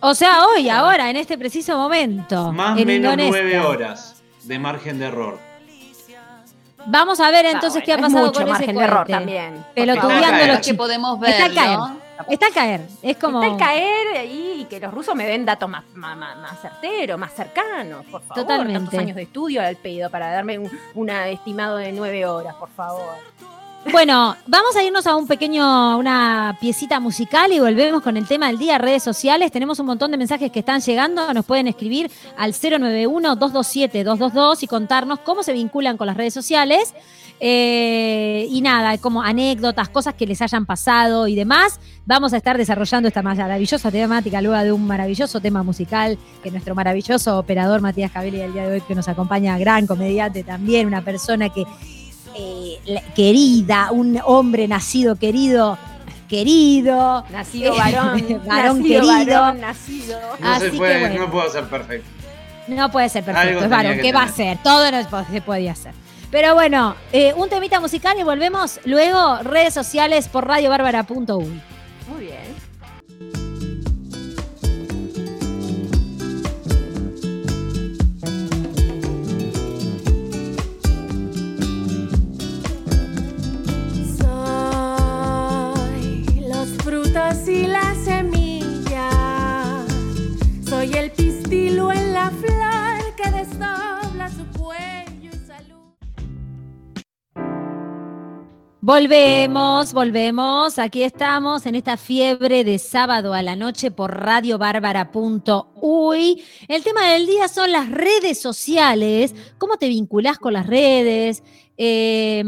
O 0.00 0.14
sea, 0.16 0.46
hoy, 0.46 0.68
ahora, 0.68 1.10
en 1.10 1.16
este 1.16 1.38
preciso 1.38 1.76
momento. 1.78 2.50
Más 2.52 2.76
o 2.76 2.80
en 2.80 2.86
menos 2.88 3.12
Indonesia. 3.12 3.40
9 3.42 3.60
horas 3.60 4.22
de 4.42 4.58
margen 4.58 4.98
de 4.98 5.06
error. 5.06 5.38
Vamos 6.86 7.20
a 7.20 7.30
ver 7.30 7.46
entonces 7.46 7.80
Ah, 7.80 7.84
qué 7.84 7.92
ha 7.92 7.96
bueno, 7.96 8.08
es 8.08 8.12
pasado 8.14 8.26
mucho 8.26 8.40
con 8.40 8.48
ese 8.48 8.52
margen 8.58 8.76
de 8.76 8.84
error 8.84 9.06
también. 9.06 9.64
Pelotudeando 9.74 10.26
Está 10.26 10.46
los 10.48 10.56
que 10.56 10.62
chicos. 10.62 10.76
podemos 10.78 11.22
Está 11.28 11.46
ver, 11.46 11.54
caer. 11.54 11.78
¿no? 11.78 11.96
Está 12.28 12.46
al 12.46 12.52
caer. 12.52 12.80
Es 13.02 13.16
como. 13.16 13.42
Está 13.42 13.52
al 13.52 13.58
caer 13.58 14.16
ahí 14.16 14.62
y 14.62 14.64
que 14.66 14.80
los 14.80 14.92
rusos 14.92 15.14
me 15.14 15.26
den 15.26 15.44
datos 15.44 15.68
más, 15.68 15.84
más, 15.94 16.16
más, 16.16 16.36
más 16.36 16.60
certeros, 16.60 17.18
más 17.18 17.32
cercanos, 17.34 18.04
por 18.06 18.22
favor. 18.22 18.42
Totalmente. 18.42 18.80
Tantos 18.80 18.98
años 18.98 19.16
de 19.16 19.22
estudio 19.22 19.62
al 19.62 19.76
pedo 19.76 20.10
para 20.10 20.30
darme 20.30 20.58
un 20.58 20.70
una 20.94 21.28
estimado 21.28 21.76
de 21.76 21.92
nueve 21.92 22.26
horas, 22.26 22.54
por 22.56 22.70
favor. 22.70 23.16
Bueno, 23.90 24.36
vamos 24.46 24.76
a 24.76 24.84
irnos 24.84 25.08
a 25.08 25.16
un 25.16 25.26
pequeño, 25.26 25.98
una 25.98 26.56
piecita 26.60 27.00
musical 27.00 27.52
y 27.52 27.58
volvemos 27.58 28.00
con 28.00 28.16
el 28.16 28.28
tema 28.28 28.46
del 28.46 28.56
día, 28.56 28.78
redes 28.78 29.02
sociales. 29.02 29.50
Tenemos 29.50 29.80
un 29.80 29.86
montón 29.86 30.12
de 30.12 30.16
mensajes 30.16 30.52
que 30.52 30.60
están 30.60 30.80
llegando, 30.80 31.34
nos 31.34 31.44
pueden 31.44 31.66
escribir 31.66 32.08
al 32.38 32.52
091-227-222 32.52 34.62
y 34.62 34.68
contarnos 34.68 35.18
cómo 35.20 35.42
se 35.42 35.52
vinculan 35.52 35.96
con 35.96 36.06
las 36.06 36.16
redes 36.16 36.32
sociales. 36.32 36.94
Eh, 37.40 38.46
y 38.50 38.60
nada, 38.60 38.98
como 38.98 39.20
anécdotas, 39.20 39.88
cosas 39.88 40.14
que 40.14 40.26
les 40.26 40.40
hayan 40.42 40.64
pasado 40.64 41.26
y 41.26 41.34
demás. 41.34 41.80
Vamos 42.06 42.32
a 42.34 42.36
estar 42.36 42.56
desarrollando 42.56 43.08
esta 43.08 43.22
maravillosa 43.22 43.90
temática 43.90 44.40
luego 44.40 44.62
de 44.62 44.70
un 44.70 44.86
maravilloso 44.86 45.40
tema 45.40 45.64
musical 45.64 46.18
que 46.44 46.52
nuestro 46.52 46.76
maravilloso 46.76 47.36
operador 47.36 47.80
Matías 47.80 48.12
Cabelli 48.12 48.40
el 48.40 48.52
día 48.52 48.68
de 48.68 48.74
hoy 48.74 48.80
que 48.82 48.94
nos 48.94 49.08
acompaña, 49.08 49.58
gran 49.58 49.88
comediante 49.88 50.44
también, 50.44 50.86
una 50.86 51.02
persona 51.02 51.48
que 51.48 51.64
eh, 52.36 52.78
querida, 53.14 53.88
un 53.92 54.18
hombre 54.24 54.66
nacido 54.68 55.16
querido, 55.16 55.78
querido, 56.28 57.24
Nacido 57.30 57.76
varón, 57.76 58.42
Varón 58.46 58.78
nacido 58.78 59.00
querido. 59.00 59.40
varón, 59.40 59.60
nacido. 59.60 60.18
No 60.40 60.48
Así 60.52 60.64
se 60.66 60.70
que 60.70 60.76
puede, 60.78 61.00
bueno. 61.00 61.20
no 61.26 61.30
puedo 61.30 61.50
ser 61.50 61.64
perfecto. 61.64 62.08
No 62.68 62.90
puede 62.90 63.08
ser 63.08 63.24
Algo 63.28 63.34
perfecto, 63.40 63.64
es 63.64 63.70
varón. 63.70 63.96
que 63.96 64.02
¿Qué 64.02 64.12
va 64.12 64.22
a 64.22 64.28
ser? 64.28 64.58
Todo 64.62 64.90
no 64.90 65.24
se 65.30 65.40
podía 65.42 65.72
hacer. 65.72 65.92
Pero 66.30 66.54
bueno, 66.54 66.94
eh, 67.12 67.34
un 67.36 67.48
temita 67.50 67.80
musical 67.80 68.16
y 68.18 68.22
volvemos 68.22 68.80
luego 68.84 69.38
redes 69.42 69.74
sociales 69.74 70.28
por 70.28 70.46
radiobárbara.uy. 70.46 71.60
Muy 72.08 72.20
bien. 72.20 72.51
Y 87.46 87.66
las 87.66 87.98
semillas. 87.98 89.14
Soy 90.66 90.94
el 90.94 91.10
pistilo 91.10 91.92
en 91.92 92.14
la 92.14 92.30
flor 92.30 93.14
que 93.16 93.30
desdobla 93.30 94.30
su 94.30 94.46
cuello 94.58 95.30
y 95.30 95.36
salud. 95.46 95.92
Volvemos, 98.80 99.92
volvemos. 99.92 100.78
Aquí 100.78 101.02
estamos 101.02 101.66
en 101.66 101.74
esta 101.74 101.98
fiebre 101.98 102.64
de 102.64 102.78
sábado 102.78 103.34
a 103.34 103.42
la 103.42 103.56
noche 103.56 103.90
por 103.90 104.18
radiobárbara.uy. 104.18 106.42
El 106.66 106.82
tema 106.82 107.10
del 107.10 107.26
día 107.26 107.46
son 107.48 107.72
las 107.72 107.90
redes 107.90 108.40
sociales. 108.40 109.34
¿Cómo 109.58 109.76
te 109.76 109.88
vinculás 109.88 110.38
con 110.38 110.54
las 110.54 110.66
redes? 110.66 111.42
Eh, 111.76 112.44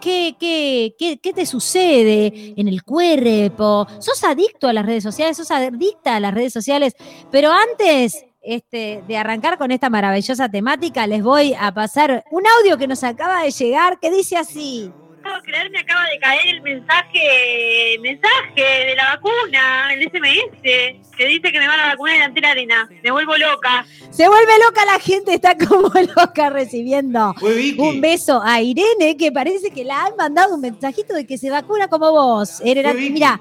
¿qué, 0.00 0.36
qué, 0.38 0.94
qué, 0.98 1.18
qué 1.18 1.32
te 1.32 1.46
sucede 1.46 2.54
en 2.56 2.68
el 2.68 2.82
cuerpo? 2.82 3.86
¿Sos 3.98 4.22
adicto 4.24 4.68
a 4.68 4.72
las 4.72 4.86
redes 4.86 5.02
sociales? 5.02 5.36
¿Sos 5.36 5.50
adicta 5.50 6.16
a 6.16 6.20
las 6.20 6.34
redes 6.34 6.52
sociales? 6.52 6.94
Pero 7.30 7.50
antes 7.50 8.24
este, 8.42 9.02
de 9.06 9.16
arrancar 9.16 9.58
con 9.58 9.70
esta 9.70 9.90
maravillosa 9.90 10.48
temática, 10.48 11.06
les 11.06 11.22
voy 11.22 11.54
a 11.58 11.72
pasar 11.72 12.24
un 12.30 12.42
audio 12.60 12.78
que 12.78 12.86
nos 12.86 13.04
acaba 13.04 13.42
de 13.42 13.50
llegar 13.50 13.98
que 14.00 14.10
dice 14.10 14.36
así. 14.36 14.92
Puedo 15.28 15.42
creer, 15.42 15.70
me 15.70 15.80
acaba 15.80 16.04
de 16.06 16.18
caer 16.18 16.40
el 16.46 16.62
mensaje, 16.62 17.98
mensaje 18.00 18.86
de 18.86 18.96
la 18.96 19.16
vacuna, 19.16 19.92
el 19.92 20.08
SMS, 20.08 20.62
que 20.62 21.26
dice 21.26 21.52
que 21.52 21.58
me 21.58 21.68
van 21.68 21.80
a 21.80 21.86
vacunar 21.88 22.16
en 22.16 22.22
Antena 22.22 22.50
Arena. 22.50 22.88
Me 23.02 23.10
vuelvo 23.10 23.36
loca. 23.36 23.84
Se 24.10 24.26
vuelve 24.26 24.52
loca 24.66 24.84
la 24.86 24.98
gente, 24.98 25.34
está 25.34 25.56
como 25.56 25.88
loca 26.16 26.50
recibiendo 26.50 27.34
un 27.78 28.00
beso 28.00 28.40
a 28.42 28.60
Irene, 28.62 29.16
que 29.16 29.30
parece 29.30 29.70
que 29.70 29.84
la 29.84 30.06
han 30.06 30.16
mandado 30.16 30.54
un 30.54 30.60
mensajito 30.60 31.14
de 31.14 31.26
que 31.26 31.36
se 31.36 31.50
vacuna 31.50 31.88
como 31.88 32.10
vos. 32.10 32.60
Era, 32.64 32.90
Fue 32.90 33.00
Vicky. 33.00 33.12
mira, 33.12 33.40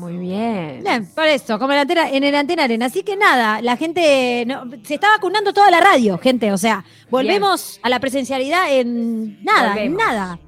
Muy 0.00 0.16
bien. 0.16 0.80
bien, 0.82 1.06
por 1.14 1.26
eso, 1.26 1.58
como 1.58 1.72
en, 1.72 1.76
la 1.76 1.82
antena, 1.82 2.10
en 2.10 2.24
el 2.24 2.34
Antena 2.34 2.64
Arena. 2.64 2.86
Así 2.86 3.02
que 3.02 3.16
nada, 3.16 3.60
la 3.62 3.76
gente 3.76 4.44
no- 4.46 4.64
se 4.82 4.94
está 4.94 5.08
vacunando 5.10 5.52
toda 5.52 5.70
la 5.70 5.80
radio, 5.80 6.18
gente. 6.18 6.52
O 6.52 6.58
sea, 6.58 6.84
volvemos 7.10 7.78
a 7.82 7.88
la 7.90 8.00
presencialidad 8.00 8.72
en 8.74 9.42
nada, 9.44 9.76
en 9.80 9.96
nada. 9.96 10.38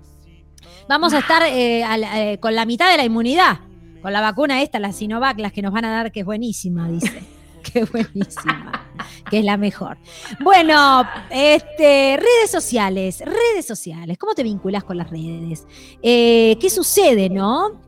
Vamos 0.88 1.12
a 1.14 1.18
estar 1.20 1.42
eh, 1.46 1.84
a 1.84 1.96
la- 1.96 2.32
eh, 2.32 2.38
con 2.38 2.54
la 2.54 2.64
mitad 2.66 2.90
de 2.90 2.96
la 2.96 3.04
inmunidad. 3.04 3.60
Con 4.02 4.12
la 4.12 4.20
vacuna 4.20 4.62
esta, 4.62 4.80
la 4.80 4.92
Sinovac, 4.92 5.38
las 5.38 5.52
que 5.52 5.62
nos 5.62 5.72
van 5.72 5.84
a 5.84 5.90
dar, 5.92 6.10
que 6.10 6.20
es 6.20 6.26
buenísima, 6.26 6.88
dice. 6.88 7.22
Qué 7.62 7.84
buenísima. 7.84 8.88
que 9.30 9.38
es 9.38 9.44
la 9.44 9.56
mejor. 9.56 9.96
Bueno, 10.40 11.04
este, 11.30 12.16
redes 12.16 12.50
sociales, 12.50 13.22
redes 13.24 13.64
sociales. 13.64 14.18
¿Cómo 14.18 14.34
te 14.34 14.42
vinculas 14.42 14.82
con 14.82 14.96
las 14.98 15.08
redes? 15.10 15.64
Eh, 16.02 16.56
¿Qué 16.60 16.68
sucede, 16.68 17.30
no? 17.30 17.80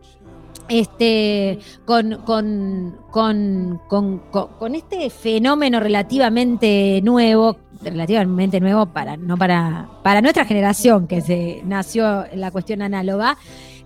Este, 0.69 1.59
con, 1.85 2.23
con, 2.25 2.99
con, 3.11 3.79
con, 3.89 4.75
este 4.75 5.11
fenómeno 5.11 5.79
relativamente 5.79 7.01
nuevo, 7.03 7.59
relativamente 7.83 8.61
nuevo 8.61 8.87
para, 8.87 9.19
no 9.19 9.37
para, 9.37 9.91
para 10.03 10.23
nuestra 10.23 10.47
generación 10.47 11.07
que 11.07 11.21
se 11.21 11.61
nació 11.67 12.25
en 12.25 12.41
la 12.41 12.51
cuestión 12.51 12.81
análoga. 12.81 13.37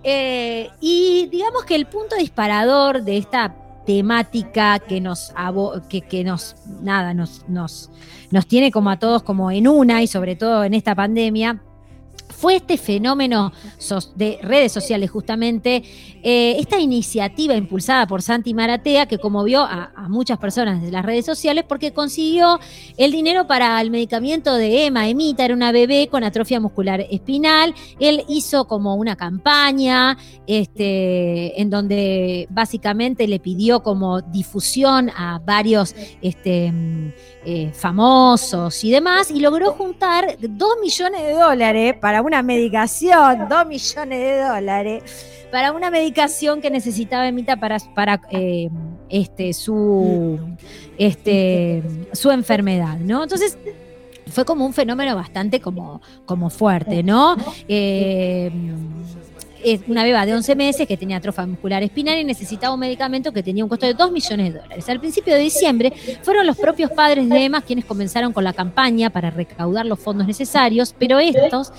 Eh, 0.05 0.71
y 0.81 1.27
digamos 1.33 1.65
que 1.65 1.75
el 1.75 1.87
punto 1.87 2.15
disparador 2.15 3.03
de 3.03 3.17
esta 3.17 3.57
temática 3.85 4.79
que 4.79 5.01
nos 5.01 5.33
que, 5.89 6.03
que 6.03 6.23
nos 6.23 6.57
nada 6.83 7.15
nos, 7.15 7.49
nos, 7.49 7.91
nos 8.31 8.47
tiene 8.47 8.71
como 8.71 8.91
a 8.91 8.99
todos 8.99 9.23
como 9.23 9.51
en 9.51 9.67
una 9.67 10.03
y 10.03 10.07
sobre 10.07 10.37
todo 10.37 10.63
en 10.63 10.75
esta 10.75 10.95
pandemia 10.95 11.63
fue 12.29 12.57
este 12.57 12.77
fenómeno 12.77 13.53
de 14.15 14.39
redes 14.43 14.73
sociales 14.73 15.11
justamente, 15.11 15.83
eh, 16.23 16.57
esta 16.59 16.79
iniciativa 16.79 17.55
impulsada 17.55 18.07
por 18.07 18.23
Santi 18.23 18.55
Maratea 18.55 19.07
que 19.07 19.19
conmovió 19.19 19.63
a, 19.63 19.93
a 19.95 20.09
muchas 20.09 20.39
personas 20.39 20.83
de 20.83 20.91
las 20.91 21.05
redes 21.05 21.25
sociales 21.25 21.65
porque 21.69 21.93
consiguió 21.93 22.59
el 22.97 23.13
dinero 23.13 23.47
para 23.47 23.81
el 23.81 23.91
medicamento 23.91 24.55
de 24.55 24.87
Emma, 24.87 25.09
Emita, 25.09 25.45
era 25.45 25.55
una 25.55 25.73
bebé 25.73 26.09
con 26.09 26.25
atrofia 26.25 26.61
muscular 26.61 27.05
espinal, 27.11 27.75
él 28.01 28.25
hizo 28.29 28.67
como 28.67 28.95
una 28.95 29.17
campaña 29.17 30.17
este, 30.47 31.61
en 31.61 31.71
donde 31.71 32.47
básicamente 32.51 33.27
le 33.27 33.39
pidió 33.39 33.83
como 33.83 34.21
difusión 34.21 35.11
a 35.11 35.41
varios 35.45 35.95
este, 36.23 36.73
eh, 37.45 37.73
famosos 37.75 38.83
y 38.85 38.91
demás, 38.91 39.31
y 39.31 39.41
logró 39.41 39.73
juntar 39.73 40.37
dos 40.41 40.77
millones 40.83 41.23
de 41.23 41.33
dólares 41.35 41.95
para 42.01 42.18
una 42.21 42.43
medicación, 42.43 43.49
dos 43.49 43.67
millones 43.67 44.19
de 44.19 44.41
dólares 44.41 45.03
para 45.51 45.73
una 45.73 45.91
medicación 45.91 46.61
que 46.61 46.71
necesitaba 46.71 47.27
Emita 47.27 47.57
para, 47.57 47.79
para 47.95 48.21
eh, 48.31 48.69
este, 49.09 49.53
su, 49.53 50.39
este, 50.99 51.83
su 52.13 52.31
enfermedad, 52.31 52.99
¿no? 52.99 53.23
Entonces, 53.23 53.59
fue 54.27 54.45
como 54.45 54.67
un 54.67 54.73
fenómeno 54.73 55.15
bastante 55.15 55.61
como, 55.61 56.03
como 56.27 56.51
fuerte, 56.51 57.03
¿no? 57.03 57.37
Eh, 57.67 58.51
es 59.65 59.81
una 59.87 60.05
beba 60.05 60.25
de 60.27 60.35
11 60.35 60.57
meses 60.57 60.87
que 60.87 60.97
tenía 60.97 61.17
atrofia 61.17 61.47
muscular 61.47 61.83
espinal 61.83 62.19
y 62.19 62.25
necesitaba 62.25 62.75
un 62.75 62.81
medicamento 62.81 63.33
que 63.33 63.43
tenía 63.43 63.65
un 63.65 63.69
costo 63.69 63.87
de 63.87 63.95
2 63.95 64.13
millones 64.13 64.55
de 64.55 64.61
dólares. 64.61 64.89
Al 64.89 65.01
principio 65.01 65.35
de 65.35 65.41
diciembre 65.41 65.93
fueron 66.23 66.47
los 66.47 66.57
propios 66.57 66.91
padres 66.91 67.29
de 67.29 67.45
Emma 67.45 67.63
quienes 67.63 67.85
comenzaron 67.85 68.33
con 68.33 68.45
la 68.45 68.53
campaña 68.53 69.11
para 69.11 69.31
recaudar 69.31 69.87
los 69.87 69.99
fondos 69.99 70.27
necesarios, 70.27 70.95
pero 70.99 71.19
estos, 71.19 71.73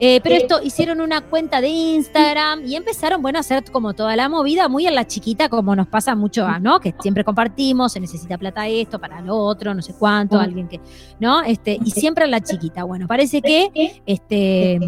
eh, 0.00 0.20
pero 0.22 0.34
esto 0.34 0.60
hicieron 0.62 1.00
una 1.00 1.20
cuenta 1.22 1.60
de 1.60 1.68
Instagram 1.68 2.64
y 2.66 2.76
empezaron, 2.76 3.22
bueno, 3.22 3.38
a 3.38 3.40
hacer 3.40 3.64
como 3.70 3.94
toda 3.94 4.16
la 4.16 4.28
movida 4.28 4.68
muy 4.68 4.86
en 4.86 4.94
la 4.94 5.06
chiquita, 5.06 5.48
como 5.48 5.76
nos 5.76 5.86
pasa 5.86 6.14
mucho, 6.14 6.46
a, 6.46 6.58
¿no? 6.58 6.80
Que 6.80 6.94
siempre 7.00 7.24
compartimos, 7.24 7.92
se 7.92 8.00
necesita 8.00 8.38
plata 8.38 8.66
esto, 8.66 8.98
para 8.98 9.20
lo 9.20 9.36
otro, 9.36 9.74
no 9.74 9.82
sé 9.82 9.94
cuánto, 9.98 10.38
alguien 10.38 10.68
que, 10.68 10.80
¿no? 11.20 11.42
Este, 11.42 11.78
y 11.84 11.90
siempre 11.90 12.24
en 12.24 12.30
la 12.30 12.40
chiquita. 12.40 12.84
Bueno, 12.84 13.06
parece 13.06 13.40
que 13.40 14.02
este 14.06 14.78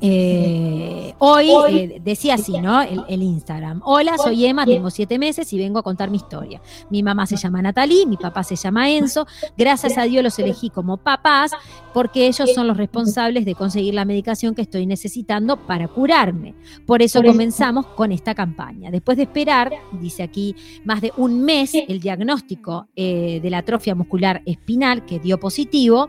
eh, 0.00 1.14
hoy 1.18 1.50
eh, 1.50 2.00
decía 2.04 2.34
así, 2.34 2.52
¿no? 2.60 2.82
El, 2.82 3.04
el 3.08 3.22
Instagram. 3.22 3.82
Hola, 3.84 4.16
soy 4.16 4.46
Emma, 4.46 4.64
tengo 4.64 4.90
siete 4.90 5.18
meses 5.18 5.52
y 5.52 5.58
vengo 5.58 5.78
a 5.80 5.82
contar 5.82 6.10
mi 6.10 6.18
historia. 6.18 6.60
Mi 6.90 7.02
mamá 7.02 7.26
se 7.26 7.36
llama 7.36 7.62
Natalie, 7.62 8.06
mi 8.06 8.16
papá 8.16 8.44
se 8.44 8.56
llama 8.56 8.90
Enzo. 8.90 9.26
Gracias 9.56 9.98
a 9.98 10.04
Dios 10.04 10.22
los 10.22 10.38
elegí 10.38 10.70
como 10.70 10.96
papás 10.98 11.52
porque 11.92 12.28
ellos 12.28 12.52
son 12.54 12.68
los 12.68 12.76
responsables 12.76 13.44
de 13.44 13.54
conseguir 13.54 13.94
la 13.94 14.04
medicación 14.04 14.54
que 14.54 14.62
estoy 14.62 14.86
necesitando 14.86 15.56
para 15.66 15.88
curarme. 15.88 16.54
Por 16.86 17.02
eso 17.02 17.22
comenzamos 17.22 17.86
con 17.86 18.12
esta 18.12 18.34
campaña. 18.34 18.90
Después 18.90 19.16
de 19.16 19.24
esperar, 19.24 19.72
dice 20.00 20.22
aquí, 20.22 20.54
más 20.84 21.00
de 21.00 21.12
un 21.16 21.42
mes 21.42 21.74
el 21.74 21.98
diagnóstico 22.00 22.86
eh, 22.94 23.40
de 23.42 23.50
la 23.50 23.58
atrofia 23.58 23.94
muscular 23.94 24.42
espinal 24.46 25.04
que 25.04 25.18
dio 25.18 25.40
positivo, 25.40 26.06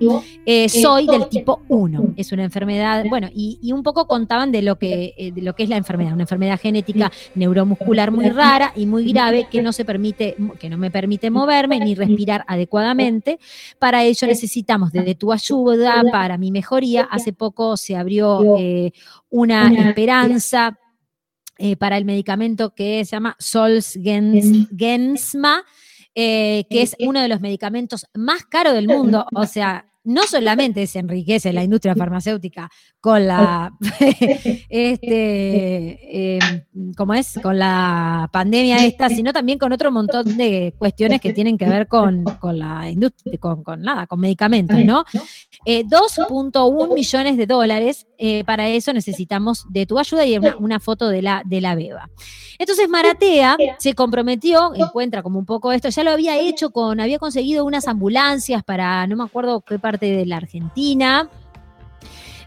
soy 0.67 1.07
del 1.07 1.27
tipo 1.29 1.61
1. 1.69 2.13
Es 2.17 2.31
una 2.31 2.43
enfermedad, 2.43 3.05
bueno, 3.09 3.29
y, 3.33 3.57
y 3.61 3.71
un 3.71 3.78
un 3.79 3.83
poco 3.83 4.07
contaban 4.07 4.51
de 4.51 4.61
lo 4.61 4.77
que, 4.77 5.13
eh, 5.17 5.31
de 5.31 5.41
lo 5.41 5.55
que 5.55 5.63
es 5.63 5.69
la 5.69 5.77
enfermedad, 5.77 6.13
una 6.13 6.23
enfermedad 6.23 6.59
genética 6.59 7.11
neuromuscular 7.35 8.11
muy 8.11 8.29
rara 8.29 8.73
y 8.75 8.85
muy 8.85 9.11
grave 9.11 9.47
que 9.49 9.61
no 9.61 9.73
se 9.73 9.85
permite, 9.85 10.35
que 10.59 10.69
no 10.69 10.77
me 10.77 10.91
permite 10.91 11.31
moverme 11.31 11.79
ni 11.79 11.95
respirar 11.95 12.43
adecuadamente. 12.47 13.39
Para 13.79 14.03
ello 14.03 14.27
necesitamos 14.27 14.91
de, 14.91 15.15
tu 15.15 15.31
ayuda 15.31 16.03
para 16.11 16.37
mi 16.37 16.51
mejoría. 16.51 17.07
Hace 17.09 17.33
poco 17.33 17.77
se 17.77 17.95
abrió 17.95 18.57
eh, 18.57 18.91
una 19.29 19.89
esperanza 19.89 20.77
eh, 21.61 21.75
para 21.75 21.97
el 21.97 22.05
medicamento 22.05 22.73
que 22.73 23.03
se 23.03 23.17
llama 23.17 23.35
Solsgensma, 23.37 25.65
eh, 26.15 26.63
que 26.69 26.81
es 26.81 26.95
uno 26.99 27.21
de 27.21 27.27
los 27.27 27.41
medicamentos 27.41 28.05
más 28.13 28.45
caros 28.45 28.73
del 28.73 28.87
mundo. 28.87 29.25
O 29.33 29.45
sea, 29.45 29.85
no 30.05 30.23
solamente 30.23 30.87
se 30.87 30.99
enriquece 30.99 31.51
la 31.51 31.61
industria 31.61 31.95
farmacéutica 31.95 32.69
con 33.01 33.27
la 33.27 33.71
este 34.69 36.37
em, 36.37 36.93
como 36.95 37.13
es 37.13 37.39
con 37.41 37.57
la 37.57 38.29
pandemia 38.31 38.85
esta, 38.85 39.09
sino 39.09 39.31
también 39.31 39.57
con 39.57 39.71
otro 39.71 39.91
montón 39.91 40.37
de 40.37 40.73
cuestiones 40.77 41.21
que 41.21 41.33
tienen 41.33 41.57
que 41.57 41.67
ver 41.67 41.87
con, 41.87 42.25
la 42.53 42.89
industria, 42.89 43.37
con, 43.37 43.63
nada, 43.81 44.07
con 44.07 44.19
medicamentos, 44.19 44.77
¿no? 44.83 45.05
2.1 45.65 46.91
eh, 46.91 46.93
millones 46.93 47.37
de 47.37 47.45
dólares, 47.45 48.07
eh, 48.17 48.43
para 48.43 48.67
eso 48.67 48.91
necesitamos 48.91 49.65
de 49.69 49.85
tu 49.85 49.97
ayuda 49.97 50.25
y 50.25 50.37
una, 50.37 50.55
una 50.57 50.79
foto 50.79 51.09
de 51.09 51.21
la, 51.21 51.41
de 51.45 51.61
la 51.61 51.75
beba. 51.75 52.09
Entonces 52.57 52.89
Maratea 52.89 53.55
se 53.77 53.93
comprometió, 53.93 54.73
encuentra 54.75 55.23
como 55.23 55.39
un 55.39 55.45
poco 55.45 55.71
esto, 55.71 55.87
ya 55.87 56.03
lo 56.03 56.11
había 56.11 56.37
hecho 56.37 56.71
con, 56.71 56.99
había 56.99 57.17
conseguido 57.17 57.63
unas 57.63 57.87
ambulancias 57.87 58.63
para, 58.63 59.07
no 59.07 59.15
me 59.15 59.23
acuerdo 59.23 59.61
qué 59.61 59.79
parte 59.79 60.07
de 60.07 60.25
la 60.25 60.37
Argentina, 60.37 61.29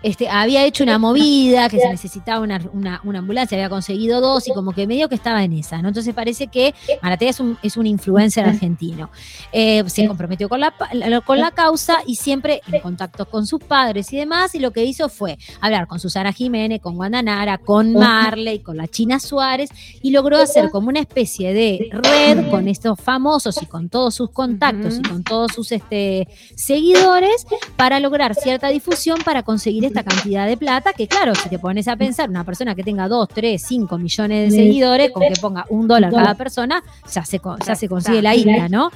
este, 0.02 0.28
había 0.28 0.64
hecho 0.64 0.84
una 0.84 0.98
movida, 0.98 1.68
que 1.68 1.78
se 1.78 1.88
necesitaba 1.88 2.40
una, 2.40 3.00
ambulancia, 3.18 3.56
había 3.56 3.68
conseguido 3.68 4.20
dos 4.20 4.48
y 4.48 4.52
como 4.52 4.72
que 4.72 4.86
medio 4.86 5.08
que 5.08 5.14
estaba 5.14 5.44
en 5.44 5.52
esa, 5.52 5.80
¿no? 5.80 5.88
Entonces 5.88 6.14
parece 6.14 6.48
que 6.48 6.74
Maratea 7.02 7.30
es 7.30 7.40
un, 7.40 7.58
es 7.62 7.76
un 7.76 7.86
influencer 7.86 8.44
argentino. 8.44 9.10
Eh, 9.52 9.84
se 9.88 10.06
comprometió 10.06 10.48
con 10.48 10.60
la, 10.60 10.74
con 11.24 11.38
la 11.38 11.50
causa 11.50 11.98
y 12.06 12.16
siempre 12.16 12.62
en 12.70 12.80
contacto 12.80 13.26
con 13.26 13.46
sus 13.46 13.62
padres 13.62 14.12
y 14.12 14.16
demás, 14.16 14.54
y 14.54 14.58
lo 14.58 14.72
que 14.72 14.84
hizo 14.84 15.08
fue 15.08 15.38
hablar 15.60 15.86
con 15.86 16.00
Susana 16.00 16.32
Jiménez, 16.32 16.80
con 16.80 16.96
Guandanara, 16.96 17.58
con 17.58 17.92
Marley, 17.92 18.60
con 18.60 18.76
la 18.76 18.88
China 18.88 19.20
Suárez, 19.20 19.70
y 20.02 20.10
logró 20.10 20.38
hacer 20.38 20.70
como 20.70 20.88
una 20.88 21.00
especie 21.00 21.54
de 21.54 21.88
red 21.92 22.50
con 22.50 22.68
estos 22.68 22.98
famosos 23.00 23.62
y 23.62 23.66
con 23.66 23.88
todos 23.88 24.14
sus 24.14 24.30
contactos 24.30 24.98
y 24.98 25.02
con 25.02 25.22
todos 25.22 25.52
sus 25.52 25.70
este, 25.72 26.28
seguidores 26.56 27.46
para 27.76 28.00
lograr 28.00 28.34
cierta 28.34 28.68
difusión 28.68 29.18
para 29.24 29.42
conseguir 29.42 29.91
esta 29.98 30.02
cantidad 30.02 30.46
de 30.46 30.56
plata, 30.56 30.92
que 30.92 31.06
claro, 31.06 31.34
si 31.34 31.48
te 31.48 31.58
pones 31.58 31.88
a 31.88 31.96
pensar, 31.96 32.28
una 32.28 32.44
persona 32.44 32.74
que 32.74 32.82
tenga 32.82 33.08
2, 33.08 33.28
3, 33.28 33.62
5 33.62 33.98
millones 33.98 34.50
de 34.50 34.56
seguidores, 34.58 35.10
con 35.10 35.22
que 35.22 35.40
ponga 35.40 35.66
un 35.68 35.86
dólar 35.86 36.12
cada 36.12 36.34
persona, 36.34 36.82
ya 37.12 37.24
se, 37.24 37.40
ya 37.66 37.74
se 37.74 37.88
consigue 37.88 38.22
la 38.22 38.34
isla, 38.34 38.68
¿no? 38.68 38.90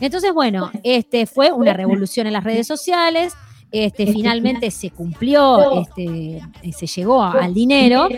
Entonces, 0.00 0.32
bueno, 0.32 0.70
este 0.82 1.26
fue 1.26 1.52
una 1.52 1.72
revolución 1.72 2.26
en 2.26 2.32
las 2.32 2.44
redes 2.44 2.66
sociales. 2.66 3.34
Este, 3.70 4.06
finalmente 4.12 4.70
se 4.70 4.90
cumplió, 4.90 5.80
este, 5.80 6.40
se 6.72 6.86
llegó 6.86 7.22
al 7.22 7.54
dinero. 7.54 8.08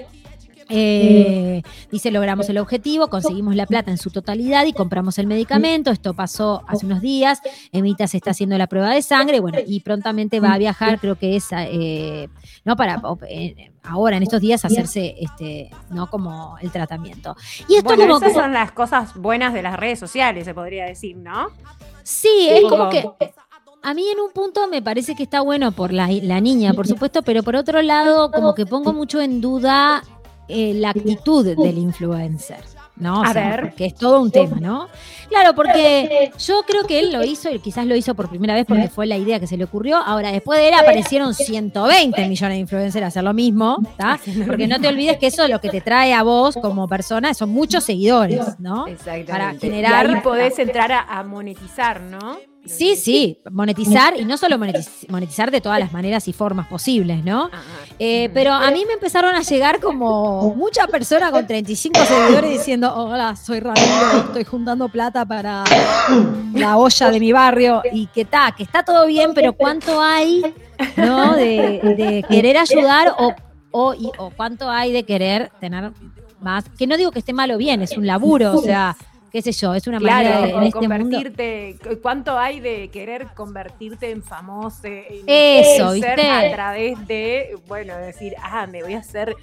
Eh, 0.69 1.63
dice, 1.91 2.11
logramos 2.11 2.49
el 2.49 2.59
objetivo, 2.59 3.09
conseguimos 3.09 3.55
la 3.55 3.67
plata 3.67 3.91
en 3.91 3.99
su 3.99 4.11
totalidad 4.11 4.65
y 4.67 4.73
compramos 4.73 5.19
el 5.19 5.27
medicamento. 5.27 5.91
Esto 5.91 6.15
pasó 6.15 6.63
hace 6.67 6.87
unos 6.87 7.01
días. 7.01 7.41
Emita 7.73 8.07
se 8.07 8.17
está 8.17 8.31
haciendo 8.31 8.57
la 8.59 8.67
prueba 8.67 8.91
de 8.91 9.03
sangre, 9.03 9.41
bueno, 9.41 9.59
y 9.67 9.81
prontamente 9.81 10.41
va 10.41 10.53
a 10.53 10.59
viajar, 10.59 10.99
creo 11.01 11.17
que 11.17 11.37
es, 11.37 11.49
eh, 11.53 12.29
¿no? 12.65 12.77
Para 12.77 13.01
eh, 13.29 13.73
ahora, 13.83 14.17
en 14.17 14.23
estos 14.23 14.41
días, 14.41 14.65
hacerse, 14.65 15.15
este, 15.19 15.71
¿no? 15.91 16.09
Como 16.09 16.57
el 16.61 16.71
tratamiento. 16.71 17.37
Y 17.69 17.77
esto 17.77 17.97
bueno, 17.97 18.17
esas 18.17 18.33
son 18.33 18.53
las 18.53 18.73
cosas 18.73 19.15
buenas 19.15 19.53
de 19.53 19.63
las 19.63 19.77
redes 19.77 19.99
sociales, 19.99 20.45
se 20.45 20.55
podría 20.55 20.85
decir, 20.87 21.17
¿no? 21.17 21.49
Sí, 22.03 22.49
es 22.51 22.63
como 22.69 22.91
que 22.91 23.05
a 23.85 23.93
mí 23.93 24.09
en 24.09 24.19
un 24.19 24.31
punto 24.31 24.67
me 24.67 24.81
parece 24.81 25.15
que 25.15 25.23
está 25.23 25.43
bueno 25.43 25.71
por 25.73 25.93
la, 25.93 26.09
la, 26.09 26.41
niña, 26.41 26.73
por 26.73 26.87
supuesto, 26.87 27.23
pero 27.23 27.43
por 27.43 27.55
otro 27.55 27.83
lado, 27.83 28.31
como 28.31 28.55
que 28.55 28.65
pongo 28.65 28.95
mucho 28.95 29.21
en 29.21 29.43
duda 29.43 30.03
eh, 30.49 30.75
la 30.75 30.91
actitud 30.91 31.57
del 31.57 31.79
influencer. 31.79 32.65
¿no? 32.97 33.25
a 33.25 33.33
ver. 33.33 33.61
Porque 33.61 33.87
es 33.87 33.95
todo 33.95 34.21
un 34.21 34.31
tema, 34.31 34.59
¿no? 34.61 34.89
Claro, 35.29 35.55
porque 35.55 36.31
yo 36.39 36.63
creo 36.67 36.85
que 36.85 37.01
él 37.01 37.13
lo 37.13 37.25
hizo 37.25 37.51
y 37.51 37.59
quizás 37.59 37.87
lo 37.87 37.97
hizo 37.97 38.15
por 38.15 38.29
primera 38.29 38.55
vez 38.55 38.67
porque 38.67 38.89
fue 38.89 39.07
la 39.07 39.17
idea 39.17 39.41
que 39.41 39.47
se 39.47 39.57
le 39.57 39.65
ocurrió. 39.65 39.97
Ahora, 39.97 40.31
después 40.31 40.59
de 40.59 40.69
él 40.69 40.75
aparecieron 40.75 41.35
120 41.35 42.29
millones 42.29 42.57
de 42.57 42.61
influencers 42.61 43.05
a 43.05 43.09
hacer 43.09 43.25
lo 43.25 43.35
mismo, 43.35 43.79
¿está? 43.89 44.21
Porque 44.47 44.67
no 44.67 44.81
te 44.81 44.89
olvides 44.89 45.19
que 45.19 45.27
eso 45.27 45.49
lo 45.49 45.61
que 45.61 45.71
te 45.71 45.81
trae 45.81 46.13
a 46.13 46.23
vos 46.23 46.57
como 46.61 46.87
persona 46.87 47.35
son 47.35 47.51
muchos 47.51 47.85
seguidores, 47.85 48.59
¿no? 48.59 48.87
Exactamente. 48.87 49.33
Para 49.33 49.55
generar. 49.55 50.11
Y 50.11 50.15
ahí 50.15 50.21
podés 50.21 50.59
entrar 50.59 50.93
a 50.93 51.23
monetizar, 51.25 52.01
¿no? 52.01 52.39
Sí, 52.67 52.97
sí, 52.97 53.41
monetizar 53.51 54.19
y 54.19 54.25
no 54.25 54.37
solo 54.39 54.59
monetizar 55.09 55.51
de 55.51 55.61
todas 55.61 55.79
las 55.79 55.93
maneras 55.93 56.27
y 56.29 56.33
formas 56.33 56.67
posibles, 56.67 57.25
¿no? 57.25 57.51
Eh, 57.99 58.31
pero 58.33 58.53
a 58.53 58.71
mí 58.71 58.85
me 58.87 58.95
empezaron 58.95 59.35
a 59.35 59.43
llegar 59.43 59.81
como 59.81 60.55
mucha 60.55 60.87
persona 60.87 61.31
con 61.31 61.47
35 61.47 62.01
seguidores 62.05 62.51
diciendo, 62.51 62.95
hola, 62.95 63.37
soy 63.37 63.61
Ramiro, 63.61 64.27
estoy 64.27 64.45
juntando 64.45 64.89
plata 64.89 65.25
para 65.27 65.65
la 66.55 66.77
olla 66.79 67.11
de 67.11 67.21
mi 67.21 67.33
barrio 67.33 67.83
y 67.93 68.07
que 68.07 68.23
está, 68.23 68.53
que 68.57 68.63
está 68.63 68.83
todo 68.83 69.07
bien, 69.07 69.33
pero 69.35 69.53
¿cuánto 69.53 70.01
hay, 70.01 70.43
¿no? 70.97 71.35
De, 71.35 72.25
querer 72.29 72.57
ayudar 72.57 73.15
o, 73.19 73.35
o, 73.71 73.95
o 74.19 74.31
cuánto 74.31 74.71
hay 74.71 74.93
de 74.93 75.05
querer 75.05 75.51
tener 75.61 75.93
más, 76.41 76.65
que 76.79 76.87
no 76.87 76.97
digo 76.97 77.11
que 77.11 77.19
esté 77.19 77.33
mal 77.33 77.51
o 77.51 77.59
bien, 77.59 77.83
es 77.83 77.97
un 77.97 78.07
laburo, 78.07 78.55
o 78.55 78.63
sea 78.63 78.97
qué 79.35 79.43
sé 79.43 79.51
yo, 79.51 79.75
es 79.75 79.85
una 79.89 79.99
manera 79.99 80.43
de, 80.43 80.51
en 80.51 80.63
este 80.63 80.79
convertirte, 80.79 81.77
¿cuánto 82.01 82.39
hay 82.39 82.61
de 82.61 82.87
querer 82.87 83.27
convertirte 83.35 84.13
en 84.13 84.23
famoso? 84.23 84.87
Eso, 85.27 85.91
¿viste? 85.91 86.31
A 86.31 86.53
través 86.53 87.05
de, 87.09 87.57
bueno, 87.67 87.97
decir, 87.97 88.35
ah, 88.41 88.69
me 88.69 88.85
voy 88.85 88.95
a 88.95 89.01
hacer, 89.01 89.35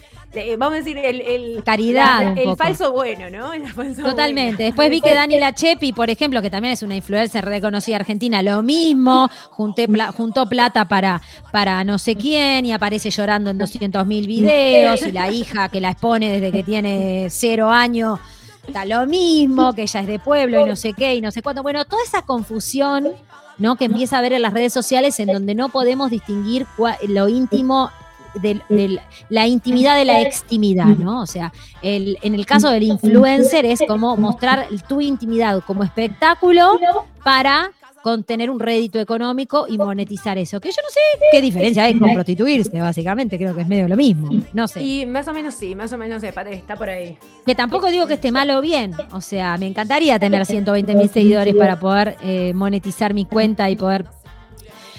vamos 0.58 0.76
a 0.76 0.78
decir, 0.78 0.98
el, 0.98 1.62
caridad. 1.66 2.38
el 2.38 2.56
falso 2.56 2.94
bueno, 2.94 3.30
¿no? 3.30 3.52
Totalmente. 4.02 4.64
Después 4.64 4.90
vi 4.90 5.02
que 5.02 5.14
Daniela 5.14 5.54
Chepi, 5.54 5.92
por 5.92 6.10
ejemplo, 6.10 6.42
que 6.42 6.50
también 6.50 6.72
es 6.72 6.84
una 6.84 6.96
influencer 6.96 7.44
reconocida 7.44 7.98
argentina, 7.98 8.42
lo 8.42 8.64
mismo, 8.64 9.30
junté 9.50 9.90
juntó 10.16 10.48
plata 10.48 10.88
para, 10.88 11.22
para 11.52 11.84
no 11.84 12.00
sé 12.00 12.16
quién 12.16 12.66
y 12.66 12.72
aparece 12.72 13.10
llorando 13.10 13.50
en 13.50 13.58
200 13.58 14.08
mil 14.08 14.26
videos 14.40 15.06
y 15.06 15.12
la 15.12 15.30
hija 15.30 15.68
que 15.68 15.82
la 15.82 15.92
expone 15.92 16.32
desde 16.32 16.50
que 16.54 16.64
tiene 16.64 17.28
cero 17.30 17.70
años 17.70 18.22
está 18.66 18.86
lo 18.86 19.06
mismo, 19.08 19.74
que 19.74 19.84
ella 19.84 20.00
es 20.02 20.08
de 20.08 20.20
pueblo 20.20 20.62
y 20.62 20.70
no 20.70 20.76
sé 20.76 20.94
qué 20.94 21.16
y 21.16 21.22
no 21.22 21.32
sé 21.32 21.42
cuánto. 21.42 21.64
Bueno, 21.64 21.86
toda 21.86 22.04
esa 22.04 22.22
confusión, 22.22 23.10
¿no? 23.58 23.76
Que 23.76 23.86
empieza 23.86 24.18
a 24.18 24.22
ver 24.22 24.34
en 24.34 24.42
las 24.42 24.54
redes 24.54 24.74
sociales 24.74 25.20
en 25.20 25.28
donde 25.28 25.56
no 25.56 25.70
podemos 25.70 26.12
distinguir 26.12 26.66
lo 27.08 27.28
íntimo 27.28 27.92
de, 28.36 29.00
la 29.30 29.48
intimidad 29.48 29.98
de 29.98 30.06
la 30.06 30.22
extimidad, 30.22 30.86
¿no? 30.86 31.22
O 31.22 31.26
sea, 31.26 31.52
el, 31.82 32.18
en 32.22 32.36
el 32.36 32.46
caso 32.46 32.70
del 32.70 32.84
influencer 32.84 33.66
es 33.66 33.82
como 33.88 34.16
mostrar 34.16 34.68
tu 34.88 35.02
intimidad 35.02 35.62
como 35.66 35.84
espectáculo 35.84 36.80
para 37.24 37.72
con 38.02 38.24
tener 38.24 38.50
un 38.50 38.60
rédito 38.60 39.00
económico 39.00 39.66
y 39.68 39.78
monetizar 39.78 40.38
eso. 40.38 40.60
Que 40.60 40.70
yo 40.70 40.82
no 40.82 40.90
sé 40.90 41.00
qué 41.32 41.42
diferencia 41.42 41.84
hay 41.84 41.98
con 41.98 42.14
prostituirse, 42.14 42.80
básicamente, 42.80 43.38
creo 43.38 43.56
que 43.56 43.62
es 43.62 43.68
medio 43.68 43.88
lo 43.88 43.96
mismo. 43.96 44.30
No 44.54 44.68
sé. 44.68 44.82
Y 44.82 45.06
más 45.06 45.28
o 45.28 45.34
menos 45.34 45.54
sí, 45.54 45.76
más 45.76 45.92
o 45.94 45.98
menos 45.98 46.24
está 46.24 46.76
por 46.76 46.90
ahí. 46.90 47.18
Que 47.46 47.56
tampoco 47.56 47.90
digo 47.90 48.08
que 48.08 48.16
esté 48.16 48.32
mal 48.32 48.50
o 48.52 48.62
bien. 48.62 48.94
O 49.12 49.22
sea, 49.22 49.58
me 49.58 49.68
encantaría 49.68 50.20
tener 50.20 50.46
120 50.46 50.96
mil 50.96 51.10
seguidores 51.10 51.56
para 51.56 51.80
poder 51.80 52.18
eh, 52.24 52.54
monetizar 52.54 53.14
mi 53.14 53.26
cuenta 53.26 53.70
y 53.70 53.76
poder 53.76 54.06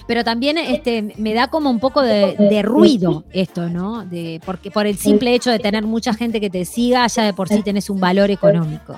pero 0.06 0.24
también 0.24 0.58
este, 0.58 1.14
me 1.16 1.32
da 1.32 1.48
como 1.48 1.70
un 1.70 1.78
poco 1.78 2.02
de, 2.02 2.62
ruido 2.62 3.24
esto, 3.32 3.68
¿no? 3.68 4.04
De, 4.04 4.40
porque 4.44 4.70
por 4.70 4.86
el 4.86 4.96
simple 4.98 5.34
hecho 5.34 5.50
de 5.50 5.58
tener 5.58 5.84
mucha 5.84 6.12
gente 6.12 6.40
que 6.40 6.50
te 6.50 6.64
siga, 6.64 7.06
ya 7.06 7.24
de 7.24 7.32
por 7.32 7.48
sí 7.48 7.62
tenés 7.62 7.88
un 7.88 8.00
valor 8.00 8.30
económico. 8.30 8.96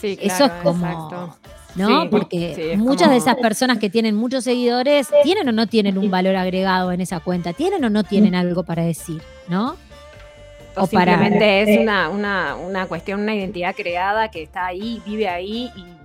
Sí, 0.00 0.16
claro, 0.16 0.34
Eso 0.34 0.44
es 0.44 0.52
como. 0.62 1.36
¿No? 1.76 2.10
Porque 2.10 2.74
muchas 2.76 3.10
de 3.10 3.16
esas 3.16 3.36
personas 3.36 3.78
que 3.78 3.90
tienen 3.90 4.14
muchos 4.14 4.44
seguidores, 4.44 5.08
¿tienen 5.22 5.48
o 5.48 5.52
no 5.52 5.66
tienen 5.66 5.98
un 5.98 6.10
valor 6.10 6.36
agregado 6.36 6.92
en 6.92 7.00
esa 7.00 7.20
cuenta? 7.20 7.52
¿Tienen 7.52 7.84
o 7.84 7.90
no 7.90 8.04
tienen 8.04 8.34
algo 8.34 8.62
para 8.62 8.82
decir, 8.82 9.22
¿no? 9.48 9.76
O, 10.76 10.86
simplemente 10.86 11.62
es 11.62 11.80
una, 11.80 12.10
una, 12.10 12.54
una, 12.54 12.86
cuestión, 12.86 13.22
una 13.22 13.34
identidad 13.34 13.74
creada 13.74 14.30
que 14.30 14.42
está 14.42 14.66
ahí, 14.66 15.00
vive 15.06 15.26
ahí 15.26 15.70
y, 15.74 15.96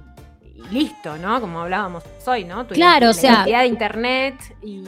listo, 0.73 1.17
¿no? 1.17 1.41
Como 1.41 1.59
hablábamos 1.59 2.03
hoy, 2.25 2.45
¿no? 2.45 2.65
claro, 2.67 3.09
o 3.09 3.13
sea. 3.13 3.33
identidad 3.33 3.61
de 3.61 3.67
internet 3.67 4.35
y, 4.63 4.83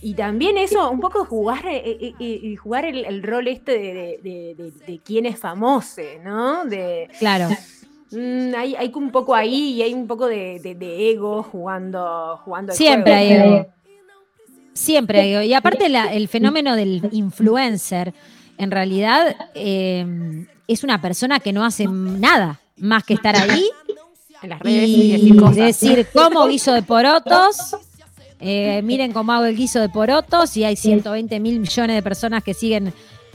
y 0.00 0.14
también 0.14 0.56
eso, 0.56 0.90
un 0.90 1.00
poco 1.00 1.24
jugar, 1.24 1.66
eh, 1.66 1.82
eh, 1.84 2.14
eh, 2.18 2.56
jugar 2.56 2.84
el, 2.84 3.22
rol 3.22 3.48
este 3.48 3.72
de, 3.72 4.20
de, 4.22 4.72
de, 4.86 5.00
quién 5.04 5.26
es 5.26 5.38
famoso, 5.38 6.00
¿no? 6.22 6.64
De, 6.64 7.08
claro. 7.18 7.48
Mm, 8.12 8.54
hay, 8.56 8.74
hay, 8.76 8.92
un 8.94 9.10
poco 9.10 9.34
ahí 9.34 9.72
y 9.74 9.82
hay 9.82 9.92
un 9.94 10.06
poco 10.06 10.26
de, 10.26 10.60
ego 11.10 11.42
jugando, 11.42 12.40
jugando 12.44 12.72
Siempre 12.72 13.14
hay 13.14 13.32
ego. 13.32 13.66
Siempre. 14.74 15.22
digo, 15.22 15.42
Y 15.42 15.54
aparte 15.54 15.88
la- 15.88 16.12
el 16.12 16.28
fenómeno 16.28 16.76
del 16.76 17.08
influencer, 17.12 18.12
en 18.58 18.70
realidad 18.70 19.34
eh, 19.54 20.46
es 20.68 20.84
una 20.84 21.00
persona 21.00 21.40
que 21.40 21.52
no 21.52 21.64
hace 21.64 21.86
nada 21.86 22.60
más 22.76 23.04
que 23.04 23.14
estar 23.14 23.34
ahí 23.36 23.68
En 24.42 24.50
las 24.50 24.60
redes 24.60 24.88
y 24.88 25.02
y 25.02 25.12
decir 25.12 25.36
cosas. 25.40 25.56
decir 25.56 26.06
cómo 26.12 26.46
guiso 26.46 26.72
de 26.74 26.82
porotos. 26.82 27.56
eh, 28.38 28.82
miren 28.82 29.12
cómo 29.12 29.32
hago 29.32 29.46
el 29.46 29.56
guiso 29.56 29.80
de 29.80 29.88
porotos 29.88 30.54
y 30.58 30.64
hay 30.64 30.76
120 30.76 31.40
mil 31.40 31.58
millones 31.58 31.96
de 31.96 32.02
personas 32.02 32.44
que 32.44 32.52
siguen. 32.52 32.92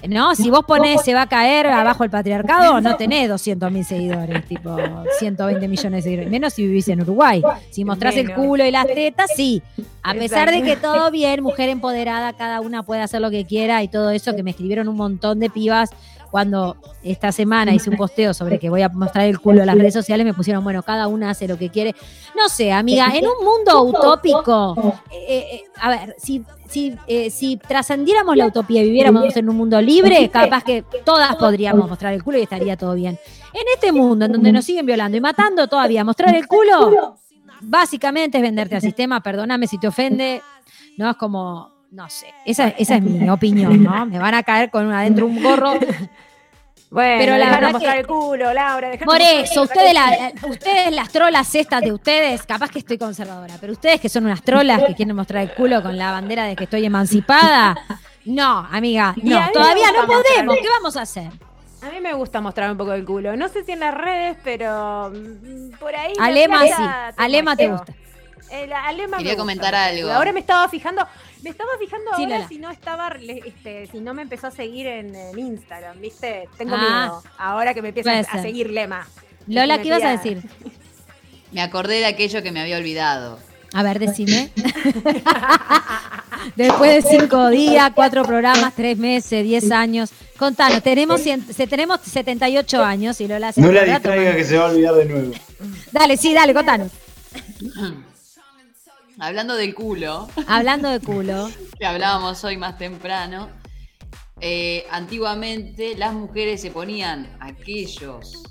No, 0.07 0.35
si 0.35 0.49
vos 0.49 0.65
ponés 0.65 1.01
se 1.03 1.13
va 1.13 1.23
a 1.23 1.29
caer 1.29 1.67
abajo 1.67 2.03
el 2.03 2.09
patriarcado, 2.09 2.81
no 2.81 2.95
tenés 2.95 3.29
200 3.29 3.71
mil 3.71 3.85
seguidores, 3.85 4.45
tipo 4.47 4.75
120 5.19 5.67
millones 5.67 6.03
de 6.03 6.09
seguidores. 6.09 6.31
Menos 6.31 6.53
si 6.53 6.65
vivís 6.65 6.87
en 6.87 7.01
Uruguay. 7.01 7.41
Si 7.69 7.85
mostrás 7.85 8.15
el 8.17 8.33
culo 8.33 8.65
y 8.65 8.71
las 8.71 8.87
tetas, 8.87 9.31
sí. 9.35 9.61
A 10.03 10.13
pesar 10.13 10.51
de 10.51 10.63
que 10.63 10.75
todo 10.75 11.11
bien, 11.11 11.43
mujer 11.43 11.69
empoderada, 11.69 12.33
cada 12.33 12.61
una 12.61 12.83
puede 12.83 13.01
hacer 13.01 13.21
lo 13.21 13.29
que 13.29 13.45
quiera 13.45 13.83
y 13.83 13.87
todo 13.87 14.09
eso, 14.11 14.35
que 14.35 14.43
me 14.43 14.51
escribieron 14.51 14.87
un 14.87 14.95
montón 14.95 15.39
de 15.39 15.49
pibas 15.49 15.91
cuando 16.31 16.77
esta 17.03 17.31
semana 17.31 17.73
hice 17.73 17.89
un 17.89 17.97
posteo 17.97 18.33
sobre 18.33 18.57
que 18.57 18.69
voy 18.69 18.81
a 18.81 18.89
mostrar 18.89 19.27
el 19.27 19.39
culo 19.39 19.59
en 19.59 19.67
las 19.67 19.77
redes 19.77 19.93
sociales, 19.93 20.25
me 20.25 20.33
pusieron, 20.33 20.63
bueno, 20.63 20.81
cada 20.81 21.07
una 21.07 21.29
hace 21.29 21.47
lo 21.47 21.57
que 21.57 21.69
quiere. 21.69 21.93
No 22.35 22.49
sé, 22.49 22.71
amiga, 22.71 23.11
en 23.13 23.25
un 23.27 23.45
mundo 23.45 23.83
utópico, 23.83 24.95
eh, 25.11 25.37
eh, 25.51 25.63
a 25.79 25.89
ver, 25.89 26.15
si, 26.17 26.43
si, 26.67 26.95
eh, 27.05 27.29
si 27.29 27.57
trascendiéramos 27.57 28.35
la 28.37 28.47
utopía 28.47 28.81
y 28.81 28.85
viviéramos 28.85 29.35
en 29.35 29.49
un 29.49 29.57
mundo 29.57 29.79
libre, 29.81 30.29
capaz 30.29 30.63
que 30.63 30.83
todas 31.03 31.35
podríamos 31.35 31.89
mostrar 31.89 32.13
el 32.13 32.23
culo 32.23 32.37
y 32.37 32.43
estaría 32.43 32.77
todo 32.77 32.95
bien. 32.95 33.19
En 33.53 33.63
este 33.75 33.91
mundo 33.91 34.25
en 34.25 34.31
donde 34.31 34.51
nos 34.53 34.63
siguen 34.63 34.85
violando 34.85 35.17
y 35.17 35.21
matando 35.21 35.67
todavía, 35.67 36.05
mostrar 36.05 36.33
el 36.33 36.47
culo, 36.47 37.17
básicamente 37.59 38.37
es 38.37 38.41
venderte 38.41 38.75
al 38.75 38.81
sistema, 38.81 39.21
perdóname 39.21 39.67
si 39.67 39.77
te 39.77 39.87
ofende, 39.87 40.41
no 40.97 41.09
es 41.09 41.17
como, 41.17 41.69
no 41.91 42.09
sé, 42.09 42.33
esa, 42.45 42.69
esa 42.69 42.95
es 42.95 43.01
mi 43.01 43.29
opinión, 43.29 43.83
¿no? 43.83 44.05
Me 44.05 44.17
van 44.19 44.33
a 44.33 44.43
caer 44.43 44.69
con 44.71 44.91
adentro 44.91 45.25
un 45.27 45.41
gorro. 45.43 45.73
Bueno, 46.93 47.15
Pero 47.19 47.37
la 47.37 47.51
verdad 47.51 47.71
mostrar 47.71 47.93
que- 47.93 47.99
el 48.01 48.05
culo, 48.07 48.53
Laura. 48.53 48.91
Por 48.91 49.05
mostrar 49.05 49.21
el 49.21 49.43
eso, 49.45 49.53
culo, 49.53 49.63
ustedes, 49.63 49.93
la- 49.93 50.31
ustedes 50.49 50.91
las 50.93 51.09
trolas 51.09 51.55
estas 51.55 51.79
de 51.81 51.93
ustedes, 51.93 52.43
capaz 52.43 52.69
que 52.69 52.79
estoy 52.79 52.97
conservadora, 52.97 53.55
pero 53.61 53.71
ustedes 53.71 54.01
que 54.01 54.09
son 54.09 54.25
unas 54.25 54.41
trolas 54.41 54.83
que 54.83 54.93
quieren 54.93 55.15
mostrar 55.15 55.43
el 55.43 55.53
culo 55.53 55.81
con 55.81 55.97
la 55.97 56.11
bandera 56.11 56.43
de 56.43 56.57
que 56.57 56.65
estoy 56.65 56.83
emancipada, 56.85 57.77
no, 58.25 58.67
amiga, 58.69 59.15
no, 59.23 59.39
todavía 59.53 59.89
no 59.93 60.05
podemos, 60.05 60.57
¿qué 60.57 60.67
vamos 60.67 60.97
a 60.97 61.03
hacer? 61.03 61.29
A 61.81 61.89
mí 61.91 62.01
me 62.01 62.13
gusta 62.13 62.41
mostrar 62.41 62.69
un 62.69 62.77
poco 62.77 62.91
el 62.91 63.05
culo. 63.05 63.37
No 63.37 63.47
sé 63.47 63.63
si 63.63 63.71
en 63.71 63.79
las 63.79 63.93
redes, 63.93 64.35
pero 64.43 65.13
mm, 65.15 65.77
por 65.79 65.95
ahí. 65.95 66.11
Alema 66.19 66.65
sí, 66.67 66.73
Alema 67.15 67.55
te 67.55 67.69
gusta. 67.69 67.93
El 68.51 68.73
Alema 68.73 69.15
Quería 69.15 69.31
me 69.31 69.35
gusta 69.35 69.35
comentar 69.37 69.73
algo. 69.75 70.11
Ahora 70.11 70.33
me 70.33 70.41
estaba 70.41 70.67
fijando, 70.67 71.07
me 71.43 71.49
estaba 71.49 71.69
fijando 71.79 72.11
Sí, 72.15 72.23
ahora 72.23 72.35
Lola. 72.37 72.47
si 72.47 72.57
no 72.59 72.69
estaba, 72.71 73.09
este, 73.45 73.87
si 73.87 73.99
no 73.99 74.13
me 74.13 74.21
empezó 74.21 74.47
a 74.47 74.51
seguir 74.51 74.87
en, 74.87 75.15
en 75.15 75.37
Instagram, 75.39 75.99
¿viste? 75.99 76.47
Tengo 76.57 76.75
Ah. 76.75 76.79
miedo. 77.05 77.23
Ahora 77.37 77.73
que 77.73 77.81
me 77.81 77.89
empieza 77.89 78.19
a 78.19 78.41
seguir 78.41 78.69
Lema. 78.69 79.07
Lola, 79.47 79.81
¿qué 79.81 79.87
ibas 79.87 80.03
a 80.03 80.11
decir? 80.11 80.41
Me 81.51 81.61
acordé 81.61 81.95
de 81.99 82.05
aquello 82.05 82.41
que 82.41 82.51
me 82.53 82.61
había 82.61 82.77
olvidado. 82.77 83.37
A 83.73 83.83
ver, 83.83 83.99
decime. 83.99 84.51
Después 86.55 87.03
de 87.03 87.09
cinco 87.19 87.49
días, 87.49 87.91
cuatro 87.93 88.23
programas, 88.23 88.73
tres 88.73 88.97
meses, 88.97 89.43
diez 89.43 89.69
años. 89.71 90.11
Contanos, 90.37 90.81
tenemos, 90.81 91.21
tenemos 91.69 91.99
78 92.01 92.83
años 92.83 93.19
y 93.21 93.27
Lola 93.27 93.51
se 93.51 93.61
No 93.61 93.71
la 93.71 93.83
distraiga 93.83 94.35
que 94.35 94.43
se 94.45 94.57
va 94.57 94.67
a 94.67 94.71
olvidar 94.71 94.95
de 94.95 95.05
nuevo. 95.05 95.31
Dale, 95.91 96.15
sí, 96.17 96.33
dale, 96.33 96.53
contanos. 96.53 96.89
Hablando 99.23 99.55
del 99.55 99.75
culo, 99.75 100.27
Hablando 100.47 100.89
de 100.89 100.99
culo. 100.99 101.47
que 101.79 101.85
hablábamos 101.85 102.43
hoy 102.43 102.57
más 102.57 102.79
temprano, 102.79 103.49
eh, 104.39 104.83
antiguamente 104.89 105.95
las 105.95 106.11
mujeres 106.13 106.59
se 106.59 106.71
ponían 106.71 107.37
aquellos 107.39 108.41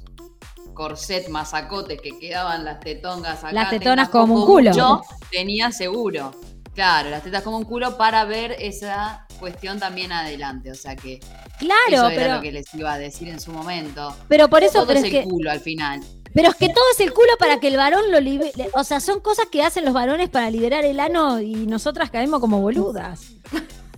corset 0.73 1.29
masacotes 1.29 2.01
que 2.01 2.17
quedaban 2.21 2.65
las 2.65 2.79
tetongas 2.79 3.41
acá. 3.43 3.53
Las 3.53 3.71
tetonas 3.71 4.11
como 4.11 4.35
un 4.37 4.47
culo. 4.47 4.71
mucho, 4.71 5.01
tenía 5.33 5.73
seguro. 5.73 6.31
Claro, 6.73 7.11
las 7.11 7.25
tetas 7.25 7.43
como 7.43 7.59
un 7.59 7.65
culo 7.65 7.99
para 7.99 8.25
ver 8.25 8.53
esa 8.61 9.27
cuestión 9.41 9.81
también 9.81 10.13
adelante. 10.13 10.71
O 10.71 10.75
sea 10.77 10.95
que 10.95 11.15
eso 11.15 11.27
Claro, 11.59 12.09
era 12.11 12.23
pero, 12.23 12.35
lo 12.37 12.41
que 12.43 12.53
les 12.53 12.73
iba 12.75 12.93
a 12.93 12.99
decir 12.99 13.29
en 13.29 13.41
su 13.41 13.51
momento. 13.51 14.15
pero 14.29 14.49
por 14.49 14.63
eso, 14.63 14.75
Todo 14.75 14.87
pero 14.87 15.01
es 15.01 15.07
es 15.07 15.13
el 15.13 15.23
que, 15.25 15.29
culo 15.29 15.51
al 15.51 15.61
final. 15.61 16.01
Pero 16.35 16.49
es 16.51 16.55
que 16.57 16.69
todo 16.69 16.85
es 16.93 17.01
el 17.01 17.13
culo 17.13 17.29
para 17.39 17.59
que 17.61 17.69
el 17.69 17.77
varón 17.77 18.11
lo 18.11 18.21
libere. 18.21 18.71
O 18.75 18.85
sea, 18.85 19.01
son 19.01 19.21
cosas 19.21 19.47
que 19.51 19.63
hacen 19.63 19.85
los 19.85 19.95
varones 19.95 20.29
para 20.31 20.51
liberar 20.51 20.85
el 20.85 21.01
ano 21.01 21.41
y 21.41 21.55
nosotras 21.67 22.11
caemos 22.11 22.41
como 22.41 22.61
boludas. 22.61 23.21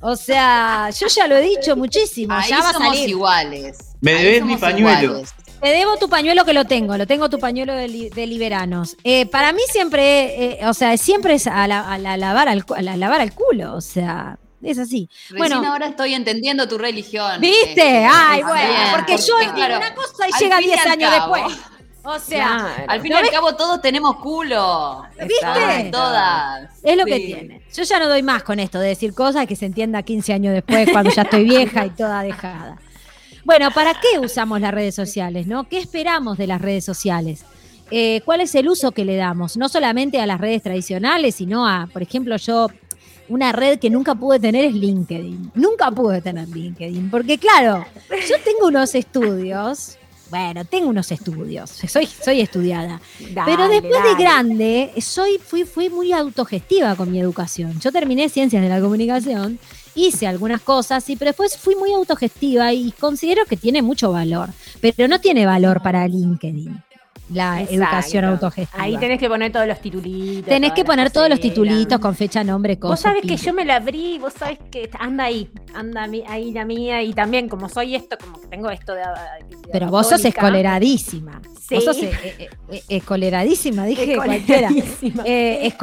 O 0.00 0.16
sea, 0.16 0.90
yo 0.90 1.06
ya 1.06 1.26
lo 1.28 1.36
he 1.36 1.42
dicho 1.42 1.76
muchísimo. 1.76 2.34
Ahí 2.34 2.50
ya 2.50 2.60
va 2.60 2.70
a 2.70 2.72
somos 2.72 2.88
salir. 2.96 3.08
iguales. 3.10 3.78
Me 4.00 4.12
Ahí 4.14 4.24
debes 4.24 4.44
mi 4.44 4.56
pañuelo. 4.56 5.02
iguales. 5.04 5.34
Te 5.60 5.68
debo 5.68 5.96
tu 5.96 6.08
pañuelo 6.08 6.44
que 6.44 6.52
lo 6.54 6.64
tengo, 6.64 6.96
lo 6.96 7.06
tengo 7.06 7.30
tu 7.30 7.38
pañuelo 7.38 7.72
de, 7.74 7.86
li- 7.86 8.10
de 8.10 8.26
liberanos. 8.26 8.96
Eh, 9.04 9.26
para 9.26 9.52
mí 9.52 9.60
siempre, 9.70 10.58
eh, 10.60 10.66
o 10.66 10.74
sea, 10.74 10.96
siempre 10.96 11.34
es 11.34 11.46
a, 11.46 11.68
la- 11.68 11.88
a 11.92 11.98
la 11.98 12.16
lavar 12.16 12.48
al, 12.48 12.64
cu- 12.66 12.74
a 12.74 12.82
la 12.82 12.96
lavar 12.96 13.20
al 13.20 13.32
culo, 13.32 13.76
o 13.76 13.80
sea, 13.80 14.40
es 14.60 14.78
así. 14.80 15.08
Recién 15.30 15.38
Bueno. 15.38 15.72
ahora 15.72 15.86
estoy 15.86 16.14
entendiendo 16.14 16.66
tu 16.66 16.78
religión. 16.78 17.40
¿Viste? 17.40 17.68
Este, 17.70 18.06
Ay, 18.10 18.42
bueno, 18.42 18.58
bien, 18.70 18.80
porque 18.90 19.16
yo 19.18 19.34
entiendo 19.38 19.54
claro, 19.54 19.76
una 19.76 19.94
cosa 19.94 20.28
y 20.28 20.42
llega 20.42 20.56
fin 20.58 20.64
y 20.64 20.72
10 20.72 20.80
al 20.86 20.92
años 20.92 21.10
cabo, 21.10 21.34
después. 21.36 21.58
O 22.04 22.18
sea, 22.18 22.46
Claro. 22.58 22.84
Al 22.88 23.00
fin 23.00 23.06
y 23.08 23.10
¿No 23.12 23.16
al 23.18 23.22
ves? 23.22 23.30
cabo 23.32 23.54
todos 23.54 23.80
tenemos 23.80 24.16
culo. 24.16 25.02
¿Viste? 25.20 25.90
Todas. 25.92 26.70
es 26.82 26.96
lo 26.96 27.04
que 27.04 27.20
tiene. 27.20 27.62
Yo 27.74 27.82
ya 27.84 27.98
no 27.98 28.08
doy 28.08 28.22
más 28.22 28.42
con 28.42 28.58
esto 28.58 28.78
de 28.80 28.88
decir 28.88 29.14
cosas 29.14 29.46
que 29.46 29.54
se 29.56 29.66
entienda 29.66 30.02
15 30.02 30.32
años 30.32 30.54
después, 30.54 30.88
cuando 30.90 31.10
ya 31.12 31.22
estoy 31.22 31.44
vieja 31.44 31.86
y 31.86 31.90
toda 31.90 32.22
dejada. 32.22 32.78
Bueno, 33.44 33.70
¿para 33.72 33.94
qué 33.94 34.18
usamos 34.18 34.60
las 34.60 34.72
redes 34.72 34.94
sociales? 34.94 35.46
¿no? 35.46 35.64
¿Qué 35.68 35.78
esperamos 35.78 36.38
de 36.38 36.46
las 36.46 36.60
redes 36.60 36.84
sociales? 36.84 37.44
Eh, 37.90 38.20
¿Cuál 38.24 38.40
es 38.40 38.54
el 38.54 38.68
uso 38.68 38.92
que 38.92 39.04
le 39.04 39.16
damos? 39.16 39.56
No 39.56 39.68
solamente 39.68 40.20
a 40.20 40.26
las 40.26 40.40
redes 40.40 40.62
tradicionales, 40.62 41.34
sino 41.36 41.68
a, 41.68 41.88
por 41.92 42.02
ejemplo, 42.02 42.36
yo, 42.36 42.68
una 43.28 43.52
red 43.52 43.78
que 43.78 43.90
nunca 43.90 44.14
pude 44.14 44.40
tener 44.40 44.64
es 44.64 44.74
LinkedIn. 44.74 45.52
Nunca 45.54 45.90
pude 45.90 46.20
tener 46.22 46.48
LinkedIn, 46.48 47.10
porque 47.10 47.38
claro, 47.38 47.84
yo 48.10 48.36
tengo 48.44 48.66
unos 48.68 48.94
estudios, 48.94 49.98
bueno, 50.32 50.64
tengo 50.64 50.88
unos 50.88 51.12
estudios, 51.12 51.68
soy, 51.68 52.06
soy 52.06 52.40
estudiada, 52.40 53.02
pero 53.18 53.64
Dale, 53.68 53.82
después 53.82 54.02
de 54.02 54.14
grande, 54.14 54.90
soy, 55.02 55.36
fui, 55.36 55.64
fui 55.64 55.90
muy 55.90 56.10
autogestiva 56.10 56.96
con 56.96 57.12
mi 57.12 57.20
educación. 57.20 57.78
Yo 57.80 57.92
terminé 57.92 58.30
ciencias 58.30 58.62
de 58.62 58.70
la 58.70 58.80
comunicación, 58.80 59.58
hice 59.94 60.26
algunas 60.26 60.62
cosas, 60.62 61.04
sí, 61.04 61.16
pero 61.16 61.28
después 61.28 61.58
fui 61.58 61.76
muy 61.76 61.92
autogestiva 61.92 62.72
y 62.72 62.92
considero 62.92 63.44
que 63.44 63.58
tiene 63.58 63.82
mucho 63.82 64.10
valor. 64.10 64.48
Pero 64.80 65.06
no 65.06 65.20
tiene 65.20 65.44
valor 65.44 65.82
para 65.82 66.08
LinkedIn, 66.08 66.82
la 67.30 67.60
Exacto. 67.62 67.74
educación 67.74 68.24
autogestiva. 68.26 68.82
Ahí 68.84 68.96
tenés 68.98 69.18
que 69.18 69.28
poner 69.28 69.50
todos 69.52 69.66
los 69.66 69.80
titulitos. 69.80 70.44
Tenés 70.48 70.72
que 70.72 70.84
poner 70.84 71.10
todos 71.10 71.28
los 71.28 71.40
titulitos 71.40 71.98
con 71.98 72.14
fecha, 72.14 72.44
nombre, 72.44 72.78
cosas. 72.78 72.90
Vos 72.92 73.00
sabés 73.00 73.22
que 73.22 73.36
yo 73.36 73.52
me 73.54 73.64
la 73.64 73.76
abrí, 73.76 74.18
vos 74.18 74.32
sabés 74.38 74.58
que 74.70 74.90
anda 74.98 75.24
ahí, 75.24 75.48
anda 75.74 76.06
ahí 76.28 76.52
la 76.52 76.64
mía, 76.64 77.02
y 77.02 77.12
también 77.14 77.48
como 77.48 77.68
soy 77.68 77.94
esto, 77.94 78.16
como 78.18 78.40
que 78.40 78.48
tengo 78.48 78.68
esto 78.70 78.92
de. 78.94 79.00
de 79.00 79.56
Pero 79.72 79.88
vos 79.88 80.08
sos 80.08 80.24
escoleradísima. 80.24 81.40
Sí. 81.66 81.76
Vos 81.76 81.84
sos 81.84 81.96
eh, 82.02 82.10
eh, 82.38 82.50
eh, 82.70 82.82
escoleradísima, 82.88 83.86
dije 83.86 84.16
cualquiera. 84.16 84.68
Escoleradísima. 84.68 85.22
Eh, 85.26 85.60
esco- 85.72 85.78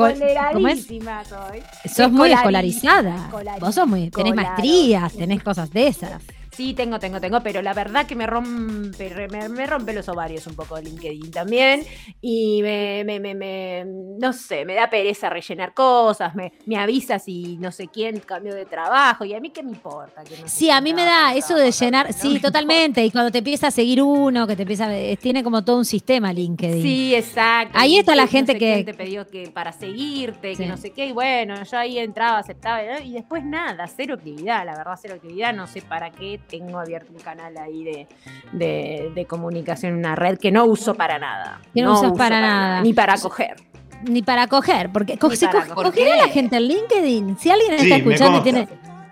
¿cómo 0.53 0.68
es? 0.68 0.80
Escoleradísima 0.80 1.24
soy. 1.26 1.61
Sos 1.91 2.11
muy 2.11 2.32
Escolarizada. 2.32 3.16
escolarizada. 3.16 3.60
Vos 3.66 3.74
sos 3.76 3.88
muy, 3.88 4.10
tenés 4.11 4.36
maestrías, 4.36 5.14
tenés 5.14 5.41
cosas 5.41 5.72
de 5.72 5.88
esas. 5.88 6.22
Sí, 6.60 6.73
tengo, 6.73 6.99
tengo, 6.99 7.22
tengo, 7.22 7.40
pero 7.41 7.61
la 7.61 7.73
verdad 7.73 8.06
que 8.06 8.18
me 8.18 8.27
rompe, 8.27 9.27
me, 9.31 9.48
me 9.48 9.65
rompe 9.65 9.94
los 9.94 10.10
ovarios 10.10 10.45
un 10.45 10.56
poco 10.56 10.77
LinkedIn 10.77 11.31
también. 11.31 11.86
Y 12.19 12.61
me, 12.61 13.03
me, 13.06 13.18
me, 13.22 13.34
me- 13.34 13.86
no 13.86 14.34
sé, 14.34 14.65
me 14.65 14.73
da 14.76 14.90
pereza 14.90 15.30
rellenar 15.30 15.73
cosas, 15.73 16.36
me, 16.36 16.52
me 16.65 16.76
avisa 16.76 17.18
si 17.18 17.56
no 17.61 17.72
sé 17.72 17.88
quién 17.88 18.19
cambió 18.19 18.53
de 18.53 18.65
trabajo. 18.65 19.23
Y 19.23 19.34
a 19.36 19.40
mí 19.40 19.52
qué 19.52 19.64
me 19.64 19.69
importa. 19.72 20.22
que 20.26 20.36
no 20.38 20.49
Sí, 20.49 20.69
a 20.69 20.81
mí 20.81 20.94
me 20.94 21.06
da 21.06 21.34
eso 21.34 21.56
de 21.56 21.72
llenar, 21.72 22.07
no 22.07 22.11
sí, 22.11 22.34
me 22.34 22.40
totalmente. 22.41 23.06
Y 23.06 23.11
cuando 23.11 23.31
te 23.31 23.38
empieza 23.38 23.68
a 23.68 23.72
seguir 23.72 24.02
uno, 24.03 24.45
que 24.45 24.57
te 24.57 24.64
empieza, 24.64 24.94
eh, 24.98 25.15
tiene 25.15 25.45
como 25.45 25.64
todo 25.64 25.77
un 25.77 25.86
sistema 25.86 26.34
LinkedIn. 26.34 26.81
Sí, 26.81 27.15
exacto. 27.15 27.77
Ahí 27.80 27.98
está 27.99 28.15
la 28.15 28.23
no 28.26 28.31
gente 28.31 28.52
sé 28.52 28.60
que- 28.60 28.73
quién 28.84 28.86
te 28.86 28.94
pidió 28.95 29.26
que 29.27 29.49
para 29.49 29.72
seguirte, 29.72 30.56
Sí. 30.57 30.64
que 30.64 30.68
no 30.68 30.76
sé 30.76 30.91
qué, 30.91 31.06
y 31.06 31.11
bueno, 31.14 31.56
yo 31.64 31.77
ahí 31.77 31.99
entraba, 31.99 32.40
aceptaba, 32.40 32.81
¿no? 32.84 32.99
y 33.06 33.14
después 33.14 33.45
nada, 33.45 33.88
cero 33.88 34.15
actividad, 34.15 34.65
la 34.65 34.76
verdad, 34.76 34.99
cero 35.02 35.14
actividad, 35.15 35.53
no 35.53 35.65
sé 35.65 35.81
para 35.81 36.11
qué 36.11 36.38
tengo 36.50 36.80
abierto 36.80 37.14
un 37.14 37.20
canal 37.20 37.56
ahí 37.58 37.84
de, 37.84 38.08
de, 38.52 39.12
de 39.16 39.26
comunicación, 39.26 39.94
una 39.96 40.16
red 40.16 40.38
que 40.38 40.52
no 40.52 40.66
uso 40.66 40.96
para 40.96 41.18
nada. 41.20 41.62
Que 41.74 41.82
no 41.82 41.94
usas 41.94 42.06
uso 42.08 42.16
para 42.16 42.42
nada. 42.42 42.82
Ni 42.82 42.94
para 42.94 43.16
coger. 43.18 43.56
Ni 44.04 44.22
para 44.22 44.48
coger, 44.48 44.90
porque 44.92 45.18
co- 45.18 45.30
para 45.30 45.52
coger. 45.68 45.74
cogerá 45.74 46.18
¿Por 46.18 46.28
la 46.28 46.34
gente 46.34 46.56
en 46.58 46.64
LinkedIn. 46.64 47.38
Si 47.38 47.50
alguien 47.52 47.78
Sí, 47.80 47.84
está 47.86 47.96
escuchando 47.98 48.40
y 48.40 48.42
tiene. 48.42 48.68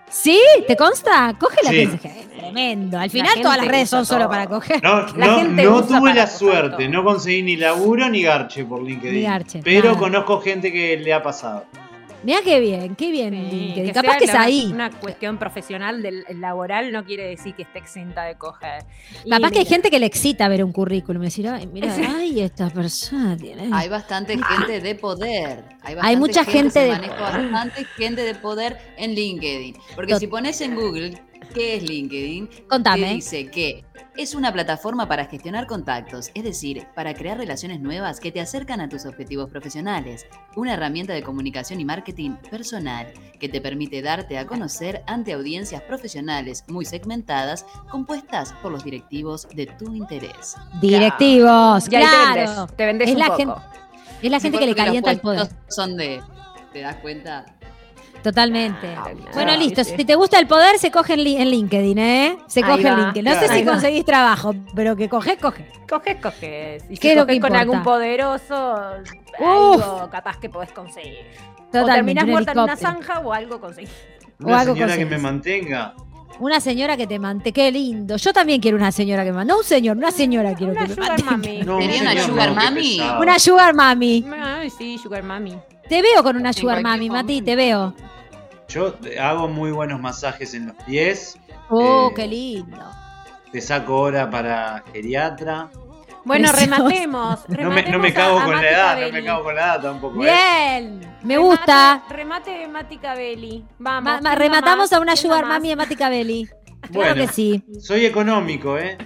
¿Sí? 0.10 0.40
¿Te 0.66 0.78
consta? 0.78 1.36
Coge 1.38 1.58
la 1.64 1.70
Sí. 1.72 1.76
gente. 1.88 2.28
Tremendo. 2.40 2.98
Al 2.98 3.10
final 3.10 3.42
todas 3.42 3.58
las 3.58 3.68
redes 3.68 3.90
son 3.90 4.06
solo 4.06 4.30
para 4.30 4.48
coger. 4.48 4.82
No, 4.82 5.02
La 5.18 5.28
no, 5.28 5.38
gente 5.40 5.64
no 5.64 5.76
usa 5.76 6.00
tuve 6.00 6.14
la 6.14 6.28
suerte, 6.28 6.78
todo. 6.86 6.90
no 6.90 7.04
conseguí 7.04 7.44
ni 7.44 7.58
laburo 7.58 8.08
ni 8.10 8.22
garche 8.22 8.64
por 8.64 8.82
LinkedIn. 8.82 9.16
Ni 9.16 9.22
garche, 9.24 9.60
pero 9.62 9.90
nada. 9.90 9.98
conozco 10.00 10.40
gente 10.40 10.72
que 10.72 10.96
le 10.98 11.14
ha 11.14 11.22
pasado. 11.22 11.66
Mirá 12.24 12.40
qué 12.44 12.60
bien, 12.60 12.96
qué 12.96 13.12
bien. 13.12 13.34
Sí, 13.34 13.56
LinkedIn. 13.56 13.86
que 13.86 13.92
Capaz 13.94 14.10
sea 14.10 14.18
que 14.20 14.26
es 14.26 14.34
la- 14.34 14.42
ahí. 14.42 14.70
Una 14.74 14.90
cuestión 14.90 15.38
profesional 15.38 16.02
del 16.02 16.26
laboral 16.40 16.92
no 16.92 17.06
quiere 17.06 17.28
decir 17.28 17.54
que 17.56 17.62
esté 17.62 17.80
exenta 17.80 18.24
de 18.24 18.36
coger. 18.36 18.84
Y 19.24 19.30
Capaz 19.30 19.52
que 19.52 19.60
hay 19.60 19.66
gente 19.66 19.90
que 19.90 20.00
le 20.00 20.08
excita 20.08 20.48
ver 20.48 20.64
un 20.64 20.72
currículum 20.72 21.22
y 21.24 21.26
decir, 21.28 21.48
ay, 21.48 21.68
mira, 21.68 21.94
ay, 22.18 22.42
esta 22.42 22.70
persona 22.70 23.38
tiene. 23.38 23.70
Hay 23.72 23.88
bastante 23.88 24.38
gente 24.38 24.82
de 24.82 24.96
poder. 24.96 25.64
Hay, 25.84 26.16
mucha 26.18 26.44
gente 26.44 26.80
de 26.80 26.96
poder. 26.96 27.12
bastante 27.52 27.86
gente 27.96 28.22
de 28.24 28.36
poder 28.36 28.78
en 28.98 29.14
LinkedIn. 29.16 29.76
Porque 29.96 30.14
Tot- 30.14 30.20
si 30.20 30.28
pones 30.28 30.60
en 30.62 30.76
Google 30.76 31.22
qué 31.54 31.76
es 31.78 31.84
LinkedIn, 31.84 32.50
Contame. 32.70 33.14
dice 33.16 33.50
que 33.50 33.84
es 34.16 34.34
una 34.34 34.52
plataforma 34.52 35.08
para 35.08 35.26
gestionar 35.26 35.68
contactos, 35.68 36.32
es 36.34 36.44
decir, 36.44 36.88
para 36.96 37.14
crear 37.14 37.38
relaciones 37.38 37.80
nuevas 37.80 38.20
que 38.20 38.32
te 38.32 38.42
acercan 38.42 38.82
a 38.82 38.90
tus 38.90 39.06
objetivos 39.06 39.50
profesionales. 39.50 40.26
Una 40.56 40.74
herramienta 40.74 41.14
de 41.14 41.22
comunicación 41.22 41.80
y 41.80 41.86
marketing 41.86 42.32
personal 42.50 43.14
que 43.40 43.48
te 43.50 43.62
permite 43.62 44.02
darte 44.02 44.38
a 44.40 44.48
conocer 44.48 45.04
ante 45.06 45.34
audiencias 45.34 45.82
profesionales 45.84 46.64
muy 46.68 46.86
segmentadas, 46.86 47.66
compuestas 47.92 48.54
por 48.64 48.72
los 48.72 48.84
directivos 48.84 49.48
de 49.56 49.68
tu 49.68 49.94
interés. 49.94 50.56
Directivos, 50.82 51.88
Y 51.92 51.96
ahí 51.96 52.04
te 52.04 52.10
claro. 52.10 52.36
vendes, 52.36 52.76
te 52.76 52.86
vendes 52.86 53.08
Es 53.10 53.14
un 53.14 53.20
la 53.20 53.26
poco. 53.28 53.38
gente- 53.38 53.54
Es 54.24 54.32
la 54.32 54.40
Sí, 54.40 54.44
gente 54.44 54.58
que 54.60 54.66
le 54.66 54.76
calienta 54.76 55.12
el 55.12 55.20
poder. 55.20 55.48
Son 55.68 55.96
de. 55.96 56.20
¿Te 56.74 56.82
das 56.82 56.96
cuenta? 56.98 57.46
Totalmente. 58.32 58.94
Ah, 58.98 59.10
Bueno, 59.34 59.56
listo. 59.56 59.84
sí. 59.86 59.94
Si 59.96 60.04
te 60.04 60.16
gusta 60.16 60.38
el 60.38 60.48
poder, 60.48 60.78
se 60.80 60.92
coge 60.92 61.14
en, 61.14 61.24
li- 61.24 61.38
en 61.38 61.50
LinkedIn, 61.50 61.98
¿eh? 61.98 62.38
Se 62.48 62.62
Ahí 62.62 62.70
coge 62.72 62.88
en. 62.90 62.98
LinkedIn. 62.98 63.24
No 63.24 63.40
sé 63.40 63.48
si 63.48 63.64
conseguís 63.64 64.04
trabajo, 64.04 64.54
pero 64.76 64.96
que 64.98 65.08
coges, 65.08 65.38
coge. 65.38 65.66
Coges, 65.90 66.18
coges. 66.18 66.84
Y 66.90 66.96
si 66.96 66.98
¿Qué 66.98 67.12
es 67.12 67.18
lo 67.18 67.26
que 67.26 67.40
coges 67.40 67.50
con 67.50 67.56
algún 67.56 67.84
poderoso, 67.84 68.76
Uf. 69.40 69.82
algo 69.82 70.10
capaz 70.10 70.38
que 70.40 70.50
podés 70.50 70.72
conseguir. 70.74 71.20
o 71.58 71.72
Totalmente. 71.72 71.94
terminás 71.94 72.24
un 72.26 72.30
muerta 72.32 72.52
en 72.52 72.60
una 72.60 72.76
zanja 72.76 73.20
o 73.20 73.32
algo 73.32 73.62
conseguís. 73.62 73.90
O 74.44 74.48
Una 74.48 74.60
algo 74.60 74.74
señora 74.74 74.98
que 74.98 75.06
me 75.06 75.18
mantenga. 75.18 75.94
Una 76.40 76.60
señora 76.60 76.98
que 76.98 77.08
te 77.08 77.18
mantenga. 77.18 77.54
Qué 77.56 77.72
lindo. 77.72 78.18
Yo 78.18 78.34
también 78.34 78.60
quiero 78.62 78.76
una 78.78 78.92
señora 78.92 79.24
que 79.24 79.32
me 79.32 79.38
mantenga. 79.38 79.54
No 79.56 79.60
un 79.60 79.66
señor, 79.66 79.96
una 79.98 80.12
señora 80.12 80.54
quiero 80.54 80.74
Una 80.74 80.82
que 80.84 80.90
me 80.90 80.96
sugar 80.96 81.24
mantenga. 81.24 81.32
mami. 81.32 81.62
No, 81.64 81.78
Tenía 81.80 82.02
una 82.02 82.10
señor, 82.12 82.26
sugar 82.26 82.54
mami. 82.54 83.02
Una 83.22 83.40
sugar 83.40 83.74
mami. 83.74 84.26
Ay, 84.44 84.70
sí, 84.70 84.98
sugar 84.98 85.24
mami. 85.24 85.56
Te 85.90 86.02
veo 86.02 86.22
con 86.22 86.36
una 86.36 86.52
sugar 86.52 86.84
mami, 86.84 87.10
Mati, 87.10 87.42
te 87.42 87.56
veo. 87.56 87.94
Yo 88.70 88.96
hago 89.22 89.48
muy 89.48 89.72
buenos 89.72 90.00
masajes 90.00 90.54
en 90.54 90.68
los 90.68 90.76
pies. 90.86 91.38
Oh, 91.70 92.10
Eh, 92.10 92.14
qué 92.16 92.28
lindo. 92.28 92.78
Te 93.52 93.62
saco 93.62 93.98
hora 94.02 94.30
para 94.30 94.84
geriatra. 94.92 95.70
Bueno, 96.26 96.52
rematemos. 96.52 97.40
No 97.48 97.56
me, 97.56 97.64
no 97.64 97.70
rematemos 97.70 98.02
me 98.02 98.14
cago 98.14 98.40
a- 98.40 98.42
a 98.42 98.46
con 98.46 98.56
la 98.62 98.70
edad, 98.70 99.00
no 99.02 99.12
me 99.14 99.24
cago 99.24 99.44
con 99.44 99.56
la 99.56 99.62
edad 99.62 99.82
tampoco. 99.82 100.24
¿eh? 100.26 100.30
Bien. 100.30 101.00
Me 101.24 101.36
Remate- 101.38 101.42
gusta. 101.44 102.04
Remate 102.10 102.52
de 102.52 102.68
Mati 102.68 102.98
Cabelli. 102.98 103.66
Vamos. 103.80 104.04
Ma- 104.04 104.22
ma- 104.22 104.30
¿quién 104.32 104.40
rematamos 104.40 104.92
más? 104.92 104.94
a 104.94 105.00
una 105.00 105.14
¿Quién 105.14 105.24
sugar 105.24 105.44
más? 105.46 105.54
mami 105.54 105.70
de 105.70 105.76
Mati 105.78 105.96
Cabelli. 105.96 106.48
Claro 106.80 106.94
Bueno, 106.94 107.16
que 107.16 107.28
sí. 107.34 107.64
soy 107.82 108.06
económico, 108.06 108.78
¿eh? 108.78 108.98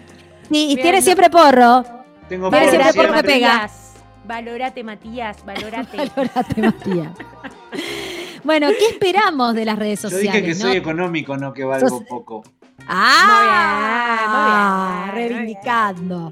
Sí, 0.51 0.63
y 0.71 0.75
Bien, 0.75 0.81
tiene 0.81 0.97
no. 0.97 1.03
siempre 1.03 1.29
porro. 1.29 1.83
Tengo 2.27 2.49
Tiene 2.49 2.65
porro 2.67 2.69
siempre 2.69 2.93
porro 2.93 3.13
que 3.13 3.19
siempre. 3.19 3.33
pega. 3.33 3.57
Matías. 3.57 3.93
Valorate. 4.25 4.83
Valorate, 6.15 6.61
Matías. 6.61 7.09
Bueno, 8.43 8.67
¿qué 8.77 8.87
esperamos 8.87 9.53
de 9.55 9.65
las 9.65 9.77
redes 9.77 10.01
Yo 10.01 10.09
sociales? 10.09 10.33
dije 10.33 10.45
que 10.45 10.53
no? 10.55 10.69
soy 10.69 10.77
económico, 10.77 11.37
no 11.37 11.53
que 11.53 11.63
valgo 11.63 11.89
Sos- 11.89 12.03
poco. 12.07 12.43
Ah, 12.87 15.05
Muy 15.07 15.17
bien, 15.17 15.31
muy 15.31 15.31
bien, 15.31 15.41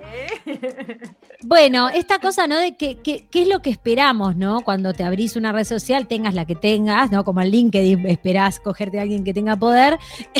Bueno, 1.44 1.88
esta 1.88 2.18
cosa, 2.18 2.48
¿no? 2.48 2.58
De 2.58 2.76
que, 2.76 2.96
que- 2.96 3.28
qué 3.30 3.42
es 3.42 3.48
lo 3.48 3.62
que 3.62 3.70
esperamos, 3.70 4.34
¿no? 4.34 4.62
Cuando 4.62 4.92
te 4.92 5.04
abrís 5.04 5.36
una 5.36 5.52
red 5.52 5.62
social, 5.64 6.08
tengas 6.08 6.34
la 6.34 6.44
que 6.46 6.56
tengas, 6.56 7.12
¿no? 7.12 7.24
Como 7.24 7.40
en 7.40 7.50
LinkedIn 7.50 8.06
esperás 8.08 8.58
cogerte 8.58 8.98
a 8.98 9.02
alguien 9.02 9.22
que 9.24 9.32
tenga 9.34 9.56
poder. 9.56 9.98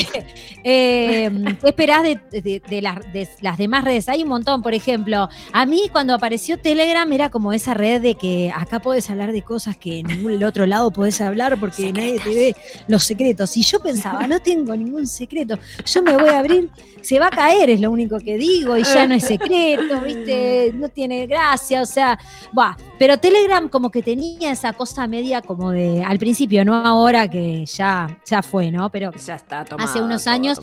Eh, 0.63 1.29
¿Qué 1.61 1.69
esperás 1.69 2.03
de, 2.03 2.19
de- 2.31 2.61
de 2.67 2.81
las, 2.81 2.97
de 3.13 3.29
las 3.41 3.57
demás 3.57 3.83
redes? 3.85 4.09
Hay 4.09 4.23
un 4.23 4.29
montón, 4.29 4.61
por 4.61 4.73
ejemplo, 4.73 5.29
a 5.53 5.65
mí 5.65 5.83
cuando 5.91 6.13
apareció 6.13 6.59
Telegram 6.59 7.09
era 7.13 7.29
como 7.29 7.53
esa 7.53 7.73
red 7.73 8.01
de 8.01 8.15
que 8.15 8.51
acá 8.53 8.79
podés 8.81 9.09
hablar 9.09 9.31
de 9.31 9.41
cosas 9.41 9.77
que 9.77 9.99
en 9.99 10.07
ningún 10.07 10.43
otro 10.43 10.65
lado 10.65 10.91
podés 10.91 11.21
hablar 11.21 11.57
porque 11.59 11.93
nadie 11.93 12.19
te 12.19 12.29
ve 12.29 12.55
los 12.87 13.03
secretos. 13.05 13.55
Y 13.55 13.61
yo 13.63 13.79
pensaba, 13.79 14.27
no 14.27 14.39
tengo 14.41 14.75
ningún 14.75 15.07
secreto, 15.07 15.57
yo 15.85 15.98
me 16.01 16.17
voy 16.17 16.29
a 16.29 16.39
abrir, 16.39 16.69
se 17.01 17.19
va 17.19 17.27
a 17.27 17.29
caer, 17.29 17.69
es 17.69 17.79
lo 17.79 17.91
único 17.91 18.19
que 18.19 18.37
digo, 18.37 18.77
y 18.77 18.83
ya 18.83 19.07
no 19.07 19.15
es 19.15 19.23
secreto, 19.23 20.01
¿viste? 20.05 20.71
No 20.75 20.89
tiene 20.89 21.27
gracia, 21.27 21.81
o 21.81 21.85
sea, 21.85 22.19
buah. 22.51 22.75
Pero 22.97 23.17
Telegram 23.17 23.69
como 23.69 23.89
que 23.89 24.01
tenía 24.03 24.51
esa 24.51 24.73
cosa 24.73 25.07
media 25.07 25.41
como 25.41 25.71
de, 25.71 26.03
al 26.03 26.19
principio, 26.19 26.65
no 26.65 26.75
ahora 26.75 27.27
que 27.27 27.65
ya, 27.65 28.19
ya 28.25 28.41
fue, 28.41 28.71
¿no? 28.71 28.89
Pero 28.89 29.11
Ya 29.25 29.35
está. 29.35 29.65
Hace 29.77 30.01
unos 30.01 30.27
años 30.27 30.59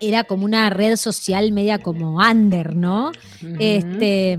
era 0.00 0.24
como 0.24 0.44
una 0.44 0.70
red 0.70 0.96
social 0.96 1.52
media 1.52 1.78
como 1.78 2.16
under, 2.18 2.74
¿no? 2.74 3.12
Este, 3.58 4.38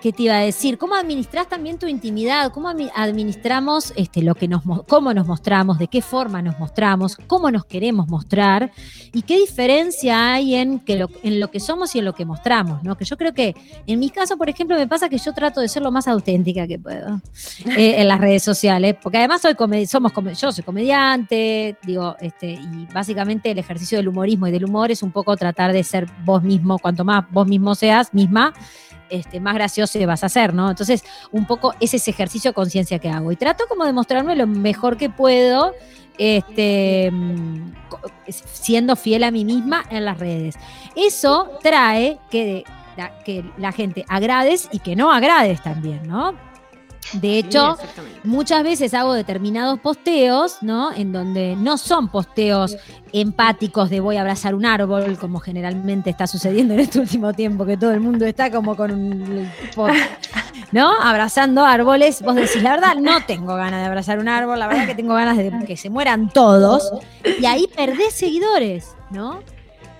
¿qué 0.00 0.12
te 0.12 0.24
iba 0.24 0.34
a 0.36 0.40
decir? 0.40 0.78
¿Cómo 0.78 0.94
administras 0.94 1.48
también 1.48 1.78
tu 1.78 1.86
intimidad? 1.86 2.52
¿Cómo 2.52 2.68
administramos 2.68 3.92
este, 3.96 4.22
lo 4.22 4.34
que 4.34 4.48
nos, 4.48 4.64
mo- 4.64 4.84
cómo 4.88 5.12
nos 5.14 5.26
mostramos, 5.26 5.78
de 5.78 5.88
qué 5.88 6.02
forma 6.02 6.42
nos 6.42 6.58
mostramos, 6.58 7.16
cómo 7.26 7.50
nos 7.50 7.64
queremos 7.64 8.08
mostrar 8.08 8.72
y 9.12 9.22
qué 9.22 9.38
diferencia 9.38 10.32
hay 10.32 10.54
en, 10.54 10.80
que 10.80 10.96
lo, 10.96 11.08
en 11.22 11.40
lo 11.40 11.50
que 11.50 11.60
somos 11.60 11.94
y 11.94 11.98
en 11.98 12.04
lo 12.04 12.14
que 12.14 12.24
mostramos, 12.24 12.82
¿no? 12.82 12.96
Que 12.96 13.04
yo 13.04 13.16
creo 13.16 13.34
que 13.34 13.54
en 13.86 13.98
mi 13.98 14.10
caso, 14.10 14.36
por 14.36 14.48
ejemplo, 14.48 14.76
me 14.76 14.86
pasa 14.88 15.08
que 15.08 15.18
yo 15.18 15.32
trato 15.32 15.60
de 15.60 15.68
ser 15.68 15.82
lo 15.82 15.90
más 15.90 16.08
auténtica 16.08 16.66
que 16.66 16.78
puedo 16.78 17.20
eh, 17.76 18.00
en 18.00 18.08
las 18.08 18.20
redes 18.20 18.42
sociales, 18.42 18.96
porque 19.02 19.18
además 19.18 19.42
soy 19.42 19.54
somos 19.86 20.12
yo 20.40 20.52
soy 20.52 20.64
comediante, 20.64 21.76
digo, 21.82 22.16
este, 22.20 22.52
y 22.52 22.86
básicamente 22.92 23.50
el 23.50 23.58
ejercicio 23.58 23.98
del 23.98 24.08
humorismo 24.08 24.46
y 24.46 24.50
del 24.50 24.64
humor 24.64 24.90
es 24.90 25.02
un 25.02 25.10
poco 25.12 25.36
tratar 25.36 25.72
de 25.72 25.82
ser 25.84 26.06
vos 26.24 26.42
mismo, 26.42 26.78
cuanto 26.78 27.04
más 27.04 27.24
vos 27.30 27.46
mismo 27.46 27.74
seas, 27.74 28.12
misma, 28.14 28.52
este, 29.10 29.40
más 29.40 29.54
gracioso 29.54 29.98
vas 30.06 30.24
a 30.24 30.28
ser, 30.28 30.54
¿no? 30.54 30.70
Entonces, 30.70 31.04
un 31.32 31.46
poco 31.46 31.74
ese 31.80 31.96
es 31.96 32.02
ese 32.02 32.10
ejercicio 32.10 32.50
de 32.50 32.54
conciencia 32.54 32.98
que 32.98 33.08
hago. 33.08 33.32
Y 33.32 33.36
trato 33.36 33.64
como 33.68 33.84
de 33.84 33.92
mostrarme 33.92 34.36
lo 34.36 34.46
mejor 34.46 34.96
que 34.96 35.10
puedo, 35.10 35.74
este, 36.18 37.10
siendo 38.28 38.96
fiel 38.96 39.24
a 39.24 39.30
mí 39.30 39.44
misma 39.44 39.84
en 39.90 40.04
las 40.04 40.18
redes. 40.18 40.56
Eso 40.94 41.58
trae 41.62 42.18
que, 42.30 42.64
que 43.24 43.44
la 43.58 43.72
gente 43.72 44.04
agrades 44.08 44.68
y 44.72 44.78
que 44.78 44.96
no 44.96 45.12
agrades 45.12 45.62
también, 45.62 46.06
¿no? 46.06 46.49
De 47.14 47.38
hecho, 47.38 47.76
Sí, 47.76 48.02
muchas 48.24 48.62
veces 48.62 48.94
hago 48.94 49.14
determinados 49.14 49.80
posteos, 49.80 50.58
¿no? 50.60 50.92
En 50.92 51.12
donde 51.12 51.56
no 51.56 51.78
son 51.78 52.08
posteos 52.08 52.76
empáticos 53.12 53.90
de 53.90 54.00
voy 54.00 54.16
a 54.16 54.20
abrazar 54.20 54.54
un 54.54 54.64
árbol, 54.64 55.18
como 55.18 55.40
generalmente 55.40 56.10
está 56.10 56.26
sucediendo 56.26 56.74
en 56.74 56.80
este 56.80 57.00
último 57.00 57.32
tiempo, 57.32 57.66
que 57.66 57.76
todo 57.76 57.92
el 57.92 58.00
mundo 58.00 58.26
está 58.26 58.50
como 58.50 58.76
con 58.76 58.92
un. 58.92 59.50
¿No? 60.72 60.92
Abrazando 61.00 61.64
árboles. 61.64 62.22
Vos 62.22 62.36
decís, 62.36 62.62
la 62.62 62.70
verdad, 62.70 62.94
no 62.94 63.24
tengo 63.26 63.56
ganas 63.56 63.80
de 63.80 63.86
abrazar 63.86 64.20
un 64.20 64.28
árbol, 64.28 64.58
la 64.58 64.68
verdad 64.68 64.86
que 64.86 64.94
tengo 64.94 65.14
ganas 65.14 65.36
de 65.36 65.52
que 65.66 65.76
se 65.76 65.90
mueran 65.90 66.30
todos. 66.30 66.92
Y 67.40 67.46
ahí 67.46 67.66
perdés 67.74 68.14
seguidores, 68.14 68.94
¿no? 69.10 69.40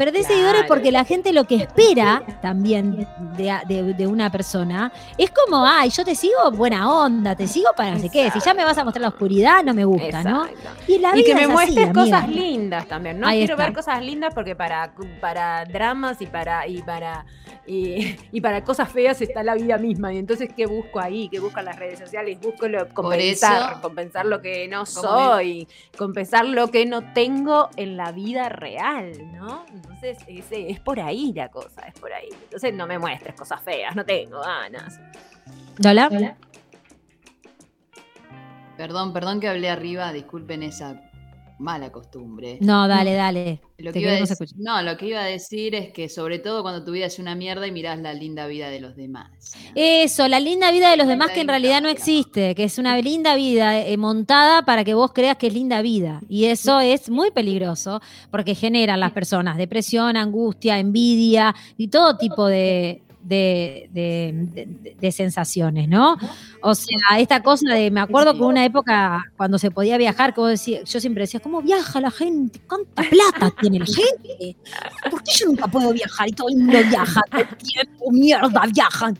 Perdés 0.01 0.27
Claro. 0.27 0.35
seguidores 0.35 0.65
porque 0.67 0.91
la 0.91 1.05
gente 1.05 1.31
lo 1.35 1.45
que 1.45 1.57
espera 1.57 2.23
también 2.41 3.07
de, 3.37 3.55
de- 3.69 3.93
de 3.93 4.07
una 4.07 4.31
persona 4.33 4.91
es 5.19 5.31
como, 5.31 5.67
ay, 5.67 5.91
yo 5.91 6.05
te 6.07 6.15
sigo 6.15 6.51
buena 6.53 6.91
onda, 6.91 7.37
te 7.37 7.47
sigo 7.47 7.69
para 7.77 7.91
no 7.93 7.99
sé 7.99 8.09
qué. 8.09 8.31
Si 8.31 8.41
ya 8.41 8.55
me 8.55 8.65
vas 8.65 8.79
a 8.79 8.85
mostrar 8.85 9.03
la 9.03 9.09
oscuridad, 9.09 9.63
no 9.63 9.75
me 9.75 9.85
gusta, 9.85 10.23
¿no? 10.23 10.47
Y 10.89 10.99
la 10.99 11.15
Y 11.19 11.23
que 11.23 11.35
me 11.35 11.43
así, 11.43 11.53
muestres 11.53 11.89
amiga. 11.89 12.03
cosas 12.03 12.29
lindas 12.31 12.87
también. 12.87 13.21
No 13.21 13.27
Ahí 13.29 13.41
quiero 13.41 13.55
está. 13.55 13.65
ver 13.65 13.75
cosas 13.75 14.03
lindas 14.03 14.33
porque 14.35 14.57
para, 14.57 14.91
para 15.21 15.67
dramas 15.67 16.21
y 16.23 16.27
para 16.27 16.67
y 16.67 16.81
para 16.83 17.27
y, 17.67 18.17
y 18.33 18.41
para 18.41 18.65
cosas 18.65 18.89
feas 18.91 19.21
está 19.21 19.43
la 19.45 19.55
vida 19.55 19.77
misma. 19.77 20.13
Y 20.15 20.19
entonces, 20.19 20.49
¿qué 20.57 20.65
busco 20.67 20.99
ahí? 20.99 21.29
¿Qué 21.29 21.41
busco 21.41 21.59
en 21.61 21.67
las 21.67 21.77
redes 21.79 21.99
sociales? 21.99 22.39
Busco 22.41 22.67
lo, 22.69 22.89
compensar, 22.89 23.73
eso- 23.73 23.81
compensar 23.83 24.25
lo 24.25 24.41
que 24.41 24.67
no 24.67 24.87
soy, 24.87 25.69
compensar 25.97 26.47
lo 26.47 26.69
que 26.69 26.87
no 26.87 27.13
tengo 27.13 27.69
en 27.77 27.97
la 27.99 28.13
vida 28.13 28.49
real, 28.49 29.13
¿no? 29.35 29.65
Entonces, 29.91 30.19
es 30.51 30.81
por 30.81 31.01
ahí 31.01 31.33
la 31.35 31.49
cosa, 31.49 31.83
es 31.83 31.95
por 31.95 32.13
ahí. 32.13 32.29
Entonces, 32.45 32.73
no 32.73 32.87
me 32.87 32.99
muestres 32.99 33.35
cosas 33.35 33.61
feas, 33.63 33.97
no 33.97 34.05
tengo 34.05 34.41
ganas. 34.41 35.01
¿Lola? 35.79 36.37
Perdón, 38.77 39.13
perdón 39.13 39.41
que 39.41 39.49
hablé 39.49 39.69
arriba, 39.69 40.13
disculpen 40.13 40.63
esa 40.63 41.10
mala 41.61 41.93
costumbre. 41.93 42.59
No, 42.61 42.89
dale, 42.89 43.13
dale. 43.15 43.61
Lo 43.79 43.93
que 43.93 44.01
iba 44.01 44.11
a 44.11 44.13
queremos 44.15 44.29
dec- 44.31 44.33
escuchar. 44.33 44.57
no, 44.59 44.83
lo 44.83 44.97
que 44.97 45.07
iba 45.07 45.21
a 45.21 45.25
decir 45.25 45.75
es 45.75 45.93
que 45.93 46.09
sobre 46.09 46.39
todo 46.39 46.63
cuando 46.63 46.85
tu 46.85 46.93
vida 46.93 47.07
es 47.07 47.19
una 47.19 47.35
mierda 47.35 47.67
y 47.67 47.73
mirás 47.73 47.99
la 48.01 48.13
linda 48.15 48.47
vida 48.47 48.69
de 48.71 48.81
los 48.81 48.97
demás. 48.97 49.31
¿no? 49.65 49.71
Eso, 49.75 50.27
la 50.29 50.41
linda 50.41 50.71
vida 50.71 50.91
de 50.91 50.97
los 50.97 51.07
La 51.07 51.13
demás 51.13 51.31
que 51.31 51.41
en 51.41 51.49
realidad 51.49 51.81
no 51.81 51.89
existe, 51.89 52.55
que 52.55 52.65
es 52.65 52.79
una 52.79 52.99
linda 52.99 53.37
vida 53.37 53.81
eh, 53.81 53.97
montada 53.97 54.65
para 54.65 54.85
que 54.85 54.95
vos 54.95 55.13
creas 55.13 55.37
que 55.37 55.47
es 55.47 55.55
linda 55.55 55.81
vida. 55.83 56.21
Y 56.29 56.47
eso 56.47 56.81
es 56.81 57.09
muy 57.09 57.31
peligroso 57.31 58.01
porque 58.31 58.55
generan 58.55 59.01
las 59.01 59.13
personas 59.13 59.57
depresión, 59.57 60.17
angustia, 60.17 60.79
envidia 60.79 61.55
y 61.77 61.89
todo 61.89 62.17
tipo 62.17 62.47
de 62.47 63.03
de, 63.23 63.89
de- 63.93 65.13
sensaciones, 65.13 65.89
¿no? 65.89 66.17
O 66.63 66.75
sea, 66.75 67.19
esta 67.19 67.43
cosa 67.43 67.75
de, 67.75 67.91
me 67.91 68.01
acuerdo 68.01 68.35
que 68.35 68.43
una 68.43 68.65
época 68.65 69.25
cuando 69.37 69.59
se 69.59 69.71
podía 69.71 69.99
viajar, 69.99 70.35
yo 70.37 71.01
siempre 71.01 71.23
decía, 71.23 71.41
¿cómo 71.41 71.63
viaja 71.63 72.01
la 72.01 72.11
gente? 72.11 72.61
¿Cuánta 72.69 73.03
plata 73.03 73.55
tiene 73.61 73.81
la 73.81 73.87
gente? 73.87 74.57
¿Por 75.11 75.23
qué 75.23 75.33
yo 75.35 75.47
nunca 75.47 75.67
puedo 75.67 75.93
viajar 75.93 76.29
y 76.29 76.33
todo 76.33 76.49
el 76.49 76.57
mundo 76.57 76.79
viaja 76.89 77.23
tiempo? 77.59 78.11
Mierda, 78.11 78.63
viajan. 78.73 79.19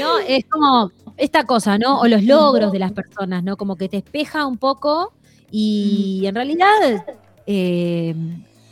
¿No? 0.00 0.18
Es 0.18 0.44
como 0.46 0.90
esta 1.16 1.44
cosa, 1.44 1.78
¿no? 1.78 2.00
O 2.00 2.06
los 2.08 2.22
logros 2.22 2.72
de 2.72 2.78
las 2.78 2.92
personas, 2.92 3.42
¿no? 3.42 3.56
Como 3.56 3.76
que 3.76 3.88
te 3.88 3.98
espeja 3.98 4.46
un 4.46 4.56
poco 4.58 5.12
y 5.50 6.22
en 6.26 6.34
realidad, 6.34 7.04
eh, 7.46 8.14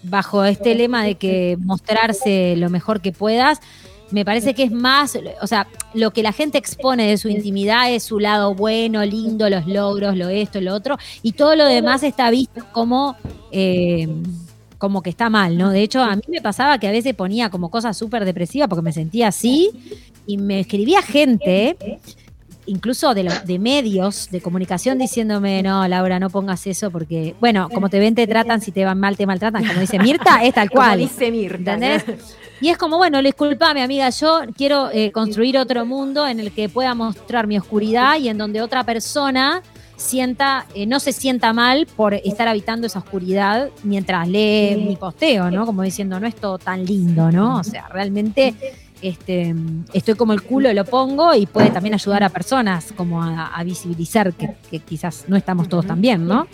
bajo 0.03 0.45
este 0.45 0.75
lema 0.75 1.05
de 1.05 1.15
que 1.17 1.57
mostrarse 1.61 2.55
lo 2.57 2.71
mejor 2.71 3.01
que 3.01 3.13
puedas, 3.13 3.61
me 4.11 4.25
parece 4.25 4.55
que 4.55 4.63
es 4.63 4.71
más, 4.71 5.19
o 5.43 5.47
sea, 5.47 5.67
lo 5.95 6.13
que 6.13 6.23
la 6.23 6.33
gente 6.33 6.59
expone 6.59 7.09
de 7.09 7.19
su 7.19 7.29
intimidad 7.29 7.93
es 7.93 8.05
su 8.05 8.21
lado 8.21 8.55
bueno, 8.55 9.05
lindo, 9.05 9.51
los 9.51 9.67
logros, 9.67 10.17
lo 10.17 10.29
esto, 10.29 10.61
lo 10.61 10.75
otro, 10.75 10.97
y 11.23 11.33
todo 11.33 11.57
lo 11.57 11.67
demás 11.67 12.03
está 12.03 12.31
visto 12.31 12.65
como, 12.73 13.17
eh, 13.51 14.09
como 14.79 15.03
que 15.03 15.11
está 15.11 15.29
mal, 15.29 15.59
¿no? 15.59 15.71
De 15.71 15.83
hecho, 15.83 16.03
a 16.03 16.15
mí 16.15 16.23
me 16.29 16.41
pasaba 16.41 16.79
que 16.79 16.87
a 16.87 16.93
veces 16.93 17.15
ponía 17.15 17.51
como 17.51 17.71
cosas 17.71 17.97
súper 17.97 18.25
depresivas 18.25 18.69
porque 18.69 18.83
me 18.83 18.93
sentía 18.93 19.29
así, 19.29 19.71
y 20.27 20.39
me 20.39 20.61
escribía 20.61 21.03
gente, 21.03 21.77
incluso 22.67 23.15
de, 23.15 23.25
los 23.25 23.45
de 23.45 23.59
medios 23.59 24.29
de 24.31 24.41
comunicación, 24.41 24.99
diciéndome, 24.99 25.63
no, 25.63 25.87
Laura, 25.89 26.21
no 26.21 26.31
pongas 26.31 26.67
eso 26.67 26.91
porque, 26.91 27.35
bueno, 27.41 27.69
como 27.73 27.89
te 27.89 27.99
ven, 27.99 28.15
te 28.15 28.27
tratan, 28.27 28.61
si 28.61 28.71
te 28.71 28.85
van 28.85 29.01
mal, 29.01 29.17
te 29.17 29.27
maltratan, 29.27 29.65
como 29.67 29.81
dice 29.81 29.99
Mirta, 29.99 30.45
es 30.45 30.55
tal 30.55 30.69
Como 30.71 30.83
cual. 30.83 30.99
dice 30.99 31.31
Mirta. 31.31 31.75
¿Entendés? 31.75 32.07
¿no? 32.07 32.46
Y 32.61 32.69
es 32.71 32.79
como, 32.79 32.97
bueno, 32.97 33.21
disculpame, 33.23 33.83
amiga, 33.83 34.09
yo 34.11 34.41
quiero 34.57 34.91
eh, 34.91 35.13
construir 35.13 35.59
otro 35.59 35.85
mundo 35.85 36.27
en 36.27 36.41
el 36.41 36.53
que 36.53 36.69
pueda 36.69 36.95
mostrar 36.95 37.47
mi 37.47 37.59
oscuridad 37.59 38.19
y 38.19 38.29
en 38.29 38.39
donde 38.39 38.63
otra 38.63 38.85
persona 38.85 39.63
sienta, 39.97 40.67
eh, 40.75 40.87
no 40.87 41.01
se 41.01 41.13
sienta 41.13 41.53
mal 41.53 41.87
por 41.97 42.15
estar 42.15 42.49
habitando 42.49 42.87
esa 42.87 43.01
oscuridad 43.01 43.71
mientras 43.83 44.29
lee 44.29 44.77
mi 44.77 44.97
posteo, 44.97 45.51
¿no? 45.51 45.67
Como 45.67 45.83
diciendo, 45.83 46.19
no 46.19 46.27
es 46.27 46.35
todo 46.35 46.59
tan 46.59 46.85
lindo, 46.85 47.31
¿no? 47.31 47.59
O 47.59 47.65
sea, 47.65 47.89
realmente 47.89 48.55
este, 49.03 49.55
estoy 49.93 50.15
como 50.15 50.33
el 50.33 50.43
culo, 50.43 50.73
lo 50.73 50.85
pongo 50.85 51.35
y 51.35 51.47
puede 51.47 51.71
también 51.71 51.95
ayudar 51.95 52.25
a 52.25 52.31
personas 52.31 52.93
como 52.97 53.23
a, 53.23 53.49
a 53.49 53.65
visibilizar 53.65 54.33
que, 54.33 54.55
que 54.71 54.79
quizás 54.81 55.25
no 55.29 55.37
estamos 55.37 55.69
todos 55.69 55.87
tan 55.87 56.01
bien, 56.01 56.27
¿no? 56.27 56.47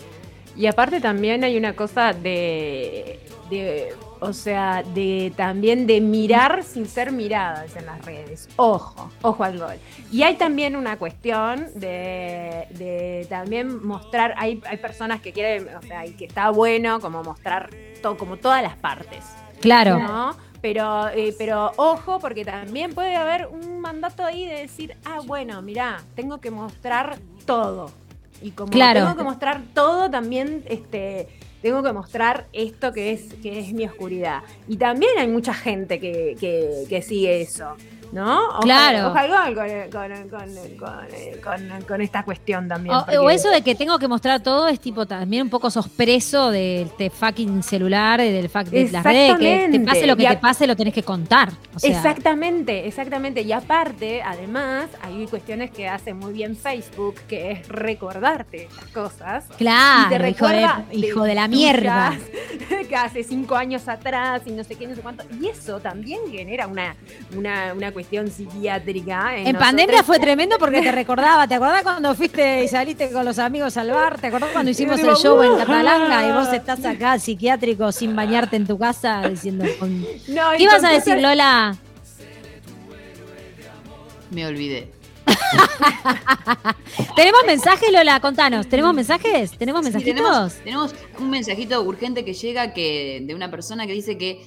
Y 0.55 0.67
aparte 0.67 0.99
también 0.99 1.43
hay 1.43 1.57
una 1.57 1.73
cosa 1.73 2.13
de, 2.13 3.19
de, 3.49 3.93
o 4.23 4.33
sea, 4.33 4.83
de 4.83 5.31
también 5.35 5.85
de 5.87 6.01
mirar 6.01 6.63
sin 6.63 6.87
ser 6.87 7.11
miradas 7.11 7.75
en 7.75 7.85
las 7.85 8.03
redes. 8.05 8.49
Ojo, 8.55 9.09
ojo 9.21 9.43
al 9.43 9.59
gol. 9.59 9.75
Y 10.11 10.23
hay 10.23 10.35
también 10.35 10.75
una 10.75 10.97
cuestión 10.97 11.67
de, 11.75 12.67
de 12.71 13.25
también 13.29 13.85
mostrar, 13.85 14.33
hay, 14.37 14.61
hay 14.67 14.77
personas 14.77 15.21
que 15.21 15.31
quieren, 15.33 15.67
o 15.75 15.81
sea, 15.81 16.05
y 16.05 16.11
que 16.13 16.25
está 16.25 16.49
bueno 16.49 16.99
como 16.99 17.23
mostrar 17.23 17.69
to- 18.01 18.17
como 18.17 18.37
todas 18.37 18.61
las 18.63 18.75
partes. 18.75 19.23
Claro. 19.61 19.99
¿no? 19.99 20.35
Pero, 20.61 21.09
eh, 21.09 21.35
pero 21.37 21.71
ojo, 21.75 22.19
porque 22.19 22.45
también 22.45 22.93
puede 22.93 23.15
haber 23.15 23.47
un 23.47 23.79
mandato 23.79 24.23
ahí 24.23 24.45
de 24.45 24.59
decir, 24.61 24.95
ah, 25.05 25.19
bueno, 25.25 25.61
mirá, 25.61 26.01
tengo 26.15 26.39
que 26.39 26.51
mostrar 26.51 27.17
todo. 27.45 27.91
Y 28.41 28.51
como 28.51 28.71
Claro. 28.71 29.01
tengo 29.01 29.15
que 29.17 29.23
mostrar 29.23 29.61
todo, 29.73 30.09
también 30.09 30.63
este, 30.67 31.27
tengo 31.63 31.81
que 31.81 31.93
mostrar 31.93 32.45
esto 32.51 32.91
que 32.91 33.13
es, 33.13 33.33
que 33.41 33.57
es 33.57 33.71
mi 33.71 33.85
oscuridad. 33.85 34.43
Y 34.67 34.75
también 34.75 35.13
hay 35.17 35.29
mucha 35.29 35.53
gente 35.53 35.97
que, 35.97 36.35
que, 36.37 36.83
que 36.89 37.01
sigue 37.01 37.41
eso. 37.41 37.77
¿No? 38.13 38.49
Ojo- 38.49 38.59
Claro. 38.61 39.07
ojo 39.07 39.17
al 39.17 39.55
gol 39.55 39.89
con, 39.91 40.29
con- 40.29 41.41
con- 41.41 41.81
con- 41.87 42.01
esta 42.01 42.23
cuestión 42.23 42.67
también. 42.67 42.95
O, 42.95 43.29
eso 43.29 43.49
de 43.49 43.61
que 43.63 43.73
tengo 43.73 43.97
que 43.97 44.07
mostrar 44.07 44.41
todo 44.41 44.67
es 44.67 44.79
tipo 44.79 45.05
también 45.07 45.43
un 45.43 45.49
poco 45.49 45.71
sospreso 45.71 46.51
del 46.51 46.89
te 46.91 47.09
fucking 47.09 47.63
celular 47.63 48.21
y 48.21 48.31
del 48.31 48.49
fac 48.49 48.67
de 48.67 48.91
las 48.91 49.03
redes, 49.03 49.37
que 49.37 49.67
te 49.71 49.79
pase 49.79 50.05
lo 50.05 50.15
que 50.15 50.23
Y 50.23 50.25
a- 50.27 50.29
te 50.29 50.37
pase 50.37 50.67
lo 50.67 50.75
tenés 50.75 50.93
que 50.93 51.01
contar. 51.01 51.49
O 51.75 51.79
sea, 51.79 51.89
exactamente, 51.89 52.87
exactamente. 52.87 53.41
Y 53.41 53.51
aparte, 53.51 54.21
además, 54.21 54.89
hay 55.01 55.25
cuestiones 55.25 55.71
que 55.71 55.87
hace 55.89 56.13
muy 56.13 56.33
bien 56.33 56.55
Facebook, 56.55 57.15
que 57.27 57.51
es 57.51 57.67
recordarte 57.67 58.69
las 58.75 58.85
cosas. 58.89 59.45
y 59.45 59.49
te 59.49 59.55
Claro, 59.57 60.03
hijo 60.05 60.09
de, 60.11 60.17
recuerda 60.19 60.85
hijo 60.91 61.23
de 61.23 61.33
la 61.35 61.47
mierda. 61.47 62.13
que 62.89 62.95
hace 62.95 63.23
cinco 63.23 63.55
años 63.55 63.87
atrás 63.87 64.43
y 64.45 64.51
no 64.51 64.63
sé 64.63 64.75
qué, 64.75 64.85
no 64.87 64.93
sé 64.95 65.01
cuánto. 65.01 65.23
Y 65.41 65.47
eso 65.47 65.79
también 65.79 66.19
genera 66.31 66.67
una, 66.67 66.95
una, 67.35 67.73
una 67.73 67.91
cuestión 67.91 68.02
psiquiátrica. 68.03 69.33
En, 69.33 69.37
En 69.39 69.43
nosotros. 69.53 69.63
pandemia 69.63 70.03
fue 70.03 70.19
tremendo 70.19 70.57
porque 70.59 70.81
te 70.81 70.91
recordaba, 71.03 71.47
¿te 71.47 71.55
acordás 71.55 71.83
cuando 71.83 72.13
fuiste 72.15 72.63
y 72.63 72.67
saliste 72.67 73.11
con 73.11 73.25
los 73.25 73.39
amigos 73.39 73.75
al 73.77 73.91
bar? 73.91 74.19
¿Te 74.19 74.27
acordás 74.27 74.49
cuando 74.51 74.71
hicimos 74.71 74.97
digo, 74.97 75.11
el 75.11 75.15
show 75.17 75.41
en 75.43 75.51
"Uh". 75.51 75.57
Catalanga 75.57 76.27
y 76.27 76.31
vos 76.31 76.51
estás 76.53 76.83
acá 76.85 77.17
psiquiátrico 77.19 77.91
sin 77.91 78.15
bañarte 78.15 78.55
en 78.55 78.67
tu 78.67 78.77
casa 78.77 79.27
diciendo 79.29 79.65
con- 79.79 80.01
No, 80.27 80.53
y 80.53 80.57
¿Qué 80.57 80.63
ibas 80.63 80.83
a 80.83 80.89
decir, 80.89 81.19
Lola? 81.21 81.75
Me 84.31 84.45
olvidé. 84.47 84.91
¿Tenemos 87.15 87.41
mensajes, 87.45 87.91
Lola? 87.91 88.19
Contanos, 88.19 88.67
¿tenemos 88.67 88.93
mensajes? 88.93 89.51
¿Tenemos 89.57 89.85
Sí, 89.85 89.91
mensajitos? 89.91 90.15
tenemos, 90.15 90.53
tenemos 90.63 90.95
un 91.19 91.29
mensajito 91.29 91.81
urgente 91.83 92.25
que 92.25 92.33
llega 92.33 92.73
que, 92.73 93.21
de 93.23 93.35
una 93.35 93.49
persona 93.51 93.85
que 93.87 93.93
dice 93.93 94.17
que 94.17 94.43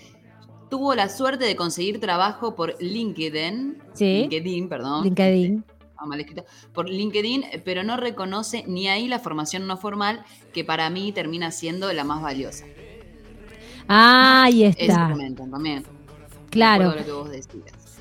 tuvo 0.70 0.94
la 0.94 1.08
suerte 1.08 1.44
de 1.44 1.56
conseguir 1.56 2.00
trabajo 2.00 2.54
por 2.54 2.76
LinkedIn. 2.80 3.78
Sí. 3.94 4.26
LinkedIn, 4.28 4.68
perdón. 4.68 5.04
LinkedIn. 5.04 5.64
Ah, 5.98 6.04
mal 6.06 6.20
escrito. 6.20 6.44
Por 6.74 6.88
LinkedIn, 6.90 7.44
pero 7.64 7.82
no 7.82 7.96
reconoce 7.96 8.64
ni 8.66 8.88
ahí 8.88 9.08
la 9.08 9.18
formación 9.18 9.66
no 9.66 9.76
formal, 9.78 10.24
que 10.52 10.62
para 10.64 10.90
mí 10.90 11.10
termina 11.12 11.50
siendo 11.50 11.90
la 11.92 12.04
más 12.04 12.20
valiosa. 12.22 12.66
Ahí 13.88 14.64
Eso 14.64 14.76
está. 14.78 15.08
comentan 15.10 15.50
también. 15.50 15.84
Claro. 16.50 16.94
Lo 16.96 17.04
que 17.04 17.12
vos. 17.12 17.30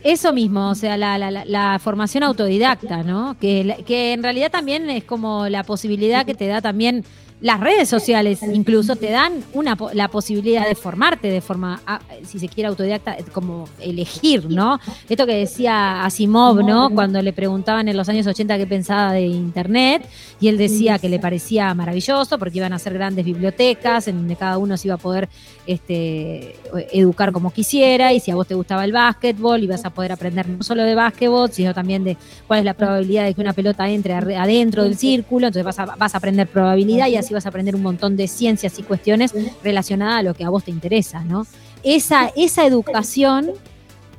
Eso 0.03 0.33
mismo, 0.33 0.69
o 0.69 0.75
sea, 0.75 0.97
la, 0.97 1.17
la- 1.17 1.31
la- 1.45 1.79
formación 1.79 2.23
autodidacta, 2.23 3.01
¿no? 3.03 3.37
Que, 3.39 3.83
que 3.87 4.13
en 4.13 4.21
realidad 4.21 4.51
también 4.51 4.89
es 4.89 5.03
como 5.03 5.49
la 5.49 5.63
posibilidad 5.63 6.25
que 6.25 6.35
te 6.35 6.45
da 6.47 6.61
también 6.61 7.03
las 7.41 7.59
redes 7.59 7.89
sociales, 7.89 8.41
incluso 8.43 8.95
te 8.95 9.11
dan 9.11 9.43
una, 9.53 9.77
la 9.93 10.07
posibilidad 10.07 10.67
de 10.67 10.73
formarte 10.73 11.27
de 11.27 11.41
forma, 11.41 11.81
ah, 11.85 11.99
si 12.25 12.39
se 12.39 12.47
quiere, 12.47 12.69
autodidacta, 12.69 13.17
como 13.33 13.67
elegir, 13.79 14.49
¿no? 14.49 14.79
Esto 15.09 15.25
que 15.25 15.35
decía 15.35 16.05
Asimov, 16.05 16.63
¿no? 16.63 16.89
Cuando 16.89 17.21
le 17.21 17.33
preguntaban 17.33 17.87
en 17.89 17.97
los 17.97 18.07
años 18.09 18.25
80 18.25 18.57
qué 18.57 18.65
pensaba 18.65 19.11
de 19.11 19.27
Internet, 19.27 20.07
y 20.39 20.47
él 20.47 20.57
decía 20.57 20.97
que 20.97 21.09
le 21.09 21.19
parecía 21.19 21.73
maravilloso 21.73 22.39
porque 22.39 22.57
iban 22.57 22.73
a 22.73 22.79
ser 22.79 22.93
grandes 22.93 23.25
bibliotecas 23.25 24.07
en 24.07 24.17
donde 24.17 24.35
cada 24.35 24.57
uno 24.57 24.77
se 24.77 24.87
iba 24.87 24.95
a 24.95 24.99
poder 24.99 25.29
este, 25.67 26.55
educar 26.91 27.31
como 27.31 27.51
quisiera 27.51 28.13
y 28.13 28.19
si 28.19 28.31
a 28.31 28.35
vos 28.35 28.47
te 28.47 28.55
gustaba 28.55 28.85
el 28.85 28.91
básquetbol 28.91 29.63
ibas 29.63 29.85
a 29.85 29.89
poder 29.89 30.11
aprender 30.11 30.47
no 30.47 30.63
solo 30.63 30.83
de 30.83 30.95
básquetbol, 30.95 31.51
sino 31.51 31.73
también 31.73 32.03
de 32.03 32.17
cuál 32.47 32.59
es 32.59 32.65
la 32.65 32.73
probabilidad 32.73 33.25
de 33.25 33.33
que 33.33 33.41
una 33.41 33.53
pelota 33.53 33.89
entre 33.89 34.13
adentro 34.13 34.83
del 34.83 34.97
círculo, 34.97 35.47
entonces 35.47 35.65
vas 35.65 35.79
a, 35.79 35.95
vas 35.95 36.13
a 36.13 36.17
aprender 36.17 36.47
probabilidad 36.47 37.07
y 37.07 37.15
así 37.15 37.34
vas 37.35 37.45
a 37.45 37.49
aprender 37.49 37.75
un 37.75 37.83
montón 37.83 38.17
de 38.17 38.27
ciencias 38.27 38.77
y 38.79 38.83
cuestiones 38.83 39.33
relacionadas 39.63 40.19
a 40.19 40.23
lo 40.23 40.33
que 40.33 40.43
a 40.43 40.49
vos 40.49 40.63
te 40.63 40.71
interesa, 40.71 41.23
¿no? 41.23 41.45
Esa, 41.83 42.31
esa 42.35 42.65
educación 42.65 43.51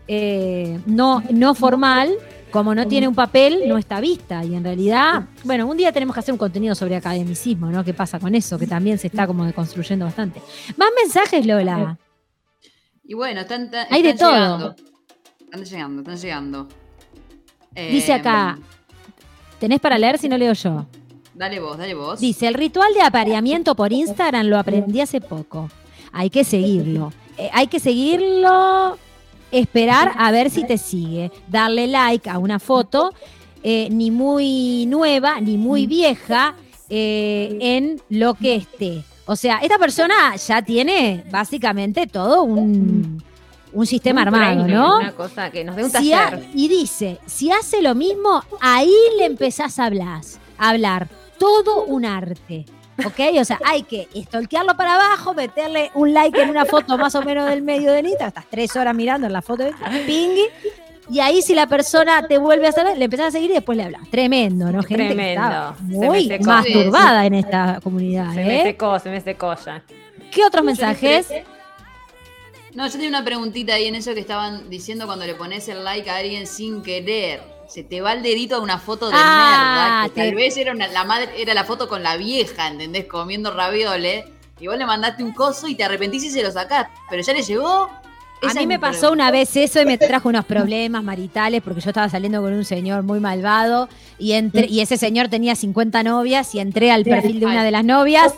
eh, 0.09 0.79
no, 0.87 1.23
no 1.31 1.55
formal, 1.55 2.13
como 2.51 2.75
no 2.75 2.87
tiene 2.87 3.09
un 3.09 3.15
papel, 3.15 3.63
no 3.67 3.77
está 3.77 4.01
vista. 4.01 4.45
Y 4.45 4.55
en 4.55 4.63
realidad, 4.65 5.25
bueno, 5.45 5.67
un 5.67 5.77
día 5.77 5.93
tenemos 5.93 6.15
que 6.15 6.21
hacer 6.21 6.33
un 6.33 6.39
contenido 6.39 6.75
sobre 6.75 6.97
academicismo, 6.97 7.67
¿no? 7.71 7.85
¿Qué 7.85 7.93
pasa 7.93 8.19
con 8.21 8.35
eso? 8.35 8.57
Que 8.59 8.67
también 8.67 8.99
se 8.99 9.09
está 9.09 9.27
como 9.27 9.45
deconstruyendo 9.45 10.05
bastante. 10.05 10.41
Más 10.77 10.89
mensajes, 11.03 11.45
Lola. 11.45 11.99
Y 13.05 13.15
bueno, 13.15 13.41
están, 13.41 13.65
están- 13.65 13.87
Hay 13.91 14.03
de 14.03 14.11
están 14.11 14.29
todo. 14.29 14.35
llegando. 14.39 14.77
Están 15.41 15.65
llegando, 15.65 16.01
están 16.03 16.17
llegando. 16.17 16.69
Dice 17.75 18.13
acá, 18.15 18.59
¿tenés 19.59 19.81
para 19.81 19.99
leer 19.99 20.17
si 20.19 20.29
no 20.29 20.39
leo 20.39 20.53
yo? 20.55 20.87
Dale 21.37 21.61
vos, 21.61 21.77
dale 21.77 21.95
vos. 21.95 22.19
Dice, 22.19 22.49
el 22.49 22.55
ritual 22.55 22.93
de 22.95 23.03
apareamiento 23.03 23.75
por 23.75 23.93
Instagram 23.93 24.47
lo 24.47 24.59
aprendí 24.59 25.01
hace 25.03 25.21
poco. 25.21 25.69
Hay 26.13 26.31
que 26.31 26.45
seguirlo. 26.45 27.13
Eh, 27.37 27.51
hay 27.53 27.67
que 27.67 27.79
seguirlo, 27.79 28.97
esperar 29.53 30.13
a 30.17 30.31
ver 30.31 30.49
si 30.51 30.65
te 30.65 30.79
sigue, 30.79 31.31
darle 31.49 31.87
like 31.89 32.31
a 32.31 32.39
una 32.39 32.59
foto, 32.59 33.13
eh, 33.63 33.89
ni 33.91 34.11
muy 34.11 34.87
nueva, 34.87 35.39
ni 35.43 35.59
muy 35.59 35.87
vieja, 35.87 36.55
eh, 36.89 37.59
en 37.61 38.01
lo 38.09 38.33
que 38.35 38.57
esté. 38.57 39.05
O 39.27 39.37
sea, 39.37 39.59
esta 39.59 39.77
persona 39.79 40.35
ya 40.37 40.63
tiene 40.63 41.23
básicamente 41.31 42.07
todo 42.07 42.45
un, 42.45 43.23
un 43.75 43.87
sistema 43.87 44.23
Un 44.23 44.29
armado, 44.29 44.67
¿no? 44.69 44.99
Una 45.01 45.13
cosa 45.13 45.51
que 45.51 45.65
nos 45.65 45.77
dé 45.77 45.85
un 45.85 45.91
Si 45.91 46.15
ha- 46.15 46.41
y 46.55 46.69
dice, 46.69 47.19
si 47.27 47.51
hace 47.51 47.83
lo 47.83 47.95
mismo, 47.95 48.43
ahí 48.63 48.95
le 49.19 49.27
empezás 49.27 49.79
a 49.79 49.85
hablar, 49.87 50.23
a 50.57 50.69
hablar. 50.71 51.09
Todo 51.39 51.85
un 51.85 52.05
arte. 52.05 52.65
¿Ok? 53.05 53.21
O 53.39 53.45
sea, 53.45 53.61
hay 53.65 53.83
que 53.83 54.09
estolquearlo 54.15 54.75
para 54.77 54.95
abajo, 54.95 55.35
meterle 55.35 55.91
un 55.95 56.15
like 56.15 56.41
en 56.41 56.49
una 56.49 56.65
foto 56.65 56.97
más 56.97 57.15
o 57.15 57.23
menos 57.23 57.47
del 57.49 57.61
medio 57.61 57.93
de 57.93 58.03
Nita, 58.03 58.29
estás 58.29 58.47
tres 58.51 58.75
horas 58.75 58.95
mirando 58.95 59.27
en 59.27 59.35
la 59.35 59.43
foto 59.43 59.65
de 59.65 59.73
pingui, 60.07 60.47
Y 61.11 61.21
ahí 61.21 61.43
si 61.43 61.55
la 61.55 61.67
persona 61.67 62.27
te 62.27 62.39
vuelve 62.39 62.69
a 62.69 62.73
saber, 62.73 62.97
le 62.97 63.05
empezás 63.05 63.27
a 63.27 63.31
seguir 63.33 63.51
y 63.51 63.55
después 63.55 63.77
le 63.77 63.85
hablas. 63.85 64.09
Tremendo, 64.11 64.73
¿no? 64.73 64.83
Gente 64.83 65.09
que 65.09 65.15
Tremendo. 65.15 65.43
está 65.47 65.75
Se 65.79 65.99
me 65.99 66.07
muy 66.07 66.39
masturbada 66.41 67.27
en 67.27 67.35
esta 67.35 67.81
comunidad, 67.83 68.31
Se 68.33 68.45
me 68.45 68.61
¿eh? 68.61 68.63
secó, 68.65 68.99
se 68.99 69.11
me 69.11 69.21
secó 69.21 69.55
ya. 69.63 69.83
¿Qué 70.33 70.45
otros 70.45 70.65
mensajes? 70.65 71.29
No, 72.75 72.87
yo 72.87 72.93
tenía 72.93 73.09
una 73.09 73.25
preguntita 73.25 73.75
ahí 73.75 73.87
en 73.87 73.95
eso 73.95 74.13
que 74.15 74.21
estaban 74.21 74.69
diciendo 74.69 75.07
cuando 75.07 75.27
le 75.27 75.35
pones 75.35 75.69
el 75.69 75.85
like 75.85 76.09
a 76.11 76.17
alguien 76.17 76.47
sin 76.47 76.83
querer. 76.83 77.41
Se 77.69 77.83
te 77.83 78.01
va 78.01 78.13
el 78.13 78.23
dedito 78.23 78.57
a 78.57 78.61
una 78.61 78.79
foto 78.79 79.09
de 79.09 79.15
Ah. 79.17 80.03
Que 80.05 80.11
te- 80.11 80.21
tal 80.27 80.35
vez 80.35 80.57
era 80.57 80.73
una- 80.73 80.87
la 80.89 81.05
madre, 81.05 81.31
era 81.37 81.53
la 81.55 81.65
foto 81.65 81.89
con 81.89 82.03
la 82.03 82.17
vieja, 82.17 82.69
¿entendés? 82.69 83.07
Comiendo 83.07 83.53
ravioles. 83.53 84.25
Y 84.61 84.69
vos 84.69 84.79
le 84.79 84.87
mandaste 84.87 85.23
un 85.23 85.33
coso 85.33 85.67
y 85.69 85.75
te 85.75 85.85
arrepentís 85.85 86.25
y 86.25 86.31
se 86.31 86.43
lo 86.43 86.51
sacás. 86.51 86.87
Pero 87.11 87.23
ya 87.23 87.33
le 87.35 87.43
llegó. 87.43 87.91
A 88.43 88.53
mí 88.55 88.67
me 88.67 88.79
pasó 88.79 89.13
una 89.13 89.31
vez 89.31 89.57
eso 89.57 89.81
y 89.81 89.87
me 89.87 89.97
trajo 89.99 90.29
unos 90.29 90.45
problemas 90.45 91.03
maritales 91.03 91.63
porque 91.63 91.81
yo 91.81 91.89
estaba 91.91 92.09
saliendo 92.09 92.41
con 92.43 92.53
un 92.53 92.65
señor 92.67 93.03
muy 93.03 93.19
malvado 93.19 93.89
y, 94.19 94.33
entré, 94.33 94.67
y 94.67 94.81
ese 94.81 94.97
señor 94.99 95.29
tenía 95.29 95.57
50 95.57 96.03
novias 96.03 96.55
y 96.55 96.61
entré 96.61 96.91
al 96.93 97.03
perfil 97.05 97.41
de 97.41 97.47
una 97.47 97.65
de 97.65 97.71
las 97.71 97.83
novias 97.85 98.35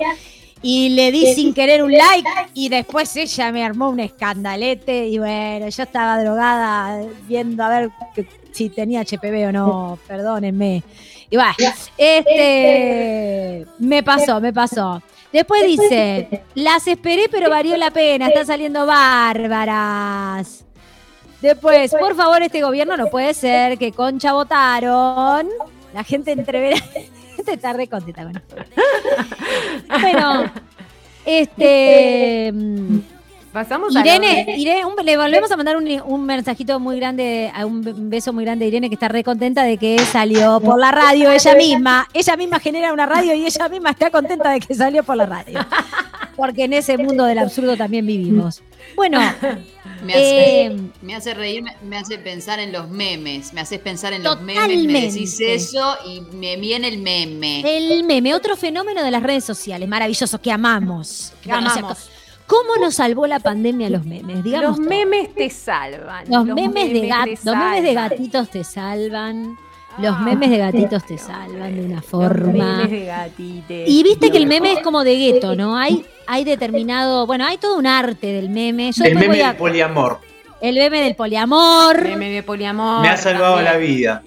y 0.62 0.90
le 0.90 1.10
di 1.10 1.34
sin 1.34 1.52
querer 1.52 1.82
un 1.82 1.90
like 1.92 2.28
y 2.54 2.68
después 2.68 3.14
ella 3.16 3.50
me 3.50 3.64
armó 3.64 3.90
un 3.90 3.98
escandalete 3.98 5.08
y 5.08 5.18
bueno, 5.18 5.68
yo 5.68 5.82
estaba 5.82 6.22
drogada 6.22 7.00
viendo 7.26 7.64
a 7.64 7.68
ver 7.68 7.90
si 8.58 8.70
tenía 8.70 9.02
HPV 9.02 9.48
o 9.48 9.52
no, 9.52 9.98
perdónenme. 10.08 10.82
Y 11.30 11.36
bueno, 11.36 11.54
este 11.96 13.66
me 13.78 14.02
pasó, 14.02 14.40
me 14.40 14.52
pasó. 14.52 15.02
Después 15.32 15.64
dice, 15.66 16.42
las 16.54 16.86
esperé 16.86 17.28
pero 17.30 17.50
valió 17.50 17.76
la 17.76 17.90
pena, 17.90 18.28
están 18.28 18.46
saliendo 18.46 18.86
bárbaras. 18.86 20.64
Después, 21.40 21.94
por 21.94 22.16
favor, 22.16 22.42
este 22.42 22.62
gobierno 22.62 22.96
no 22.96 23.06
puede 23.06 23.32
ser 23.32 23.78
que 23.78 23.92
Concha 23.92 24.32
votaron. 24.32 25.48
La 25.94 26.02
gente 26.02 26.34
gente 27.36 27.52
está 27.52 27.72
re 27.72 27.86
contenta 27.86 28.24
con 28.24 28.36
esto. 28.36 28.56
Bueno, 30.00 30.50
este. 31.24 32.52
Pasamos 33.58 33.96
a 33.96 34.00
Irene, 34.00 34.44
lo- 34.46 34.56
Irene 34.56 34.84
un- 34.84 34.94
le 35.04 35.16
volvemos 35.16 35.50
a 35.50 35.56
mandar 35.56 35.76
un, 35.76 35.88
un 36.04 36.24
mensajito 36.24 36.78
muy 36.78 36.96
grande, 37.00 37.50
a 37.52 37.66
un 37.66 37.82
be- 37.82 37.92
un 37.92 38.08
beso 38.08 38.32
muy 38.32 38.44
grande 38.44 38.64
a 38.66 38.68
Irene, 38.68 38.88
que 38.88 38.94
está 38.94 39.08
re 39.08 39.24
contenta 39.24 39.64
de 39.64 39.76
que 39.78 39.98
salió 39.98 40.60
por 40.60 40.78
la 40.78 40.92
radio 40.92 41.30
ella 41.32 41.54
misma. 41.56 42.06
Ella 42.14 42.36
misma 42.36 42.60
genera 42.60 42.92
una 42.92 43.06
radio 43.06 43.34
y 43.34 43.44
ella 43.44 43.68
misma 43.68 43.90
está 43.90 44.10
contenta 44.10 44.50
de 44.50 44.60
que 44.60 44.74
salió 44.74 45.02
por 45.02 45.16
la 45.16 45.26
radio. 45.26 45.58
Porque 46.36 46.64
en 46.64 46.72
ese 46.72 46.96
mundo 46.98 47.24
del 47.24 47.38
absurdo 47.40 47.76
también 47.76 48.06
vivimos. 48.06 48.62
Bueno, 48.94 49.18
Me 50.04 50.12
hace, 50.14 50.66
eh, 50.66 50.76
me 51.02 51.16
hace 51.16 51.34
reír, 51.34 51.64
me, 51.82 51.96
hace 51.98 52.18
pensar 52.18 52.60
en 52.60 52.70
los 52.70 52.88
memes. 52.88 53.52
Me 53.52 53.60
haces 53.60 53.80
pensar 53.80 54.12
en 54.12 54.22
los 54.22 54.40
memes. 54.40 54.84
Me 54.84 55.00
decís 55.00 55.40
eso 55.40 55.96
y 56.06 56.20
me 56.36 56.56
viene 56.56 56.86
el 56.86 56.98
meme. 56.98 57.62
el 57.76 58.04
meme, 58.04 58.34
otro 58.36 58.54
fenómeno 58.54 59.02
de 59.02 59.10
las 59.10 59.20
redes 59.22 59.42
sociales, 59.44 59.88
maravilloso, 59.88 60.40
que 60.40 60.52
amamos. 60.52 61.32
Que 61.42 61.48
Bueno, 61.50 61.66
o 61.66 61.70
sea, 61.70 61.78
amamos. 61.80 62.08
¿Cómo 62.48 62.76
nos 62.80 62.96
salvó 62.96 63.26
la 63.28 63.38
pandemia 63.38 63.88
los 63.90 64.04
memes? 64.12 64.42
Digamos 64.42 64.70
Los 64.70 64.76
todo. 64.78 64.88
memes 64.88 65.32
te 65.34 65.48
salvan. 65.50 66.24
Los, 66.28 66.44
memes, 66.46 66.92
de 66.92 67.08
gat- 67.08 67.38
los 67.44 67.56
memes 67.56 67.82
de 67.84 67.94
gatitos 67.94 68.50
te 68.50 68.64
salvan. 68.64 69.56
Los 69.98 70.14
Ah, 70.16 70.20
memes 70.20 70.50
de 70.50 70.58
gatitos 70.66 71.04
te 71.06 71.18
salvan 71.18 71.74
de 71.74 71.84
una 71.84 71.96
Los 71.96 72.04
forma. 72.06 72.76
memes 72.78 72.90
de 72.90 73.04
gatites. 73.06 73.88
Y 73.88 74.02
viste 74.02 74.30
que 74.30 74.36
el 74.38 74.46
meme 74.46 74.72
es 74.74 74.78
como 74.80 75.02
de 75.04 75.16
gueto, 75.16 75.54
¿no? 75.56 75.76
Hay, 75.76 76.04
hay 76.26 76.44
determinado, 76.44 77.26
bueno, 77.26 77.44
hay 77.44 77.58
todo 77.58 77.76
un 77.78 77.86
arte 77.86 78.28
del 78.28 78.48
meme. 78.48 78.92
Yo 78.92 79.04
El 79.04 79.14
meme 79.16 79.26
voy 79.28 79.40
a- 79.40 79.48
del 79.48 79.56
poliamor. 79.56 80.20
el 80.60 80.76
meme 80.76 81.02
del 81.02 81.16
poliamor. 81.16 82.02
Meme 82.02 82.30
de 82.30 82.42
poliamor. 82.44 83.02
Me 83.02 83.08
ha 83.08 83.16
salvado 83.16 83.56
también. 83.56 83.72
la 83.72 83.78
vida. 83.78 84.22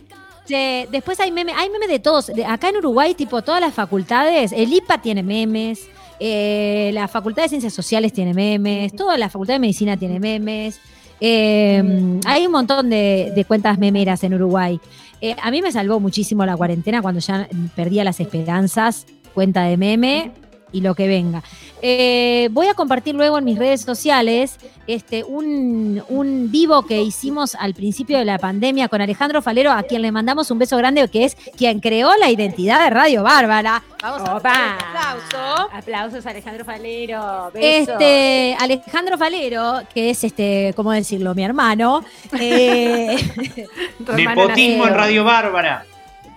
Che, 0.46 0.88
después 0.92 1.20
hay 1.22 1.32
meme, 1.32 1.54
hay 1.56 1.70
meme 1.70 1.88
de 1.88 2.00
todos. 2.00 2.32
Acá 2.48 2.70
en 2.70 2.78
Uruguay, 2.78 3.14
tipo, 3.16 3.42
todas 3.42 3.62
las 3.62 3.74
facultades, 3.74 4.52
el 4.52 4.74
IPA 4.74 4.98
tiene 5.02 5.24
memes, 5.24 5.88
eh, 6.24 6.92
la 6.94 7.08
Facultad 7.08 7.42
de 7.42 7.50
Ciencias 7.50 7.74
Sociales 7.74 8.14
tiene 8.14 8.36
memes, 8.36 8.96
toda 8.96 9.18
la 9.18 9.28
Facultad 9.28 9.56
de 9.56 9.60
Medicina 9.60 9.98
tiene 9.98 10.20
memes. 10.20 10.80
eh, 11.20 12.20
hay 12.26 12.46
un 12.46 12.52
montón 12.52 12.92
de, 12.92 13.32
de 13.36 13.46
cuentas 13.46 13.80
memeras 13.80 14.24
en 14.24 14.36
Uruguay. 14.36 14.80
Eh, 15.20 15.36
a 15.42 15.50
mí 15.50 15.64
me 15.64 15.72
salvó 15.72 16.00
muchísimo 16.00 16.46
la 16.46 16.56
cuarentena 16.56 17.02
cuando 17.02 17.20
ya 17.20 17.48
perdía 17.76 18.04
las 18.04 18.20
esperanzas, 18.20 19.08
cuenta 19.34 19.64
de 19.64 19.78
meme 19.78 20.32
y 20.72 20.82
lo 20.82 20.96
que 20.96 21.08
venga. 21.08 21.44
Eh, 21.82 22.50
voy 22.52 22.68
a 22.68 22.74
compartir 22.76 23.16
luego 23.16 23.40
en 23.40 23.44
mis 23.44 23.58
redes 23.58 23.82
sociales 23.82 24.58
este, 24.88 25.24
un, 25.24 26.04
un 26.10 26.52
vivo 26.52 26.84
que 26.86 27.02
hicimos 27.02 27.56
al 27.56 27.74
principio 27.74 28.18
de 28.20 28.26
la 28.26 28.38
pandemia 28.38 28.88
con 28.88 29.02
Alejandro 29.02 29.42
Falero, 29.42 29.72
a 29.72 29.84
quien 29.84 30.02
le 30.02 30.12
mandamos 30.12 30.52
un 30.52 30.60
beso 30.60 30.78
grande, 30.78 31.08
que 31.10 31.26
es 31.26 31.36
quien 31.58 31.80
creó 31.80 32.12
la 32.20 32.30
identidad 32.30 32.84
de 32.84 32.90
Radio 32.92 33.24
Bárbara. 33.24 33.82
Vamos 34.02 34.28
a 34.28 34.36
Opa. 34.36 34.54
un 34.54 34.86
aplauso. 34.86 35.70
Aplausos 35.74 36.26
a 36.26 36.30
Alejandro 36.30 36.66
Falero. 36.66 37.52
Besos. 37.54 37.90
Este, 37.90 38.56
Alejandro 38.60 39.18
Falero, 39.18 39.82
que 39.94 40.12
es 40.12 40.24
este, 40.24 40.74
¿cómo 40.76 40.92
decirlo? 40.92 41.34
Mi 41.36 41.44
hermano. 41.44 42.04
eh, 42.40 43.18
Nepotismo 44.16 44.88
en. 44.88 44.94
Radio 44.94 45.24
Bárbara. 45.24 45.86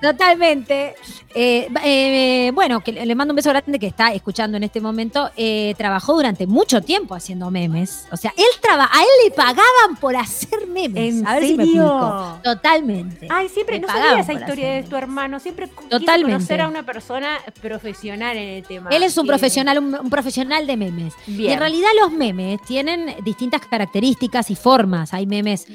Totalmente. 0.00 0.94
Eh, 1.34 1.68
eh, 1.84 2.52
bueno, 2.54 2.80
que 2.80 2.92
le 2.92 3.14
mando 3.16 3.32
un 3.32 3.36
beso 3.36 3.50
grande 3.50 3.78
que 3.80 3.88
está 3.88 4.12
escuchando 4.12 4.56
en 4.56 4.62
este 4.62 4.80
momento. 4.80 5.30
Eh, 5.36 5.74
trabajó 5.76 6.14
durante 6.14 6.46
mucho 6.46 6.80
tiempo 6.80 7.14
haciendo 7.14 7.50
memes. 7.50 8.06
O 8.12 8.16
sea, 8.16 8.32
él 8.36 8.44
traba, 8.60 8.84
a 8.84 9.02
él 9.02 9.08
le 9.24 9.30
pagaban 9.32 9.96
por 10.00 10.14
hacer 10.16 10.66
memes. 10.68 11.16
¿En 11.16 11.26
a 11.26 11.34
ver 11.34 11.44
si 11.44 11.56
me 11.56 11.64
serio? 11.64 11.82
explico. 11.84 12.38
Totalmente. 12.44 13.26
Ay, 13.30 13.48
siempre 13.48 13.76
Le 13.76 13.80
no 13.82 13.88
sabía 13.88 14.20
esa 14.20 14.32
historia 14.32 14.70
de 14.74 14.82
tu 14.84 14.96
hermano. 14.96 15.40
Siempre 15.40 15.66
Totalmente. 15.88 16.32
conocer 16.34 16.60
a 16.60 16.68
una 16.68 16.84
persona 16.84 17.38
profesional 17.60 18.36
en 18.36 18.48
el 18.48 18.62
tema. 18.62 18.90
Él 18.90 19.02
es 19.02 19.18
un 19.18 19.26
profesional, 19.26 19.78
un, 19.78 19.94
un 19.94 20.10
profesional 20.10 20.66
de 20.66 20.76
memes. 20.76 21.14
Y 21.26 21.48
en 21.48 21.58
realidad 21.58 21.88
los 22.00 22.12
memes 22.12 22.60
tienen 22.62 23.16
distintas 23.24 23.62
características 23.66 24.50
y 24.50 24.54
formas. 24.54 25.12
Hay 25.12 25.26
memes, 25.26 25.66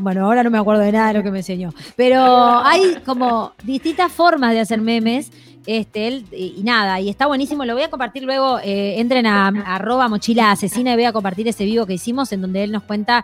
bueno, 0.00 0.26
ahora 0.26 0.42
no 0.42 0.50
me 0.50 0.58
acuerdo 0.58 0.82
de 0.82 0.92
nada 0.92 1.08
de 1.08 1.14
lo 1.14 1.22
que 1.22 1.30
me 1.30 1.38
enseñó, 1.38 1.72
pero 1.96 2.20
hay 2.58 2.98
como 3.06 3.52
distintas 3.62 4.12
formas 4.12 4.52
de 4.52 4.60
hacer 4.60 4.65
memes. 4.80 5.30
Este, 5.66 6.06
él, 6.06 6.24
y, 6.30 6.62
nada, 6.62 7.00
y 7.00 7.08
está 7.08 7.26
buenísimo. 7.26 7.64
Lo 7.64 7.74
voy 7.74 7.82
a 7.82 7.90
compartir 7.90 8.22
luego. 8.22 8.58
eh, 8.62 9.00
entren 9.00 9.26
a, 9.26 9.48
a 9.48 9.74
arroba 9.76 10.08
mochila 10.08 10.52
asesina 10.52 10.92
y 10.92 10.94
voy 10.94 11.04
a 11.04 11.12
compartir 11.12 11.48
ese 11.48 11.64
vivo 11.64 11.86
que 11.86 11.94
hicimos 11.94 12.30
en 12.32 12.40
donde 12.40 12.62
él 12.64 12.70
nos 12.72 12.84
cuenta, 12.84 13.22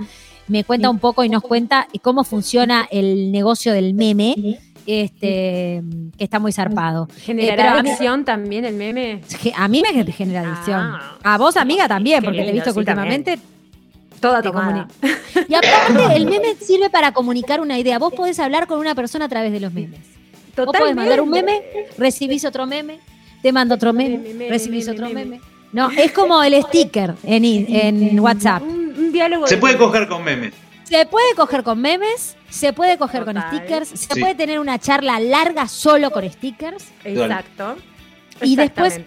me 0.49 0.65
cuenta 0.65 0.91
un 0.91 0.99
poco 0.99 1.23
y 1.25 1.29
nos 1.29 1.43
cuenta 1.43 1.87
cómo 2.03 2.25
funciona 2.25 2.89
el 2.91 3.31
negocio 3.31 3.73
del 3.73 3.95
meme. 3.95 4.59
Este, 4.85 5.81
que 6.19 6.25
está 6.25 6.41
muy 6.41 6.53
zarpado. 6.53 7.09
¿Generará 7.25 7.79
Eh, 7.79 7.83
mí- 7.85 7.89
adicción 7.91 8.25
también 8.25 8.65
el 8.65 8.75
meme? 8.75 9.21
A 9.57 9.69
mí 9.69 9.81
me 9.81 10.13
genera 10.13 10.41
adicción. 10.41 10.81
Ah. 10.81 11.19
a 11.23 11.39
vos, 11.39 11.57
amiga, 11.57 11.87
también, 11.87 12.23
porque 12.25 12.39
te 12.39 12.43
he 12.43 12.47
lindo, 12.53 12.65
visto 12.65 12.75
que 12.75 12.81
sí, 12.81 12.85
también. 12.87 13.19
últimamente 13.21 13.49
Toda 14.21 14.43
te 14.43 14.49
tomada. 14.49 14.89
Y 15.49 15.55
aparte, 15.55 16.17
el 16.17 16.27
meme 16.27 16.57
sirve 16.61 16.91
para 16.91 17.13
comunicar 17.13 17.61
una 17.61 17.79
idea. 17.79 17.99
Vos 18.01 18.13
podés 18.13 18.39
hablar 18.41 18.67
con 18.67 18.79
una 18.81 18.95
persona 18.97 19.25
a 19.27 19.29
través 19.29 19.53
de 19.53 19.61
los 19.61 19.73
memes. 19.73 20.01
Vos 20.57 20.67
podés 20.77 20.95
mandar 20.95 21.21
un 21.21 21.31
meme, 21.31 21.63
recibís 21.99 22.45
otro 22.45 22.67
meme, 22.67 22.99
te 23.43 23.53
mando 23.53 23.75
otro 23.75 23.93
meme, 23.93 24.19
Meme, 24.19 24.29
meme, 24.35 24.51
recibís 24.51 24.87
meme, 24.87 24.99
otro 25.01 25.11
meme. 25.15 25.41
No, 25.73 25.91
es 25.91 26.13
como 26.13 26.43
el 26.43 26.61
sticker 26.63 27.15
en, 27.25 28.21
WhatsApp. 28.21 28.63
Un, 28.63 28.95
un 28.99 29.13
diálogo. 29.13 29.47
Se 29.47 29.55
de- 29.55 29.61
puede 29.61 29.77
coger 29.79 30.07
con 30.09 30.23
memes. 30.23 30.53
Se 30.85 31.07
puede 31.07 31.35
coger 31.35 31.63
con 31.63 31.81
memes, 31.81 32.37
se 32.51 32.73
puede 32.75 32.99
coger 32.99 33.25
Total. 33.25 33.43
con 33.49 33.59
stickers, 33.61 33.89
se 33.89 34.13
Sí. 34.15 34.21
puede 34.21 34.35
tener 34.35 34.59
una 34.59 34.79
charla 34.79 35.19
larga 35.21 35.67
solo 35.67 36.11
con 36.11 36.29
stickers. 36.31 36.85
Exacto. 37.05 37.77
Y 38.43 38.57
después-. 38.57 39.01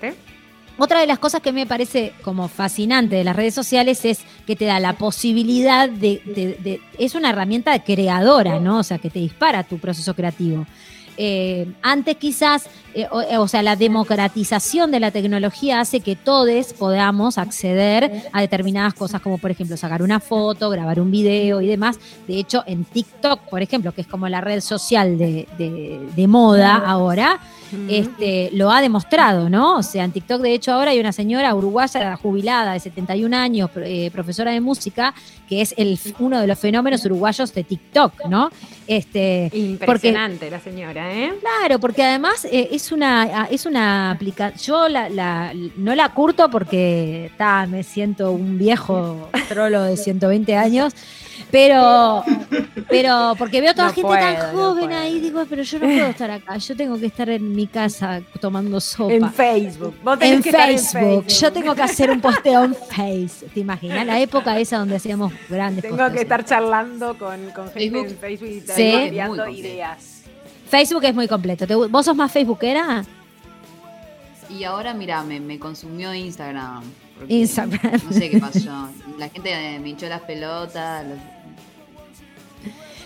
Otra 0.78 1.00
de 1.00 1.08
las 1.08 1.20
cosas 1.20 1.42
que 1.42 1.54
me 1.54 1.66
parece 1.66 2.12
como 2.24 2.48
fascinante 2.50 3.16
de 3.16 3.24
las 3.24 3.36
redes 3.36 3.54
sociales 3.54 4.04
es 4.04 4.20
que 4.48 4.56
te 4.58 4.66
da 4.66 4.80
la 4.82 4.94
posibilidad 4.94 5.88
de, 5.88 6.22
de- 6.26 6.58
de- 6.62 6.82
es 6.98 7.16
una 7.16 7.30
herramienta 7.30 7.78
creadora, 7.84 8.60
¿no? 8.60 8.80
O 8.80 8.84
sea, 8.84 8.98
que 8.98 9.10
te 9.10 9.20
dispara 9.20 9.64
tu 9.64 9.78
proceso 9.78 10.14
creativo. 10.16 10.66
Eh, 11.18 11.68
antes 11.82 12.18
quizás, 12.18 12.68
eh, 12.94 13.08
o, 13.12 13.42
o 13.42 13.48
sea, 13.48 13.62
la 13.64 13.76
democratización 13.76 14.92
de 14.92 15.00
la 15.00 15.12
tecnología 15.12 15.80
hace 15.80 16.00
que 16.02 16.16
todos 16.16 16.74
podamos 16.74 17.38
acceder 17.38 18.24
a 18.32 18.42
determinadas 18.42 18.94
cosas, 18.94 19.22
como 19.22 19.38
por 19.38 19.52
ejemplo 19.52 19.78
sacar 19.78 20.02
una 20.02 20.20
foto, 20.20 20.70
grabar 20.70 21.00
un 21.00 21.12
video 21.12 21.62
y 21.62 21.68
demás. 21.68 22.00
De 22.28 22.38
hecho, 22.40 22.64
en 22.68 22.86
TikTok, 22.86 23.42
por 23.50 23.62
ejemplo, 23.62 23.92
que 23.94 24.02
es 24.02 24.08
como 24.08 24.28
la 24.30 24.42
red 24.42 24.62
social 24.62 25.18
de, 25.18 25.48
de- 25.58 26.00
de 26.16 26.28
moda 26.28 26.76
ahora, 26.76 27.40
este, 27.90 28.50
lo 28.54 28.72
ha 28.72 28.82
demostrado, 28.82 29.50
¿no? 29.50 29.78
O 29.78 29.84
sea, 29.84 30.04
en 30.06 30.12
TikTok, 30.12 30.42
de 30.42 30.54
hecho, 30.54 30.74
ahora 30.74 30.92
hay 30.92 31.00
una 31.00 31.12
señora 31.12 31.54
uruguaya 31.56 32.16
jubilada 32.18 32.74
de 32.74 32.80
71 32.80 33.36
años, 33.38 33.70
eh, 33.78 34.10
profesora 34.12 34.52
de 34.52 34.62
música, 34.62 35.14
que 35.50 35.62
es 35.62 35.74
el, 35.78 36.00
uno 36.20 36.40
de 36.40 36.48
los 36.48 36.58
fenómenos 36.60 37.06
uruguayos 37.06 37.54
de 37.54 37.64
TikTok, 37.64 38.26
¿no? 38.30 38.50
Este, 38.88 39.50
Impresionante 39.54 40.50
la 40.52 40.60
señora, 40.60 41.14
¿eh? 41.14 41.34
Claro, 41.40 41.80
porque 41.80 42.04
además 42.04 42.46
eh, 42.46 42.70
es 42.72 42.92
una 42.92 43.48
es 43.50 43.66
una 43.66 44.12
aplicación. 44.12 44.60
Yo 44.60 44.88
la, 44.90 45.10
la- 45.10 45.54
no 45.78 45.96
la 45.96 46.10
curto 46.10 46.50
porque 46.50 47.32
ta, 47.38 47.66
me 47.68 47.84
siento 47.84 48.32
un 48.32 48.58
viejo 48.58 49.30
trolo 49.50 49.84
de 49.84 49.98
120 49.98 50.56
años, 50.56 50.94
pero 51.52 52.24
pero 52.90 53.34
porque 53.38 53.62
veo 53.62 53.72
a 53.72 53.74
toda 53.74 53.88
No 53.88 53.94
gente 53.94 54.08
puedo, 54.08 54.20
tan 54.22 54.56
no 54.56 54.62
joven 54.74 54.92
ahí, 54.94 55.20
digo, 55.20 55.44
pero 55.50 55.64
yo 55.64 55.80
no 55.80 55.86
puedo 55.86 56.06
estar 56.08 56.32
acá, 56.32 56.58
yo 56.58 56.76
tengo 56.76 56.98
que 57.00 57.06
estar 57.08 57.30
en 57.30 57.54
mi 57.56 57.68
casa 57.68 58.22
tomando 58.40 58.80
sopa. 58.80 59.14
En 59.14 59.32
Facebook. 59.34 59.96
Vos 60.04 60.20
tenés 60.20 60.36
En 60.38 60.44
que 60.44 60.50
estar 60.50 60.68
Facebook. 60.68 61.28
yo 61.28 61.52
tengo 61.54 61.76
que 61.76 61.82
hacer 61.82 62.12
un 62.12 62.22
posteo 62.22 62.64
en 62.64 62.76
Face. 62.90 63.48
¿Te 63.54 63.60
imaginas? 63.60 64.06
La 64.06 64.20
época 64.20 64.58
esa 64.60 64.78
donde 64.78 64.96
hacíamos 64.96 65.34
grandes 65.50 65.82
Tengo 65.84 65.98
posteos. 65.98 66.14
que 66.16 66.22
estar 66.22 66.46
charlando 66.46 67.18
con, 67.18 67.50
con 67.52 67.66
gente 67.72 67.80
Facebook. 67.80 68.06
en 68.08 68.18
Facebook 68.18 68.50
y 68.50 68.62
Sí. 68.62 68.82
enviando 68.94 69.48
ideas. 69.50 70.22
Facebook 70.70 71.04
es 71.06 71.14
muy 71.14 71.28
completo. 71.28 71.68
¿Te- 71.68 71.76
¿Vos 71.76 72.06
sos 72.06 72.16
más 72.16 72.32
Facebookera? 72.32 73.04
Y 74.50 74.64
ahora, 74.64 74.94
mira, 74.94 75.24
me, 75.24 75.40
me 75.40 75.58
consumió 75.60 76.14
Instagram. 76.14 76.84
Instagram. 77.28 78.02
No 78.06 78.12
sé 78.12 78.30
qué 78.30 78.40
pasó. 78.40 78.90
La 79.18 79.30
gente 79.30 79.80
me 79.82 79.90
hinchó 79.90 80.08
las 80.08 80.22
pelotas. 80.22 81.06
los- 81.06 81.20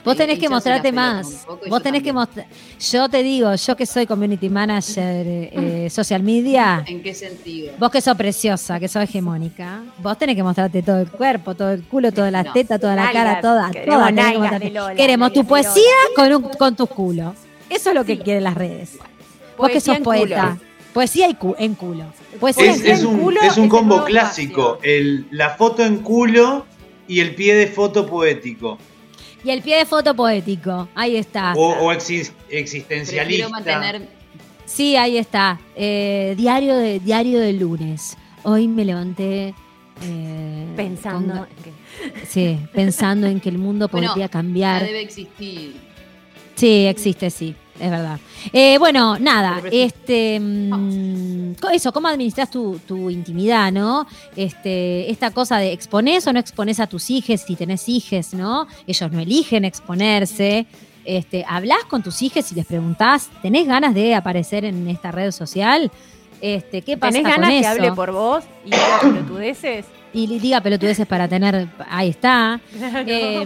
Vos 0.06 0.16
tenés 0.16 0.40
que 0.40 0.48
mostrarte 0.48 0.92
más. 0.94 1.44
poco 1.46 1.60
Vos 1.68 1.80
yo 1.80 1.80
tenés 1.82 2.02
que 2.02 2.14
mostrar. 2.14 2.46
Yo 2.80 3.10
te 3.10 3.22
digo, 3.22 3.54
yo 3.54 3.76
que 3.76 3.86
soy 3.86 4.08
community 4.08 4.50
manager, 4.50 5.26
eh, 5.28 5.90
social 5.92 6.24
media, 6.24 6.84
¿En 6.88 7.04
qué 7.04 7.14
sentido? 7.14 7.74
vos 7.78 7.92
que 7.92 8.00
sos 8.00 8.16
preciosa, 8.16 8.80
que 8.80 8.88
sos 8.88 9.04
hegemónica, 9.04 9.82
vos 10.02 10.18
tenés 10.18 10.38
que 10.38 10.42
mostrarte 10.44 10.82
todo 10.82 11.00
el 11.02 11.12
cuerpo, 11.12 11.54
todo 11.54 11.72
el 11.72 11.84
culo, 11.84 12.14
todas 12.14 12.32
las 12.32 12.46
No. 12.46 12.54
tetas, 12.54 12.80
toda 12.80 12.96
la 12.96 13.12
cara, 13.12 13.42
toda, 13.42 13.70
Queremos 13.72 13.96
toda. 13.98 14.06
tenés 14.08 14.16
que 14.26 14.32
nalgas 14.32 14.40
mostrarte. 14.42 14.66
de 14.68 14.72
Lola, 14.72 14.96
Queremos 14.96 15.34
tu 15.34 15.46
poesía 15.46 15.84
con, 16.16 16.34
un, 16.34 16.42
con 16.44 16.76
tu 16.78 16.88
culo. 16.88 17.36
Eso 17.70 17.90
es 17.90 17.96
lo 17.96 18.06
que 18.06 18.18
quieren 18.20 18.46
las 18.46 18.56
redes. 18.56 18.98
Vos 19.58 19.70
que 19.70 19.82
sos 19.82 20.00
poeta. 20.00 20.56
culo. 20.58 20.69
Poesía 21.00 21.30
y 21.30 21.36
cu- 21.36 21.56
en 21.58 21.76
culo. 21.76 22.04
Poesía 22.42 22.74
Es, 22.74 22.84
en 23.00 23.06
un, 23.08 23.20
culo 23.20 23.42
es 23.42 23.56
un 23.58 23.70
combo 23.70 24.04
clásico. 24.04 24.80
El, 24.84 25.28
la 25.32 25.52
foto 25.52 25.86
en 25.86 26.00
culo 26.00 26.66
y 27.08 27.22
el 27.22 27.36
pie 27.36 27.56
de 27.56 27.68
foto 27.68 28.06
poético. 28.06 28.78
Y 29.46 29.50
el 29.52 29.62
pie 29.62 29.78
de 29.78 29.86
foto 29.86 30.14
poético. 30.14 30.90
Ahí 30.96 31.16
está. 31.16 31.54
O, 31.56 31.70
o 31.70 31.94
exis- 31.94 32.32
Prefiero 32.34 32.60
existencialista. 32.60 33.48
mantener. 33.48 34.10
Sí, 34.66 34.98
ahí 34.98 35.18
está. 35.18 35.58
Eh, 35.74 36.34
diario, 36.38 36.76
de, 36.76 37.00
diario 37.00 37.40
del 37.40 37.60
lunes. 37.60 38.18
Hoy 38.44 38.68
me 38.68 38.84
levanté. 38.84 39.54
eh, 40.04 40.66
Pensando. 40.76 41.34
con- 41.34 41.48
en 41.48 41.64
que- 41.64 42.26
sí, 42.26 42.60
pensando 42.74 43.26
en 43.28 43.40
que 43.40 43.48
el 43.48 43.58
mundo 43.58 43.88
Bueno, 43.90 44.08
podría 44.10 44.26
Ya 44.26 44.30
cambiar. 44.30 44.84
debe 44.86 45.00
existir. 45.02 45.76
Sí, 46.56 46.88
existe, 46.88 47.30
sí, 47.30 47.56
es 47.80 47.90
verdad. 47.90 48.20
Eh, 48.54 48.78
bueno, 48.78 49.18
nada, 49.20 49.62
este, 49.72 50.40
mm, 50.40 51.54
eso, 51.74 51.92
¿cómo 51.92 52.08
administras 52.08 52.52
tu, 52.52 52.80
tu 52.88 53.10
intimidad, 53.10 53.72
no? 53.72 54.06
Este, 54.36 55.10
esta 55.10 55.32
cosa 55.32 55.58
de 55.58 55.72
expones 55.72 56.28
o 56.28 56.34
no 56.34 56.40
expones 56.40 56.80
a 56.80 56.88
tus 56.88 57.10
hijos, 57.10 57.42
si 57.42 57.56
tenés 57.56 57.88
hijos, 57.90 58.34
¿no? 58.34 58.68
Ellos 58.88 59.12
no 59.12 59.20
eligen 59.20 59.66
exponerse. 59.66 60.66
Este, 61.06 61.46
¿Hablás 61.48 61.86
con 61.86 62.04
tus 62.04 62.22
hijos 62.22 62.52
y 62.52 62.56
les 62.56 62.66
preguntás, 62.66 63.30
¿tenés 63.42 63.66
ganas 63.68 63.94
de 63.94 64.14
aparecer 64.16 64.66
en 64.66 64.88
esta 64.90 65.12
red 65.12 65.32
social? 65.32 65.92
Este, 66.42 66.82
¿Qué 66.82 66.98
pasa 66.98 67.14
¿Tenés 67.14 67.24
con 67.34 67.42
ganas 67.42 67.50
que 67.50 67.60
eso? 67.60 67.70
hable 67.70 67.92
por 67.94 68.12
vos 68.12 68.44
y 68.66 68.72
diga 68.72 69.00
pelotudeces? 69.02 69.86
Y 70.12 70.40
diga 70.40 70.62
pelotudeces 70.62 71.06
para 71.06 71.28
tener, 71.28 71.68
ahí 71.90 72.10
está. 72.10 72.60
Eh, 73.06 73.46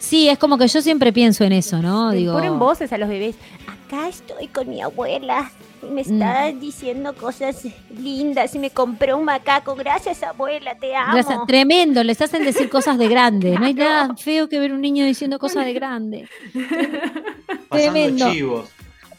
sí, 0.00 0.28
es 0.28 0.38
como 0.38 0.58
que 0.58 0.68
yo 0.68 0.82
siempre 0.82 1.12
pienso 1.12 1.44
en 1.44 1.52
eso, 1.52 1.80
¿no? 1.80 2.10
Digo, 2.10 2.34
ponen 2.34 2.58
voces 2.58 2.92
a 2.92 2.98
los 2.98 3.08
bebés. 3.08 3.36
Acá 3.66 4.08
estoy 4.08 4.46
con 4.48 4.68
mi 4.68 4.82
abuela 4.82 5.50
y 5.82 5.86
me 5.86 6.02
está 6.02 6.52
diciendo 6.52 7.14
cosas 7.14 7.66
lindas 7.98 8.54
y 8.54 8.58
me 8.58 8.70
compré 8.70 9.14
un 9.14 9.24
macaco. 9.24 9.74
Gracias, 9.74 10.22
abuela, 10.22 10.74
te 10.74 10.94
amo. 10.94 11.14
Gracias, 11.14 11.38
tremendo, 11.46 12.04
les 12.04 12.20
hacen 12.20 12.44
decir 12.44 12.68
cosas 12.68 12.98
de 12.98 13.08
grande. 13.08 13.58
No 13.58 13.64
hay 13.64 13.74
nada 13.74 14.14
feo 14.16 14.48
que 14.48 14.58
ver 14.60 14.72
un 14.72 14.80
niño 14.80 15.04
diciendo 15.04 15.38
cosas 15.38 15.64
de 15.64 15.72
grande. 15.72 16.28
Pasando 17.68 17.92
tremendo. 17.92 18.30
chivos. 18.30 18.70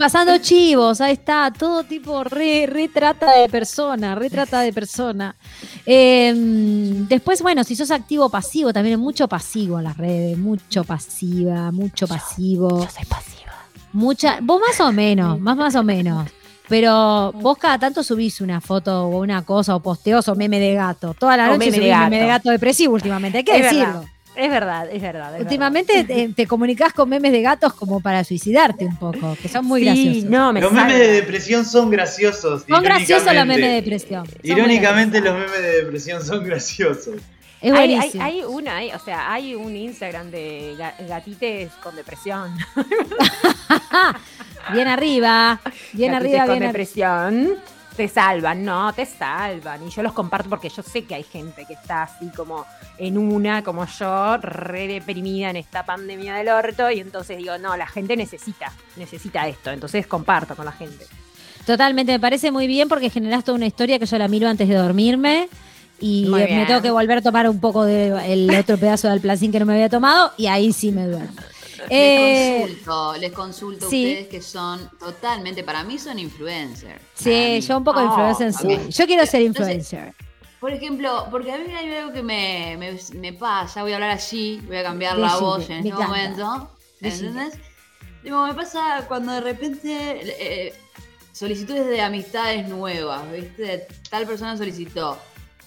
Pasando 0.02 0.38
chivos, 0.42 1.00
ahí 1.00 1.14
está, 1.14 1.54
todo 1.56 1.84
tipo 1.84 2.24
re, 2.24 2.66
re 2.68 2.88
trata 2.88 3.32
de 3.38 3.48
persona, 3.48 4.16
re 4.16 4.30
trata 4.32 4.62
de 4.62 4.74
persona. 4.74 5.36
Eh, 5.86 6.34
después, 7.08 7.42
bueno, 7.44 7.64
si 7.64 7.76
sos 7.76 7.92
activo 7.92 8.26
o 8.26 8.30
pasivo, 8.30 8.74
también 8.74 8.96
hay 8.96 9.02
mucho 9.02 9.28
pasivo 9.28 9.78
en 9.78 9.84
las 9.86 9.98
redes, 9.98 10.38
mucho 10.38 10.84
pasiva, 10.84 11.72
mucho 11.72 12.08
pasivo. 12.08 12.70
Yo 12.84 12.90
soy 12.90 13.06
pasiva. 13.06 13.52
Mucha, 13.94 14.40
vos 14.42 14.60
más 14.60 14.80
o 14.80 14.92
menos, 14.92 15.40
más 15.40 15.56
más 15.56 15.76
o 15.76 15.84
menos. 15.84 16.30
Pero 16.68 17.34
vos 17.34 17.58
cada 17.58 17.78
tanto 17.78 18.02
subís 18.02 18.40
una 18.42 18.60
foto 18.62 19.06
o 19.08 19.20
una 19.20 19.44
cosa 19.44 19.76
o 19.76 19.82
posteos 19.82 20.28
o 20.30 20.36
meme 20.36 20.58
de 20.60 20.74
gato. 20.74 21.14
Toda 21.14 21.36
la 21.38 21.44
O 21.44 21.48
noche 21.58 21.60
meme 21.60 21.72
de 21.72 21.78
subís 21.78 21.98
meme 22.00 22.16
de 22.20 22.26
gato. 22.28 22.28
gato 22.46 22.50
depresivo 22.52 22.94
últimamente, 22.94 23.40
hay 23.40 23.44
que 23.44 23.56
Es 23.58 23.64
decirlo. 23.64 23.86
verdad. 23.86 24.04
Es 24.44 24.50
verdad, 24.50 24.90
es 24.92 25.02
verdad. 25.02 25.36
es 25.36 25.42
Últimamente 25.44 26.04
te, 26.04 26.30
te 26.30 26.48
comunicás 26.48 26.94
con 26.94 27.08
memes 27.10 27.32
de 27.32 27.42
gatos 27.42 27.74
como 27.74 28.00
para 28.02 28.24
suicidarte 28.24 28.86
un 28.86 28.96
poco, 28.98 29.38
que 29.42 29.48
son 29.48 29.66
muy. 29.66 29.82
Sí, 29.82 29.86
graciosos. 29.86 30.24
no, 30.30 30.54
me 30.54 30.62
Los 30.62 30.72
memes 30.72 30.98
de 30.98 31.08
depresión 31.12 31.64
son 31.66 31.90
graciosos. 31.92 32.64
son 32.68 32.84
graciosos 32.84 33.26
los 33.26 33.34
irónicamente. 33.34 33.46
memes 33.46 33.70
de 33.70 33.76
depresión. 33.76 34.26
Son 34.26 34.40
Irónicamente 34.44 35.22
los 35.22 35.34
memes 35.36 35.62
de 35.62 35.84
depresión 35.84 36.24
son 36.26 36.44
graciosos. 36.44 37.16
Es 37.62 37.72
Hay, 37.74 37.94
hay, 37.94 38.12
hay 38.20 38.42
una, 38.44 38.78
hay- 38.78 38.92
o 38.92 38.98
sea, 39.00 39.32
hay 39.32 39.54
un 39.54 39.76
Instagram 39.76 40.32
de 40.32 40.74
ga- 40.80 41.08
gatites 41.08 41.72
con 41.84 41.96
depresión. 41.96 42.52
bien 44.74 44.88
arriba, 44.88 45.60
bien 45.94 46.12
Gatites 46.14 46.40
arriba, 46.40 46.46
con 46.48 46.60
bien 46.60 46.64
arriba. 46.64 46.68
depresión. 46.68 47.56
Te 47.96 48.08
salvan, 48.08 48.64
no, 48.64 48.94
te 48.94 49.06
salvan. 49.06 49.86
Y 49.86 49.90
yo 49.90 50.02
los 50.02 50.14
comparto 50.14 50.50
porque 50.50 50.70
yo 50.70 50.82
sé 50.82 51.04
que 51.04 51.16
hay 51.16 51.24
gente 51.24 51.66
que 51.66 51.74
está 51.74 52.04
así 52.04 52.30
como 52.30 52.66
en 52.98 53.18
una, 53.18 53.64
como 53.64 53.86
yo, 53.86 54.38
re 54.38 54.88
deprimida 54.88 55.50
en 55.50 55.58
esta 55.58 55.86
pandemia 55.86 56.36
del 56.36 56.50
orto. 56.50 56.90
Y 56.90 57.00
entonces 57.00 57.38
digo, 57.38 57.58
no, 57.58 57.76
la 57.76 57.88
gente 57.88 58.16
necesita, 58.16 58.72
necesita 58.96 59.48
esto. 59.48 59.72
Entonces 59.72 60.08
comparto 60.08 60.56
con 60.56 60.66
la 60.66 60.72
gente. 60.72 61.06
Totalmente, 61.66 62.14
me 62.14 62.20
parece 62.20 62.52
muy 62.52 62.68
bien 62.68 62.90
porque 62.90 63.10
generás 63.10 63.44
toda 63.44 63.58
una 63.58 63.68
historia 63.68 64.00
que 64.00 64.06
yo 64.06 64.18
la 64.18 64.28
miro 64.28 64.48
antes 64.48 64.68
de 64.68 64.76
dormirme. 64.76 65.50
Y 66.00 66.26
me 66.30 66.66
tengo 66.66 66.82
que 66.82 66.90
volver 66.90 67.20
a 67.20 67.22
tomar 67.22 67.48
un 67.48 67.60
poco 67.60 67.86
del 67.86 68.50
otro 68.56 68.78
pedazo 68.78 69.08
del 69.08 69.22
placín 69.22 69.52
que 69.52 69.60
no 69.60 69.68
me 69.68 69.74
había 69.74 69.88
tomado 69.88 70.32
y 70.36 70.48
ahí 70.48 70.74
sí 70.74 70.92
me 70.92 71.06
duermo. 71.06 71.40
Eh, 71.90 72.60
Les 72.60 72.68
consulto, 72.84 73.14
les 73.20 73.32
consulto 73.32 73.88
a 73.88 73.90
sí. 73.90 74.06
ustedes 74.08 74.28
que 74.28 74.42
son 74.42 74.90
totalmente, 75.00 75.64
para 75.64 75.84
mí 75.84 75.98
son 75.98 76.20
influencers. 76.20 77.02
Sí, 77.16 77.60
yo 77.62 77.78
un 77.78 77.84
poco 77.84 78.00
Oh, 78.00 78.06
influencer 78.06 78.50
ok. 78.50 78.80
soy. 78.84 78.92
Yo 78.92 79.06
quiero 79.06 79.26
ser 79.26 79.42
Entonces, 79.42 79.76
influencer. 79.76 80.14
Por 80.60 80.72
ejemplo, 80.72 81.26
porque 81.32 81.52
a 81.52 81.58
mí 81.58 81.74
hay 81.74 81.92
algo 81.96 82.14
que 82.14 82.22
me, 82.22 82.76
me, 82.78 82.98
me 83.20 83.34
pasa, 83.34 83.82
voy 83.82 83.94
a 83.94 83.96
hablar 83.96 84.12
allí, 84.12 84.62
voy 84.68 84.78
a 84.78 84.84
cambiar 84.84 85.18
la 85.18 85.38
voz 85.38 85.68
en 85.70 85.78
este 85.88 85.92
momento. 85.92 86.72
¿Entendés? 87.02 87.56
Digo, 88.24 88.46
me 88.46 88.54
pasa 88.54 89.06
cuando 89.08 89.32
de 89.32 89.42
repente 89.42 90.20
eh, 90.68 90.74
solicitudes 91.32 91.88
de 91.88 92.00
amistades 92.02 92.68
nuevas, 92.68 93.32
¿viste? 93.32 93.88
Tal 94.12 94.28
persona 94.28 94.56
solicitó. 94.56 95.18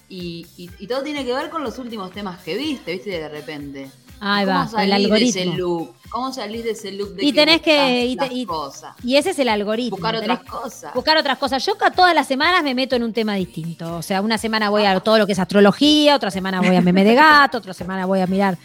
Y, 0.07 0.47
y, 0.55 0.69
y 0.79 0.87
todo 0.87 1.03
tiene 1.03 1.25
que 1.25 1.33
ver 1.33 1.49
con 1.49 1.63
los 1.63 1.77
últimos 1.79 2.11
temas 2.11 2.41
que 2.41 2.55
viste, 2.55 2.93
¿viste? 2.93 3.09
De 3.09 3.27
repente. 3.27 3.91
Ahí 4.19 4.45
¿Cómo 4.45 4.57
va, 4.57 4.63
el 4.63 4.69
salís 4.89 5.09
de 5.09 5.23
ese 5.25 5.41
algoritmo. 5.41 5.57
loop? 5.57 5.89
¿Cómo 6.09 6.31
salís 6.31 6.63
de 6.63 6.71
ese 6.71 6.91
loop 6.93 7.09
de 7.15 7.25
Y 7.25 7.33
tenés 7.33 7.61
que- 7.61 8.05
y 8.05 8.15
te- 8.15 8.25
las 8.27 8.33
y- 8.35 8.45
cosas? 8.45 8.95
Y 9.03 9.17
ese 9.17 9.31
es 9.31 9.39
el 9.39 9.49
algoritmo. 9.49 9.97
Buscar 9.97 10.17
tenés 10.19 10.37
otras 10.39 10.49
cosas. 10.51 10.93
buscar 10.93 11.17
otras 11.17 11.37
cosas. 11.37 11.65
Yo 11.65 11.73
todas 11.93 12.15
las 12.15 12.25
semanas 12.25 12.63
me 12.63 12.73
meto 12.73 12.95
en 12.95 13.03
un 13.03 13.11
tema 13.11 13.35
distinto. 13.35 13.97
O 13.97 14.01
sea, 14.01 14.21
una 14.21 14.37
semana 14.37 14.69
voy 14.69 14.85
a 14.85 14.97
todo 15.01 15.17
lo 15.17 15.25
que 15.25 15.33
es 15.33 15.39
astrología, 15.39 16.15
otra 16.15 16.31
semana 16.31 16.61
voy 16.61 16.75
a 16.75 16.81
meme 16.81 17.03
de 17.03 17.15
gato, 17.15 17.57
otra 17.57 17.73
semana 17.73 18.05
voy 18.05 18.21
a 18.21 18.27
mirar, 18.27 18.57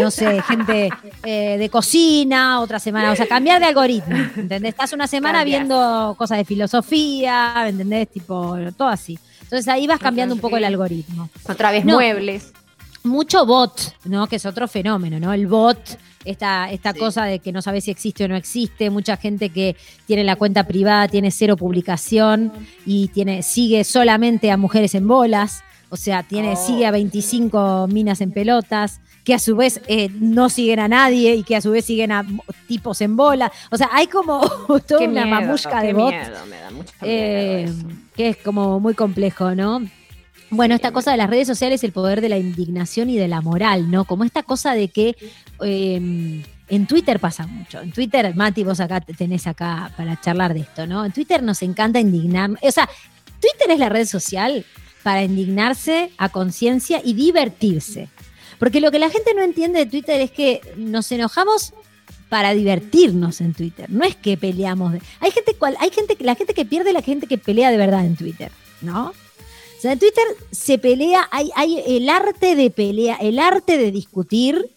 no 0.00 0.10
sé, 0.12 0.40
gente 0.42 0.90
eh, 1.24 1.56
de 1.58 1.68
cocina, 1.70 2.60
otra 2.60 2.78
semana, 2.78 3.10
o 3.10 3.16
sea, 3.16 3.26
cambiar 3.26 3.58
de 3.58 3.66
algoritmo. 3.66 4.14
¿Entendés? 4.36 4.70
Estás 4.70 4.92
una 4.92 5.08
semana 5.08 5.42
viendo 5.42 6.14
cosas 6.16 6.38
de 6.38 6.44
filosofía, 6.44 7.52
¿me 7.64 7.68
¿entendés? 7.70 8.08
Tipo, 8.10 8.56
todo 8.76 8.88
así. 8.88 9.18
Entonces 9.42 9.66
ahí 9.68 9.86
vas 9.86 9.98
cambiando 9.98 10.34
un 10.34 10.40
poco 10.40 10.56
el 10.56 10.64
algoritmo. 10.64 11.28
Otra 11.48 11.72
vez 11.72 11.84
No. 11.84 11.94
muebles. 11.94 12.52
Mucho 13.04 13.44
bot, 13.46 13.96
¿no? 14.04 14.26
Que 14.28 14.36
es 14.36 14.46
otro 14.46 14.68
fenómeno, 14.68 15.18
¿no? 15.18 15.32
El 15.32 15.46
bot, 15.48 15.98
esta, 16.24 16.70
esta 16.70 16.92
Sí. 16.92 16.98
cosa 17.00 17.24
de 17.24 17.40
que 17.40 17.50
no 17.50 17.60
sabes 17.60 17.84
si 17.84 17.90
existe 17.90 18.24
o 18.24 18.28
no 18.28 18.36
existe, 18.36 18.90
mucha 18.90 19.16
gente 19.16 19.48
que 19.50 19.74
tiene 20.06 20.22
la 20.22 20.36
cuenta 20.36 20.64
privada, 20.68 21.08
tiene 21.08 21.30
cero 21.32 21.56
publicación 21.56 22.52
y 22.86 23.08
tiene, 23.08 23.42
sigue 23.42 23.82
solamente 23.84 24.50
a 24.52 24.56
mujeres 24.56 24.94
en 24.94 25.08
bolas. 25.08 25.62
O 25.90 25.96
sea, 25.96 26.22
tiene, 26.22 26.56
sigue 26.56 26.86
a 26.86 26.90
25 26.90 27.86
minas 27.90 28.22
en 28.22 28.32
pelotas, 28.32 29.00
que 29.24 29.34
a 29.34 29.38
su 29.38 29.56
vez 29.56 29.80
eh, 29.88 30.08
no 30.20 30.48
siguen 30.48 30.80
a 30.80 30.88
nadie 30.88 31.34
y 31.34 31.42
que 31.42 31.54
a 31.54 31.60
su 31.60 31.70
vez 31.70 31.84
siguen 31.84 32.12
a 32.12 32.24
tipos 32.66 33.02
en 33.02 33.14
bola. 33.14 33.52
O 33.70 33.76
sea, 33.76 33.90
hay 33.92 34.06
como 34.06 34.40
toda 34.88 35.00
Qué 35.00 35.08
una 35.08 35.26
miedo, 35.26 35.40
mamusca 35.40 35.80
qué 35.80 35.88
de 35.88 35.92
bots 35.92 36.12
miedo, 36.16 36.46
me 36.48 36.56
da 36.60 36.70
mucho 36.70 36.92
eh, 37.02 37.66
miedo 37.68 37.78
eso. 37.90 37.96
que 38.16 38.28
es 38.30 38.36
como 38.38 38.80
muy 38.80 38.94
complejo, 38.94 39.54
¿no? 39.54 39.82
Bueno, 40.52 40.74
esta 40.74 40.92
cosa 40.92 41.12
de 41.12 41.16
las 41.16 41.30
redes 41.30 41.48
sociales, 41.48 41.82
el 41.82 41.92
poder 41.92 42.20
de 42.20 42.28
la 42.28 42.36
indignación 42.36 43.08
y 43.08 43.16
de 43.16 43.26
la 43.26 43.40
moral, 43.40 43.90
¿no? 43.90 44.04
Como 44.04 44.22
esta 44.22 44.42
cosa 44.42 44.74
de 44.74 44.88
que 44.88 45.16
eh, 45.62 46.42
en 46.68 46.86
Twitter 46.86 47.18
pasa 47.20 47.46
mucho. 47.46 47.80
En 47.80 47.90
Twitter, 47.90 48.36
Mati, 48.36 48.62
vos 48.62 48.78
acá 48.78 49.00
te 49.00 49.14
tenés 49.14 49.46
acá 49.46 49.90
para 49.96 50.20
charlar 50.20 50.52
de 50.52 50.60
esto, 50.60 50.86
¿no? 50.86 51.06
En 51.06 51.12
Twitter 51.12 51.42
nos 51.42 51.62
encanta 51.62 52.00
indignar. 52.00 52.50
O 52.60 52.70
sea, 52.70 52.86
Twitter 53.40 53.70
es 53.70 53.78
la 53.78 53.88
red 53.88 54.06
social 54.06 54.66
para 55.02 55.22
indignarse 55.22 56.10
a 56.18 56.28
conciencia 56.28 57.00
y 57.02 57.14
divertirse. 57.14 58.10
Porque 58.58 58.82
lo 58.82 58.90
que 58.90 58.98
la 58.98 59.08
gente 59.08 59.32
no 59.34 59.40
entiende 59.40 59.78
de 59.78 59.86
Twitter 59.86 60.20
es 60.20 60.32
que 60.32 60.60
nos 60.76 61.10
enojamos 61.12 61.72
para 62.28 62.52
divertirnos 62.52 63.40
en 63.40 63.54
Twitter. 63.54 63.88
No 63.88 64.04
es 64.04 64.16
que 64.16 64.36
peleamos. 64.36 64.96
hay 65.18 65.30
gente 65.30 65.54
cual, 65.54 65.78
hay 65.80 65.88
gente 65.88 66.14
que 66.16 66.24
la 66.24 66.34
gente 66.34 66.52
que 66.52 66.66
pierde 66.66 66.90
es 66.90 66.94
la 66.94 67.00
gente 67.00 67.26
que 67.26 67.38
pelea 67.38 67.70
de 67.70 67.78
verdad 67.78 68.04
en 68.04 68.16
Twitter, 68.16 68.52
¿no? 68.82 69.14
Sea, 69.82 69.94
en 69.94 69.98
Twitter 69.98 70.22
se 70.52 70.78
pelea, 70.78 71.28
hay, 71.32 71.50
hay 71.56 71.82
el 71.84 72.08
arte 72.08 72.54
de 72.54 72.70
pelea, 72.70 73.16
el 73.16 73.40
arte 73.40 73.78
de 73.78 73.90
discutir 73.90 74.70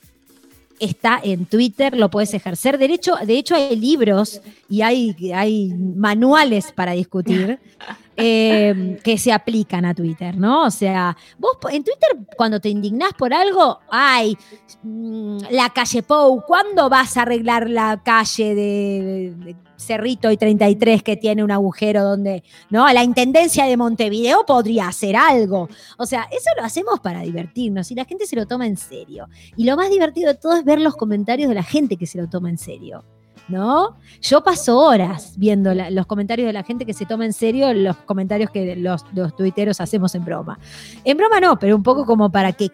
está 0.79 1.21
en 1.23 1.45
Twitter, 1.45 1.95
lo 1.95 2.09
puedes 2.09 2.33
ejercer. 2.33 2.79
De 2.79 2.85
hecho, 2.85 3.13
de 3.23 3.37
hecho 3.37 3.53
hay 3.53 3.75
libros 3.75 4.41
y 4.67 4.81
hay, 4.81 5.15
hay 5.31 5.67
manuales 5.67 6.71
para 6.71 6.93
discutir 6.93 7.59
eh, 8.17 8.99
que 9.03 9.17
se 9.17 9.31
aplican 9.31 9.85
a 9.85 9.93
Twitter, 9.93 10.37
¿no? 10.37 10.65
O 10.65 10.71
sea, 10.71 11.15
vos 11.37 11.57
en 11.71 11.83
Twitter 11.83 12.09
cuando 12.37 12.59
te 12.59 12.69
indignás 12.69 13.13
por 13.13 13.33
algo, 13.33 13.79
ay, 13.89 14.37
mm, 14.83 15.37
la 15.51 15.69
calle 15.69 16.03
Pou, 16.03 16.41
¿cuándo 16.45 16.89
vas 16.89 17.17
a 17.17 17.23
arreglar 17.23 17.69
la 17.69 18.01
calle 18.03 18.55
de, 18.55 19.55
Cerrito 19.77 20.31
y 20.31 20.37
33 20.37 21.03
que 21.03 21.17
tiene 21.17 21.43
un 21.43 21.51
agujero 21.51 22.03
donde, 22.03 22.43
¿no? 22.69 22.91
La 22.91 23.03
Intendencia 23.03 23.65
de 23.65 23.77
Montevideo 23.77 24.45
podría 24.45 24.87
hacer 24.87 25.15
algo. 25.15 25.67
O 25.97 26.05
sea, 26.05 26.27
eso 26.31 26.49
lo 26.57 26.63
hacemos 26.63 26.99
para 27.01 27.21
divertirnos 27.21 27.91
y 27.91 27.95
la 27.95 28.05
gente 28.05 28.25
se 28.25 28.35
lo 28.35 28.45
toma 28.45 28.67
en 28.67 28.77
serio. 28.77 29.27
Y 29.57 29.65
lo 29.65 29.75
más 29.75 29.89
divertido 29.89 30.31
de 30.31 30.39
todo 30.39 30.55
es 30.55 30.63
ver 30.63 30.79
los 30.79 30.95
comentarios 30.95 31.49
de 31.49 31.55
la 31.55 31.63
gente 31.63 31.97
que 31.97 32.07
se 32.07 32.17
lo 32.19 32.29
toma 32.29 32.49
en 32.49 32.57
serio. 32.57 33.03
¿No? 33.47 33.97
Yo 34.21 34.43
paso 34.43 34.75
horas 34.79 35.35
viendo 35.37 35.73
la- 35.75 35.91
los 35.91 36.07
comentarios 36.07 36.47
de 36.47 36.53
la 36.53 36.63
gente 36.63 36.83
que 36.83 36.93
se 36.95 37.05
toma 37.05 37.25
en 37.25 37.33
serio 37.33 37.71
los 37.75 37.95
comentarios 37.97 38.49
que 38.49 38.75
los, 38.75 39.05
los 39.13 39.35
tuiteros 39.35 39.79
hacemos 39.81 40.15
en 40.15 40.25
broma. 40.25 40.57
En 41.03 41.15
broma 41.15 41.39
no, 41.39 41.59
pero 41.59 41.75
un 41.75 41.83
poco 41.83 42.05
como 42.07 42.31
para 42.31 42.53
que 42.53 42.71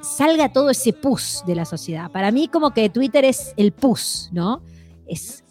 salga 0.00 0.52
todo 0.52 0.70
ese 0.70 0.92
pus 0.92 1.42
de 1.44 1.56
la 1.56 1.64
sociedad. 1.64 2.08
Para 2.12 2.30
mí 2.30 2.46
como 2.46 2.70
que 2.72 2.88
Twitter 2.88 3.24
es 3.24 3.52
el 3.56 3.72
pus, 3.72 4.28
¿no? 4.32 4.62
Es, 5.08 5.42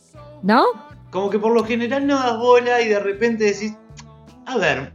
¿no? 0.41 0.63
Como 1.09 1.29
que 1.29 1.37
por 1.37 1.53
lo 1.53 1.65
general 1.65 2.07
no 2.07 2.15
das 2.15 2.37
bola 2.37 2.81
y 2.81 2.87
de 2.87 2.99
repente 2.99 3.43
decís, 3.43 3.75
a 4.45 4.57
ver, 4.57 4.93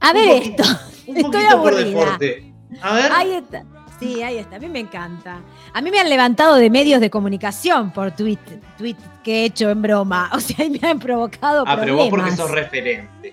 A 0.00 0.12
ver 0.12 0.42
esto. 0.42 0.62
un 1.06 1.16
Estoy 1.16 1.22
poquito 1.32 1.62
por 1.62 1.72
aburrida. 1.72 1.84
deporte. 2.00 2.54
A 2.82 2.94
ver, 2.94 3.12
Ahí 3.12 3.30
está. 3.32 3.64
Sí, 3.98 4.22
ahí 4.22 4.38
está. 4.38 4.56
A 4.56 4.58
mí 4.58 4.68
me 4.68 4.80
encanta. 4.80 5.40
A 5.72 5.80
mí 5.80 5.90
me 5.90 5.98
han 5.98 6.08
levantado 6.08 6.54
de 6.56 6.70
medios 6.70 7.00
de 7.00 7.10
comunicación 7.10 7.90
por 7.90 8.12
tweet, 8.12 8.38
tweet 8.76 8.96
que 9.24 9.42
he 9.42 9.44
hecho 9.46 9.70
en 9.70 9.82
broma. 9.82 10.30
O 10.38 10.40
sea, 10.40 10.66
me 10.68 10.80
han 10.88 10.98
provocado 10.98 11.64
ah, 11.66 11.76
pero 11.78 11.96
vos 11.96 12.08
porque 12.08 12.30
sos 12.32 12.50
referente. 12.50 13.32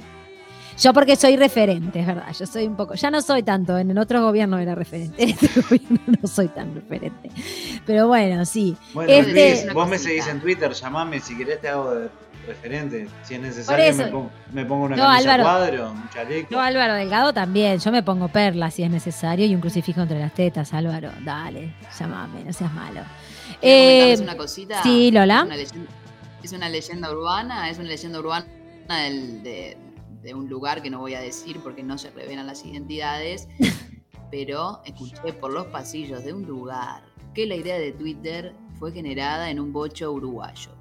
Yo 0.77 0.91
porque 0.91 1.15
soy 1.15 1.37
referente, 1.37 2.01
es 2.01 2.07
verdad. 2.07 2.25
Yo 2.37 2.45
soy 2.45 2.65
un 2.67 2.75
poco. 2.75 2.95
Ya 2.95 3.09
no 3.09 3.21
soy 3.21 3.43
tanto. 3.43 3.77
En 3.77 3.91
el 3.91 3.97
otro 3.97 4.21
gobierno 4.21 4.57
era 4.57 4.75
referente. 4.75 5.23
En 5.23 5.29
este 5.29 5.61
gobierno 5.61 5.99
no 6.21 6.27
soy 6.27 6.47
tan 6.49 6.75
referente. 6.75 7.29
Pero 7.85 8.07
bueno, 8.07 8.43
sí. 8.45 8.75
Bueno, 8.93 9.11
Este- 9.11 9.61
Luis, 9.61 9.73
vos 9.73 9.87
me 9.87 9.97
seguís 9.97 10.27
en 10.27 10.41
Twitter, 10.41 10.71
llamame 10.73 11.19
si 11.21 11.37
querés 11.37 11.61
te 11.61 11.69
hago 11.69 11.93
de 11.93 12.09
referente. 12.45 13.07
Si 13.23 13.33
es 13.35 13.41
necesario 13.41 13.93
me 13.95 14.05
pongo, 14.07 14.31
me 14.53 14.65
pongo 14.65 14.85
una 14.85 14.95
No, 14.95 15.03
camisa 15.03 15.33
Álvaro. 15.33 15.43
cuadro, 15.43 15.91
un 15.91 16.09
chaleco. 16.09 16.49
Yo, 16.51 16.59
Álvaro 16.61 16.93
Delgado, 16.93 17.33
también. 17.33 17.79
Yo 17.79 17.91
me 17.91 18.03
pongo 18.03 18.27
perlas 18.27 18.73
si 18.73 18.83
es 18.83 18.89
necesario 18.91 19.45
y 19.45 19.55
un 19.55 19.61
crucifijo 19.61 20.01
entre 20.01 20.19
las 20.19 20.33
tetas, 20.33 20.73
Álvaro. 20.73 21.11
Dale, 21.23 21.73
llamame, 21.99 22.43
no 22.43 22.53
seas 22.53 22.71
malo. 22.73 23.01
¿Quiero 23.01 23.57
Eh, 23.61 23.87
comentarles 23.99 24.21
una 24.21 24.37
cosita? 24.37 24.83
sí, 24.83 25.11
Lola. 25.11 25.39
Es 25.41 25.45
una 25.45 25.55
leyenda, 25.57 25.89
es 26.43 26.51
una 26.53 26.69
leyenda 26.69 27.11
urbana, 27.11 27.69
es 27.69 27.77
una 27.79 27.87
leyenda 27.87 28.19
urbana 28.19 28.45
del- 29.03 29.43
de, 29.43 29.77
de 30.21 30.33
un 30.33 30.47
lugar 30.49 30.81
que 30.81 30.89
no 30.89 30.99
voy 30.99 31.13
a 31.15 31.19
decir 31.19 31.59
porque 31.61 31.83
no 31.83 31.97
se 31.97 32.09
revelan 32.11 32.47
las 32.47 32.63
identidades, 32.65 33.47
pero 34.31 34.81
escuché 34.85 35.33
por 35.33 35.51
los 35.53 35.67
pasillos 35.67 36.23
de 36.23 36.33
un 36.33 36.43
lugar 36.45 37.03
que 37.33 37.45
la 37.45 37.55
idea 37.55 37.77
de 37.77 37.91
Twitter 37.91 38.53
fue 38.79 38.91
generada 38.91 39.49
en 39.49 39.59
un 39.59 39.71
bocho 39.73 40.11
uruguayo. 40.11 40.71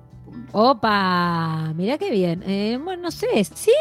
Opa, 0.52 1.72
mirá 1.74 1.98
qué 1.98 2.10
bien. 2.10 2.42
Eh, 2.46 2.78
bueno, 2.82 3.02
no 3.04 3.10
sé, 3.10 3.44
sí. 3.44 3.72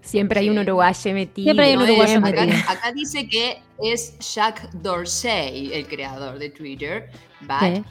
Siempre 0.00 0.40
hay 0.40 0.50
un 0.50 0.58
uruguayo 0.58 1.14
metido. 1.14 1.44
Siempre 1.44 1.66
hay 1.66 1.72
un 1.74 1.78
No 1.80 1.84
uruguayo 1.84 2.20
metido. 2.20 2.42
acá, 2.42 2.72
acá 2.72 2.92
dice 2.92 3.28
que 3.28 3.62
es 3.82 4.18
Jack 4.34 4.70
Dorsey, 4.72 5.72
el 5.72 5.86
creador 5.86 6.38
de 6.38 6.50
Twitter. 6.50 7.10
but 7.40 7.58
Sí. 7.60 7.84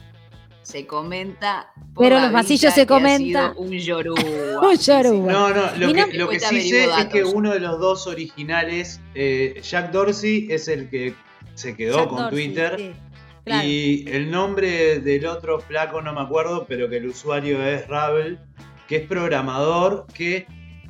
Se 0.62 0.86
comenta. 0.86 1.72
por 1.92 2.04
Pero 2.04 2.20
los 2.20 2.30
pasillos 2.30 2.72
se 2.72 2.86
comenta. 2.86 3.52
Un 3.56 3.72
yoruba. 3.72 4.20
Un 4.62 4.76
yoruba. 4.78 5.32
No, 5.32 5.48
no, 5.50 5.62
lo 5.76 5.88
no- 5.92 6.06
que, 6.06 6.16
lo 6.16 6.30
sí 6.30 6.70
sé 6.70 6.84
es 6.84 7.06
que 7.06 7.24
uno 7.24 7.52
de 7.52 7.58
los 7.60 7.80
dos 7.80 8.06
originales, 8.06 9.00
eh, 9.16 9.60
Jack 9.62 9.90
Dorsey, 9.90 10.46
es 10.50 10.68
el 10.68 10.88
que 10.88 11.14
se 11.54 11.74
quedó 11.76 11.96
Jack 11.96 12.08
con 12.08 12.18
Dorsey, 12.18 12.44
Twitter. 12.46 12.94
Claro. 13.44 13.66
Y 13.66 14.04
el 14.08 14.30
nombre 14.30 15.00
del 15.00 15.26
otro 15.26 15.60
flaco 15.60 16.00
no 16.02 16.12
me 16.12 16.20
acuerdo, 16.20 16.66
pero 16.68 16.88
que 16.88 16.96
el 16.98 17.06
usuario 17.06 17.62
es 17.64 17.86
Ravel, 17.88 18.38
que 18.88 18.96
es 18.96 19.06
programador, 19.06 20.06
que 20.14 20.46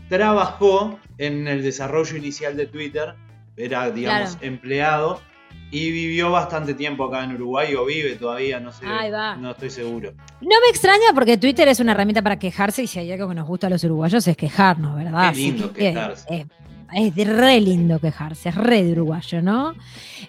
trabajó 0.08 0.98
en 1.18 1.48
el 1.48 1.62
desarrollo 1.62 2.16
inicial 2.16 2.56
de 2.56 2.66
Twitter, 2.66 3.14
era, 3.56 3.90
digamos, 3.90 4.30
Claro. 4.36 4.46
empleado, 4.46 5.20
y 5.70 5.90
vivió 5.90 6.30
bastante 6.30 6.74
tiempo 6.74 7.04
acá 7.04 7.24
en 7.24 7.34
Uruguay, 7.34 7.74
o 7.74 7.86
vive 7.86 8.16
todavía, 8.16 8.60
no 8.60 8.72
sé, 8.72 8.84
Ahí 8.86 9.10
va. 9.10 9.36
no 9.36 9.52
estoy 9.52 9.70
seguro. 9.70 10.12
No 10.42 10.48
me 10.60 10.68
extraña 10.70 11.06
porque 11.14 11.38
Twitter 11.38 11.66
es 11.68 11.80
una 11.80 11.92
herramienta 11.92 12.20
para 12.20 12.38
quejarse 12.38 12.82
y 12.82 12.86
si 12.86 12.98
hay 12.98 13.10
algo 13.12 13.28
que 13.28 13.34
nos 13.34 13.46
gusta 13.46 13.68
a 13.68 13.70
los 13.70 13.82
uruguayos 13.84 14.26
es 14.28 14.36
quejarnos, 14.36 14.96
¿verdad? 14.96 15.32
Qué 15.32 15.38
lindo 15.38 15.64
Así 15.66 15.74
que, 15.74 15.80
quejarse. 15.92 16.26
eh, 16.34 16.46
es 16.94 17.14
de 17.14 17.24
re 17.24 17.58
lindo 17.60 17.98
quejarse, 18.00 18.50
es 18.50 18.54
re 18.54 18.82
de 18.82 18.92
uruguayo, 18.92 19.40
¿no? 19.40 19.74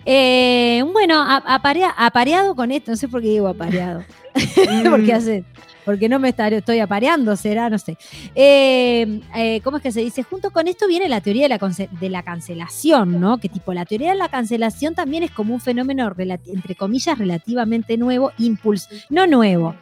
Eh, 0.05 0.83
bueno, 0.91 1.21
aparea- 1.21 1.93
apareado 1.97 2.55
con 2.55 2.71
esto, 2.71 2.91
no 2.91 2.97
sé 2.97 3.07
por 3.07 3.21
qué 3.21 3.29
digo 3.29 3.47
apareado. 3.47 4.03
porque 4.89 5.13
hace, 5.13 5.43
porque 5.85 6.09
no 6.09 6.19
me 6.19 6.29
estaré, 6.29 6.57
estoy 6.57 6.79
apareando, 6.79 7.35
será, 7.35 7.69
no 7.69 7.77
sé. 7.77 7.97
Eh, 8.35 9.21
eh, 9.35 9.61
¿Cómo 9.63 9.77
es 9.77 9.83
que 9.83 9.91
se 9.91 10.01
dice? 10.01 10.23
Junto 10.23 10.51
con 10.51 10.67
esto 10.67 10.87
viene 10.87 11.07
la 11.07 11.21
teoría 11.21 11.43
de 11.43 11.49
la, 11.49 11.59
conce- 11.59 11.89
de 11.89 12.09
la 12.09 12.23
cancelación, 12.23 13.19
¿no? 13.19 13.37
Que 13.37 13.49
tipo, 13.49 13.73
la 13.73 13.85
teoría 13.85 14.11
de 14.11 14.17
la 14.17 14.29
cancelación 14.29 14.95
también 14.95 15.23
es 15.23 15.31
como 15.31 15.53
un 15.53 15.61
fenómeno, 15.61 16.11
entre 16.17 16.75
comillas, 16.75 17.17
relativamente 17.17 17.97
nuevo, 17.97 18.31
impulso, 18.37 18.89
no 19.09 19.27
nuevo. 19.27 19.75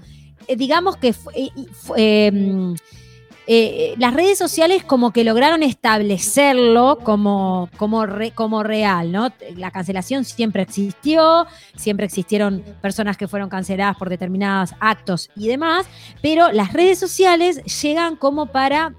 Eh, 0.48 0.56
digamos 0.56 0.98
que 0.98 1.14
fu- 1.14 1.30
eh, 1.32 1.50
y 1.56 1.66
fu- 1.72 1.96
eh, 3.48 3.94
eh, 3.94 3.96
las 3.98 4.14
redes 4.14 4.38
sociales 4.38 4.84
como 4.84 5.12
que 5.12 5.24
lograron 5.24 5.64
establecerlo 5.64 7.00
como, 7.04 7.70
como, 7.78 8.06
re- 8.06 8.32
como 8.32 8.64
real, 8.64 9.12
¿no? 9.12 9.32
La 9.56 9.72
cancelación 9.72 10.26
siempre 10.26 10.62
existió, 10.64 11.48
siempre 11.76 12.06
existieron 12.06 12.64
personas 12.82 13.18
que 13.18 13.28
fueron 13.28 13.50
canceladas 13.50 13.98
por 13.98 14.10
determinados 14.10 14.74
actos 14.80 15.30
y 15.36 15.48
demás, 15.48 15.86
pero 16.22 16.52
las 16.52 16.74
redes 16.74 17.00
sociales 17.00 17.64
llegan 17.82 18.16
como 18.16 18.46
para 18.48 18.94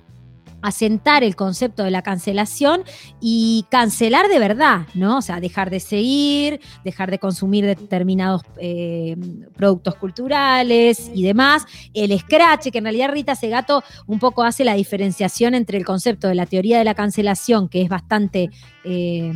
asentar 0.62 1.24
el 1.24 1.36
concepto 1.36 1.84
de 1.84 1.90
la 1.90 2.02
cancelación 2.02 2.82
y 3.20 3.66
cancelar 3.70 4.28
de 4.28 4.38
verdad, 4.38 4.86
¿no? 4.94 5.18
O 5.18 5.22
sea, 5.22 5.40
dejar 5.40 5.70
de 5.70 5.80
seguir, 5.80 6.60
dejar 6.84 7.10
de 7.10 7.18
consumir 7.18 7.66
determinados 7.66 8.42
eh, 8.58 9.16
productos 9.56 9.96
culturales 9.96 11.10
y 11.14 11.22
demás. 11.22 11.66
El 11.92 12.18
scratch, 12.18 12.70
que 12.70 12.78
en 12.78 12.84
realidad 12.84 13.10
Rita 13.10 13.34
Segato 13.34 13.82
un 14.06 14.18
poco 14.18 14.42
hace 14.42 14.64
la 14.64 14.74
diferenciación 14.74 15.54
entre 15.54 15.78
el 15.78 15.84
concepto 15.84 16.28
de 16.28 16.34
la 16.34 16.46
teoría 16.46 16.78
de 16.78 16.84
la 16.84 16.94
cancelación, 16.94 17.68
que 17.68 17.82
es 17.82 17.88
bastante... 17.88 18.50
eh, 18.84 19.32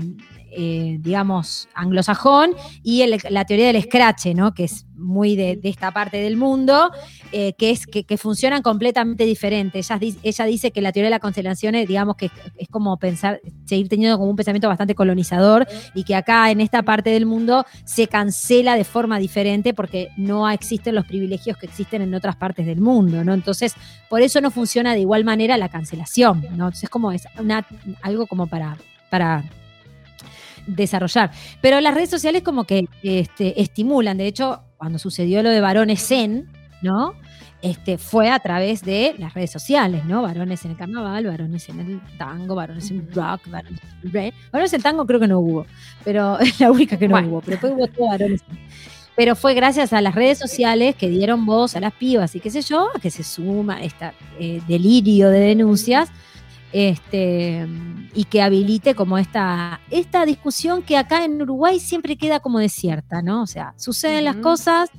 eh, 0.59 0.97
digamos, 1.01 1.69
anglosajón, 1.75 2.53
y 2.83 3.05
la 3.07 3.45
teoría 3.45 3.67
del 3.67 3.83
scratch, 3.83 4.29
¿no? 4.35 4.55
que 4.55 4.65
es 4.65 4.87
muy 4.97 5.37
de, 5.37 5.61
esta 5.65 5.91
parte 5.91 6.17
del 6.17 6.39
mundo, 6.39 6.91
eh, 7.31 7.53
que, 7.59 7.71
es, 7.71 7.87
que, 7.87 8.17
funcionan 8.17 8.63
completamente 8.63 9.25
diferentes. 9.25 9.91
Ella, 9.91 10.17
ella 10.23 10.45
dice 10.47 10.71
que 10.71 10.81
la 10.81 10.93
teoría 10.93 11.09
de 11.09 11.11
la 11.11 11.21
cancelación 11.21 11.75
es, 11.75 11.87
digamos, 11.87 12.17
que 12.17 12.27
es, 12.27 12.33
es 12.57 12.69
como 12.69 12.97
pensar, 12.99 13.41
seguir 13.67 13.89
teniendo 13.89 14.17
como 14.17 14.31
un 14.31 14.37
pensamiento 14.37 14.69
bastante 14.69 14.95
colonizador 14.95 15.67
y 15.95 16.05
que 16.05 16.15
acá 16.15 16.51
en 16.51 16.63
esta 16.63 16.83
parte 16.83 17.11
del 17.11 17.27
mundo 17.27 17.67
se 17.85 18.07
cancela 18.09 18.77
de 18.77 18.85
forma 18.85 19.19
diferente 19.19 19.75
porque 19.75 20.09
no 20.17 20.49
existen 20.49 20.95
los 20.95 21.05
privilegios 21.05 21.59
que 21.59 21.67
existen 21.67 22.01
en 22.01 22.15
otras 22.15 22.37
partes 22.37 22.65
del 22.65 22.81
mundo, 22.81 23.23
¿no? 23.25 23.35
Entonces, 23.35 23.75
por 24.09 24.23
eso 24.23 24.41
no 24.41 24.51
funciona 24.51 24.95
de 24.95 25.01
igual 25.01 25.25
manera 25.25 25.59
la 25.59 25.69
cancelación, 25.69 26.41
¿no? 26.57 26.67
Entonces, 26.67 26.89
como 26.89 27.13
es 27.13 27.25
una, 27.39 27.67
algo 28.03 28.27
como 28.27 28.47
para, 28.47 28.79
para 29.11 29.45
desarrollar. 30.67 31.31
Pero 31.61 31.81
las 31.81 31.95
redes 31.95 32.11
sociales 32.11 32.43
como 32.43 32.65
que 32.65 32.87
este, 33.03 33.61
estimulan. 33.61 34.19
De 34.19 34.27
hecho, 34.27 34.63
cuando 34.77 34.99
sucedió 34.99 35.43
lo 35.43 35.51
de 35.51 35.61
varones 35.61 36.07
Zen, 36.07 36.51
¿no? 36.83 37.15
Este, 37.63 37.97
fue 37.99 38.31
a 38.31 38.39
través 38.39 38.83
de 38.83 39.15
las 39.19 39.33
redes 39.35 39.51
sociales, 39.51 40.05
¿no? 40.05 40.23
Varones 40.23 40.65
en 40.65 40.73
el 40.73 40.77
carnaval, 40.77 41.27
varones 41.27 41.69
en 41.69 41.81
el 41.81 42.01
tango, 42.19 42.55
varones 42.55 42.91
en 42.91 43.09
rock, 43.13 43.49
varones 43.49 43.81
en 44.05 44.13
rap. 44.13 44.35
Varones 44.53 44.73
en 44.75 44.83
tango 44.83 45.07
creo 45.07 45.19
que 45.19 45.27
no 45.27 45.41
hubo, 45.41 45.67
pero 46.05 46.39
es 46.39 46.61
la 46.61 46.71
única 46.71 46.99
que 46.99 47.09
no 47.09 47.13
Bueno. 47.13 47.29
hubo. 47.29 47.41
Pero 47.41 47.53
después 47.53 47.73
hubo 47.73 47.87
todo 47.89 48.09
varones. 48.09 48.43
Pero 49.17 49.35
fue 49.35 49.55
gracias 49.55 49.95
a 49.95 50.03
las 50.03 50.15
redes 50.15 50.39
sociales 50.39 50.95
que 50.95 51.09
dieron 51.09 51.47
voz 51.47 51.75
a 51.75 51.81
las 51.81 51.95
pibas 51.95 52.37
y 52.37 52.41
qué 52.41 52.51
sé 52.51 52.61
yo, 52.61 52.91
a 52.95 53.01
que 53.01 53.11
se 53.11 53.25
suma 53.25 53.83
este 53.83 54.13
delirio 54.69 55.31
de 55.31 55.41
denuncias 55.41 56.11
este, 56.77 57.67
y 58.13 58.25
que 58.25 58.43
habilite 58.43 58.95
como 58.95 59.17
esta, 59.17 59.81
esta 59.91 60.27
discusión 60.27 60.83
que 60.83 60.99
acá 60.99 61.25
en 61.25 61.41
Uruguay 61.41 61.81
siempre 61.81 62.17
queda 62.19 62.41
como 62.41 62.59
desierta, 62.59 63.23
¿no? 63.23 63.41
O 63.41 63.47
sea, 63.47 63.73
suceden 63.79 64.27
las 64.27 64.37
cosas, 64.37 64.91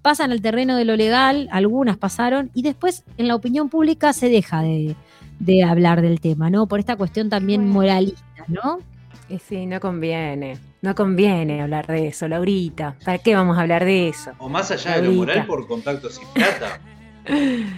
pasan 0.00 0.30
al 0.30 0.40
terreno 0.40 0.76
de 0.76 0.84
lo 0.84 0.94
legal, 0.94 1.48
algunas 1.50 1.96
pasaron, 1.96 2.52
y 2.54 2.62
después 2.62 3.02
en 3.18 3.26
la 3.26 3.34
opinión 3.34 3.68
pública 3.68 4.12
se 4.12 4.28
deja 4.28 4.62
de, 4.62 4.94
de 5.40 5.64
hablar 5.64 6.02
del 6.02 6.20
tema, 6.20 6.50
¿no? 6.50 6.68
Por 6.68 6.78
esta 6.78 6.94
cuestión 6.94 7.28
también 7.28 7.62
Bueno. 7.62 7.74
moralista, 7.74 8.44
¿no? 8.46 8.78
Y 9.28 9.40
sí, 9.40 9.66
no 9.66 9.80
conviene. 9.80 10.56
No 10.82 10.94
conviene 10.94 11.62
hablar 11.62 11.88
de 11.88 12.08
eso, 12.08 12.28
Laurita. 12.28 12.94
¿Para 13.04 13.18
qué 13.18 13.34
vamos 13.34 13.58
a 13.58 13.62
hablar 13.62 13.84
de 13.84 14.08
eso? 14.08 14.30
O 14.38 14.48
más 14.48 14.70
allá 14.70 15.00
de 15.00 15.08
lo 15.08 15.12
moral 15.14 15.46
por 15.46 15.66
contactos 15.66 16.20
y 16.22 16.26
plata. 16.38 16.78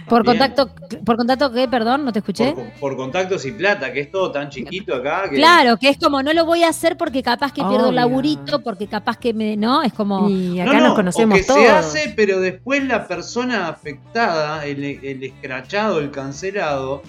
Por 0.09 0.25
contacto, 0.25 0.69
por 1.05 1.15
contacto 1.17 1.51
qué, 1.51 1.67
perdón, 1.67 2.03
no 2.05 2.11
te 2.11 2.19
escuché. 2.19 2.51
Por, 2.53 2.71
por 2.79 2.97
contactos 2.97 3.45
y 3.45 3.51
plata, 3.51 3.93
que 3.93 4.01
es 4.01 4.11
todo 4.11 4.31
tan 4.31 4.49
chiquito 4.49 4.93
acá 4.95 5.29
que. 5.29 5.37
Claro, 5.37 5.77
que 5.77 5.89
es 5.89 5.97
como 5.97 6.21
no 6.21 6.33
lo 6.33 6.45
voy 6.45 6.63
a 6.63 6.69
hacer 6.69 6.97
porque 6.97 7.23
capaz 7.23 7.53
que 7.53 7.63
pierdo 7.63 7.89
el 7.89 7.95
laburito, 7.95 8.59
porque 8.61 8.87
capaz 8.87 9.17
que 9.17 9.33
me, 9.33 9.55
¿no? 9.55 9.81
Es 9.83 9.93
como 9.93 10.29
Y 10.29 10.55
No, 10.59 10.63
acá 10.69 10.79
no, 10.79 10.87
nos 10.87 10.95
conocemos 10.95 11.37
o 11.37 11.41
que 11.41 11.47
todos. 11.47 11.59
se 11.61 11.69
hace, 11.69 12.13
pero 12.15 12.39
después 12.39 12.83
la 12.85 13.07
persona 13.07 13.67
afectada, 13.69 14.65
el, 14.65 14.83
el 14.83 15.23
escrachado, 15.23 15.99
el 15.99 16.11
cancelado, 16.11 17.01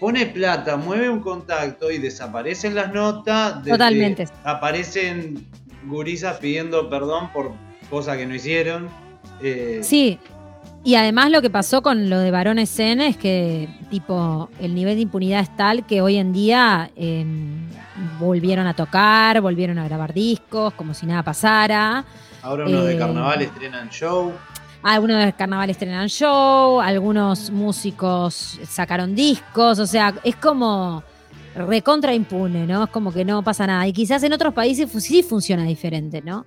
pone 0.00 0.26
plata, 0.26 0.76
mueve 0.76 1.08
un 1.08 1.20
contacto 1.20 1.90
y 1.90 1.98
desaparecen 1.98 2.74
las 2.74 2.92
notas. 2.92 3.58
desde- 3.62 3.70
Totalmente. 3.70 4.28
Aparecen 4.44 5.46
gurisas 5.86 6.38
pidiendo 6.38 6.90
perdón 6.90 7.30
por 7.32 7.52
cosas 7.88 8.16
que 8.16 8.26
no 8.26 8.34
hicieron. 8.34 8.88
eh, 9.42 9.80
Sí, 9.82 10.18
y 10.86 10.94
además 10.94 11.32
lo 11.32 11.42
que 11.42 11.50
pasó 11.50 11.82
con 11.82 12.08
lo 12.08 12.20
de 12.20 12.30
varones 12.30 12.70
Zen 12.70 13.00
es 13.00 13.16
que, 13.16 13.68
tipo, 13.90 14.48
el 14.60 14.72
nivel 14.72 14.94
de 14.94 15.00
impunidad 15.00 15.40
es 15.40 15.56
tal 15.56 15.84
que 15.84 16.00
hoy 16.00 16.14
en 16.14 16.32
día 16.32 16.92
eh, 16.94 17.26
volvieron 18.20 18.68
a 18.68 18.74
tocar, 18.74 19.40
volvieron 19.40 19.80
a 19.80 19.84
grabar 19.88 20.14
discos, 20.14 20.72
como 20.74 20.94
si 20.94 21.04
nada 21.04 21.24
pasara. 21.24 22.04
Ahora 22.40 22.66
unos 22.66 22.84
de 22.84 22.94
eh, 22.94 22.98
carnaval 22.98 23.42
estrenan 23.42 23.90
show. 23.90 24.32
Algunos 24.84 25.24
de 25.24 25.32
carnaval 25.32 25.70
estrenan 25.70 26.08
show, 26.08 26.80
algunos 26.80 27.50
músicos 27.50 28.60
sacaron 28.68 29.16
discos, 29.16 29.80
o 29.80 29.86
sea, 29.88 30.14
es 30.22 30.36
como 30.36 31.02
recontra 31.56 32.14
impune, 32.14 32.64
¿no? 32.64 32.84
Es 32.84 32.90
como 32.90 33.12
que 33.12 33.24
no 33.24 33.42
pasa 33.42 33.66
nada. 33.66 33.88
Y 33.88 33.92
quizás 33.92 34.22
en 34.22 34.32
otros 34.32 34.54
países 34.54 34.88
sí 35.02 35.24
funciona 35.24 35.64
diferente, 35.64 36.22
¿no? 36.22 36.46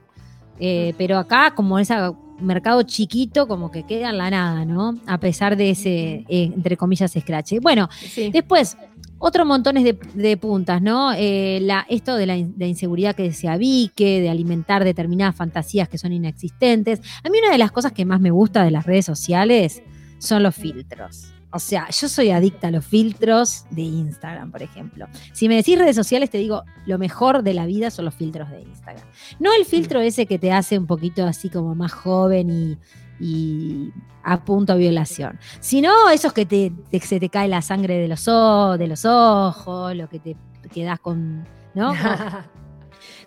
Eh, 0.61 0.93
pero 0.97 1.17
acá, 1.17 1.51
como 1.53 1.77
ese 1.77 1.93
mercado 2.41 2.83
chiquito, 2.83 3.47
como 3.47 3.71
que 3.71 3.83
queda 3.83 4.09
en 4.09 4.17
la 4.17 4.29
nada, 4.29 4.65
¿no? 4.65 4.97
A 5.07 5.19
pesar 5.19 5.55
de 5.57 5.71
ese, 5.71 6.25
eh, 6.27 6.51
entre 6.53 6.77
comillas, 6.77 7.11
scratch. 7.11 7.53
Bueno, 7.61 7.89
Sí. 7.91 8.29
Después, 8.31 8.77
otros 9.17 9.45
montones 9.45 9.83
de, 9.83 9.97
de 10.13 10.37
puntas, 10.37 10.81
¿no? 10.81 11.11
Eh, 11.13 11.59
la, 11.61 11.85
esto 11.89 12.15
de 12.15 12.25
la, 12.25 12.37
in- 12.37 12.53
de 12.57 12.67
inseguridad 12.67 13.15
que 13.15 13.31
se 13.33 13.47
abique, 13.49 14.21
de 14.21 14.29
alimentar 14.29 14.83
determinadas 14.83 15.35
fantasías 15.35 15.89
que 15.89 15.97
son 15.97 16.13
inexistentes. 16.13 17.01
A 17.23 17.29
mí 17.29 17.37
una 17.41 17.51
de 17.51 17.57
las 17.57 17.71
cosas 17.71 17.91
que 17.91 18.05
más 18.05 18.21
me 18.21 18.31
gusta 18.31 18.63
de 18.63 18.71
las 18.71 18.85
redes 18.85 19.05
sociales 19.05 19.81
son 20.19 20.43
los 20.43 20.55
filtros. 20.55 21.33
O 21.51 21.57
sea, 21.59 21.87
yo 21.89 22.07
soy 22.07 22.29
adicta 22.29 22.67
a 22.67 22.71
los 22.71 22.85
filtros 22.85 23.65
de 23.71 23.81
Instagram, 23.81 24.51
por 24.51 24.61
ejemplo. 24.61 25.07
Si 25.33 25.47
me 25.47 25.55
decís 25.55 25.79
redes 25.79 25.95
sociales, 25.95 26.29
te 26.29 26.37
digo, 26.37 26.63
lo 26.85 26.99
mejor 26.99 27.41
de 27.41 27.53
la 27.55 27.65
vida 27.65 27.89
son 27.89 28.05
los 28.05 28.13
filtros 28.13 28.49
de 28.51 28.61
Instagram. 28.61 29.03
No 29.39 29.49
el 29.57 29.65
filtro 29.65 29.99
ese 29.99 30.27
que 30.27 30.37
te 30.37 30.51
hace 30.51 30.77
un 30.77 30.85
poquito 30.85 31.25
así 31.25 31.49
como 31.49 31.73
más 31.73 31.91
joven 31.91 32.49
y, 32.51 32.77
y 33.19 33.91
a 34.23 34.39
punto 34.45 34.73
a 34.73 34.75
violación, 34.75 35.39
sino 35.59 35.91
esos 36.11 36.33
que 36.33 36.45
te, 36.45 36.71
te- 36.91 36.99
se 36.99 37.19
te 37.19 37.29
cae 37.29 37.47
la 37.47 37.63
sangre 37.63 37.95
de 37.97 38.07
los, 38.07 38.27
o- 38.27 38.77
de 38.77 38.87
los 38.87 39.05
ojos, 39.05 39.95
lo 39.95 40.07
que 40.07 40.19
te 40.19 40.35
quedas 40.71 40.99
con, 40.99 41.47
¿no? 41.73 41.93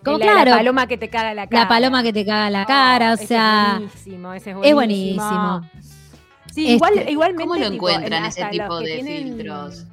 Como, 0.03 0.17
la, 0.17 0.25
claro, 0.25 0.51
la 0.51 0.57
paloma 0.57 0.87
que 0.87 0.97
te 0.97 1.09
caga 1.09 1.33
la 1.33 1.47
cara. 1.47 1.63
la 1.63 1.67
paloma 1.69 2.03
que 2.03 2.13
te 2.13 2.25
caga 2.25 2.49
la 2.49 2.65
cara, 2.65 3.11
o 3.11 3.13
ese 3.15 3.27
sea, 3.27 3.73
Es 3.75 3.79
buenísimo, 3.79 4.33
ese 4.33 4.51
es 4.51 4.57
es 4.61 4.73
buenísimo. 4.73 5.61
Sí, 6.53 6.61
Este, 6.65 6.73
igual, 6.75 7.09
igualmente. 7.09 7.43
¿Cómo 7.43 7.55
lo 7.55 7.71
tipo, 7.71 7.89
encuentran 7.89 8.23
en- 8.23 8.29
ese 8.29 8.45
tipo 8.45 8.79
de 8.79 8.93
tienen- 8.95 9.23
filtros? 9.37 9.85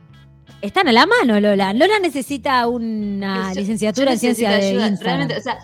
Están 0.61 0.89
a 0.89 0.93
la 0.93 1.07
mano, 1.07 1.41
Lola. 1.41 1.73
Lola 1.73 1.99
necesita 2.01 2.67
una 2.69 3.53
Yo- 3.55 3.61
licenciatura 3.61 4.07
yo 4.09 4.13
en 4.13 4.19
ciencia 4.19 4.51
de 4.51 4.57
ayuda, 4.69 4.89
Instagram. 4.89 5.17
Realmente, 5.29 5.39
o 5.39 5.43
sea, 5.43 5.59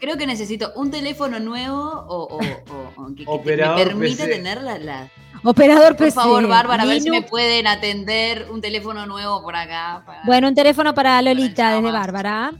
creo 0.00 0.16
que 0.16 0.26
necesito 0.26 0.72
un 0.76 0.90
teléfono 0.90 1.38
nuevo 1.38 1.82
o, 1.82 2.22
o- 2.24 2.38
o- 2.38 2.92
o 3.02 3.06
que, 3.08 3.14
que 3.16 3.24
te- 3.24 3.30
me 3.30 3.36
Operador 3.36 3.76
permita 3.88 4.24
PC. 4.24 4.36
tener 4.36 4.62
la, 4.62 4.78
la- 4.78 5.08
Operador 5.44 5.96
Por 5.96 6.06
PC. 6.06 6.14
favor, 6.14 6.48
Bárbara, 6.48 6.82
a 6.84 6.86
ver 6.86 7.00
si 7.02 7.10
me 7.10 7.20
pueden 7.22 7.66
atender 7.66 8.46
un 8.50 8.60
teléfono 8.62 9.04
nuevo 9.06 9.42
por 9.42 9.54
acá. 9.54 10.02
para- 10.06 10.22
Bueno, 10.24 10.48
un 10.48 10.54
teléfono 10.54 10.94
para 10.94 11.20
Lolita 11.20 11.54
Para 11.64 11.76
desde. 11.76 11.92
Bárbara. 11.92 12.52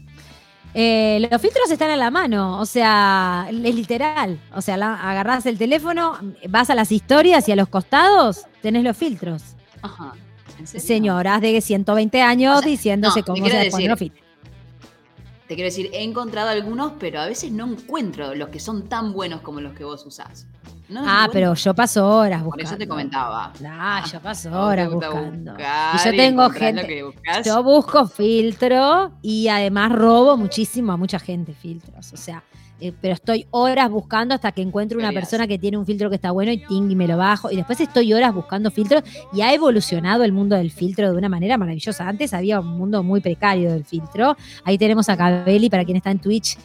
Eh, 0.78 1.26
los 1.30 1.40
filtros 1.40 1.70
están 1.70 1.90
a 1.90 1.96
la 1.96 2.10
mano, 2.10 2.60
o 2.60 2.66
sea, 2.66 3.46
es 3.48 3.74
literal. 3.74 4.38
O 4.54 4.60
sea, 4.60 4.76
la- 4.76 5.10
agarrás 5.10 5.46
el 5.46 5.56
teléfono, 5.56 6.18
vas 6.50 6.68
a 6.68 6.74
las 6.74 6.92
historias 6.92 7.48
y 7.48 7.52
a 7.52 7.56
los 7.56 7.68
costados 7.68 8.42
tenés 8.60 8.84
los 8.84 8.94
filtros. 8.94 9.42
Ajá. 9.80 10.12
¿En 10.58 10.66
serio? 10.66 10.86
Señoras 10.86 11.40
de 11.40 11.58
120 11.62 12.20
años 12.20 12.56
O 12.56 12.60
sea, 12.60 12.68
diciéndose 12.68 13.20
no, 13.20 13.24
cómo 13.26 13.46
se 13.48 13.70
ponen 13.70 13.88
los 13.88 13.98
filtros. 13.98 14.26
Te 15.48 15.54
quiero 15.54 15.66
decir, 15.68 15.88
he 15.94 16.02
encontrado 16.02 16.50
algunos, 16.50 16.92
pero 16.98 17.20
a 17.20 17.26
veces 17.26 17.52
no 17.52 17.66
encuentro 17.66 18.34
los 18.34 18.50
que 18.50 18.60
son 18.60 18.86
tan 18.86 19.14
buenos 19.14 19.40
como 19.40 19.62
los 19.62 19.72
que 19.72 19.84
vos 19.84 20.04
usás. 20.04 20.46
No 20.88 21.02
Ah, 21.04 21.28
pero 21.32 21.54
yo 21.54 21.74
paso 21.74 22.06
horas 22.06 22.42
Por 22.42 22.46
buscando. 22.52 22.68
eso 22.68 22.78
te 22.78 22.86
comentaba. 22.86 23.52
Ah, 23.66 24.04
yo 24.10 24.20
paso 24.20 24.50
horas 24.52 24.90
buscando. 24.90 25.54
Y 25.58 26.04
yo 26.04 26.10
tengo 26.16 26.48
gente. 26.50 27.04
Yo 27.44 27.62
busco 27.62 28.06
filtro 28.06 29.12
y 29.22 29.48
además 29.48 29.92
robo 29.92 30.36
muchísimo 30.36 30.92
a 30.92 30.96
mucha 30.96 31.18
gente 31.18 31.54
filtros. 31.54 32.12
O 32.12 32.16
sea, 32.16 32.42
eh, 32.78 32.92
pero 33.00 33.14
estoy 33.14 33.46
horas 33.50 33.90
buscando 33.90 34.34
hasta 34.34 34.52
que 34.52 34.60
encuentro 34.62 34.98
una 34.98 35.10
persona 35.10 35.46
que 35.46 35.58
tiene 35.58 35.78
un 35.78 35.86
filtro 35.86 36.10
que 36.10 36.16
está 36.16 36.30
bueno 36.30 36.52
y 36.52 36.58
ting, 36.58 36.90
y 36.90 36.94
me 36.94 37.08
lo 37.08 37.16
bajo. 37.16 37.50
Y 37.50 37.56
después 37.56 37.80
estoy 37.80 38.12
horas 38.12 38.34
buscando 38.34 38.70
filtros 38.70 39.02
y 39.32 39.40
ha 39.40 39.52
evolucionado 39.54 40.24
el 40.24 40.32
mundo 40.32 40.56
del 40.56 40.70
filtro 40.70 41.10
de 41.10 41.16
una 41.16 41.28
manera 41.28 41.56
maravillosa. 41.56 42.06
Antes 42.06 42.34
había 42.34 42.60
un 42.60 42.76
mundo 42.76 43.02
muy 43.02 43.20
precario 43.20 43.72
del 43.72 43.84
filtro. 43.84 44.36
Ahí 44.64 44.78
tenemos 44.78 45.08
a 45.08 45.16
Cabelli, 45.16 45.70
para 45.70 45.84
quien 45.84 45.96
está 45.96 46.10
en 46.10 46.18
Twitch, 46.18 46.58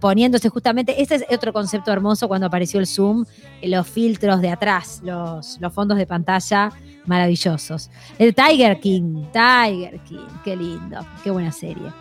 poniéndose 0.00 0.48
justamente, 0.48 1.00
este 1.02 1.16
es 1.16 1.24
otro 1.30 1.52
concepto 1.52 1.92
hermoso 1.92 2.26
cuando 2.28 2.46
apareció 2.46 2.80
el 2.80 2.86
Zoom, 2.86 3.24
eh, 3.60 3.68
los 3.68 3.86
filtros 3.86 4.40
de 4.40 4.50
atrás, 4.50 5.00
los, 5.04 5.58
los 5.60 5.72
fondos 5.72 5.98
de 5.98 6.06
pantalla 6.06 6.70
maravillosos. 7.06 7.90
El 8.18 8.34
Tiger 8.34 8.80
King, 8.80 9.24
Tiger 9.32 10.00
King, 10.00 10.26
qué 10.42 10.56
lindo, 10.56 11.06
qué 11.22 11.30
buena 11.30 11.52
serie. 11.52 11.92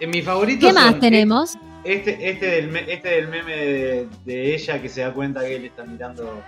En 0.00 0.10
mis 0.10 0.24
favoritos. 0.24 0.66
¿Qué 0.68 0.72
más 0.72 0.90
son 0.92 1.00
tenemos? 1.00 1.58
Este, 1.84 2.30
este, 2.30 2.46
del, 2.46 2.76
este 2.76 3.08
del 3.08 3.28
meme 3.28 3.56
de, 3.56 4.08
de 4.24 4.54
ella 4.54 4.82
que 4.82 4.88
se 4.88 5.00
da 5.02 5.12
cuenta 5.14 5.40
que 5.40 5.56
él 5.56 5.64
está 5.66 5.84
mirando 5.84 6.42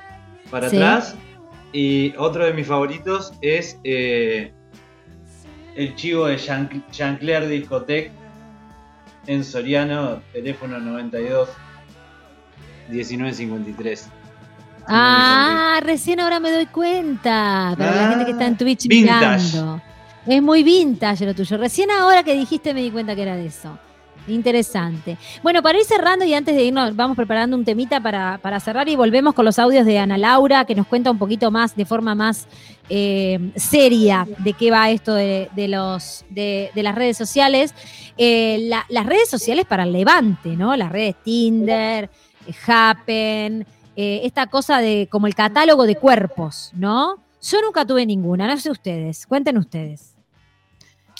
para 0.50 0.68
Sí. 0.68 0.76
atrás. 0.76 1.14
Y 1.72 2.14
otro 2.16 2.44
de 2.44 2.52
mis 2.52 2.66
favoritos 2.66 3.32
es 3.40 3.78
eh, 3.84 4.52
el 5.74 5.94
chivo 5.94 6.26
de 6.26 6.36
Jean- 6.36 6.84
Jean-Claire 6.92 7.48
Discotec 7.48 8.10
en 9.26 9.44
Soriano, 9.44 10.20
teléfono 10.32 10.78
92 10.78 11.48
1953. 12.88 14.08
Ah, 14.88 15.80
recién 15.82 16.20
ahora 16.20 16.40
me 16.40 16.50
doy 16.50 16.66
cuenta. 16.66 17.74
Para 17.78 17.94
la 17.94 18.06
Ah, 18.06 18.10
gente 18.10 18.24
que 18.26 18.30
está 18.32 18.46
en 18.46 18.56
Twitch 18.56 18.86
vintage. 18.88 19.56
mirando. 19.56 19.82
Es 20.26 20.42
muy 20.42 20.62
vintage 20.62 21.24
lo 21.26 21.34
tuyo. 21.34 21.56
Recién 21.56 21.90
ahora 21.90 22.22
que 22.22 22.34
dijiste 22.34 22.74
me 22.74 22.82
di 22.82 22.90
cuenta 22.90 23.14
que 23.14 23.22
era 23.22 23.36
de 23.36 23.46
eso. 23.46 23.78
Interesante. 24.28 25.18
Bueno, 25.42 25.62
para 25.62 25.78
ir 25.78 25.84
cerrando 25.84 26.24
y 26.24 26.32
antes 26.32 26.54
de 26.54 26.64
irnos, 26.64 26.94
vamos 26.94 27.16
preparando 27.16 27.56
un 27.56 27.64
temita 27.64 28.00
para, 28.00 28.38
para 28.38 28.60
cerrar 28.60 28.88
y 28.88 28.94
volvemos 28.96 29.34
con 29.34 29.44
los 29.44 29.58
audios 29.58 29.84
de 29.84 29.98
Ana 29.98 30.16
Laura, 30.16 30.64
que 30.64 30.74
nos 30.76 30.86
cuenta 30.86 31.10
un 31.10 31.18
poquito 31.18 31.50
más, 31.50 31.74
de 31.74 31.84
forma 31.84 32.14
más 32.14 32.46
eh, 32.88 33.50
seria, 33.56 34.26
de 34.38 34.52
qué 34.52 34.70
va 34.70 34.90
esto 34.90 35.14
de, 35.14 35.48
los, 35.68 36.24
de, 36.30 36.70
las 36.74 36.94
redes 36.94 37.16
sociales. 37.16 37.74
Eh, 38.16 38.58
la- 38.68 38.86
las 38.88 39.06
redes 39.06 39.28
sociales 39.28 39.66
para 39.66 39.82
el 39.82 39.92
levante, 39.92 40.50
¿no? 40.56 40.76
Las 40.76 40.92
redes 40.92 41.16
Tinder, 41.24 42.08
Happen, 42.66 43.66
eh, 43.96 44.20
esta 44.24 44.46
cosa 44.46 44.78
de 44.78 45.08
como 45.10 45.26
el 45.26 45.34
catálogo 45.34 45.84
de 45.84 45.96
cuerpos, 45.96 46.70
¿no? 46.74 47.16
Yo 47.42 47.60
nunca 47.60 47.84
tuve 47.84 48.06
ninguna, 48.06 48.46
no 48.46 48.56
sé 48.56 48.70
ustedes, 48.70 49.26
cuenten 49.26 49.58
ustedes. 49.58 50.14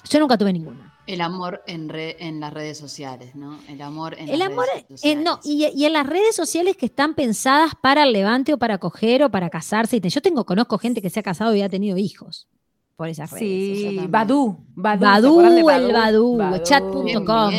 Yo 0.09 0.21
nunca 0.21 0.39
tuve 0.39 0.53
ninguna. 0.53 0.92
El 1.07 1.21
amor 1.21 1.63
en, 1.67 1.89
re- 1.89 2.17
en 2.25 2.39
las 2.39 2.53
redes 2.53 2.79
sociales, 2.79 3.35
¿no? 3.35 3.59
El 3.69 3.83
amor 3.83 4.15
en 4.19 4.29
El 4.29 4.39
las 4.39 4.49
amor, 4.51 4.67
redes 4.73 4.85
eh, 4.85 4.87
sociales. 4.91 5.25
no, 5.25 5.41
y, 5.43 5.67
y 5.75 5.85
en 5.85 5.93
las 5.93 6.07
redes 6.07 6.37
sociales 6.37 6.77
que 6.77 6.87
están 6.87 7.15
pensadas 7.15 7.73
para 7.81 8.05
el 8.05 8.13
levante 8.13 8.53
o 8.55 8.59
para 8.59 8.79
coger 8.79 9.25
o 9.25 9.31
para 9.31 9.51
casarse. 9.51 10.01
Yo 10.01 10.21
tengo, 10.23 10.45
conozco 10.45 10.79
gente 10.79 11.03
que 11.03 11.11
se 11.11 11.19
ha 11.21 11.23
casado 11.25 11.55
y 11.57 11.63
ha 11.63 11.69
tenido 11.69 11.99
hijos 11.99 12.47
por 12.95 13.09
esas 13.09 13.33
redes. 13.33 13.41
Sí, 13.49 13.83
también. 13.87 14.11
Badú. 14.13 14.59
Badú, 14.77 15.01
¿se 15.01 15.07
Badú, 15.07 15.29
acuerdan 15.31 15.55
de 15.55 15.61
el 15.61 15.93
Badú, 15.93 16.37
Badú? 16.37 16.63
chat.com. 16.63 17.53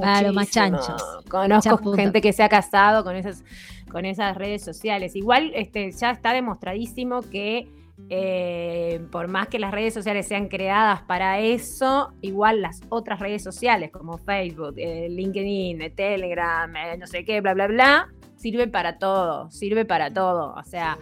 Claro, 0.00 0.32
más 0.32 0.50
chanchos. 0.50 1.02
Conozco 1.30 1.76
Chat 1.78 1.94
gente 1.96 2.20
que 2.20 2.32
se 2.32 2.42
ha 2.42 2.48
casado 2.48 3.04
con 3.04 3.14
esas, 3.14 3.44
con 3.92 4.06
esas 4.06 4.36
redes 4.36 4.64
sociales. 4.64 5.14
Igual 5.14 5.52
este, 5.54 5.92
ya 5.92 6.10
está 6.10 6.32
demostradísimo 6.32 7.20
que 7.22 7.68
eh, 8.10 9.00
por 9.10 9.28
más 9.28 9.48
que 9.48 9.58
las 9.58 9.70
redes 9.70 9.92
sociales 9.92 10.26
sean 10.26 10.48
creadas 10.48 11.02
para 11.02 11.40
eso, 11.40 12.12
igual 12.20 12.62
las 12.62 12.80
otras 12.88 13.20
redes 13.20 13.42
sociales 13.42 13.90
como 13.90 14.18
Facebook, 14.18 14.74
eh, 14.76 15.08
LinkedIn, 15.10 15.82
eh, 15.82 15.90
Telegram, 15.90 16.74
eh, 16.74 16.96
no 16.96 17.06
sé 17.06 17.24
qué, 17.24 17.40
bla, 17.40 17.54
bla, 17.54 17.66
bla, 17.66 18.08
sirve 18.36 18.66
para 18.66 18.98
todo, 18.98 19.50
sirve 19.50 19.84
para 19.84 20.12
todo. 20.12 20.54
O 20.54 20.64
sea, 20.64 20.98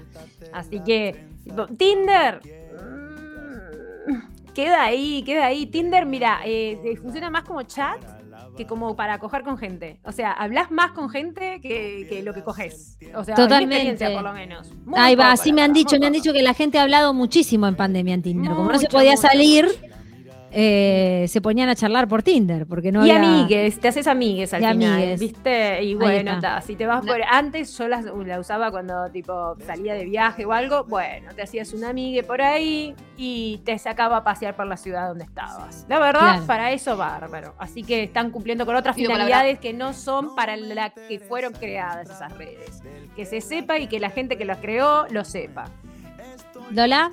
así 0.53 0.81
que 0.81 1.27
tipo, 1.45 1.67
Tinder. 1.67 2.41
mm, 4.09 4.53
Queda 4.53 4.85
ahí, 4.85 5.23
queda 5.23 5.47
ahí. 5.47 5.67
Tinder, 5.67 6.07
mira, 6.07 6.41
funciona 7.03 7.29
más 7.29 7.45
como 7.45 7.63
chat 7.65 8.16
que 8.57 8.67
como 8.67 8.97
para 8.97 9.19
coger 9.19 9.43
con 9.43 9.59
gente. 9.59 10.01
O 10.05 10.13
sea, 10.13 10.33
hablas 10.33 10.71
más 10.71 10.93
con 10.93 11.09
gente 11.09 11.61
que, 11.61 12.07
que 12.09 12.23
lo 12.23 12.35
que 12.35 12.43
coges. 12.43 12.99
O 13.15 13.25
sea, 13.25 13.35
Totalmente. 13.35 14.11
por 14.11 14.23
lo 14.23 14.33
menos. 14.33 14.73
Muy 14.85 14.99
Ahí 14.99 15.15
va, 15.15 15.33
así 15.33 15.53
me 15.53 15.63
han 15.63 15.73
dicho, 15.73 15.99
me 15.99 16.07
han 16.07 16.13
dicho 16.13 16.33
que 16.33 16.43
la 16.43 16.55
gente 16.55 16.79
ha 16.79 16.83
hablado 16.83 17.15
muchísimo 17.15 17.67
en 17.67 17.77
pandemia 17.77 18.15
en 18.15 18.23
Tinder. 18.23 18.53
Como 18.53 18.73
no 18.73 18.79
se 18.79 18.89
podía 18.89 19.13
mucho, 19.13 19.23
salir. 19.23 19.67
Eh, 20.59 21.27
se 21.29 21.43
ponían 21.43 21.69
a 21.69 21.75
charlar 21.75 22.09
por 22.09 22.23
Tinder, 22.23 22.67
porque 22.67 22.91
no 22.91 23.05
y 23.07 23.11
había... 23.11 23.29
amigues, 23.43 23.79
te 23.79 23.89
haces 23.89 24.07
amigues 24.07 24.55
al 24.55 24.63
Y 24.63 24.67
final, 24.69 24.93
amigues. 24.95 25.21
¿viste? 25.21 25.83
Y 25.85 25.95
bueno, 25.95 26.41
ta, 26.41 26.63
si 26.63 26.77
te 26.77 26.87
vas 26.87 27.05
por... 27.05 27.21
Antes 27.23 27.77
yo 27.77 27.89
las- 27.89 28.07
la 28.07 28.41
usaba 28.41 28.71
cuando 28.71 29.11
tipo 29.11 29.55
salía 29.67 29.93
de 29.93 30.07
viaje 30.07 30.47
o 30.47 30.53
algo, 30.55 30.85
bueno, 30.85 31.35
te 31.35 31.43
hacías 31.43 31.75
una 31.75 31.91
amigue 31.91 32.23
por 32.23 32.41
ahí 32.41 32.95
y 33.19 33.59
te 33.67 33.79
sacaba 33.79 34.17
a 34.17 34.25
pasear 34.25 34.57
por 34.57 34.67
la 34.67 34.79
ciudad 34.79 35.09
donde 35.09 35.25
estabas. 35.25 35.85
La 35.91 35.99
verdad, 35.99 36.21
Claro. 36.21 36.47
para 36.47 36.73
eso 36.73 36.97
bárbaro. 36.97 37.55
Así 37.59 37.83
que 37.83 38.05
están 38.05 38.31
cumpliendo 38.31 38.65
con 38.65 38.77
otras 38.77 38.97
finalidades 38.97 39.59
que 39.59 39.75
no 39.75 39.93
son 39.93 40.35
para 40.35 40.57
la 40.57 40.89
que 40.89 41.19
fueron 41.19 41.53
creadas 41.53 42.09
esas 42.09 42.33
redes. 42.39 42.83
Que 43.15 43.27
se 43.27 43.43
sepa 43.43 43.79
y 43.79 43.89
que 43.89 44.01
la 44.01 44.09
gente 44.09 44.39
que 44.39 44.47
las 44.47 44.57
creó 44.59 45.07
lo 45.11 45.23
sepa. 45.25 45.67
Lola, 46.71 47.11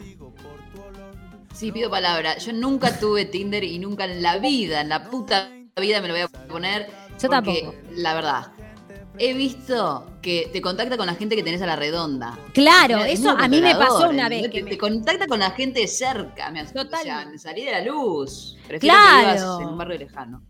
Sí, 1.53 1.71
pido 1.71 1.89
palabra. 1.89 2.37
Yo 2.37 2.51
nunca 2.53 2.97
tuve 2.99 3.25
Tinder 3.25 3.63
y 3.63 3.79
nunca 3.79 4.05
en 4.05 4.21
la 4.21 4.37
vida, 4.39 4.81
en 4.81 4.89
la 4.89 5.09
puta 5.09 5.49
vida 5.79 6.01
me 6.01 6.07
lo 6.07 6.13
voy 6.13 6.23
a 6.23 6.27
poner. 6.27 6.87
Yo 7.21 7.29
porque, 7.29 7.61
tampoco. 7.61 7.75
La 7.95 8.13
verdad, 8.15 8.51
he 9.19 9.33
visto 9.33 10.07
que 10.21 10.49
te 10.51 10.61
contacta 10.61 10.97
con 10.97 11.05
la 11.05 11.13
gente 11.15 11.35
que 11.35 11.43
tenés 11.43 11.61
a 11.61 11.65
la 11.67 11.75
redonda. 11.75 12.37
claro, 12.53 12.97
Mira, 12.97 13.09
eso 13.09 13.29
a 13.29 13.47
mí 13.47 13.61
me 13.61 13.75
pasó 13.75 14.09
una 14.09 14.27
vez. 14.29 14.43
que 14.43 14.49
Te, 14.49 14.63
me- 14.63 14.69
te 14.71 14.77
contacta 14.77 15.27
con 15.27 15.39
la 15.39 15.51
gente 15.51 15.87
cerca. 15.87 16.49
Me 16.49 16.65
Total. 16.65 16.99
O 17.01 17.03
sea, 17.03 17.27
salí 17.37 17.63
de 17.65 17.71
la 17.71 17.81
luz. 17.81 18.57
Prefiero 18.67 18.95
Claro. 18.95 19.27
que 19.27 19.33
vivas 19.43 19.59
en 19.61 19.67
un 19.67 19.77
barrio 19.77 19.97
lejano. 19.99 20.41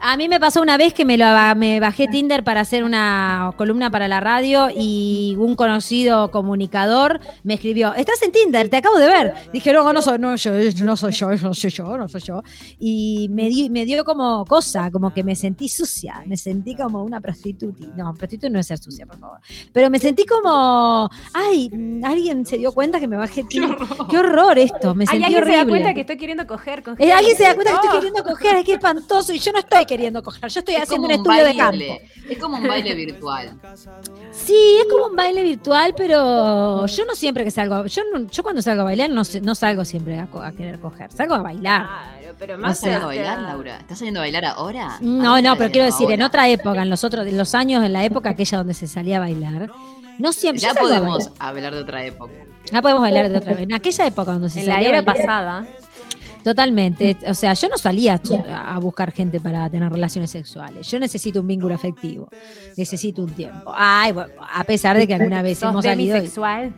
A 0.00 0.16
mí 0.16 0.28
me 0.28 0.38
pasó 0.38 0.62
una 0.62 0.76
vez 0.76 0.94
que 0.94 1.04
me, 1.04 1.18
lo, 1.18 1.26
me 1.56 1.80
bajé 1.80 2.06
Tinder 2.06 2.44
para 2.44 2.60
hacer 2.60 2.84
una 2.84 3.52
columna 3.56 3.90
para 3.90 4.06
la 4.06 4.20
radio 4.20 4.68
y 4.74 5.34
un 5.38 5.56
conocido 5.56 6.30
comunicador 6.30 7.18
me 7.42 7.54
escribió, 7.54 7.92
estás 7.94 8.22
en 8.22 8.30
Tinder, 8.30 8.68
te 8.68 8.76
acabo 8.76 8.96
de 8.98 9.08
ver. 9.08 9.34
Dije, 9.52 9.72
no, 9.72 9.92
no 9.92 10.00
soy, 10.00 10.18
no, 10.20 10.36
yo, 10.36 10.52
no 10.84 10.96
soy 10.96 11.12
yo, 11.12 11.30
no 11.32 11.52
soy 11.52 11.70
yo, 11.70 11.98
no 11.98 12.08
soy 12.08 12.20
yo. 12.20 12.42
Y 12.78 13.28
me, 13.32 13.48
di- 13.48 13.70
me 13.70 13.84
dio 13.84 14.04
como 14.04 14.44
cosa, 14.44 14.88
como 14.92 15.12
que 15.12 15.24
me 15.24 15.34
sentí 15.34 15.68
sucia, 15.68 16.22
me 16.26 16.36
sentí 16.36 16.76
como 16.76 17.02
una 17.02 17.20
prostituta. 17.20 17.84
No, 17.96 18.14
prostituta 18.14 18.50
no 18.50 18.60
es 18.60 18.68
ser 18.68 18.78
sucia, 18.78 19.04
por 19.04 19.18
favor. 19.18 19.38
Pero 19.72 19.90
me 19.90 19.98
sentí 19.98 20.24
como, 20.24 21.10
ay, 21.34 21.70
mm, 21.72 22.04
alguien 22.04 22.46
se 22.46 22.56
dio 22.56 22.70
cuenta 22.72 23.00
que 23.00 23.08
me 23.08 23.16
bajé 23.16 23.42
Tinder. 23.42 23.76
Qué 24.08 24.16
horror 24.18 24.58
esto, 24.58 24.94
me 24.94 25.04
Ay, 25.08 25.18
sentí 25.18 25.24
alguien 25.24 25.44
se 25.44 25.56
da 25.56 25.66
cuenta 25.66 25.94
que 25.94 26.00
estoy 26.02 26.16
queriendo 26.16 26.46
coger 26.46 26.82
con 26.84 26.94
Eh, 27.00 27.12
alguien 27.12 27.36
se 27.36 27.42
da 27.42 27.54
cuenta 27.56 27.72
que 27.72 27.76
estoy 27.78 27.88
Oh. 27.90 28.00
queriendo 28.00 28.22
coger, 28.22 28.56
es 28.58 28.64
que 28.64 28.72
espantoso 28.74 29.32
y 29.34 29.40
yo 29.40 29.50
no 29.52 29.58
estoy 29.58 29.87
queriendo 29.88 30.22
coger, 30.22 30.48
yo 30.50 30.60
estoy 30.60 30.76
Es 30.76 30.82
haciendo 30.82 31.08
un 31.08 31.14
un 31.14 31.18
estudio 31.18 31.44
de 31.44 31.54
baile. 31.60 31.88
campo. 31.88 32.08
Es 32.30 32.38
como 32.38 32.56
un 32.58 32.68
baile 32.68 32.94
virtual. 32.94 33.58
Sí, 34.30 34.78
es 34.80 34.86
como 34.92 35.06
un 35.06 35.16
baile 35.16 35.42
virtual, 35.42 35.94
pero 35.96 36.86
yo 36.86 37.04
no 37.04 37.14
siempre 37.14 37.42
que 37.44 37.50
salgo, 37.50 37.86
yo 37.86 38.02
no- 38.12 38.28
yo 38.30 38.42
cuando 38.42 38.62
salgo 38.62 38.82
a 38.82 38.84
bailar 38.84 39.10
no, 39.10 39.22
no 39.42 39.54
salgo 39.54 39.84
siempre 39.84 40.18
a, 40.20 40.26
co- 40.26 40.42
a 40.42 40.52
querer 40.52 40.78
coger, 40.78 41.10
salgo 41.10 41.34
a 41.34 41.42
bailar. 41.42 41.82
Claro, 41.86 42.36
pero 42.38 42.54
¿Estás 42.54 42.58
más 42.68 42.78
saliendo 42.78 43.04
a 43.04 43.08
bailar, 43.08 43.38
Laura? 43.40 43.78
¿Estás 43.78 43.98
saliendo 43.98 44.20
a 44.20 44.22
bailar 44.22 44.44
ahora? 44.44 44.98
No, 45.00 45.34
Ah, 45.34 45.42
no, 45.42 45.56
pero 45.56 45.70
quiero 45.72 45.86
decir, 45.86 46.10
en 46.10 46.22
otra 46.22 46.48
época, 46.48 46.82
en 46.82 46.90
los 46.90 47.02
otros, 47.04 47.26
en 47.26 47.36
los 47.36 47.54
años, 47.54 47.84
en 47.84 47.92
la 47.92 48.04
época 48.04 48.30
aquella 48.30 48.58
donde 48.58 48.74
se 48.74 48.86
salía 48.86 49.16
a 49.16 49.20
bailar, 49.20 49.70
no 50.18 50.32
siempre. 50.32 50.60
Ya 50.60 50.74
podemos 50.74 51.30
hablar 51.38 51.74
de 51.74 51.80
otra 51.80 52.04
época. 52.04 52.32
Ya 52.70 52.82
podemos 52.82 53.00
bailar 53.02 53.28
de 53.30 53.38
otra 53.38 53.54
vez. 53.54 53.62
En 53.62 53.72
aquella 53.72 54.06
época 54.06 54.32
donde 54.32 54.50
se 54.50 54.60
En 54.60 54.66
la 54.66 54.74
salía 54.74 54.88
a 54.88 54.92
era 54.92 55.02
bailar, 55.02 55.26
pasada. 55.26 55.66
Totalmente. 56.48 57.14
O 57.26 57.34
sea, 57.34 57.52
yo 57.52 57.68
no 57.68 57.76
salía 57.76 58.18
a 58.66 58.78
buscar 58.78 59.12
gente 59.12 59.38
para 59.38 59.68
tener 59.68 59.92
relaciones 59.92 60.30
sexuales. 60.30 60.90
Yo 60.90 60.98
necesito 60.98 61.42
un 61.42 61.46
vínculo 61.46 61.74
afectivo. 61.74 62.30
Necesito 62.74 63.20
un 63.20 63.28
tiempo. 63.34 63.70
Ay, 63.76 64.12
bueno, 64.12 64.32
a 64.50 64.64
pesar 64.64 64.96
de 64.96 65.06
que 65.06 65.12
alguna 65.12 65.42
vez 65.42 65.58
¿Sos 65.58 65.68
hemos 65.68 65.84
salido. 65.84 66.16
y- 66.16 66.20
demisexual? 66.20 66.72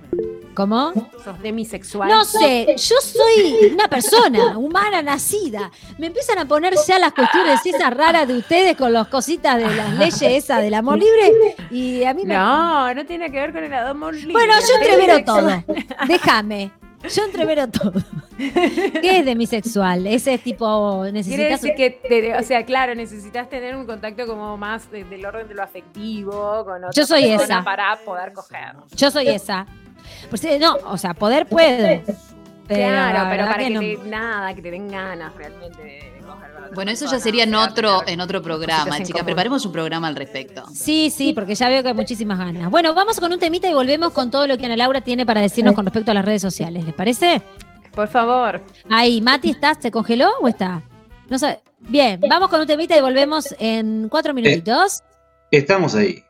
¿Cómo? 0.55 0.93
¿Sos 1.23 1.41
demisexual? 1.41 2.09
No 2.09 2.25
sé, 2.25 2.75
yo 2.77 2.97
soy 3.01 3.71
una 3.73 3.87
persona 3.87 4.59
humana 4.59 5.03
nacida. 5.03 5.71
Me 5.99 6.09
empiezan 6.09 6.39
a 6.39 6.47
poner 6.47 6.75
ya 6.89 6.99
las 6.99 7.13
cuestiones 7.13 7.65
esas 7.65 7.97
raras 7.97 8.27
de 8.27 8.39
ustedes 8.39 8.77
con 8.77 8.93
las 8.93 9.07
cositas 9.07 9.57
de 9.57 9.73
las 9.73 9.95
leyes 9.95 10.21
esas 10.21 10.63
del 10.63 10.75
amor 10.75 10.99
libre 10.99 11.55
y 11.71 12.03
a 12.03 12.13
mí 12.13 12.25
me... 12.25 12.35
No, 12.35 12.93
no 12.93 13.07
tiene 13.07 13.31
que 13.31 13.39
ver 13.39 13.53
con 13.53 13.63
el 13.63 13.73
amor 13.73 14.15
libre. 14.15 14.33
Bueno, 14.33 14.53
yo 14.55 14.75
entrevero 14.83 15.25
todo. 15.25 15.65
Déjame. 16.09 16.73
Yo 17.09 17.25
entrevero 17.25 17.67
todo. 17.69 17.93
¿Qué 18.37 19.19
es 19.19 19.25
demisexual? 19.25 20.07
Ese 20.07 20.35
es 20.35 20.43
tipo, 20.43 21.05
necesitas... 21.13 21.61
decir 21.63 21.75
que, 21.75 21.91
te- 21.91 22.37
o 22.37 22.43
sea, 22.43 22.65
claro, 22.65 22.95
necesitas 22.95 23.49
tener 23.49 23.75
un 23.75 23.87
contacto 23.87 24.27
como 24.27 24.57
más 24.57 24.91
de- 24.91 25.05
del 25.05 25.25
orden 25.25 25.49
de 25.49 25.55
lo 25.55 25.63
afectivo 25.63 26.65
con 26.65 26.77
otra 26.85 26.91
Yo 26.95 27.07
soy 27.07 27.25
esa. 27.25 27.65
para 27.65 27.97
poder 28.05 28.33
coger. 28.33 28.75
Yo 28.97 29.11
soy 29.11 29.29
esa. 29.29 29.67
Pues, 30.29 30.45
eh, 30.45 30.59
no, 30.59 30.75
o 30.87 30.97
sea, 30.99 31.15
poder 31.15 31.47
puedo. 31.47 31.87
Pero 32.69 32.89
claro, 32.89 33.19
la 33.25 33.31
pero 33.31 33.45
para 33.47 33.59
que, 33.59 33.71
no. 33.71 33.81
te, 33.81 33.99
nada, 34.09 34.55
que 34.55 34.63
te 34.63 34.71
den 34.71 34.89
ganas 34.89 35.35
realmente 35.35 35.83
de, 35.83 36.10
Bueno, 36.75 36.91
eso 36.91 37.07
ya 37.11 37.19
sería 37.19 37.45
en 37.45 37.55
otro, 37.55 38.03
en 38.07 38.21
otro 38.21 38.43
programa, 38.43 38.97
chicas. 38.99 39.13
común. 39.13 39.25
Preparemos 39.27 39.65
un 39.67 39.73
programa 39.73 40.09
al 40.09 40.17
respecto. 40.17 40.65
Sí, 40.73 41.11
sí, 41.11 41.33
porque 41.33 41.55
ya 41.55 41.69
veo 41.69 41.83
que 41.83 41.89
hay 41.89 41.95
muchísimas 41.95 42.39
ganas. 42.39 42.71
Bueno, 42.71 42.95
vamos 42.95 43.19
con 43.19 43.33
un 43.33 43.39
temita 43.39 43.69
y 43.69 43.75
volvemos 43.75 44.13
con 44.13 44.31
todo 44.31 44.47
lo 44.47 44.57
que 44.57 44.67
Ana 44.67 44.77
Laura 44.77 45.01
tiene 45.01 45.27
para 45.27 45.41
decirnos 45.41 45.75
con 45.75 45.85
respecto 45.85 46.11
a 46.11 46.15
las 46.15 46.25
redes 46.25 46.43
sociales. 46.43 46.85
¿Les 46.85 46.95
parece? 46.95 47.43
Por 47.95 48.09
favor. 48.09 48.63
Ahí, 48.89 49.21
Mati, 49.21 49.51
¿estás? 49.51 49.79
¿Se 49.81 49.91
congeló 49.91 50.29
o 50.41 50.49
está? 50.49 50.83
No 51.29 51.39
sé. 51.39 51.61
Bien, 51.81 52.21
vamos 52.29 52.49
con 52.51 52.61
un 52.61 52.67
temita 52.67 52.97
y 52.97 53.01
volvemos 53.01 53.55
en 53.59 54.09
cuatro 54.09 54.35
minutitos. 54.35 55.03
Estamos 55.51 55.95
ahí. 55.95 56.23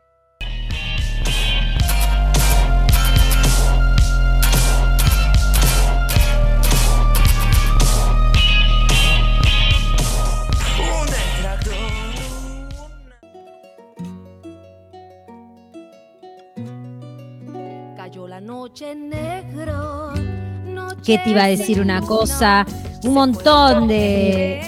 Que 21.04 21.18
te 21.18 21.30
iba 21.30 21.44
a 21.44 21.46
decir 21.48 21.80
una 21.80 22.00
cosa, 22.02 22.66
un 23.04 23.14
montón 23.14 23.88
de, 23.88 24.60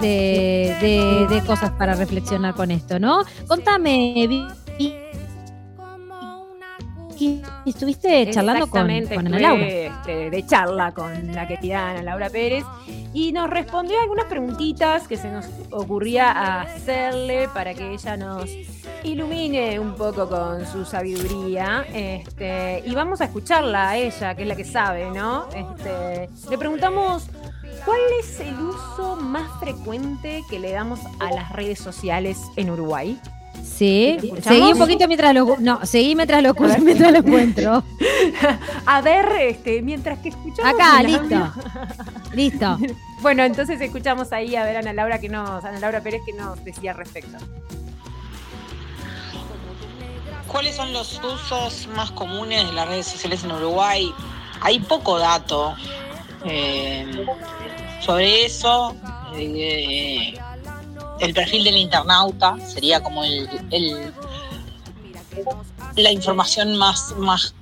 de, 0.00 0.76
de- 0.80 1.26
de 1.34 1.42
cosas 1.44 1.72
para 1.72 1.94
reflexionar 1.94 2.54
con 2.54 2.70
esto, 2.70 2.98
¿no? 3.00 3.22
Contame, 3.48 4.28
Vi- 7.24 7.28
Vi- 7.36 7.42
Vi- 7.64 7.70
¿estuviste 7.70 8.30
charlando 8.30 8.66
con, 8.68 8.90
Ana 8.90 9.38
Laura? 9.38 9.66
este, 9.66 10.30
de 10.30 10.46
charla 10.46 10.92
con 10.92 11.32
la 11.34 11.46
querida 11.48 11.90
Ana 11.90 12.02
Laura 12.02 12.28
Pérez 12.28 12.64
y 13.14 13.32
nos 13.32 13.48
respondió 13.48 14.00
algunas 14.00 14.26
preguntitas 14.26 15.08
que 15.08 15.16
se 15.16 15.30
nos 15.30 15.46
ocurría 15.70 16.60
hacerle 16.60 17.48
para 17.48 17.72
que 17.74 17.92
ella 17.94 18.16
nos 18.16 18.50
ilumine 19.04 19.78
un 19.80 19.94
poco 19.94 20.28
con 20.28 20.66
su 20.66 20.84
sabiduría. 20.84 21.86
Este, 21.94 22.82
y 22.84 22.94
vamos 22.94 23.20
a 23.20 23.24
escucharla 23.24 23.90
a 23.90 23.96
ella, 23.96 24.34
que 24.34 24.42
es 24.42 24.48
la 24.48 24.56
que 24.56 24.64
sabe, 24.64 25.10
¿no? 25.10 25.46
Este, 25.54 26.28
le 26.50 26.58
preguntamos. 26.58 27.26
¿Cuál 27.84 28.00
es 28.20 28.40
el 28.40 28.54
uso 28.60 29.16
más 29.16 29.50
frecuente 29.60 30.40
que 30.48 30.58
le 30.58 30.72
damos 30.72 31.00
a 31.20 31.30
las 31.32 31.52
redes 31.52 31.78
sociales 31.78 32.38
en 32.56 32.70
Uruguay? 32.70 33.18
Sí, 33.64 34.18
seguí 34.42 34.72
un 34.72 34.78
poquito 34.78 35.08
mientras 35.08 35.34
lo 35.34 35.56
no, 35.58 35.84
seguí 35.84 36.14
mientras 36.14 36.42
lo 36.42 36.54
mientras 36.80 37.12
lo 37.12 37.18
encuentro. 37.18 37.82
A 38.86 39.00
ver, 39.00 39.26
este, 39.40 39.82
mientras 39.82 40.18
que 40.18 40.28
escuchamos. 40.28 40.72
Acá, 40.72 41.02
listo. 41.02 41.52
Listo. 42.34 42.78
Bueno, 43.24 43.42
entonces 43.42 43.80
escuchamos 43.80 44.32
ahí 44.32 44.54
a 44.54 44.64
ver 44.64 44.76
a 44.76 44.80
Ana 44.80 44.92
Laura 44.92 45.18
que 45.18 45.30
nos, 45.30 45.64
Ana 45.64 45.80
Laura 45.80 46.02
Pérez 46.02 46.20
que 46.26 46.34
nos 46.34 46.62
decía 46.62 46.90
al 46.90 46.98
respecto. 46.98 47.38
¿Cuáles 50.46 50.76
son 50.76 50.92
los 50.92 51.18
usos 51.24 51.88
más 51.96 52.10
comunes 52.10 52.66
de 52.66 52.72
las 52.74 52.86
redes 52.86 53.06
sociales 53.06 53.42
en 53.44 53.52
Uruguay? 53.52 54.12
Hay 54.60 54.78
poco 54.78 55.18
dato 55.18 55.74
eh, 56.44 57.24
sobre 58.00 58.44
eso. 58.44 58.94
Eh, 59.36 60.34
el 61.20 61.32
perfil 61.34 61.64
del 61.64 61.76
internauta 61.76 62.56
sería 62.66 63.02
como 63.02 63.24
el, 63.24 63.48
el- 63.70 64.12
la 65.96 66.10
información 66.10 66.76
más, 66.76 67.12
más 67.18 67.54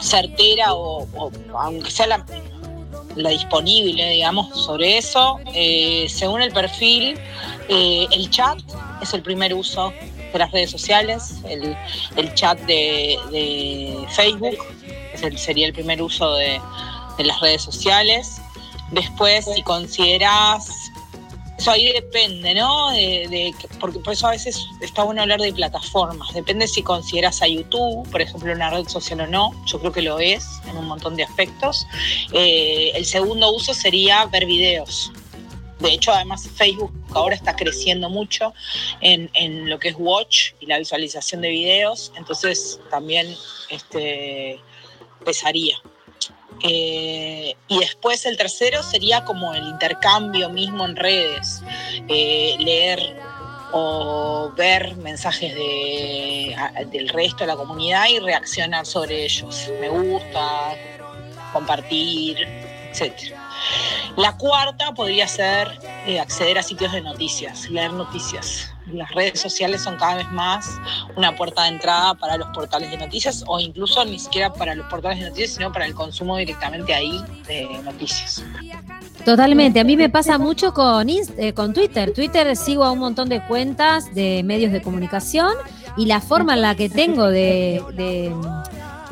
certera 0.00 0.74
o, 0.74 1.06
aunque 1.58 1.90
sea 1.90 2.06
la, 2.06 3.30
disponible, 3.30 4.10
digamos, 4.10 4.56
sobre 4.64 4.98
eso. 4.98 5.38
Eh, 5.54 6.06
según 6.08 6.42
el 6.42 6.52
perfil, 6.52 7.18
eh, 7.68 8.06
el 8.12 8.30
chat 8.30 8.58
es 9.00 9.12
el 9.14 9.22
primer 9.22 9.54
uso 9.54 9.92
de 10.32 10.38
las 10.38 10.50
redes 10.52 10.70
sociales, 10.70 11.36
el, 11.48 11.76
el 12.16 12.34
chat 12.34 12.58
de, 12.62 13.18
de 13.30 14.06
Facebook 14.10 14.56
sería 15.36 15.66
el 15.66 15.72
primer 15.72 16.02
uso 16.02 16.34
de, 16.34 16.60
de 17.16 17.24
las 17.24 17.40
redes 17.40 17.62
sociales. 17.62 18.40
Después, 18.90 19.46
si 19.54 19.62
consideras, 19.62 20.85
eso 21.66 21.72
ahí 21.72 21.92
depende, 21.92 22.54
¿no? 22.54 22.92
De, 22.92 23.52
porque 23.80 23.98
por 23.98 24.12
eso 24.12 24.28
a 24.28 24.30
veces 24.30 24.64
está 24.80 25.02
bueno 25.02 25.22
hablar 25.22 25.40
de 25.40 25.52
plataformas. 25.52 26.32
Depende 26.32 26.68
si 26.68 26.80
consideras 26.80 27.42
a 27.42 27.48
YouTube, 27.48 28.08
por 28.08 28.22
ejemplo, 28.22 28.52
una 28.52 28.70
red 28.70 28.86
social 28.86 29.22
o 29.22 29.26
no. 29.26 29.50
Yo 29.66 29.80
creo 29.80 29.90
que 29.90 30.02
lo 30.02 30.20
es 30.20 30.46
en 30.70 30.76
un 30.76 30.86
montón 30.86 31.16
de 31.16 31.24
aspectos. 31.24 31.84
Eh, 32.32 32.92
el 32.94 33.04
segundo 33.04 33.52
uso 33.52 33.74
sería 33.74 34.26
ver 34.26 34.46
videos. 34.46 35.10
De 35.80 35.92
hecho, 35.92 36.12
además 36.12 36.48
Facebook 36.54 36.92
ahora 37.14 37.34
está 37.34 37.56
creciendo 37.56 38.10
mucho 38.10 38.54
en, 39.00 39.28
en 39.34 39.68
lo 39.68 39.80
que 39.80 39.88
es 39.88 39.96
watch 39.98 40.52
y 40.60 40.66
la 40.66 40.78
visualización 40.78 41.40
de 41.40 41.48
videos, 41.48 42.12
entonces 42.16 42.78
también 42.90 43.34
este, 43.70 44.60
pesaría. 45.24 45.76
Eh, 46.62 47.54
y 47.68 47.78
después 47.78 48.24
el 48.26 48.36
tercero 48.36 48.82
sería 48.82 49.24
como 49.24 49.54
el 49.54 49.66
intercambio 49.66 50.48
mismo 50.48 50.84
en 50.84 50.96
redes, 50.96 51.62
eh, 52.08 52.56
leer 52.58 53.16
o 53.72 54.52
ver 54.56 54.96
mensajes 54.96 55.54
de, 55.54 56.56
del 56.90 57.08
resto 57.08 57.38
de 57.38 57.46
la 57.48 57.56
comunidad 57.56 58.06
y 58.08 58.18
reaccionar 58.20 58.86
sobre 58.86 59.24
ellos. 59.24 59.70
Me 59.80 59.88
gusta, 59.88 60.74
compartir, 61.52 62.38
etcétera. 62.90 63.50
La 64.16 64.36
cuarta 64.36 64.92
podría 64.94 65.28
ser 65.28 65.78
eh, 66.06 66.20
acceder 66.20 66.58
a 66.58 66.62
sitios 66.62 66.92
de 66.92 67.00
noticias, 67.02 67.68
leer 67.68 67.92
noticias. 67.92 68.72
Las 68.92 69.10
redes 69.12 69.40
sociales 69.40 69.82
son 69.82 69.96
cada 69.96 70.16
vez 70.16 70.30
más 70.32 70.70
una 71.16 71.34
puerta 71.34 71.62
de 71.64 71.70
entrada 71.70 72.14
para 72.14 72.36
los 72.36 72.48
portales 72.48 72.90
de 72.90 72.96
noticias 72.96 73.44
o 73.46 73.58
incluso 73.58 74.04
ni 74.04 74.18
siquiera 74.18 74.52
para 74.52 74.74
los 74.74 74.86
portales 74.86 75.18
de 75.20 75.28
noticias, 75.28 75.52
sino 75.52 75.72
para 75.72 75.86
el 75.86 75.94
consumo 75.94 76.36
directamente 76.36 76.94
ahí 76.94 77.20
de 77.46 77.68
noticias. 77.82 78.44
Totalmente, 79.24 79.80
a 79.80 79.84
mí 79.84 79.96
me 79.96 80.08
pasa 80.08 80.38
mucho 80.38 80.72
con, 80.72 81.08
eh, 81.08 81.52
con 81.52 81.72
Twitter. 81.74 82.12
Twitter 82.14 82.54
sigo 82.56 82.84
a 82.84 82.92
un 82.92 83.00
montón 83.00 83.28
de 83.28 83.44
cuentas 83.44 84.14
de 84.14 84.42
medios 84.44 84.70
de 84.70 84.80
comunicación 84.80 85.52
y 85.96 86.06
la 86.06 86.20
forma 86.20 86.54
en 86.54 86.62
la 86.62 86.74
que 86.76 86.88
tengo 86.88 87.26
de, 87.28 87.82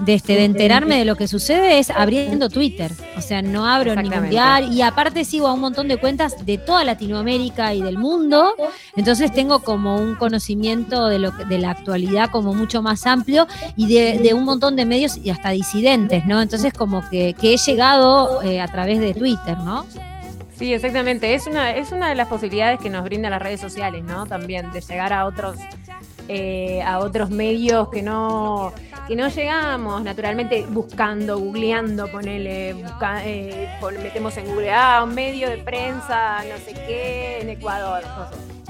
de, 0.00 0.14
este, 0.14 0.34
de 0.34 0.44
enterarme 0.44 0.98
de 0.98 1.04
lo 1.04 1.16
que 1.16 1.28
sucede 1.28 1.78
es 1.78 1.90
abriendo 1.90 2.48
Twitter. 2.48 2.90
O 3.16 3.20
sea, 3.20 3.42
no 3.42 3.66
abro 3.66 3.94
ningún 3.94 4.30
diario 4.30 4.72
y 4.72 4.82
aparte 4.82 5.24
sigo 5.24 5.46
a 5.48 5.52
un 5.52 5.60
montón 5.60 5.88
de 5.88 5.96
cuentas 5.96 6.44
de 6.44 6.58
toda 6.58 6.84
Latinoamérica 6.84 7.74
y 7.74 7.82
del 7.82 7.98
mundo. 7.98 8.54
Entonces 8.96 9.32
tengo 9.32 9.60
como 9.60 9.96
un 9.96 10.14
conocimiento 10.16 11.06
de, 11.06 11.18
lo, 11.18 11.36
que- 11.36 11.44
de 11.44 11.58
la 11.58 11.70
actualidad 11.70 12.30
como 12.30 12.54
mucho 12.54 12.82
más 12.82 13.06
amplio 13.06 13.46
y 13.76 13.86
de, 13.92 14.18
de 14.18 14.34
un 14.34 14.44
montón 14.44 14.76
de 14.76 14.84
medios 14.84 15.16
y 15.16 15.30
hasta 15.30 15.50
disidentes, 15.50 16.26
¿no? 16.26 16.40
Entonces 16.42 16.72
como 16.72 17.08
que, 17.08 17.34
que 17.34 17.54
he 17.54 17.56
llegado 17.56 18.42
eh, 18.42 18.60
a 18.60 18.68
través 18.68 19.00
de 19.00 19.14
Twitter, 19.14 19.56
¿no? 19.58 19.84
Sí, 20.56 20.72
exactamente. 20.72 21.34
Es 21.34 21.46
una, 21.48 21.72
es 21.72 21.90
una 21.90 22.08
de 22.08 22.14
las 22.14 22.28
posibilidades 22.28 22.78
que 22.78 22.88
nos 22.88 23.02
brindan 23.02 23.32
las 23.32 23.42
redes 23.42 23.60
sociales, 23.60 24.04
¿no? 24.04 24.26
También 24.26 24.70
de 24.70 24.80
llegar 24.80 25.12
a 25.12 25.26
otros, 25.26 25.56
eh, 26.28 26.82
a 26.82 26.98
otros 27.00 27.30
medios 27.30 27.88
que 27.90 28.02
no, 28.02 28.72
que 29.06 29.14
no 29.16 29.28
llegamos 29.28 30.02
naturalmente 30.02 30.64
buscando, 30.68 31.38
googleando, 31.38 32.08
ponele, 32.10 32.74
busca- 32.74 33.22
eh, 33.24 33.68
pon- 33.80 34.02
metemos 34.02 34.36
en 34.36 34.46
Google, 34.46 34.72
ah, 34.72 35.02
un 35.04 35.14
medio 35.14 35.50
de 35.50 35.58
prensa, 35.58 36.38
no 36.50 36.56
sé 36.64 36.72
qué, 36.72 37.38
en 37.42 37.50
Ecuador. 37.50 38.02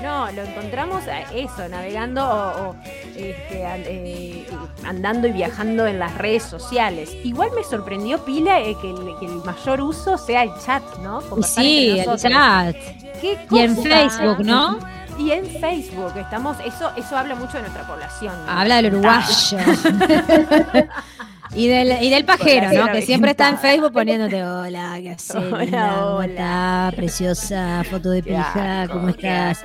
No, 0.03 0.31
lo 0.33 0.43
encontramos 0.43 1.07
a 1.07 1.21
eso, 1.33 1.69
navegando 1.69 2.23
o, 2.29 2.71
o, 2.71 2.77
este, 3.17 3.65
an- 3.65 3.85
eh, 3.87 4.45
andando 4.85 5.29
y 5.29 5.33
viajando 5.33 5.87
en 5.87 6.01
las 6.01 6.19
redes 6.19 6.43
sociales. 6.43 7.17
Igual 7.23 7.51
me 7.57 7.63
sorprendió 7.63 8.23
pila 8.25 8.61
eh, 8.61 8.77
que, 8.83 8.91
el, 8.91 8.97
que 9.21 9.27
el 9.27 9.37
mayor 9.45 9.81
uso 9.81 10.19
sea 10.19 10.43
el 10.43 10.51
chat, 10.67 10.83
¿no? 10.99 11.21
Conversar 11.23 11.63
sí, 11.65 11.91
el 12.01 12.17
chat. 12.19 12.75
¿Qué 13.21 13.39
Y 13.51 13.59
en 13.61 13.75
cosa? 13.77 13.89
Facebook, 13.89 14.45
¿no? 14.45 14.79
Y 15.19 15.31
en 15.31 15.47
Facebook, 15.47 16.13
estamos, 16.17 16.57
eso, 16.65 16.91
eso 16.97 17.17
habla 17.17 17.35
mucho 17.35 17.55
de 17.55 17.61
nuestra 17.63 17.87
población. 17.87 18.35
¿no? 18.47 18.53
Habla 18.53 18.77
del 18.83 18.87
uruguayo. 18.95 19.59
y, 21.55 21.69
del, 21.69 22.03
y 22.03 22.11
del 22.11 22.25
pajero, 22.25 22.73
¿no? 22.73 22.91
Que 22.93 23.03
siempre 23.03 23.31
está 23.31 23.49
en 23.49 23.59
Facebook 23.67 23.93
poniéndote, 23.93 24.43
hola, 24.45 24.97
¿qué 25.01 25.11
haces? 25.17 25.37
Hola, 25.37 26.05
hola. 26.07 26.93
Preciosa, 26.97 27.83
foto 27.89 28.11
de 28.11 28.23
pija, 28.23 28.89
¿cómo 28.91 29.09
estás? 29.11 29.63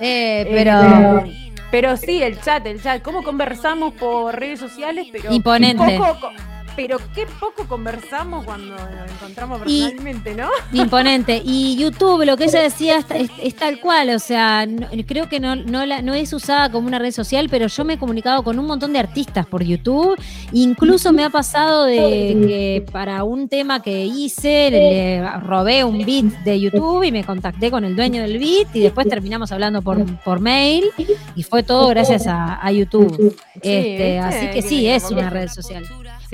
Eh, 0.00 0.42
Eh, 0.42 0.46
pero 0.50 1.24
Pero 1.70 1.96
sí, 1.96 2.22
el 2.22 2.40
chat, 2.40 2.64
el 2.66 2.82
chat. 2.82 3.00
¿Cómo 3.02 3.22
conversamos 3.22 3.94
por 3.94 4.38
redes 4.38 4.60
sociales? 4.60 5.08
Pero 5.10 5.32
Imponente. 5.32 5.96
poco 5.98 6.20
co- 6.20 6.32
pero 6.76 6.98
qué 7.14 7.26
poco 7.40 7.66
conversamos 7.68 8.44
cuando 8.44 8.74
nos 8.74 9.10
encontramos 9.10 9.60
Y- 9.66 9.82
personalmente, 9.82 10.34
¿no? 10.34 10.48
imponente. 10.72 11.40
Y 11.44 11.76
YouTube, 11.76 12.24
lo 12.24 12.36
que 12.36 12.44
ella 12.44 12.62
decía 12.62 12.98
es, 12.98 13.06
es- 13.14 13.30
es 13.42 13.54
tal 13.56 13.80
cual, 13.80 14.10
o 14.10 14.18
sea, 14.18 14.66
no- 14.66 14.86
creo 15.06 15.28
que 15.28 15.40
no, 15.40 15.56
no, 15.56 15.84
la, 15.86 16.02
no 16.02 16.14
es 16.14 16.32
usada 16.32 16.70
como 16.70 16.86
una 16.88 16.98
red 16.98 17.12
social, 17.12 17.48
pero 17.50 17.66
yo 17.66 17.84
me 17.84 17.94
he 17.94 17.98
comunicado 17.98 18.42
con 18.42 18.58
un 18.58 18.66
montón 18.66 18.92
de 18.92 18.98
artistas 18.98 19.46
por 19.46 19.62
YouTube. 19.62 20.16
Incluso 20.52 21.12
me 21.12 21.24
ha 21.24 21.30
pasado 21.30 21.84
de 21.84 21.96
que 22.46 22.84
para 22.92 23.24
un 23.24 23.48
tema 23.48 23.82
que 23.82 24.04
hice, 24.04 24.70
le 24.70 25.30
robé 25.40 25.84
un 25.84 25.98
beat 26.04 26.24
de 26.44 26.60
YouTube 26.60 27.02
y 27.04 27.12
me 27.12 27.24
contacté 27.24 27.70
con 27.70 27.84
el 27.84 27.96
dueño 27.96 28.22
del 28.22 28.38
beat 28.38 28.74
y 28.74 28.80
después 28.80 29.08
terminamos 29.08 29.52
hablando 29.52 29.82
por, 29.82 30.04
por 30.22 30.40
mail 30.40 30.84
y 31.36 31.42
fue 31.42 31.62
todo 31.62 31.88
gracias 31.88 32.26
a, 32.26 32.58
a 32.64 32.72
YouTube. 32.72 33.36
Este, 33.54 34.18
así 34.18 34.46
que 34.48 34.62
sí, 34.62 34.86
es 34.88 35.10
una 35.10 35.30
red 35.30 35.48
social. 35.48 35.84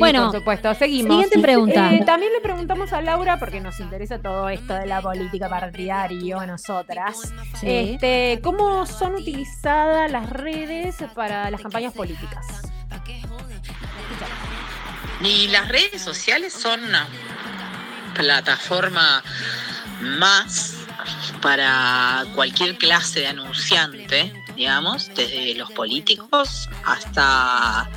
Sí, 0.01 0.13
bueno, 0.13 0.31
por 0.31 0.41
supuesto. 0.41 0.75
Seguimos. 0.75 1.13
siguiente 1.13 1.39
pregunta. 1.39 1.93
Eh, 1.93 2.03
también 2.05 2.33
le 2.33 2.41
preguntamos 2.41 2.93
a 2.93 3.03
Laura, 3.03 3.39
porque 3.39 3.61
nos 3.61 3.79
interesa 3.81 4.19
todo 4.19 4.49
esto 4.49 4.75
de 4.75 4.87
la 4.87 5.03
política 5.03 5.49
partidaria 5.49 6.41
a 6.41 6.47
nosotras. 6.47 7.33
Sí. 7.61 7.67
Este, 7.67 8.41
¿Cómo 8.43 8.87
son 8.87 9.17
utilizadas 9.17 10.11
las 10.11 10.31
redes 10.31 10.97
para 11.15 11.51
las 11.51 11.61
campañas 11.61 11.93
políticas? 11.93 12.47
Y 15.23 15.49
las 15.49 15.69
redes 15.69 16.01
sociales 16.01 16.53
son 16.53 16.83
una 16.83 17.07
plataforma 18.15 19.23
más 20.01 20.77
para 21.43 22.25
cualquier 22.35 22.77
clase 22.79 23.21
de 23.21 23.27
anunciante, 23.29 24.33
digamos, 24.57 25.11
desde 25.15 25.55
los 25.55 25.71
políticos 25.73 26.69
hasta 26.85 27.89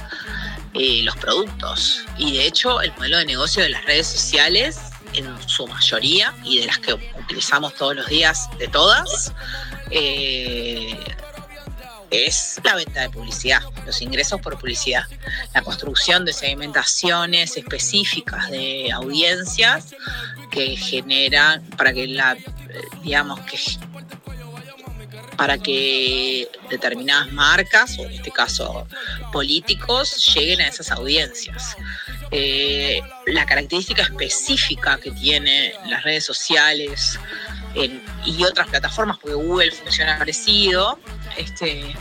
eh, 0.74 1.02
los 1.04 1.16
productos. 1.18 2.04
Y 2.18 2.34
de 2.34 2.48
hecho, 2.48 2.82
el 2.82 2.92
modelo 2.94 3.18
de 3.18 3.26
negocio 3.26 3.64
de 3.64 3.70
las 3.70 3.86
redes 3.86 4.08
sociales, 4.08 4.80
en 5.14 5.28
su 5.48 5.68
mayoría, 5.68 6.34
y 6.44 6.60
de 6.60 6.68
las 6.68 6.80
que 6.80 6.94
utilizamos 6.94 7.76
todos 7.76 7.96
los 7.96 8.08
días, 8.08 8.50
de 8.58 8.68
todas, 8.68 9.34
eh, 9.92 10.98
es 12.10 12.60
la 12.64 12.76
venta 12.76 13.02
de 13.02 13.10
publicidad, 13.10 13.62
los 13.86 14.02
ingresos 14.02 14.40
por 14.40 14.58
publicidad, 14.60 15.04
la 15.54 15.62
construcción 15.62 16.26
de 16.26 16.34
segmentaciones 16.34 17.58
específicas 17.58 18.50
de 18.52 18.92
audiencias 18.92 19.96
que 20.52 20.76
generan 20.78 21.64
para 21.78 21.92
que 21.92 22.08
la, 22.08 22.38
digamos 23.02 23.40
que 23.42 23.58
para 25.36 25.58
que 25.58 26.48
determinadas 26.70 27.32
marcas, 27.32 27.98
o 28.00 28.06
en 28.06 28.14
este 28.14 28.32
caso 28.32 28.88
políticos, 29.32 30.34
lleguen 30.34 30.62
a 30.62 30.68
esas 30.68 30.92
audiencias. 30.92 31.76
Eh, 32.32 33.02
la 33.28 33.46
característica 33.46 34.02
específica 34.02 35.00
que 35.00 35.12
tiene 35.12 35.74
las 35.88 36.04
redes 36.04 36.26
sociales 36.26 37.20
en- 37.76 38.02
y 38.26 38.44
otras 38.44 38.68
plataformas, 38.68 39.18
porque 39.20 39.36
Google 39.36 39.72
funciona 39.72 40.18
parecido, 40.18 41.00
este, 41.38 41.96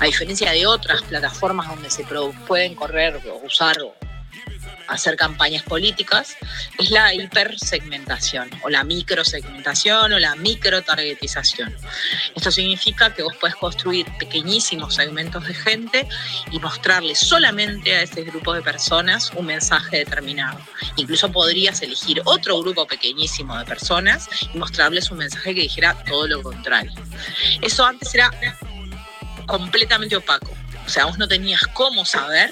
a 0.00 0.04
diferencia 0.04 0.50
de 0.52 0.66
otras 0.66 1.02
plataformas 1.02 1.68
donde 1.68 1.90
se 1.90 2.04
pueden 2.46 2.74
correr 2.74 3.20
o 3.30 3.46
usar 3.46 3.76
hacer 4.88 5.16
campañas 5.16 5.62
políticas 5.62 6.36
es 6.78 6.90
la 6.90 7.14
hipersegmentación 7.14 8.50
o 8.62 8.70
la 8.70 8.84
microsegmentación 8.84 10.12
o 10.12 10.18
la 10.18 10.34
microtargetización. 10.36 11.74
Esto 12.34 12.50
significa 12.50 13.14
que 13.14 13.22
vos 13.22 13.36
podés 13.36 13.56
construir 13.56 14.06
pequeñísimos 14.18 14.94
segmentos 14.94 15.46
de 15.46 15.54
gente 15.54 16.08
y 16.50 16.58
mostrarle 16.58 17.14
solamente 17.14 17.94
a 17.94 18.02
ese 18.02 18.22
grupo 18.22 18.54
de 18.54 18.62
personas 18.62 19.30
un 19.34 19.46
mensaje 19.46 19.98
determinado. 19.98 20.58
Incluso 20.96 21.30
podrías 21.30 21.80
elegir 21.82 22.22
otro 22.24 22.60
grupo 22.60 22.86
pequeñísimo 22.86 23.56
de 23.58 23.64
personas 23.64 24.28
y 24.52 24.58
mostrarles 24.58 25.10
un 25.10 25.18
mensaje 25.18 25.54
que 25.54 25.62
dijera 25.62 26.02
todo 26.04 26.26
lo 26.26 26.42
contrario. 26.42 26.92
Eso 27.62 27.84
antes 27.84 28.14
era 28.14 28.30
completamente 29.46 30.16
opaco. 30.16 30.50
O 30.88 30.90
sea, 30.90 31.04
vos 31.04 31.18
no 31.18 31.28
tenías 31.28 31.60
cómo 31.74 32.06
saber 32.06 32.50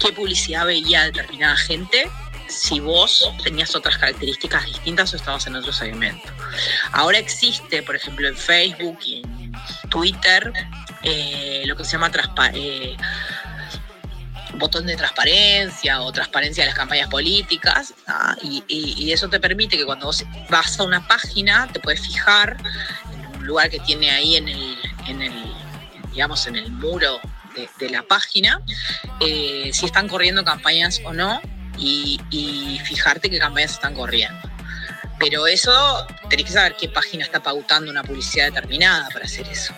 qué 0.00 0.12
publicidad 0.12 0.66
veía 0.66 1.04
determinada 1.04 1.56
gente 1.56 2.10
si 2.48 2.80
vos 2.80 3.30
tenías 3.44 3.76
otras 3.76 3.96
características 3.96 4.66
distintas 4.66 5.12
o 5.12 5.16
estabas 5.16 5.46
en 5.46 5.54
otro 5.54 5.72
segmento. 5.72 6.28
Ahora 6.90 7.18
existe, 7.18 7.84
por 7.84 7.94
ejemplo, 7.94 8.26
en 8.26 8.36
Facebook 8.36 8.98
y 9.06 9.22
en 9.22 9.52
Twitter, 9.88 10.52
eh, 11.04 11.62
lo 11.66 11.76
que 11.76 11.84
se 11.84 11.92
llama 11.92 12.10
eh, 12.54 12.96
botón 14.54 14.84
de 14.86 14.96
transparencia 14.96 16.00
o 16.00 16.10
transparencia 16.10 16.64
de 16.64 16.70
las 16.70 16.76
campañas 16.76 17.08
políticas 17.08 17.94
¿ah? 18.08 18.34
y, 18.42 18.64
y- 18.66 18.94
y 19.04 19.12
eso 19.12 19.28
te 19.28 19.38
permite 19.38 19.76
que 19.78 19.84
cuando 19.86 20.06
vos 20.06 20.24
vas 20.48 20.80
a 20.80 20.82
una 20.82 21.06
página 21.06 21.68
te 21.72 21.78
puedes 21.78 22.00
fijar 22.00 22.56
en 23.12 23.26
un 23.26 23.46
lugar 23.46 23.70
que 23.70 23.78
tiene 23.78 24.10
ahí 24.10 24.34
en 24.34 24.48
el, 24.48 24.76
en 25.06 25.22
el 25.22 25.54
digamos 26.10 26.48
en 26.48 26.56
el 26.56 26.68
muro 26.72 27.20
de, 27.54 27.90
la 27.90 28.02
página 28.02 28.62
eh, 29.20 29.70
si 29.72 29.86
están 29.86 30.08
corriendo 30.08 30.44
campañas 30.44 31.00
o 31.04 31.12
no 31.12 31.40
y, 31.78 32.20
y 32.30 32.80
fijarte 32.84 33.30
qué 33.30 33.38
campañas 33.38 33.72
están 33.72 33.94
corriendo. 33.94 34.40
Pero 35.18 35.46
eso 35.46 36.06
tenés 36.28 36.46
que 36.46 36.52
saber 36.52 36.76
qué 36.78 36.88
página 36.88 37.24
está 37.24 37.42
pautando 37.42 37.90
una 37.90 38.02
publicidad 38.02 38.46
determinada 38.46 39.08
para 39.10 39.26
hacer 39.26 39.46
eso 39.48 39.74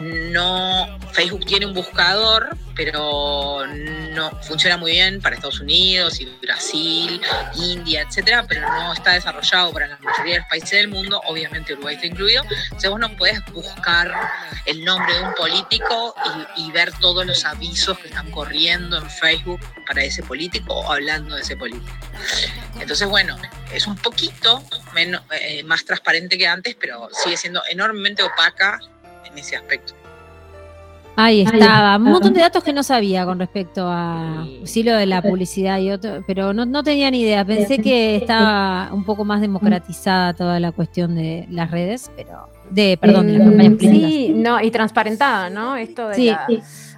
no 0.00 0.98
Facebook 1.12 1.44
tiene 1.46 1.66
un 1.66 1.74
buscador, 1.74 2.56
pero 2.76 3.66
no 4.14 4.30
funciona 4.42 4.76
muy 4.76 4.92
bien 4.92 5.20
para 5.20 5.34
Estados 5.34 5.60
Unidos 5.60 6.20
y 6.20 6.26
Brasil, 6.40 7.20
India, 7.56 8.02
etcétera, 8.02 8.44
pero 8.48 8.60
no 8.60 8.92
está 8.92 9.14
desarrollado 9.14 9.72
para 9.72 9.88
la 9.88 9.98
mayoría 9.98 10.34
de 10.34 10.38
los 10.40 10.48
países 10.48 10.70
del 10.70 10.88
mundo, 10.88 11.20
obviamente 11.26 11.72
Uruguay 11.72 11.96
está 11.96 12.06
incluido. 12.06 12.44
Entonces 12.64 12.90
vos 12.90 13.00
no 13.00 13.16
puedes 13.16 13.44
buscar 13.52 14.12
el 14.66 14.84
nombre 14.84 15.12
de 15.14 15.22
un 15.22 15.34
político 15.34 16.14
y, 16.56 16.68
ver 16.70 16.92
todos 17.00 17.24
los 17.26 17.44
avisos 17.46 17.98
que 17.98 18.08
están 18.08 18.30
corriendo 18.30 18.98
en 18.98 19.10
Facebook 19.10 19.60
para 19.86 20.04
ese 20.04 20.22
político 20.22 20.74
o 20.74 20.92
hablando 20.92 21.34
de 21.34 21.40
ese 21.40 21.56
político. 21.56 21.96
Entonces, 22.78 23.08
bueno, 23.08 23.36
es 23.72 23.86
un 23.86 23.96
poquito 23.96 24.62
eh, 24.94 25.62
más 25.64 25.84
transparente 25.84 26.36
que 26.36 26.46
antes, 26.46 26.76
pero 26.78 27.08
sigue 27.10 27.36
siendo 27.36 27.62
enormemente 27.70 28.22
opaca 28.22 28.78
en 29.30 29.38
ese 29.38 29.56
aspecto. 29.56 29.94
Ahí 31.20 31.40
estaba. 31.40 31.96
Un 31.96 32.04
montón 32.04 32.32
de 32.32 32.40
datos 32.40 32.62
que 32.62 32.72
no 32.72 32.84
sabía 32.84 33.24
con 33.24 33.40
respecto 33.40 33.88
a 33.88 34.46
sí 34.62 34.84
lo 34.84 34.92
de 34.94 35.04
la 35.06 35.20
publicidad 35.20 35.78
y 35.80 35.90
otro, 35.90 36.22
pero 36.28 36.52
no, 36.54 36.64
no 36.64 36.84
tenía 36.84 37.10
ni 37.10 37.22
idea. 37.22 37.44
Pensé 37.44 37.78
que 37.80 38.14
estaba 38.14 38.90
un 38.92 39.02
poco 39.04 39.24
más 39.24 39.40
democratizada 39.40 40.32
toda 40.34 40.60
la 40.60 40.70
cuestión 40.70 41.16
de 41.16 41.44
las 41.50 41.72
redes, 41.72 42.08
pero 42.16 42.48
de, 42.70 42.96
perdón, 43.00 43.26
de 43.26 43.32
las 43.32 43.48
campañas 43.48 43.72
políticas. 43.74 44.10
Sí, 44.10 44.32
no, 44.36 44.60
y 44.62 44.70
transparentada, 44.70 45.50
¿no? 45.50 45.74
Esto 45.74 46.06
de 46.08 46.14
Sí. 46.14 46.26
la- 46.26 46.46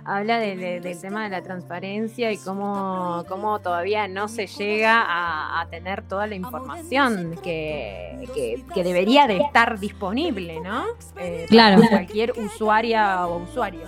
habla 0.05 0.39
de- 0.39 0.57
de- 0.57 0.81
del 0.81 1.01
tema 1.01 1.25
de 1.25 1.31
la 1.31 1.43
transparencia 1.43 2.33
y 2.33 2.39
cómo, 2.39 3.25
cómo 3.29 3.59
todavía 3.61 4.09
no 4.09 4.29
se 4.29 4.47
llega 4.47 5.01
a, 5.03 5.61
a 5.61 5.67
tener 5.69 6.03
toda 6.03 6.27
la 6.27 6.35
información 6.35 7.37
que, 7.43 8.27
que- 8.35 8.63
que 8.75 8.85
debería 8.85 9.27
de 9.27 9.39
estar 9.39 9.79
disponible, 9.79 10.61
¿no? 10.61 10.85
Eh, 11.19 11.47
Claro. 11.49 11.77
para 11.79 11.91
cualquier 11.91 12.33
usuaria 12.39 13.27
o 13.27 13.43
usuario. 13.43 13.83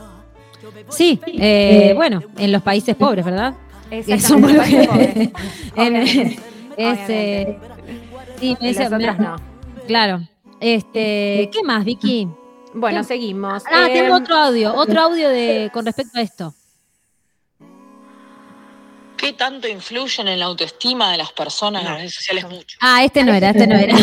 Sí, 0.90 1.20
eh, 1.26 1.93
bueno, 1.97 2.20
en 2.39 2.52
los 2.52 2.62
países 2.62 2.94
pobres, 2.97 3.24
¿verdad? 3.24 3.55
Que 3.90 4.18
somos 4.20 4.52
los 4.52 4.66
que- 4.66 4.80
Exactamente, 4.82 5.32
en- 5.76 5.97
eh, 6.76 7.59
sí, 8.39 8.56
dice- 8.60 8.89
me- 8.90 9.06
no. 9.14 9.36
Claro. 9.86 10.20
Este, 10.60 11.51
¿qué 11.52 11.62
más, 11.64 11.84
Vicky? 11.84 12.28
Bueno, 12.74 13.01
¿Qué- 13.01 13.05
seguimos. 13.05 13.62
Ah, 13.70 13.86
Eh, 13.89 13.93
tengo 13.93 14.16
otro 14.16 14.35
audio, 14.36 14.74
otro 14.74 15.01
audio 15.01 15.28
de 15.28 15.70
con 15.73 15.85
respecto 15.85 16.19
a 16.19 16.23
esto. 16.23 16.55
¿Qué 19.16 19.35
tanto 19.35 19.69
influyen 19.69 20.27
en 20.28 20.39
la 20.40 20.47
autoestima 20.47 21.12
de 21.12 21.19
las 21.19 21.32
personas 21.32 21.85
las 21.85 21.97
redes 21.99 22.15
sociales? 22.15 22.49
Mucho. 22.49 22.77
Ah, 22.81 23.05
este 23.05 23.23
no 23.23 23.32
era, 23.32 23.51
este 23.51 23.66
no 23.69 23.77
era. 23.77 23.94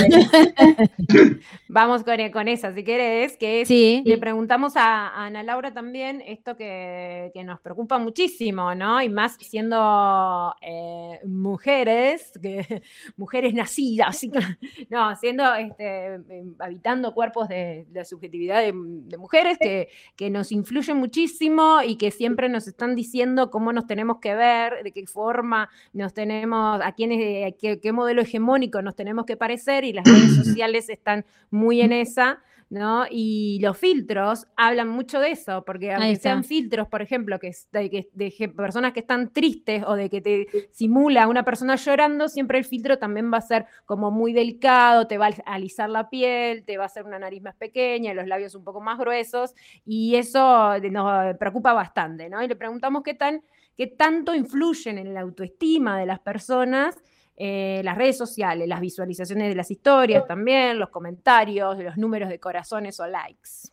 Vamos 1.71 2.03
con, 2.03 2.17
con 2.31 2.47
esa, 2.47 2.73
si 2.73 2.83
querés, 2.83 3.37
que 3.37 3.61
es, 3.61 3.67
Sí. 3.67 4.01
le 4.03 4.17
preguntamos 4.17 4.75
a, 4.75 5.07
a 5.09 5.27
Ana 5.27 5.43
Laura 5.43 5.71
también 5.71 6.19
esto 6.25 6.57
que, 6.57 7.29
que 7.31 7.43
nos 7.43 7.59
preocupa 7.59 7.99
muchísimo, 7.99 8.73
¿no? 8.73 8.99
Y 9.03 9.09
más 9.09 9.35
siendo 9.39 10.51
eh, 10.61 11.19
mujeres, 11.27 12.31
que, 12.41 12.81
mujeres 13.17 13.53
nacidas, 13.53 14.19
no, 14.89 15.15
siendo, 15.17 15.53
este, 15.53 16.19
habitando 16.57 17.13
cuerpos 17.13 17.47
de, 17.47 17.85
de 17.89 18.03
subjetividad 18.03 18.61
de, 18.61 18.73
de 18.73 19.17
mujeres 19.19 19.59
que, 19.59 19.89
que 20.15 20.31
nos 20.31 20.51
influyen 20.51 20.97
muchísimo 20.97 21.83
y 21.85 21.97
que 21.97 22.09
siempre 22.09 22.49
nos 22.49 22.67
están 22.67 22.95
diciendo 22.95 23.51
cómo 23.51 23.73
nos 23.73 23.85
tenemos 23.85 24.17
que 24.19 24.33
ver, 24.33 24.81
de 24.83 24.91
qué 24.91 25.05
forma 25.05 25.69
nos 25.93 26.15
tenemos, 26.15 26.81
a 26.83 26.93
quiénes, 26.93 27.53
a 27.53 27.55
qué, 27.55 27.79
qué 27.79 27.91
modelo 27.91 28.23
hegemónico 28.23 28.81
nos 28.81 28.95
tenemos 28.95 29.27
que 29.27 29.37
parecer 29.37 29.83
y 29.83 29.93
las 29.93 30.05
redes 30.05 30.33
sociales 30.43 30.89
están 30.89 31.25
muy 31.51 31.58
en 31.81 31.91
esa, 31.93 32.41
¿no? 32.71 33.05
Y 33.09 33.57
los 33.63 33.77
filtros 33.79 34.45
hablan 34.55 34.89
mucho 34.89 35.19
de 35.19 35.31
eso, 35.31 35.63
porque 35.65 35.91
aunque 35.91 36.17
sean 36.21 36.43
filtros, 36.43 36.87
por 36.87 37.01
ejemplo, 37.01 37.39
que, 37.39 37.51
de, 37.71 37.89
que- 37.89 38.09
de 38.13 38.49
personas 38.49 38.93
que 38.93 38.99
están 38.99 39.33
tristes 39.33 39.83
o 39.87 39.95
de 39.95 40.07
que 40.09 40.21
te 40.21 40.47
simula 40.71 41.27
una 41.27 41.43
persona 41.43 41.75
llorando, 41.77 42.27
siempre 42.29 42.59
el 42.59 42.65
filtro 42.65 42.99
también 42.99 43.33
va 43.33 43.37
a 43.39 43.41
ser 43.41 43.65
como 43.85 44.11
muy 44.11 44.33
delicado, 44.33 45.07
te 45.07 45.17
va 45.17 45.27
a 45.45 45.53
alisar 45.55 45.89
la 45.89 46.09
piel, 46.11 46.63
te 46.63 46.77
va 46.77 46.83
a 46.83 46.85
hacer 46.85 47.05
una 47.05 47.17
nariz 47.17 47.41
más 47.41 47.55
pequeña, 47.55 48.13
los 48.13 48.27
labios 48.27 48.53
un 48.53 48.63
poco 48.63 48.81
más 48.81 48.99
gruesos, 48.99 49.55
y 49.83 50.15
eso 50.15 50.77
nos 50.91 51.37
preocupa 51.37 51.73
bastante, 51.73 52.29
¿no? 52.29 52.43
Y 52.43 52.47
le 52.47 52.55
preguntamos 52.55 53.01
qué 53.03 53.15
tan 53.15 53.41
qué 53.75 53.87
tanto 53.87 54.35
influyen 54.35 54.97
en 54.97 55.13
la 55.13 55.21
autoestima 55.21 55.97
de 55.97 56.05
las 56.05 56.19
personas 56.19 56.97
eh, 57.41 57.79
las 57.85 57.97
redes 57.97 58.17
sociales, 58.17 58.67
las 58.67 58.81
visualizaciones 58.81 59.47
de 59.47 59.55
las 59.55 59.71
historias 59.71 60.27
también, 60.27 60.77
los 60.77 60.89
comentarios, 60.89 61.77
los 61.77 61.95
números 61.95 62.27
de 62.27 62.37
corazones 62.37 62.99
o 62.99 63.07
likes. 63.07 63.71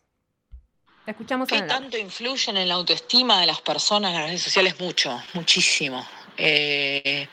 Te 1.03 1.11
escuchamos, 1.11 1.49
¿Qué 1.49 1.63
tanto 1.63 1.97
influyen 1.97 2.55
en 2.55 2.69
la 2.69 2.75
autoestima 2.75 3.41
de 3.41 3.47
las 3.47 3.59
personas 3.59 4.13
las 4.13 4.27
redes 4.27 4.41
sociales? 4.41 4.79
Mucho, 4.79 5.21
muchísimo. 5.33 6.07
Eh, 6.37 7.27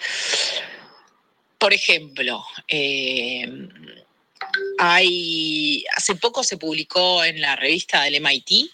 por 1.56 1.72
ejemplo, 1.72 2.44
eh, 2.66 3.68
hay, 4.78 5.84
hace 5.96 6.16
poco 6.16 6.42
se 6.42 6.56
publicó 6.56 7.22
en 7.22 7.40
la 7.40 7.54
revista 7.54 8.02
del 8.02 8.20
MIT 8.20 8.72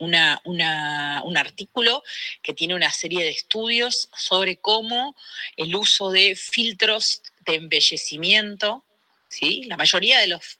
una- 0.00 1.22
un 1.24 1.36
artículo 1.36 2.02
que 2.42 2.54
tiene 2.54 2.74
una 2.74 2.90
serie 2.90 3.22
de 3.22 3.30
estudios 3.30 4.08
sobre 4.16 4.56
cómo 4.56 5.14
el 5.56 5.74
uso 5.76 6.10
de 6.10 6.34
filtros 6.34 7.22
de 7.40 7.54
embellecimiento, 7.56 8.84
¿sí? 9.28 9.64
la 9.64 9.76
mayoría 9.76 10.18
de 10.18 10.26
los, 10.28 10.58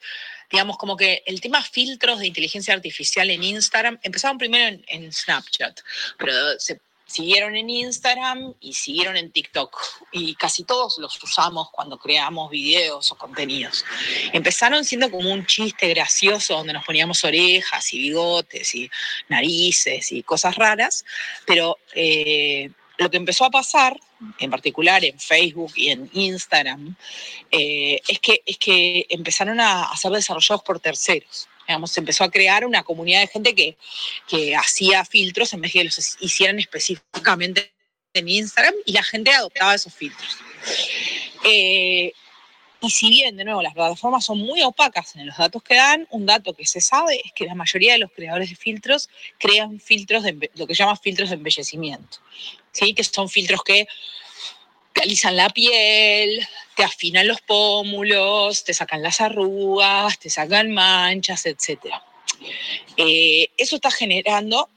digamos, 0.51 0.77
como 0.79 0.97
que 0.97 1.23
el 1.27 1.41
tema 1.41 1.63
filtros 1.63 2.21
de 2.21 2.27
inteligencia 2.27 2.75
artificial 2.75 3.31
en 3.31 3.43
Instagram 3.43 3.99
empezaron 4.03 4.39
primero 4.39 4.67
en, 4.69 4.85
en 4.89 5.13
Snapchat, 5.13 5.81
pero 6.19 6.33
se 6.59 6.81
siguieron 7.11 7.57
en 7.57 7.69
Instagram 7.69 8.55
y 8.61 8.75
siguieron 8.75 9.17
en 9.17 9.33
TikTok. 9.33 9.77
Y 10.13 10.35
casi 10.37 10.65
todos 10.65 10.99
los 10.99 11.21
usamos 11.23 11.71
cuando 11.71 11.99
creamos 11.99 12.51
videos 12.51 13.11
o 13.11 13.17
contenidos. 13.17 13.85
Empezaron 14.33 14.85
siendo 14.85 15.11
como 15.11 15.33
un 15.33 15.45
chiste 15.45 15.89
gracioso 15.89 16.55
donde 16.55 16.73
nos 16.73 16.85
poníamos 16.85 17.25
orejas 17.25 17.93
y 17.93 17.99
bigotes 17.99 18.75
y 18.75 18.91
narices 19.29 20.13
y 20.13 20.23
cosas 20.23 20.55
raras, 20.55 21.05
pero 21.47 21.79
eh, 21.95 22.71
lo 22.99 23.11
que 23.11 23.17
empezó 23.17 23.45
a 23.45 23.51
pasar, 23.51 23.99
en 24.39 24.51
particular 24.51 25.05
en 25.05 25.19
Facebook 25.19 25.73
y 25.75 25.89
en 25.89 26.09
Instagram, 26.13 26.95
eh, 27.51 28.01
es, 28.07 28.21
que, 28.21 28.43
es 28.47 28.59
que 28.59 29.07
empezaron 29.09 29.59
a, 29.59 29.85
a 29.85 29.97
ser 29.97 30.13
desarrollados 30.13 30.63
por 30.63 30.79
terceros. 30.79 31.49
Se 31.87 32.01
empezó 32.01 32.25
a 32.25 32.31
crear 32.31 32.65
una 32.67 32.83
comunidad 32.83 33.21
de 33.21 33.27
gente 33.27 33.55
que, 33.55 33.77
que 34.29 34.57
hacía 34.57 35.05
filtros 35.05 35.53
en 35.53 35.61
vez 35.61 35.73
de 35.73 35.81
que 35.81 35.85
los 35.85 36.17
hicieran 36.21 36.59
específicamente 36.59 37.73
en 38.15 38.29
Instagram 38.29 38.75
y 38.85 38.93
la 38.93 39.03
gente 39.03 39.31
adoptaba 39.31 39.75
esos 39.75 39.95
filtros. 39.95 40.37
Eh, 41.45 42.13
y 42.83 42.91
si 42.91 43.11
bien, 43.11 43.37
de 43.37 43.45
nuevo, 43.45 43.61
las 43.63 43.75
plataformas 43.75 44.25
son 44.25 44.39
muy 44.39 44.63
opacas 44.63 45.15
en 45.17 45.27
los 45.27 45.37
datos 45.37 45.63
que 45.63 45.75
dan, 45.75 46.07
un 46.11 46.25
dato 46.25 46.55
que 46.55 46.67
se 46.67 46.81
sabe 46.81 47.21
es 47.23 47.33
que 47.35 47.45
la 47.45 47.55
mayoría 47.55 47.93
de 47.93 47.99
los 47.99 48.11
creadores 48.11 48.49
de 48.49 48.57
filtros 48.57 49.11
crean 49.39 49.81
filtros 49.81 50.23
de 50.23 50.51
lo 50.55 50.67
que 50.67 50.75
se 50.75 50.83
llama 50.83 50.97
filtros 50.97 51.29
de 51.29 51.37
embellecimiento, 51.37 52.19
¿sí? 52.73 52.95
que 52.95 53.05
son 53.05 53.29
filtros 53.29 53.63
que 53.63 53.87
te 54.93 55.03
alisan 55.03 55.37
la 55.37 55.49
piel, 55.51 56.47
te 56.77 56.85
afinan 56.85 57.29
los 57.29 57.41
pómulos, 57.43 58.65
te 58.65 58.75
sacan 58.75 59.03
las 59.03 59.21
arrugas, 59.21 60.19
te 60.19 60.31
sacan 60.31 60.73
manchas, 60.73 61.47
etc. 61.47 61.95
eso 62.97 63.77
está 63.77 63.91
generando, 63.91 64.69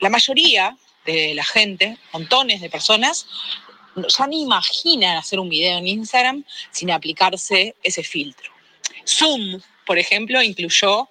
la 0.00 0.08
mayoría 0.08 0.76
de 1.04 1.34
la 1.34 1.44
gente, 1.44 1.98
montones 2.12 2.60
de 2.60 2.70
personas, 2.70 3.26
ya 3.96 4.26
ni 4.26 4.42
imaginan 4.42 5.16
hacer 5.16 5.38
un 5.38 5.48
video 5.48 5.78
en 5.78 5.86
Instagram 5.86 6.44
sin 6.70 6.90
aplicarse 6.90 7.74
ese 7.82 8.02
filtro. 8.02 8.50
Zoom, 9.06 9.60
por 9.86 9.98
ejemplo, 9.98 10.42
incluyó 10.42 11.08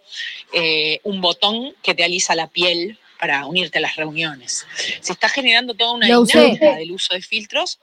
eh, 0.53 0.99
un 1.03 1.21
botón 1.21 1.75
que 1.83 1.93
te 1.93 2.03
alisa 2.03 2.35
la 2.35 2.47
piel 2.47 2.97
para 3.21 3.45
unirte 3.45 3.77
a 3.77 3.81
las 3.81 3.97
reuniones. 3.97 4.65
Se 4.99 5.13
está 5.13 5.29
generando 5.29 5.75
toda 5.75 5.91
una 5.91 6.07
Lo 6.07 6.25
dinámica 6.25 6.75
del 6.75 6.91
uso 6.91 7.13
de 7.13 7.21
filtros 7.21 7.79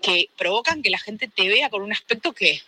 que 0.00 0.28
provocan 0.38 0.82
que 0.82 0.90
la 0.90 1.00
gente 1.00 1.26
te 1.26 1.48
vea 1.48 1.68
con 1.68 1.82
un 1.82 1.90
aspecto 1.90 2.32
que 2.32 2.62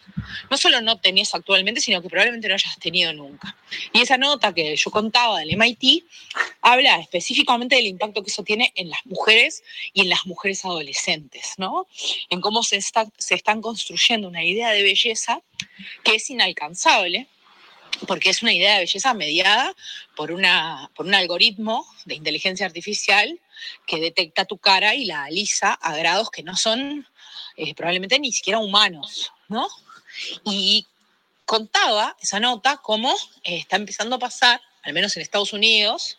no 0.51 0.57
solo 0.57 0.81
no 0.81 0.99
tenés 0.99 1.33
actualmente, 1.37 1.81
sino 1.81 2.03
que 2.03 2.09
probablemente 2.09 2.49
no 2.49 2.55
hayas 2.55 2.77
tenido 2.81 3.13
nunca. 3.13 3.57
Y 3.93 4.01
esa 4.01 4.19
nota 4.19 4.53
que 4.53 4.75
yo 4.75 4.91
contaba 4.91 5.39
del 5.39 5.57
MIT 5.57 6.05
habla 6.63 6.97
específicamente 6.97 7.77
del 7.77 7.87
impacto 7.87 8.25
que 8.25 8.31
eso 8.33 8.43
tiene 8.43 8.73
en 8.75 8.91
las 8.91 9.07
mujeres 9.07 9.63
y 9.93 10.01
en 10.01 10.09
las 10.09 10.27
mujeres 10.27 10.65
adolescentes, 10.65 11.55
¿no? 11.59 11.87
En 12.29 12.41
cómo 12.41 12.65
se, 12.65 12.75
está, 12.75 13.07
se 13.19 13.37
están 13.37 13.61
construyendo 13.61 14.27
una 14.27 14.43
idea 14.43 14.71
de 14.71 14.83
belleza 14.83 15.41
que 16.03 16.17
es 16.17 16.29
inalcanzable, 16.29 17.29
porque 18.07 18.31
es 18.31 18.43
una 18.43 18.53
idea 18.53 18.75
de 18.75 18.81
belleza 18.81 19.15
mediada 19.15 19.75
por, 20.17 20.33
una, 20.33 20.91
por 20.95 21.07
un 21.07 21.15
algoritmo 21.15 21.87
de 22.05 22.15
inteligencia 22.15 22.67
artificial 22.67 23.41
que 23.87 24.01
detecta 24.01 24.45
tu 24.45 24.59
cara 24.59 24.95
y 24.95 25.05
la 25.05 25.25
alisa 25.25 25.73
a 25.73 25.97
grados 25.97 26.31
que 26.31 26.43
no 26.43 26.57
son 26.57 27.07
eh, 27.57 27.75
probablemente 27.75 28.19
ni 28.19 28.33
siquiera 28.33 28.59
humanos, 28.59 29.33
¿no? 29.49 29.69
Y 30.45 30.87
contaba 31.45 32.17
esa 32.21 32.41
nota 32.41 32.79
cómo 32.79 33.15
eh, 33.45 33.59
está 33.59 33.77
empezando 33.77 34.17
a 34.17 34.21
pasar, 34.21 34.61
al 34.83 34.93
menos 34.93 35.17
en 35.17 35.23
Estados 35.23 35.53
Unidos, 35.53 36.19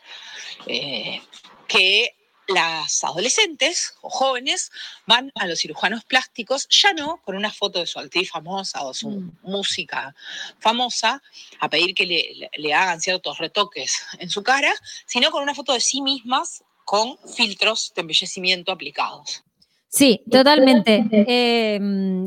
eh, 0.67 1.21
que 1.67 2.15
las 2.47 3.03
adolescentes 3.03 3.95
o 4.01 4.09
jóvenes 4.09 4.71
van 5.07 5.31
a 5.35 5.47
los 5.47 5.59
cirujanos 5.59 6.03
plásticos, 6.03 6.67
ya 6.69 6.93
no 6.93 7.17
con 7.23 7.35
una 7.35 7.51
foto 7.51 7.79
de 7.79 7.87
su 7.87 7.99
actriz 7.99 8.29
famosa 8.29 8.83
o 8.83 8.93
su 8.93 9.09
Mm. 9.09 9.31
música 9.43 10.15
famosa, 10.59 11.21
a 11.59 11.69
pedir 11.69 11.93
que 11.95 12.05
le, 12.05 12.49
le- 12.57 12.73
hagan 12.73 12.99
ciertos 13.01 13.37
retoques 13.37 13.97
en 14.19 14.29
su 14.29 14.43
cara, 14.43 14.73
sino 15.05 15.31
con 15.31 15.41
una 15.43 15.55
foto 15.55 15.73
de 15.73 15.79
sí 15.79 16.01
mismas 16.01 16.63
con 16.83 17.17
filtros 17.35 17.91
de 17.95 18.01
embellecimiento 18.01 18.71
aplicados. 18.71 19.43
Sí, 19.87 20.21
totalmente. 20.29 21.05
Eh, 21.11 21.79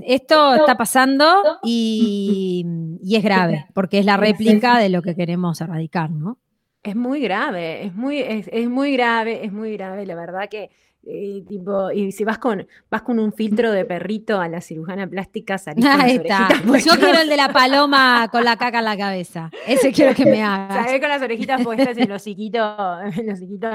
esto 0.07 0.55
está 0.55 0.77
pasando 0.77 1.59
y, 1.63 2.65
y 3.03 3.17
es 3.17 3.23
grave, 3.23 3.67
porque 3.75 3.99
es 3.99 4.07
la 4.07 4.17
réplica 4.17 4.79
de 4.79 4.89
lo 4.89 5.03
que 5.03 5.15
queremos 5.15 5.61
erradicar, 5.61 6.11
¿no? 6.11 6.39
Es 6.85 6.95
muy 6.97 7.21
grave, 7.21 7.85
es 7.87 7.95
muy, 7.95 8.21
es, 8.21 8.49
es 8.53 8.69
muy 8.69 8.93
grave, 8.93 9.45
es 9.45 9.53
muy 9.53 9.73
grave, 9.77 10.07
la 10.07 10.15
verdad 10.15 10.49
que 10.49 10.71
eh, 11.07 11.43
tipo, 11.49 11.91
y 11.91 12.13
si 12.13 12.25
vas 12.25 12.39
con, 12.39 12.67
vas 12.91 13.03
con 13.03 13.19
un 13.19 13.33
filtro 13.33 13.73
de 13.73 13.85
perrito 13.87 14.41
a 14.41 14.49
la 14.49 14.61
cirujana 14.61 15.07
plástica, 15.07 15.57
salís 15.57 15.85
Ahí 15.87 16.17
está. 16.17 16.49
Yo 16.65 16.93
quiero 16.99 17.21
el 17.21 17.29
de 17.29 17.37
la 17.37 17.49
paloma 17.51 18.29
con 18.31 18.45
la 18.45 18.57
caca 18.57 18.81
en 18.81 18.85
la 18.85 18.97
cabeza. 18.97 19.51
Ese 19.67 19.91
quiero 19.93 20.15
que 20.15 20.27
me 20.27 20.43
hagas. 20.45 20.85
Salís 20.87 21.01
con 21.01 21.09
las 21.09 21.23
orejitas 21.23 21.63
puestas 21.63 21.97
y 21.97 22.03
el 22.03 22.13
hociquito, 22.13 22.59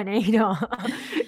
negro. 0.03 0.53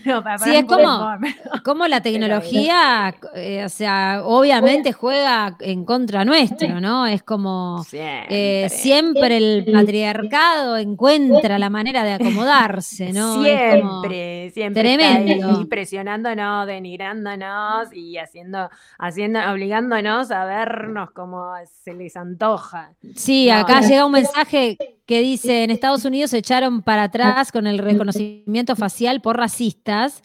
No, 0.05 0.23
para, 0.23 0.37
Sí, 0.37 0.55
es 0.55 0.65
como- 0.65 1.87
la 1.87 2.01
tecnología, 2.01 3.15
eh, 3.33 3.65
o 3.65 3.69
sea, 3.69 4.21
obviamente 4.23 4.93
juega 4.93 5.57
en 5.59 5.83
contra 5.83 6.23
nuestro, 6.23 6.79
¿no? 6.79 7.07
Es 7.07 7.23
como 7.23 7.83
eh, 7.91 8.67
siempre 8.69 9.37
el 9.37 9.65
patriarcado 9.73 10.77
encuentra 10.77 11.57
la 11.57 11.71
manera 11.71 12.03
de 12.03 12.13
acomodarse, 12.13 13.11
¿no? 13.13 13.41
Siempre, 13.43 14.51
siempre 14.51 14.83
Tremendo. 14.83 15.65
Presionándonos, 15.89 16.65
denigrándonos 16.65 17.93
y 17.93 18.17
haciendo, 18.17 18.69
haciendo, 18.97 19.39
obligándonos 19.51 20.31
a 20.31 20.43
vernos 20.45 21.11
como 21.11 21.53
se 21.83 21.93
les 21.93 22.17
antoja. 22.17 22.93
Sí, 23.15 23.47
No, 23.49 23.57
acá 23.59 23.81
no. 23.81 23.87
llega 23.87 24.05
un 24.07 24.11
mensaje 24.13 24.77
que 25.05 25.19
dice, 25.21 25.63
en 25.63 25.69
Estados 25.69 26.03
Unidos 26.03 26.31
se 26.31 26.39
echaron 26.39 26.81
para 26.81 27.03
atrás 27.03 27.51
con 27.51 27.67
el 27.67 27.77
reconocimiento 27.77 28.75
facial 28.75 29.21
por 29.21 29.37
racistas. 29.37 30.23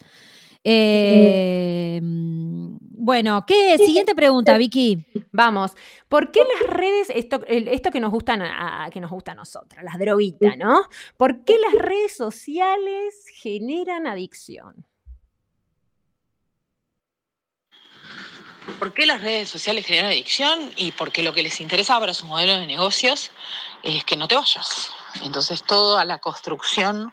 Eh, 0.65 2.01
bueno, 2.03 3.45
¿qué? 3.47 3.77
Siguiente 3.79 4.15
pregunta, 4.15 4.57
Vicky. 4.59 5.05
Vamos, 5.33 5.73
¿por 6.09 6.31
qué 6.31 6.41
las 6.41 6.75
redes, 6.75 7.09
esto, 7.11 7.91
que 7.91 8.01
nos 8.01 8.11
gustan 8.11 8.43
a, 8.43 8.85
a- 8.85 8.91
que 8.91 9.01
nos 9.01 9.11
gusta 9.11 9.33
a 9.33 9.35
nosotras, 9.35 9.83
las 9.85 9.99
droguitas, 9.99 10.57
¿no? 10.59 10.83
¿Por 11.17 11.45
qué 11.45 11.57
las 11.59 11.83
redes 11.83 12.15
sociales 12.17 13.25
generan 13.37 14.07
adicción? 14.07 14.85
¿Por 18.79 18.95
qué 18.95 19.07
las 19.07 19.21
redes 19.21 19.49
sociales 19.49 19.87
generan 19.87 20.11
adicción? 20.11 20.73
Y 20.77 20.93
porque 20.93 21.23
lo 21.23 21.33
que 21.35 21.43
les 21.43 21.61
interesa 21.61 21.99
para 22.01 22.15
su 22.15 22.27
modelo 22.27 22.57
de 22.59 22.67
negocios 22.67 23.31
es 23.83 24.05
que 24.05 24.17
no 24.17 24.29
te 24.29 24.35
vayas. 24.35 24.91
Entonces 25.23 25.63
toda 25.65 26.05
la 26.05 26.19
construcción 26.19 27.13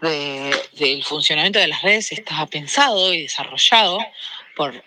de- 0.00 0.54
del 0.72 1.04
funcionamiento 1.04 1.58
de 1.58 1.68
las 1.68 1.82
redes 1.82 2.12
está 2.12 2.46
pensado 2.46 3.12
y 3.12 3.22
desarrollado 3.22 3.98
por 4.56 4.82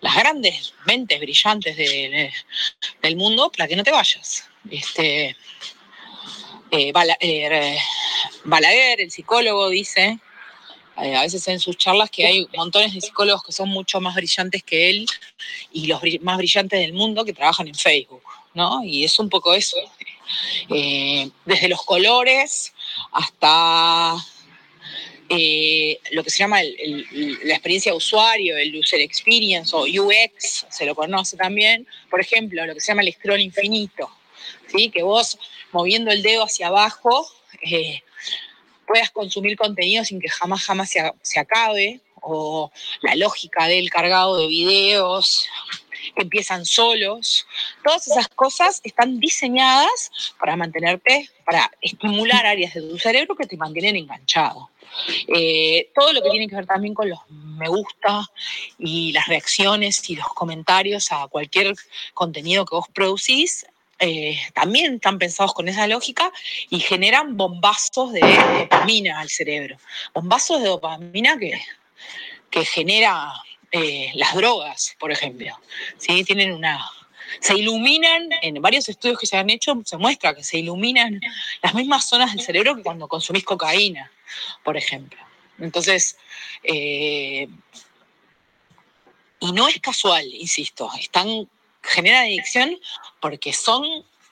las 0.00 0.16
grandes 0.16 0.74
mentes 0.86 1.20
brillantes 1.20 1.76
de- 1.76 2.32
del 3.02 3.16
mundo 3.16 3.50
para 3.50 3.68
que 3.68 3.76
no 3.76 3.84
te 3.84 3.90
vayas. 3.92 4.48
Este, 4.70 5.36
eh, 6.70 6.92
eh, 7.20 7.78
Balaguer, 8.44 9.00
el 9.00 9.10
psicólogo, 9.10 9.68
dice 9.68 10.18
a 10.96 11.22
veces 11.22 11.46
en 11.48 11.58
sus 11.60 11.76
charlas 11.76 12.10
que 12.10 12.26
hay 12.26 12.46
montones 12.56 12.92
de 12.94 13.00
psicólogos 13.00 13.42
que 13.44 13.52
son 13.52 13.68
mucho 13.68 14.00
más 14.00 14.14
brillantes 14.14 14.62
que 14.62 14.90
él 14.90 15.06
y 15.72 15.86
los 15.86 16.00
más 16.20 16.36
brillantes 16.36 16.80
del 16.80 16.92
mundo 16.92 17.24
que 17.24 17.32
trabajan 17.32 17.66
en 17.68 17.74
Facebook, 17.74 18.22
¿no? 18.54 18.84
Y 18.84 19.04
es 19.04 19.18
un 19.18 19.28
poco 19.28 19.54
eso. 19.54 19.76
Eh, 20.70 21.28
desde 21.44 21.68
los 21.68 21.82
colores 21.84 22.72
hasta 23.12 24.16
eh, 25.28 25.98
lo 26.10 26.22
que 26.22 26.30
se 26.30 26.38
llama 26.40 26.60
el- 26.60 26.76
el- 26.78 27.38
la 27.44 27.54
experiencia 27.54 27.92
de 27.92 27.96
usuario, 27.96 28.56
el 28.58 28.76
user 28.76 29.00
experience 29.00 29.74
o 29.74 29.84
UX, 29.86 30.66
se 30.68 30.84
lo 30.84 30.94
conoce 30.94 31.36
también. 31.36 31.86
Por 32.10 32.20
ejemplo, 32.20 32.66
lo 32.66 32.74
que 32.74 32.80
se 32.80 32.88
llama 32.88 33.02
el 33.02 33.12
scroll 33.14 33.40
infinito, 33.40 34.10
¿sí? 34.70 34.90
Que 34.90 35.02
vos 35.02 35.38
moviendo 35.72 36.10
el 36.10 36.22
dedo 36.22 36.44
hacia 36.44 36.66
abajo 36.68 37.26
eh, 37.62 38.02
puedas 38.86 39.10
consumir 39.10 39.56
contenido 39.56 40.04
sin 40.04 40.20
que 40.20 40.28
jamás, 40.28 40.64
jamás 40.64 40.90
se, 40.90 41.12
se 41.22 41.40
acabe, 41.40 42.00
o 42.22 42.70
la 43.02 43.14
lógica 43.16 43.66
del 43.66 43.90
cargado 43.90 44.38
de 44.38 44.46
videos 44.46 45.46
que 46.14 46.22
empiezan 46.22 46.64
solos. 46.64 47.46
Todas 47.84 48.06
esas 48.06 48.28
cosas 48.28 48.80
están 48.84 49.20
diseñadas 49.20 50.10
para 50.38 50.56
mantenerte, 50.56 51.28
para 51.44 51.70
estimular 51.80 52.46
áreas 52.46 52.74
de 52.74 52.82
tu 52.82 52.98
cerebro 52.98 53.36
que 53.36 53.46
te 53.46 53.56
mantienen 53.56 53.96
enganchado. 53.96 54.70
Eh, 55.28 55.90
todo 55.94 56.12
lo 56.12 56.22
que 56.22 56.30
tiene 56.30 56.48
que 56.48 56.56
ver 56.56 56.66
también 56.66 56.92
con 56.92 57.08
los 57.08 57.18
me 57.30 57.66
gusta 57.68 58.28
y 58.78 59.12
las 59.12 59.26
reacciones 59.26 60.08
y 60.10 60.16
los 60.16 60.26
comentarios 60.28 61.10
a 61.12 61.28
cualquier 61.28 61.74
contenido 62.12 62.66
que 62.66 62.76
vos 62.76 62.88
producís, 62.92 63.66
eh, 64.04 64.36
también 64.52 64.94
están 64.94 65.16
pensados 65.20 65.54
con 65.54 65.68
esa 65.68 65.86
lógica 65.86 66.32
y 66.70 66.80
generan 66.80 67.36
bombazos 67.36 68.12
de 68.12 68.18
dopamina 68.20 69.20
al 69.20 69.28
cerebro. 69.28 69.76
Bombazos 70.12 70.60
de 70.60 70.68
dopamina 70.68 71.38
que, 71.38 71.52
que 72.50 72.64
genera 72.64 73.32
eh, 73.70 74.10
las 74.14 74.34
drogas, 74.34 74.96
por 74.98 75.12
ejemplo. 75.12 75.56
¿sí? 75.98 76.24
Tienen 76.24 76.52
una. 76.52 76.84
Se 77.38 77.56
iluminan, 77.56 78.28
en 78.42 78.60
varios 78.60 78.88
estudios 78.88 79.20
que 79.20 79.26
se 79.28 79.36
han 79.36 79.50
hecho, 79.50 79.80
se 79.84 79.96
muestra 79.96 80.34
que 80.34 80.42
se 80.42 80.58
iluminan 80.58 81.20
las 81.62 81.72
mismas 81.72 82.08
zonas 82.08 82.32
del 82.32 82.44
cerebro 82.44 82.74
que 82.74 82.82
cuando 82.82 83.06
consumís 83.06 83.44
cocaína, 83.44 84.10
por 84.64 84.76
ejemplo. 84.76 85.20
Entonces, 85.60 86.16
eh, 86.64 87.46
y 89.38 89.52
no 89.52 89.68
es 89.68 89.78
casual, 89.80 90.26
insisto, 90.26 90.90
están, 90.98 91.48
generan 91.82 92.24
adicción 92.24 92.76
porque 93.20 93.52
son 93.52 93.84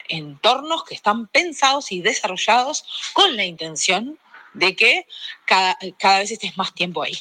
entornos 0.08 0.84
que 0.84 0.94
están 0.94 1.26
pensados 1.28 1.92
y 1.92 2.00
desarrollados 2.00 2.84
con 3.14 3.36
la 3.36 3.44
intención 3.44 4.18
de 4.54 4.74
que 4.74 5.06
cada, 5.44 5.76
cada 5.98 6.18
vez 6.18 6.32
estés 6.32 6.56
más 6.56 6.74
tiempo 6.74 7.02
ahí. 7.02 7.16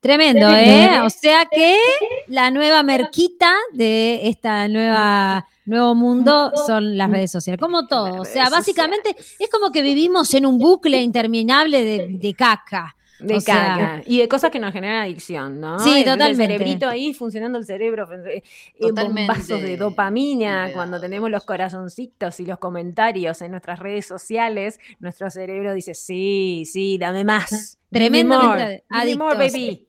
Tremendo, 0.00 0.48
¿eh? 0.54 1.00
O 1.02 1.10
sea 1.10 1.44
que 1.46 1.78
la 2.26 2.50
nueva 2.50 2.82
merquita 2.82 3.54
de 3.72 4.28
esta 4.28 4.66
nueva 4.68 5.46
nuevo 5.66 5.94
mundo 5.94 6.52
son 6.66 6.96
las 6.96 7.10
redes 7.10 7.30
sociales, 7.30 7.60
como 7.60 7.86
todo. 7.86 8.20
O 8.20 8.24
sea, 8.24 8.48
básicamente 8.48 9.14
es 9.38 9.48
como 9.50 9.70
que 9.70 9.82
vivimos 9.82 10.32
en 10.34 10.46
un 10.46 10.58
bucle 10.58 11.00
interminable 11.00 11.84
de, 11.84 12.06
de 12.18 12.34
caca. 12.34 12.96
De 13.22 13.36
O 13.36 13.40
sea, 13.40 14.02
y 14.06 14.18
de 14.18 14.28
cosas 14.28 14.50
que 14.50 14.58
nos 14.58 14.72
generan 14.72 15.02
adicción, 15.02 15.60
¿no? 15.60 15.78
Sí, 15.78 16.04
totalmente. 16.04 16.26
El 16.30 16.36
cerebrito 16.36 16.88
ahí 16.88 17.12
funcionando 17.14 17.58
el 17.58 17.64
cerebro, 17.66 18.08
eh, 18.26 18.42
Totalmente 18.78 19.26
bombazos 19.32 19.60
de 19.62 19.76
dopamina, 19.76 20.70
cuando 20.72 21.00
tenemos 21.00 21.30
los 21.30 21.44
corazoncitos 21.44 22.40
y 22.40 22.46
los 22.46 22.58
comentarios 22.58 23.42
en 23.42 23.50
nuestras 23.50 23.78
redes 23.78 24.06
sociales, 24.06 24.78
nuestro 25.00 25.28
cerebro 25.30 25.74
dice, 25.74 25.94
sí, 25.94 26.64
sí, 26.66 26.96
dame 26.98 27.24
más. 27.24 27.78
Tremendamente 27.90 28.84
adictos. 28.88 29.38
baby. 29.38 29.86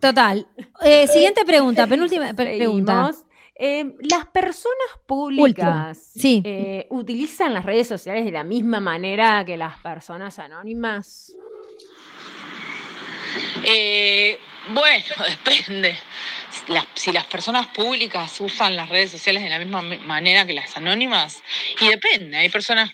Total. 0.00 0.46
Eh, 0.82 1.06
siguiente 1.12 1.44
pregunta, 1.44 1.86
penúltima 1.86 2.34
pre- 2.34 2.56
pregunta. 2.56 3.12
Eh, 3.56 3.94
las 4.10 4.26
personas 4.26 4.74
públicas 5.06 5.96
Sí. 6.16 6.42
eh, 6.44 6.88
utilizan 6.90 7.54
las 7.54 7.64
redes 7.64 7.86
sociales 7.86 8.24
de 8.24 8.32
la 8.32 8.42
misma 8.42 8.80
manera 8.80 9.44
que 9.44 9.56
las 9.56 9.78
personas 9.78 10.38
anónimas. 10.40 11.32
Eh, 13.64 14.38
bueno, 14.68 15.04
depende. 15.44 15.98
Las- 16.68 16.86
si 16.94 17.12
las 17.12 17.24
personas 17.24 17.66
públicas 17.68 18.40
usan 18.40 18.76
las 18.76 18.88
redes 18.88 19.10
sociales 19.10 19.42
de 19.42 19.50
la 19.50 19.58
misma 19.58 19.82
manera 19.82 20.46
que 20.46 20.52
las 20.52 20.76
anónimas, 20.76 21.42
y 21.80 21.88
depende, 21.88 22.36
hay 22.38 22.48
personas 22.48 22.90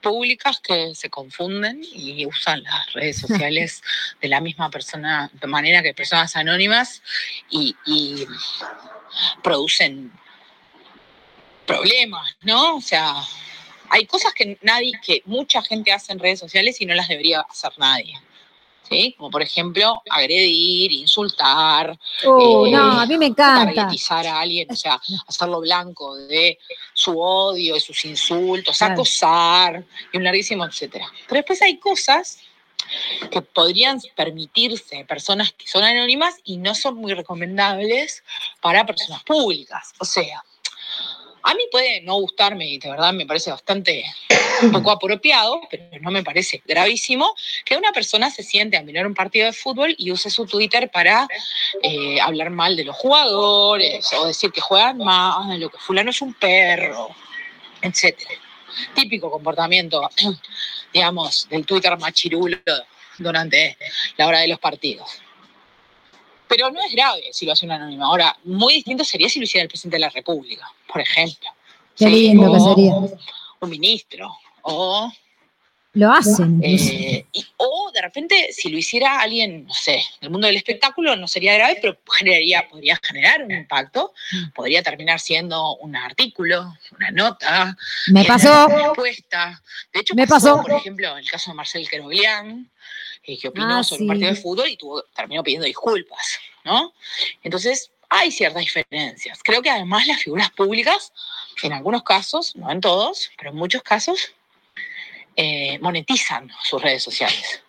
públicas 0.00 0.60
que 0.60 0.94
se 0.96 1.08
confunden 1.08 1.80
y 1.82 2.26
usan 2.26 2.62
las 2.64 2.92
redes 2.92 3.18
sociales 3.18 3.82
de 4.20 4.28
la 4.28 4.40
misma 4.40 4.68
persona, 4.68 5.30
de 5.32 5.46
manera 5.46 5.82
que 5.82 5.94
personas 5.94 6.34
anónimas 6.34 7.02
y, 7.50 7.76
y 7.86 8.26
producen 9.42 10.12
problemas, 11.66 12.36
¿no? 12.42 12.76
O 12.76 12.80
sea, 12.80 13.14
hay 13.90 14.06
cosas 14.06 14.32
que 14.34 14.58
nadie, 14.62 14.92
que 15.04 15.22
mucha 15.26 15.62
gente 15.62 15.92
hace 15.92 16.12
en 16.12 16.18
redes 16.18 16.40
sociales 16.40 16.80
y 16.80 16.86
no 16.86 16.94
las 16.94 17.08
debería 17.08 17.40
hacer 17.42 17.72
nadie. 17.78 18.18
¿Sí? 18.92 19.14
Como 19.16 19.30
por 19.30 19.42
ejemplo, 19.42 20.02
agredir, 20.10 20.92
insultar, 20.92 21.90
eh, 21.90 22.26
no, 22.26 23.00
a 23.00 23.06
mí 23.06 23.16
me 23.18 23.26
encanta. 23.26 23.72
targetizar 23.74 24.26
a 24.26 24.40
alguien, 24.40 24.68
o 24.70 24.76
sea, 24.76 25.00
hacerlo 25.26 25.60
blanco 25.60 26.16
de 26.16 26.58
su 26.94 27.18
odio, 27.18 27.74
de 27.74 27.80
sus 27.80 28.04
insultos, 28.04 28.78
Claro. 28.78 28.94
acosar 28.94 29.84
y 30.12 30.16
un 30.16 30.24
larguísimo 30.24 30.64
etcétera. 30.64 31.06
Pero 31.28 31.38
después 31.38 31.60
hay 31.62 31.78
cosas 31.78 32.38
que 33.30 33.40
podrían 33.42 34.00
permitirse 34.16 35.04
personas 35.06 35.52
que 35.52 35.66
son 35.66 35.82
anónimas 35.84 36.34
y 36.44 36.58
no 36.58 36.74
son 36.74 36.96
muy 36.96 37.14
recomendables 37.14 38.22
para 38.60 38.84
personas 38.84 39.22
públicas. 39.24 39.92
O 39.98 40.04
sea, 40.04 40.44
a 41.42 41.54
mí 41.54 41.62
puede 41.70 42.00
no 42.02 42.14
gustarme 42.16 42.66
y 42.66 42.78
de 42.78 42.90
verdad 42.90 43.12
me 43.12 43.26
parece 43.26 43.50
bastante 43.50 44.04
poco 44.72 44.90
apropiado, 44.90 45.60
pero 45.70 45.84
no 46.00 46.10
me 46.10 46.22
parece 46.22 46.62
gravísimo 46.64 47.34
que 47.64 47.76
una 47.76 47.92
persona 47.92 48.30
se 48.30 48.42
siente 48.42 48.76
a 48.76 48.82
mirar 48.82 49.06
un 49.06 49.14
partido 49.14 49.46
de 49.46 49.52
fútbol 49.52 49.94
y 49.98 50.10
use 50.10 50.30
su 50.30 50.46
Twitter 50.46 50.90
para 50.90 51.26
eh, 51.82 52.20
hablar 52.20 52.50
mal 52.50 52.76
de 52.76 52.84
los 52.84 52.96
jugadores 52.96 54.12
o 54.12 54.26
decir 54.26 54.52
que 54.52 54.60
juegan 54.60 54.98
mal, 54.98 55.62
o 55.62 55.70
que 55.70 55.78
fulano 55.78 56.10
es 56.10 56.22
un 56.22 56.34
perro, 56.34 57.10
etcétera. 57.80 58.30
Típico 58.94 59.30
comportamiento, 59.30 60.08
digamos, 60.92 61.48
del 61.48 61.66
Twitter 61.66 61.96
machirulo 61.98 62.58
durante 63.18 63.76
la 64.16 64.26
hora 64.26 64.40
de 64.40 64.48
los 64.48 64.58
partidos. 64.58 65.20
Pero 66.54 66.70
no 66.70 66.82
es 66.84 66.92
grave 66.92 67.22
si 67.32 67.46
lo 67.46 67.52
hace 67.52 67.64
un 67.64 67.72
anónimo. 67.72 68.04
Ahora, 68.04 68.36
muy 68.44 68.74
distinto 68.74 69.04
sería 69.04 69.28
si 69.30 69.38
lo 69.38 69.44
hiciera 69.44 69.62
el 69.62 69.68
presidente 69.68 69.96
de 69.96 70.00
la 70.00 70.10
República, 70.10 70.70
por 70.86 71.00
ejemplo. 71.00 71.48
Qué 71.96 72.04
¿sí? 72.04 72.10
lindo 72.10 72.52
que 72.52 72.60
sería. 72.60 72.92
Un 73.60 73.70
ministro. 73.70 74.36
O 74.62 75.10
Lo 75.94 76.12
hacen. 76.12 76.60
eh, 76.62 77.24
y- 77.32 77.46
o 77.56 77.90
de 77.92 78.02
repente, 78.02 78.48
si 78.52 78.68
lo 78.70 78.76
hiciera 78.78 79.20
alguien, 79.20 79.66
no 79.66 79.72
sé, 79.74 80.02
del 80.20 80.30
mundo 80.30 80.46
del 80.46 80.56
espectáculo, 80.56 81.16
no 81.16 81.26
sería 81.26 81.54
grave, 81.54 81.78
pero 81.80 81.98
generaría, 82.18 82.68
podría 82.68 82.98
generar 83.02 83.42
un 83.44 83.50
impacto, 83.52 84.12
podría 84.54 84.82
terminar 84.82 85.20
siendo 85.20 85.76
un 85.76 85.96
artículo, 85.96 86.74
una 86.96 87.10
nota, 87.12 87.76
Me 88.08 88.24
pasó. 88.24 88.66
una 88.66 88.76
respuesta. 88.88 89.62
De 89.92 90.00
hecho, 90.00 90.14
Me 90.14 90.26
pasó, 90.26 90.56
pasó. 90.56 90.62
por 90.62 90.72
ejemplo, 90.72 91.16
el 91.16 91.28
caso 91.30 91.50
de 91.50 91.54
Marcel 91.56 91.88
Queroglián, 91.88 92.70
eh, 93.24 93.38
que 93.38 93.48
opinó 93.48 93.78
Ah, 93.78 93.84
sobre 93.84 93.98
sí. 93.98 94.02
un 94.04 94.08
partido 94.08 94.30
de 94.30 94.36
fútbol 94.40 94.68
y 94.68 94.76
tuvo, 94.76 95.02
terminó 95.14 95.42
pidiendo 95.42 95.66
disculpas, 95.66 96.38
¿no? 96.64 96.92
Entonces, 97.42 97.90
hay 98.08 98.30
ciertas 98.30 98.60
diferencias. 98.60 99.40
Creo 99.42 99.62
que 99.62 99.70
además 99.70 100.06
las 100.06 100.22
figuras 100.22 100.50
públicas, 100.50 101.12
en 101.62 101.72
algunos 101.72 102.02
casos, 102.02 102.54
no 102.56 102.70
en 102.70 102.80
todos, 102.80 103.30
pero 103.38 103.50
en 103.50 103.56
muchos 103.56 103.82
casos, 103.82 104.32
eh, 105.36 105.78
monetizan 105.80 106.50
sus 106.62 106.82
redes 106.82 107.02
sociales. 107.02 107.62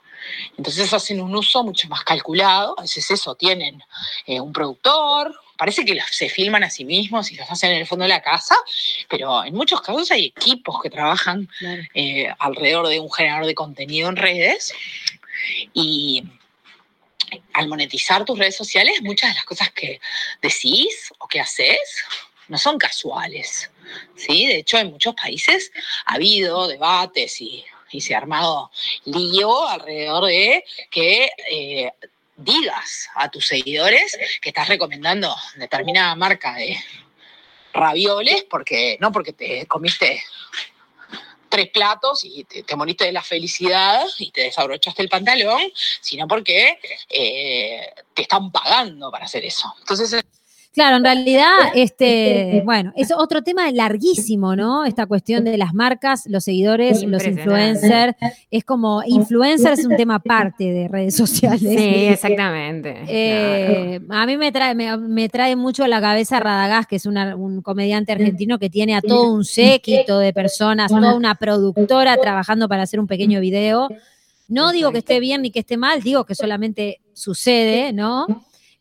Entonces 0.58 0.92
hacen 0.94 1.22
un 1.22 1.36
uso 1.36 1.64
mucho 1.64 1.88
más 1.88 2.04
calculado. 2.04 2.76
A 2.78 2.82
veces 2.82 3.10
eso, 3.12 3.36
tienen 3.36 3.82
eh, 4.26 4.40
un 4.40 4.52
productor, 4.52 5.34
parece 5.58 5.86
que 5.86 5.96
los- 5.96 6.06
se 6.12 6.28
filman 6.30 6.64
a 6.64 6.70
sí 6.70 6.84
mismos 6.86 7.32
y 7.32 7.36
los 7.36 7.50
hacen 7.50 7.72
en 7.72 7.78
el 7.78 7.88
fondo 7.88 8.04
de 8.04 8.10
la 8.10 8.22
casa, 8.22 8.56
pero 9.10 9.44
en 9.46 9.54
muchos 9.54 9.82
casos 9.82 10.12
hay 10.12 10.26
equipos 10.26 10.82
que 10.82 10.90
trabajan 10.90 11.48
eh, 11.94 12.34
alrededor 12.40 12.88
de 12.88 13.00
un 13.00 13.12
generador 13.12 13.46
de 13.46 13.56
contenido 13.56 14.10
en 14.10 14.16
redes 14.16 14.74
y 15.74 16.24
al 17.54 17.68
monetizar 17.68 18.26
tus 18.26 18.38
redes 18.38 18.56
sociales, 18.56 19.02
muchas 19.02 19.32
de 19.32 19.36
las 19.36 19.46
cosas 19.46 19.72
que 19.72 20.00
decís 20.42 21.12
o 21.18 21.28
que 21.28 21.40
haces 21.40 21.80
no 22.48 22.58
son 22.58 22.78
casuales. 22.78 23.72
¿sí? 24.16 24.48
De 24.48 24.58
hecho, 24.58 24.78
en 24.78 24.92
muchos 24.92 25.16
países 25.16 25.72
ha 26.06 26.16
habido 26.16 26.68
debates 26.68 27.42
y, 27.42 27.66
se 28.00 28.16
ha 28.16 28.18
armado 28.18 28.72
lío 29.06 29.68
alrededor 29.68 30.26
de 30.26 30.66
que 30.90 31.30
eh, 31.52 31.92
digas 32.36 33.08
a 33.14 33.30
tus 33.30 33.46
seguidores 33.46 34.18
que 34.42 34.50
estás 34.50 34.68
recomendando 34.68 35.32
determinada 35.58 36.16
marca 36.16 36.56
de 36.56 36.76
ravioles, 37.72 38.46
porque 38.50 38.98
no 39.00 39.12
porque 39.12 39.34
te 39.34 39.68
comiste 39.68 40.24
tres 41.54 41.70
platos 41.70 42.24
y 42.24 42.46
te, 42.46 42.64
te 42.64 42.76
moriste 42.76 43.06
de 43.06 43.12
la 43.12 43.22
felicidad 43.22 44.04
y 44.18 44.32
te 44.32 44.42
desabrochaste 44.42 45.04
el 45.04 45.10
pantalón, 45.10 45.62
sino 46.02 46.28
porque 46.28 46.80
eh, 47.08 47.94
te 48.16 48.24
están 48.24 48.52
pagando 48.52 49.12
para 49.12 49.26
hacer 49.26 49.46
eso. 49.46 49.72
Entonces, 49.78 50.20
Claro, 50.74 50.98
en 50.98 51.04
realidad, 51.04 51.52
este, 51.76 52.62
bueno, 52.66 52.92
es 52.96 53.12
otro 53.12 53.44
tema 53.44 53.72
larguísimo, 53.72 54.56
¿no? 54.56 54.86
Esta 54.86 55.06
cuestión 55.06 55.44
de 55.44 55.58
las 55.58 55.74
marcas, 55.76 56.24
los 56.28 56.44
seguidores, 56.44 57.04
los 57.04 57.22
influencers. 57.28 58.16
Es 58.50 58.64
como 58.64 59.04
influencer 59.06 59.74
es 59.74 59.86
un 59.86 59.96
tema 59.96 60.16
aparte 60.16 60.64
de 60.72 60.88
redes 60.88 61.16
sociales. 61.16 61.62
Sí, 61.62 61.78
exactamente. 62.10 63.04
Eh, 63.08 64.00
A 64.10 64.26
mí 64.26 64.36
me 64.38 64.52
trae, 64.52 64.74
me, 64.74 64.98
me 64.98 65.30
trae 65.30 65.56
mucho 65.56 65.84
a 65.84 65.88
la 65.88 66.02
cabeza 66.02 66.40
Radagás, 66.40 66.88
que 66.88 66.96
es 66.96 67.06
una- 67.06 67.36
un 67.36 67.62
comediante 67.62 68.12
argentino 68.12 68.58
que 68.58 68.70
tiene 68.72 68.96
a 68.96 69.02
todo 69.02 69.32
un 69.32 69.46
séquito 69.46 70.18
de 70.20 70.34
personas, 70.34 70.90
toda 70.90 71.16
una 71.16 71.36
productora 71.36 72.18
trabajando 72.18 72.68
para 72.68 72.82
hacer 72.84 73.00
un 73.00 73.06
pequeño 73.08 73.40
video. 73.42 73.90
No 74.48 74.72
digo 74.72 74.92
que 74.92 74.98
esté 75.00 75.20
bien 75.20 75.44
ni 75.44 75.52
que 75.52 75.60
esté 75.60 75.78
mal, 75.78 76.02
digo 76.02 76.26
que 76.26 76.34
solamente 76.36 77.00
sucede, 77.14 77.94
¿no? 77.94 78.26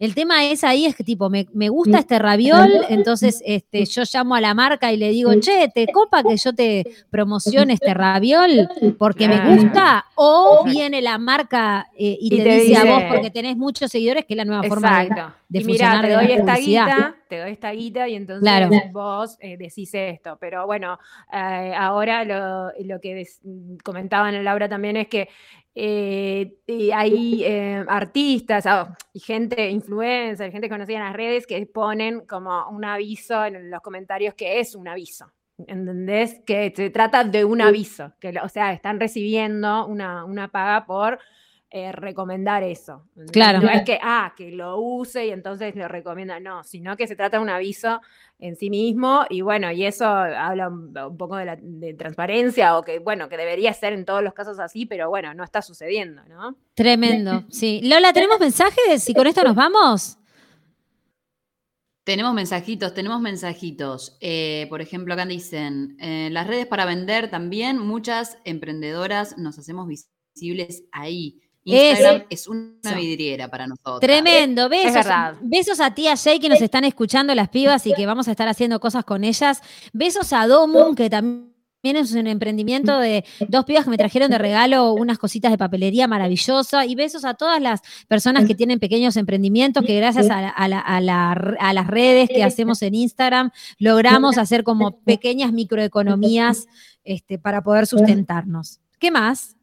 El 0.02 0.16
tema 0.16 0.44
es 0.44 0.64
ahí, 0.64 0.84
es 0.84 0.96
que 0.96 1.04
tipo, 1.04 1.30
me, 1.30 1.46
me 1.52 1.68
gusta 1.68 2.00
este 2.00 2.18
raviol, 2.18 2.68
entonces 2.88 3.40
este, 3.46 3.84
yo 3.84 4.02
llamo 4.12 4.34
a 4.34 4.40
la 4.40 4.52
marca 4.52 4.92
y 4.92 4.96
le 4.96 5.10
digo, 5.10 5.32
che, 5.38 5.68
¿te 5.72 5.86
copa 5.92 6.24
que 6.24 6.36
yo 6.36 6.52
te 6.52 6.84
promocione 7.08 7.74
este 7.74 7.94
raviol 7.94 8.68
porque 8.98 9.28
me 9.28 9.54
gusta? 9.54 10.04
O 10.16 10.64
viene 10.64 11.00
la 11.02 11.18
marca 11.18 11.86
eh, 11.96 12.16
y, 12.20 12.34
Y 12.34 12.38
te, 12.38 12.42
te 12.42 12.54
dice, 12.56 12.76
a 12.78 12.84
vos 12.84 13.04
porque 13.08 13.30
tenés 13.30 13.56
muchos 13.56 13.92
seguidores, 13.92 14.24
que 14.24 14.34
es 14.34 14.38
la 14.38 14.44
nueva 14.44 14.64
forma 14.64 15.02
de, 15.02 15.06
Exacto. 15.06 15.36
de 15.48 15.60
y 15.60 15.64
mira, 15.64 15.92
funcionar 15.92 16.02
te 16.02 16.08
de 16.08 16.14
la 16.16 16.22
doy 16.22 16.32
esta 16.32 16.56
guita, 16.56 17.16
te 17.28 17.38
doy 17.38 17.50
esta 17.52 17.70
guita 17.70 18.08
y 18.08 18.14
entonces 18.16 18.42
Claro. 18.42 18.70
vos 18.90 19.36
eh, 19.38 19.56
decís 19.56 19.94
esto. 19.94 20.36
Pero 20.40 20.66
bueno, 20.66 20.98
eh, 21.32 21.74
ahora 21.78 22.24
lo, 22.24 22.72
lo 22.84 23.00
que 23.00 23.14
des- 23.14 23.40
comentaban 23.84 24.42
Laura 24.42 24.68
también 24.68 24.96
es 24.96 25.06
que 25.06 25.28
eh, 25.74 26.58
y 26.66 26.90
hay 26.90 27.44
eh, 27.44 27.84
artistas 27.88 28.66
ah, 28.66 28.94
y 29.12 29.20
gente, 29.20 29.70
influencer, 29.70 30.52
gente 30.52 30.68
conocida 30.68 30.98
en 30.98 31.04
las 31.04 31.16
redes 31.16 31.46
que 31.46 31.64
ponen 31.66 32.26
como 32.26 32.68
un 32.68 32.84
aviso 32.84 33.44
en 33.44 33.70
los 33.70 33.80
comentarios 33.80 34.34
que 34.34 34.60
es 34.60 34.74
un 34.74 34.88
aviso. 34.88 35.32
¿Entendés? 35.58 36.40
Que 36.44 36.72
se 36.74 36.90
trata 36.90 37.24
de 37.24 37.44
un 37.44 37.60
aviso, 37.60 38.12
que, 38.18 38.34
o 38.42 38.48
sea, 38.48 38.72
están 38.72 38.98
recibiendo 38.98 39.86
una, 39.86 40.24
una 40.24 40.48
paga 40.48 40.84
por 40.86 41.18
eh, 41.74 41.90
recomendar 41.90 42.62
eso. 42.62 43.08
Claro. 43.32 43.60
No 43.60 43.70
es 43.70 43.82
que, 43.82 43.98
ah, 44.02 44.34
que 44.36 44.52
lo 44.52 44.78
use 44.78 45.28
y 45.28 45.30
entonces 45.30 45.74
lo 45.74 45.88
recomienda, 45.88 46.38
no, 46.38 46.62
sino 46.64 46.98
que 46.98 47.06
se 47.06 47.16
trata 47.16 47.38
de 47.38 47.42
un 47.42 47.48
aviso 47.48 48.02
en 48.38 48.56
sí 48.56 48.68
mismo 48.68 49.24
y 49.30 49.40
bueno, 49.40 49.72
y 49.72 49.86
eso 49.86 50.06
habla 50.06 50.68
un, 50.68 50.94
un 50.94 51.16
poco 51.16 51.36
de, 51.36 51.46
la, 51.46 51.56
de 51.58 51.94
transparencia 51.94 52.76
o 52.76 52.84
que, 52.84 52.98
bueno, 52.98 53.30
que 53.30 53.38
debería 53.38 53.72
ser 53.72 53.94
en 53.94 54.04
todos 54.04 54.22
los 54.22 54.34
casos 54.34 54.58
así, 54.58 54.84
pero 54.84 55.08
bueno, 55.08 55.32
no 55.32 55.44
está 55.44 55.62
sucediendo, 55.62 56.22
¿no? 56.28 56.56
Tremendo, 56.74 57.44
sí. 57.50 57.80
Lola, 57.82 58.12
¿tenemos 58.12 58.38
mensajes? 58.38 59.08
¿Y 59.08 59.14
con 59.14 59.26
esto 59.26 59.42
nos 59.42 59.54
vamos? 59.54 60.18
Tenemos 62.04 62.34
mensajitos, 62.34 62.92
tenemos 62.92 63.22
mensajitos. 63.22 64.18
Eh, 64.20 64.66
por 64.68 64.82
ejemplo, 64.82 65.14
acá 65.14 65.24
dicen, 65.24 65.96
eh, 66.00 66.28
las 66.32 66.46
redes 66.46 66.66
para 66.66 66.84
vender 66.84 67.30
también, 67.30 67.78
muchas 67.78 68.36
emprendedoras 68.44 69.38
nos 69.38 69.58
hacemos 69.58 69.88
visibles 69.88 70.84
ahí. 70.92 71.40
Instagram 71.64 72.22
es 72.30 72.48
una 72.48 72.94
vidriera 72.96 73.48
para 73.48 73.66
nosotros. 73.66 74.00
Tremendo, 74.00 74.68
besos. 74.68 74.94
verdad. 74.94 75.34
Besos 75.42 75.78
a 75.80 75.94
tía 75.94 76.16
Jay 76.16 76.38
que 76.40 76.48
nos 76.48 76.60
están 76.60 76.84
escuchando 76.84 77.34
las 77.34 77.48
pibas 77.50 77.86
y 77.86 77.94
que 77.94 78.04
vamos 78.06 78.26
a 78.28 78.32
estar 78.32 78.48
haciendo 78.48 78.80
cosas 78.80 79.04
con 79.04 79.22
ellas. 79.24 79.60
Besos 79.92 80.32
a 80.32 80.46
Domun, 80.46 80.94
que 80.96 81.08
también 81.08 81.52
es 81.84 82.12
un 82.12 82.26
emprendimiento 82.28 82.98
de 83.00 83.24
dos 83.48 83.64
pibas 83.64 83.82
que 83.84 83.90
me 83.90 83.96
trajeron 83.96 84.30
de 84.30 84.38
regalo 84.38 84.92
unas 84.92 85.18
cositas 85.18 85.50
de 85.50 85.58
papelería 85.58 86.06
maravillosa. 86.08 86.84
Y 86.86 86.94
besos 86.94 87.24
a 87.24 87.34
todas 87.34 87.60
las 87.60 87.80
personas 88.08 88.44
que 88.46 88.54
tienen 88.54 88.78
pequeños 88.78 89.16
emprendimientos 89.16 89.84
que 89.84 89.96
gracias 89.96 90.30
a, 90.30 90.40
la- 90.42 90.48
a 90.48 90.68
la- 90.68 90.80
a 90.80 91.00
la- 91.00 91.56
a 91.60 91.72
las 91.72 91.86
redes 91.88 92.28
que 92.28 92.42
hacemos 92.44 92.82
en 92.82 92.94
Instagram 92.94 93.50
logramos 93.78 94.38
hacer 94.38 94.62
como 94.64 94.98
pequeñas 95.00 95.52
microeconomías 95.52 96.66
este, 97.04 97.38
para 97.38 97.62
poder 97.62 97.86
sustentarnos. 97.86 98.80
¿Qué 98.98 99.10
más? 99.10 99.56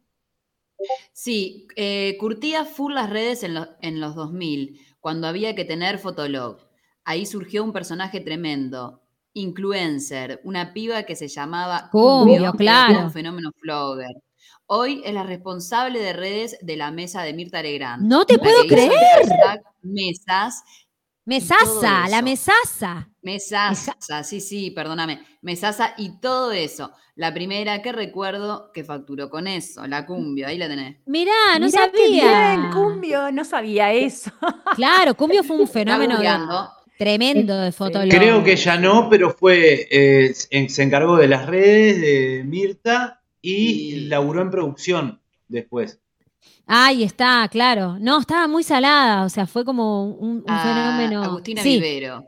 Sí, 1.13 1.67
eh, 1.75 2.15
curtía 2.19 2.65
full 2.65 2.93
las 2.93 3.09
redes 3.09 3.43
en, 3.43 3.53
lo- 3.55 3.67
en 3.81 3.99
los 3.99 4.15
2000, 4.15 4.79
cuando 4.99 5.27
había 5.27 5.55
que 5.55 5.65
tener 5.65 5.99
fotolog. 5.99 6.57
Ahí 7.03 7.25
surgió 7.25 7.63
un 7.63 7.73
personaje 7.73 8.19
tremendo, 8.21 9.01
influencer, 9.33 10.41
una 10.43 10.73
piba 10.73 11.03
que 11.03 11.15
se 11.15 11.27
llamaba 11.27 11.89
Cumbio, 11.91 12.53
claro. 12.53 12.99
un 13.05 13.11
fenómeno 13.11 13.51
flogger. 13.59 14.11
Hoy 14.67 15.01
es 15.03 15.13
la 15.13 15.23
responsable 15.23 15.99
de 15.99 16.13
redes 16.13 16.57
de 16.61 16.77
la 16.77 16.91
mesa 16.91 17.23
de 17.23 17.33
Mirta 17.33 17.61
Legrand. 17.63 18.03
No 18.07 18.25
te 18.25 18.37
puedo 18.37 18.61
creer. 18.67 18.91
Mesas, 19.81 20.63
Mesasa, 21.29 22.07
la 22.09 22.17
eso. 22.17 22.23
mesasa. 22.23 23.09
Mesasa, 23.21 24.23
sí, 24.23 24.41
sí, 24.41 24.71
perdóname. 24.71 25.19
Mesasa 25.41 25.93
y 25.97 26.19
todo 26.19 26.51
eso. 26.51 26.91
La 27.15 27.33
primera 27.33 27.81
que 27.81 27.91
recuerdo 27.91 28.71
que 28.73 28.83
facturó 28.83 29.29
con 29.29 29.45
eso, 29.47 29.85
la 29.87 30.05
cumbio, 30.05 30.47
ahí 30.47 30.57
la 30.57 30.67
tenés. 30.67 30.97
Mirá, 31.05 31.59
no 31.59 31.65
Mirá 31.67 31.85
sabía. 31.85 32.55
bien, 32.55 32.71
Cumbio, 32.71 33.31
no 33.31 33.43
sabía 33.45 33.93
eso. 33.93 34.31
Claro, 34.75 35.15
Cumbio 35.15 35.43
fue 35.43 35.57
un 35.57 35.67
fenómeno 35.67 36.17
tremendo 36.97 37.57
de 37.57 37.71
fotolog. 37.71 38.09
Creo 38.09 38.43
que 38.43 38.55
ya 38.55 38.77
no, 38.77 39.07
pero 39.09 39.31
fue 39.31 39.87
eh, 39.89 40.33
en- 40.49 40.69
se 40.69 40.83
encargó 40.83 41.15
de 41.17 41.27
las 41.27 41.45
redes 41.45 41.99
de 42.01 42.43
Mirta 42.45 43.21
y 43.41 43.53
Y- 43.95 43.99
laburó 44.07 44.41
en 44.41 44.49
producción 44.51 45.21
después. 45.47 45.99
Ahí 46.71 47.03
está, 47.03 47.47
claro. 47.49 47.97
No, 47.99 48.19
estaba 48.19 48.47
muy 48.47 48.63
salada, 48.63 49.25
o 49.25 49.29
sea, 49.29 49.47
fue 49.47 49.65
como 49.65 50.03
un, 50.05 50.43
un 50.43 50.49
a 50.49 50.59
fenómeno. 50.63 51.23
Agustina 51.23 51.63
sí, 51.63 51.79
Vivero. 51.79 52.23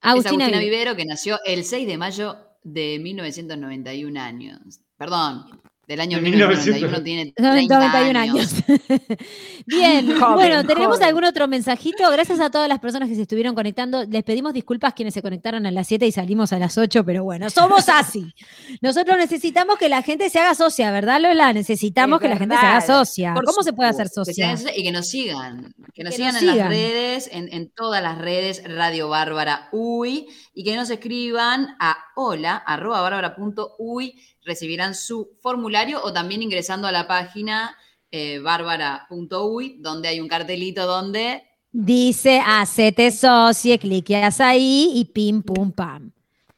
Agustina, 0.00 0.44
es 0.46 0.52
Agustina 0.52 0.58
Vi- 0.58 0.64
Vivero 0.64 0.96
que 0.96 1.04
nació 1.04 1.38
el 1.44 1.64
6 1.64 1.86
de 1.86 1.98
mayo 1.98 2.36
de 2.62 2.98
1991 2.98 4.16
años. 4.20 4.80
Perdón, 4.96 5.60
del 5.88 6.00
año 6.00 6.18
De 6.18 6.22
1991 6.30 7.02
tiene 7.02 7.32
30 7.34 7.78
91 7.78 8.18
años. 8.18 8.54
Bien, 9.66 10.06
Joven, 10.20 10.34
bueno, 10.34 10.64
¿tenemos 10.66 10.96
joven. 10.96 11.08
algún 11.08 11.24
otro 11.24 11.48
mensajito? 11.48 12.10
Gracias 12.10 12.40
a 12.40 12.50
todas 12.50 12.68
las 12.68 12.78
personas 12.78 13.08
que 13.08 13.14
se 13.14 13.22
estuvieron 13.22 13.54
conectando. 13.54 14.04
Les 14.04 14.22
pedimos 14.22 14.52
disculpas 14.52 14.92
quienes 14.94 15.14
se 15.14 15.22
conectaron 15.22 15.64
a 15.66 15.70
las 15.70 15.86
7 15.88 16.06
y 16.06 16.12
salimos 16.12 16.52
a 16.52 16.58
las 16.58 16.76
8, 16.76 17.04
pero 17.04 17.24
bueno, 17.24 17.48
somos 17.50 17.88
así. 17.88 18.34
Nosotros 18.82 19.16
necesitamos 19.16 19.78
que 19.78 19.88
la 19.88 20.02
gente 20.02 20.28
se 20.30 20.38
haga 20.38 20.54
socia, 20.54 20.90
¿verdad, 20.90 21.20
Lola? 21.20 21.52
Necesitamos 21.52 22.18
Es 22.18 22.22
que 22.22 22.28
la 22.28 22.36
gente 22.36 22.56
se 22.58 22.66
haga 22.66 22.80
socia. 22.82 23.34
Por 23.34 23.44
¿Cómo 23.46 23.62
se 23.62 23.72
puede 23.72 23.88
hacer 23.90 24.08
socia? 24.08 24.54
y 24.76 24.82
que 24.82 24.92
nos 24.92 25.08
sigan. 25.08 25.74
Que 25.94 26.04
nos 26.04 26.12
Que 26.12 26.16
sigan 26.18 26.34
nos 26.34 26.42
en 26.42 26.48
sigan. 26.50 26.58
las 26.58 26.68
redes, 26.68 27.30
en, 27.32 27.52
en 27.52 27.70
todas 27.70 28.02
las 28.02 28.18
redes, 28.18 28.62
Radio 28.66 29.08
Bárbara 29.08 29.68
UI, 29.72 30.26
y 30.58 30.64
que 30.64 30.74
nos 30.74 30.90
escriban 30.90 31.76
a 31.78 31.96
hola, 32.16 32.56
arroba 32.56 33.00
bárbara 33.00 33.36
punto 33.36 33.76
UI, 33.78 34.20
recibirán 34.44 34.96
su 34.96 35.36
formulario 35.40 36.02
o 36.02 36.12
también 36.12 36.42
ingresando 36.42 36.88
a 36.88 36.90
la 36.90 37.06
página 37.06 37.76
eh, 38.10 38.40
bárbara.uy, 38.40 39.76
donde 39.78 40.08
hay 40.08 40.18
un 40.18 40.26
cartelito 40.26 40.84
donde 40.84 41.44
Dice, 41.70 42.42
hacete 42.44 43.12
socie, 43.12 43.78
cliqueas 43.78 44.40
ahí 44.40 44.90
y 44.96 45.04
pim, 45.04 45.42
pum, 45.44 45.70
pam. 45.70 46.10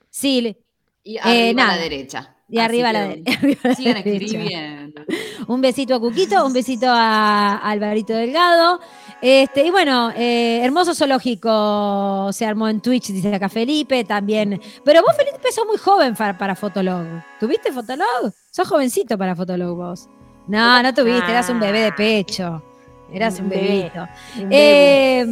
Sí, 0.08 0.56
y 1.04 1.18
arriba 1.18 1.50
a 1.50 1.52
nada. 1.52 1.76
la 1.76 1.82
derecha. 1.82 2.36
y 2.48 2.58
arriba 2.58 2.88
a 2.88 2.92
la 2.94 3.02
Así 3.02 3.22
derecha. 3.24 3.60
que 3.60 3.74
Sigan 3.74 3.96
escribiendo. 3.98 5.02
Un 5.46 5.60
besito 5.60 5.94
a 5.94 6.00
Cuquito, 6.00 6.46
un 6.46 6.54
besito 6.54 6.86
a 6.88 7.56
Alvarito 7.56 8.14
Delgado. 8.14 8.80
Este, 9.22 9.66
y 9.66 9.70
bueno, 9.70 10.10
eh, 10.16 10.60
hermoso 10.62 10.94
zoológico 10.94 12.30
se 12.32 12.46
armó 12.46 12.68
en 12.68 12.80
Twitch, 12.80 13.08
dice 13.08 13.34
acá 13.34 13.48
Felipe 13.48 14.04
también. 14.04 14.60
Pero 14.84 15.02
vos, 15.02 15.14
Felipe, 15.16 15.52
sos 15.52 15.66
muy 15.66 15.76
joven 15.76 16.16
fa- 16.16 16.36
para 16.38 16.54
Fotolog. 16.56 17.04
¿Tuviste 17.38 17.70
Fotolog? 17.72 18.32
Sos 18.50 18.66
jovencito 18.68 19.18
para 19.18 19.36
Fotolog 19.36 19.76
vos. 19.76 20.08
No, 20.46 20.82
no 20.82 20.92
tuviste, 20.94 21.30
eras 21.30 21.48
un 21.50 21.60
bebé 21.60 21.80
de 21.80 21.92
pecho. 21.92 22.62
Eras 23.12 23.38
un 23.38 23.44
Un 23.44 23.50
bebé. 23.50 23.68
bebito. 23.68 24.08
Bebé. 24.36 24.48
Eh, 25.20 25.26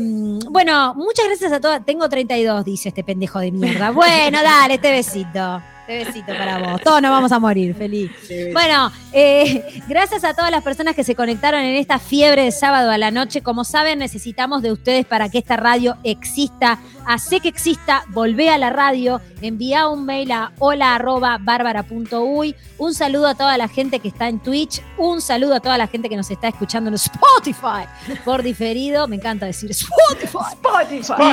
bueno, 0.50 0.94
muchas 0.94 1.26
gracias 1.26 1.52
a 1.52 1.60
todas. 1.60 1.84
Tengo 1.84 2.08
32, 2.08 2.64
dice 2.64 2.88
este 2.88 3.04
pendejo 3.04 3.38
de 3.38 3.52
mierda. 3.52 3.90
Bueno, 3.90 4.42
dale, 4.42 4.74
este 4.74 4.90
besito. 4.90 5.62
Besito 5.88 6.26
para 6.26 6.58
vos. 6.58 6.82
Todos 6.82 7.00
nos 7.00 7.10
vamos 7.10 7.32
a 7.32 7.38
morir, 7.38 7.74
feliz. 7.74 8.10
Bueno, 8.52 8.92
eh, 9.10 9.82
gracias 9.88 10.22
a 10.22 10.34
todas 10.34 10.50
las 10.50 10.62
personas 10.62 10.94
que 10.94 11.02
se 11.02 11.14
conectaron 11.14 11.62
en 11.62 11.76
esta 11.76 11.98
fiebre 11.98 12.44
de 12.44 12.50
sábado 12.50 12.90
a 12.90 12.98
la 12.98 13.10
noche. 13.10 13.40
Como 13.40 13.64
saben, 13.64 13.98
necesitamos 13.98 14.60
de 14.60 14.70
ustedes 14.70 15.06
para 15.06 15.30
que 15.30 15.38
esta 15.38 15.56
radio 15.56 15.96
exista. 16.04 16.78
Hace 17.06 17.40
que 17.40 17.48
exista, 17.48 18.04
volvé 18.08 18.50
a 18.50 18.58
la 18.58 18.68
radio, 18.68 19.22
envía 19.40 19.88
un 19.88 20.04
mail 20.04 20.30
a 20.30 20.52
hola.bárbara.uy. 20.58 22.54
Un 22.76 22.92
saludo 22.92 23.28
a 23.28 23.34
toda 23.34 23.56
la 23.56 23.68
gente 23.68 24.00
que 24.00 24.08
está 24.08 24.28
en 24.28 24.40
Twitch. 24.40 24.82
Un 24.98 25.22
saludo 25.22 25.54
a 25.54 25.60
toda 25.60 25.78
la 25.78 25.86
gente 25.86 26.10
que 26.10 26.16
nos 26.16 26.30
está 26.30 26.48
escuchando 26.48 26.88
en 26.88 26.94
Spotify 26.96 27.88
por 28.26 28.42
diferido. 28.42 29.08
Me 29.08 29.16
encanta 29.16 29.46
decir 29.46 29.70
Spotify. 29.70 30.36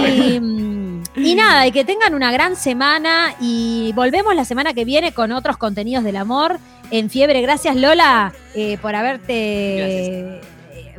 Y, 0.08 0.40
mm, 0.40 1.04
y 1.18 1.36
nada, 1.36 1.68
y 1.68 1.74
que 1.74 1.84
tengan 1.84 2.14
una 2.14 2.32
gran 2.32 2.56
semana 2.56 3.36
y 3.42 3.92
volvemos 3.94 4.34
la 4.34 4.45
semana 4.46 4.74
que 4.74 4.86
viene 4.86 5.12
con 5.12 5.32
otros 5.32 5.58
contenidos 5.58 6.04
del 6.04 6.18
amor 6.18 6.60
en 6.92 7.10
fiebre. 7.10 7.42
Gracias 7.42 7.76
Lola 7.76 8.34
eh, 8.54 8.78
por 8.82 8.96
haberte 8.96 10.38
eh, 10.38 10.42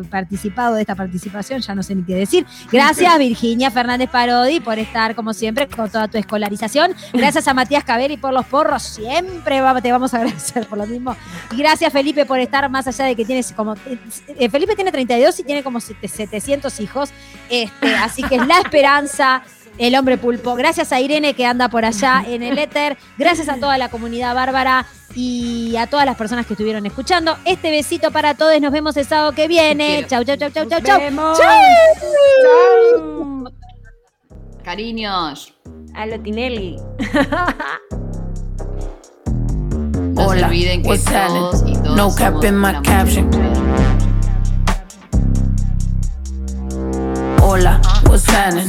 participado 0.05 0.75
de 0.75 0.83
esta 0.83 0.95
participación, 0.95 1.61
ya 1.61 1.75
no 1.75 1.83
sé 1.83 1.95
ni 1.95 2.03
qué 2.05 2.15
decir. 2.15 2.47
Gracias 2.71 3.19
Virginia 3.19 3.71
Fernández 3.71 4.11
Parodi 4.11 4.61
por 4.61 4.79
estar 4.79 5.15
como 5.15 5.33
siempre 5.33 5.67
con 5.69 5.91
toda 5.91 6.09
tu 6.09 6.19
escolarización. 6.19 6.95
Gracias 7.13 7.49
a 7.49 7.55
Matías 7.55 7.85
Caberi 7.85 8.17
por 8.17 8.33
los 8.33 8.47
porros, 8.47 8.83
siempre 8.83 9.63
te 9.83 9.93
vamos 9.93 10.15
a 10.15 10.19
agradecer 10.19 10.67
por 10.67 10.79
lo 10.79 10.87
mismo. 10.87 11.17
Y 11.53 11.57
gracias 11.57 11.93
Felipe 11.93 12.27
por 12.27 12.39
estar 12.39 12.69
más 12.71 12.87
allá 12.87 13.07
de 13.07 13.17
que 13.17 13.25
tienes 13.25 13.53
como... 13.53 13.75
eh, 13.75 14.49
Felipe 14.51 14.75
tiene 14.75 14.93
32 14.93 15.41
y 15.41 15.45
tiene 15.45 15.63
como 15.63 15.81
700 15.81 16.81
hijos, 16.81 17.11
este, 17.49 17.95
así 17.95 18.23
que 18.23 18.37
es 18.37 18.47
la 18.47 18.59
esperanza. 18.59 19.43
El 19.79 19.95
hombre 19.95 20.17
pulpo. 20.19 20.55
Gracias 20.55 20.93
a 20.93 21.01
Irene 21.01 21.35
que 21.35 21.47
anda 21.47 21.69
por 21.69 21.85
allá 21.85 22.25
en 22.27 22.43
el 22.43 22.59
éter. 22.59 22.97
Gracias 23.19 23.49
a 23.49 23.57
toda 23.57 23.77
la 23.79 23.89
comunidad 23.91 24.35
bárbara 24.35 24.87
y 25.15 25.77
a 25.77 25.87
todas 25.87 26.07
las 26.07 26.17
personas 26.17 26.47
que 26.47 26.55
estuvieron 26.55 26.87
escuchando. 26.87 27.37
Este 27.45 27.71
besito 27.71 28.11
para 28.11 28.35
todos. 28.35 28.59
Nos 28.61 28.73
vemos 28.73 28.97
el 28.97 29.07
sábado 29.07 29.33
que 29.33 29.49
viene. 29.49 30.05
Chau, 30.09 30.25
chau, 30.25 30.37
chau, 30.37 30.51
chau, 30.51 30.67
chau, 30.69 30.81
chau. 30.81 30.99
vemos. 30.99 31.39
Chau. 31.39 33.45
Cariños, 34.65 35.55
A 35.95 36.07
lo 36.07 36.19
Tinelli. 36.21 36.77
no 40.15 40.23
se 40.23 40.29
Hola, 40.29 40.47
olviden 40.49 40.83
que 40.83 40.89
what's 40.89 41.05
todos 41.05 41.63
y 41.67 41.75
No 41.95 42.13
cap 42.15 42.43
in 42.45 42.59
my 42.59 42.73
caption. 42.83 43.31
Hola, 47.41 47.81
what's 48.09 48.27
happening? 48.29 48.69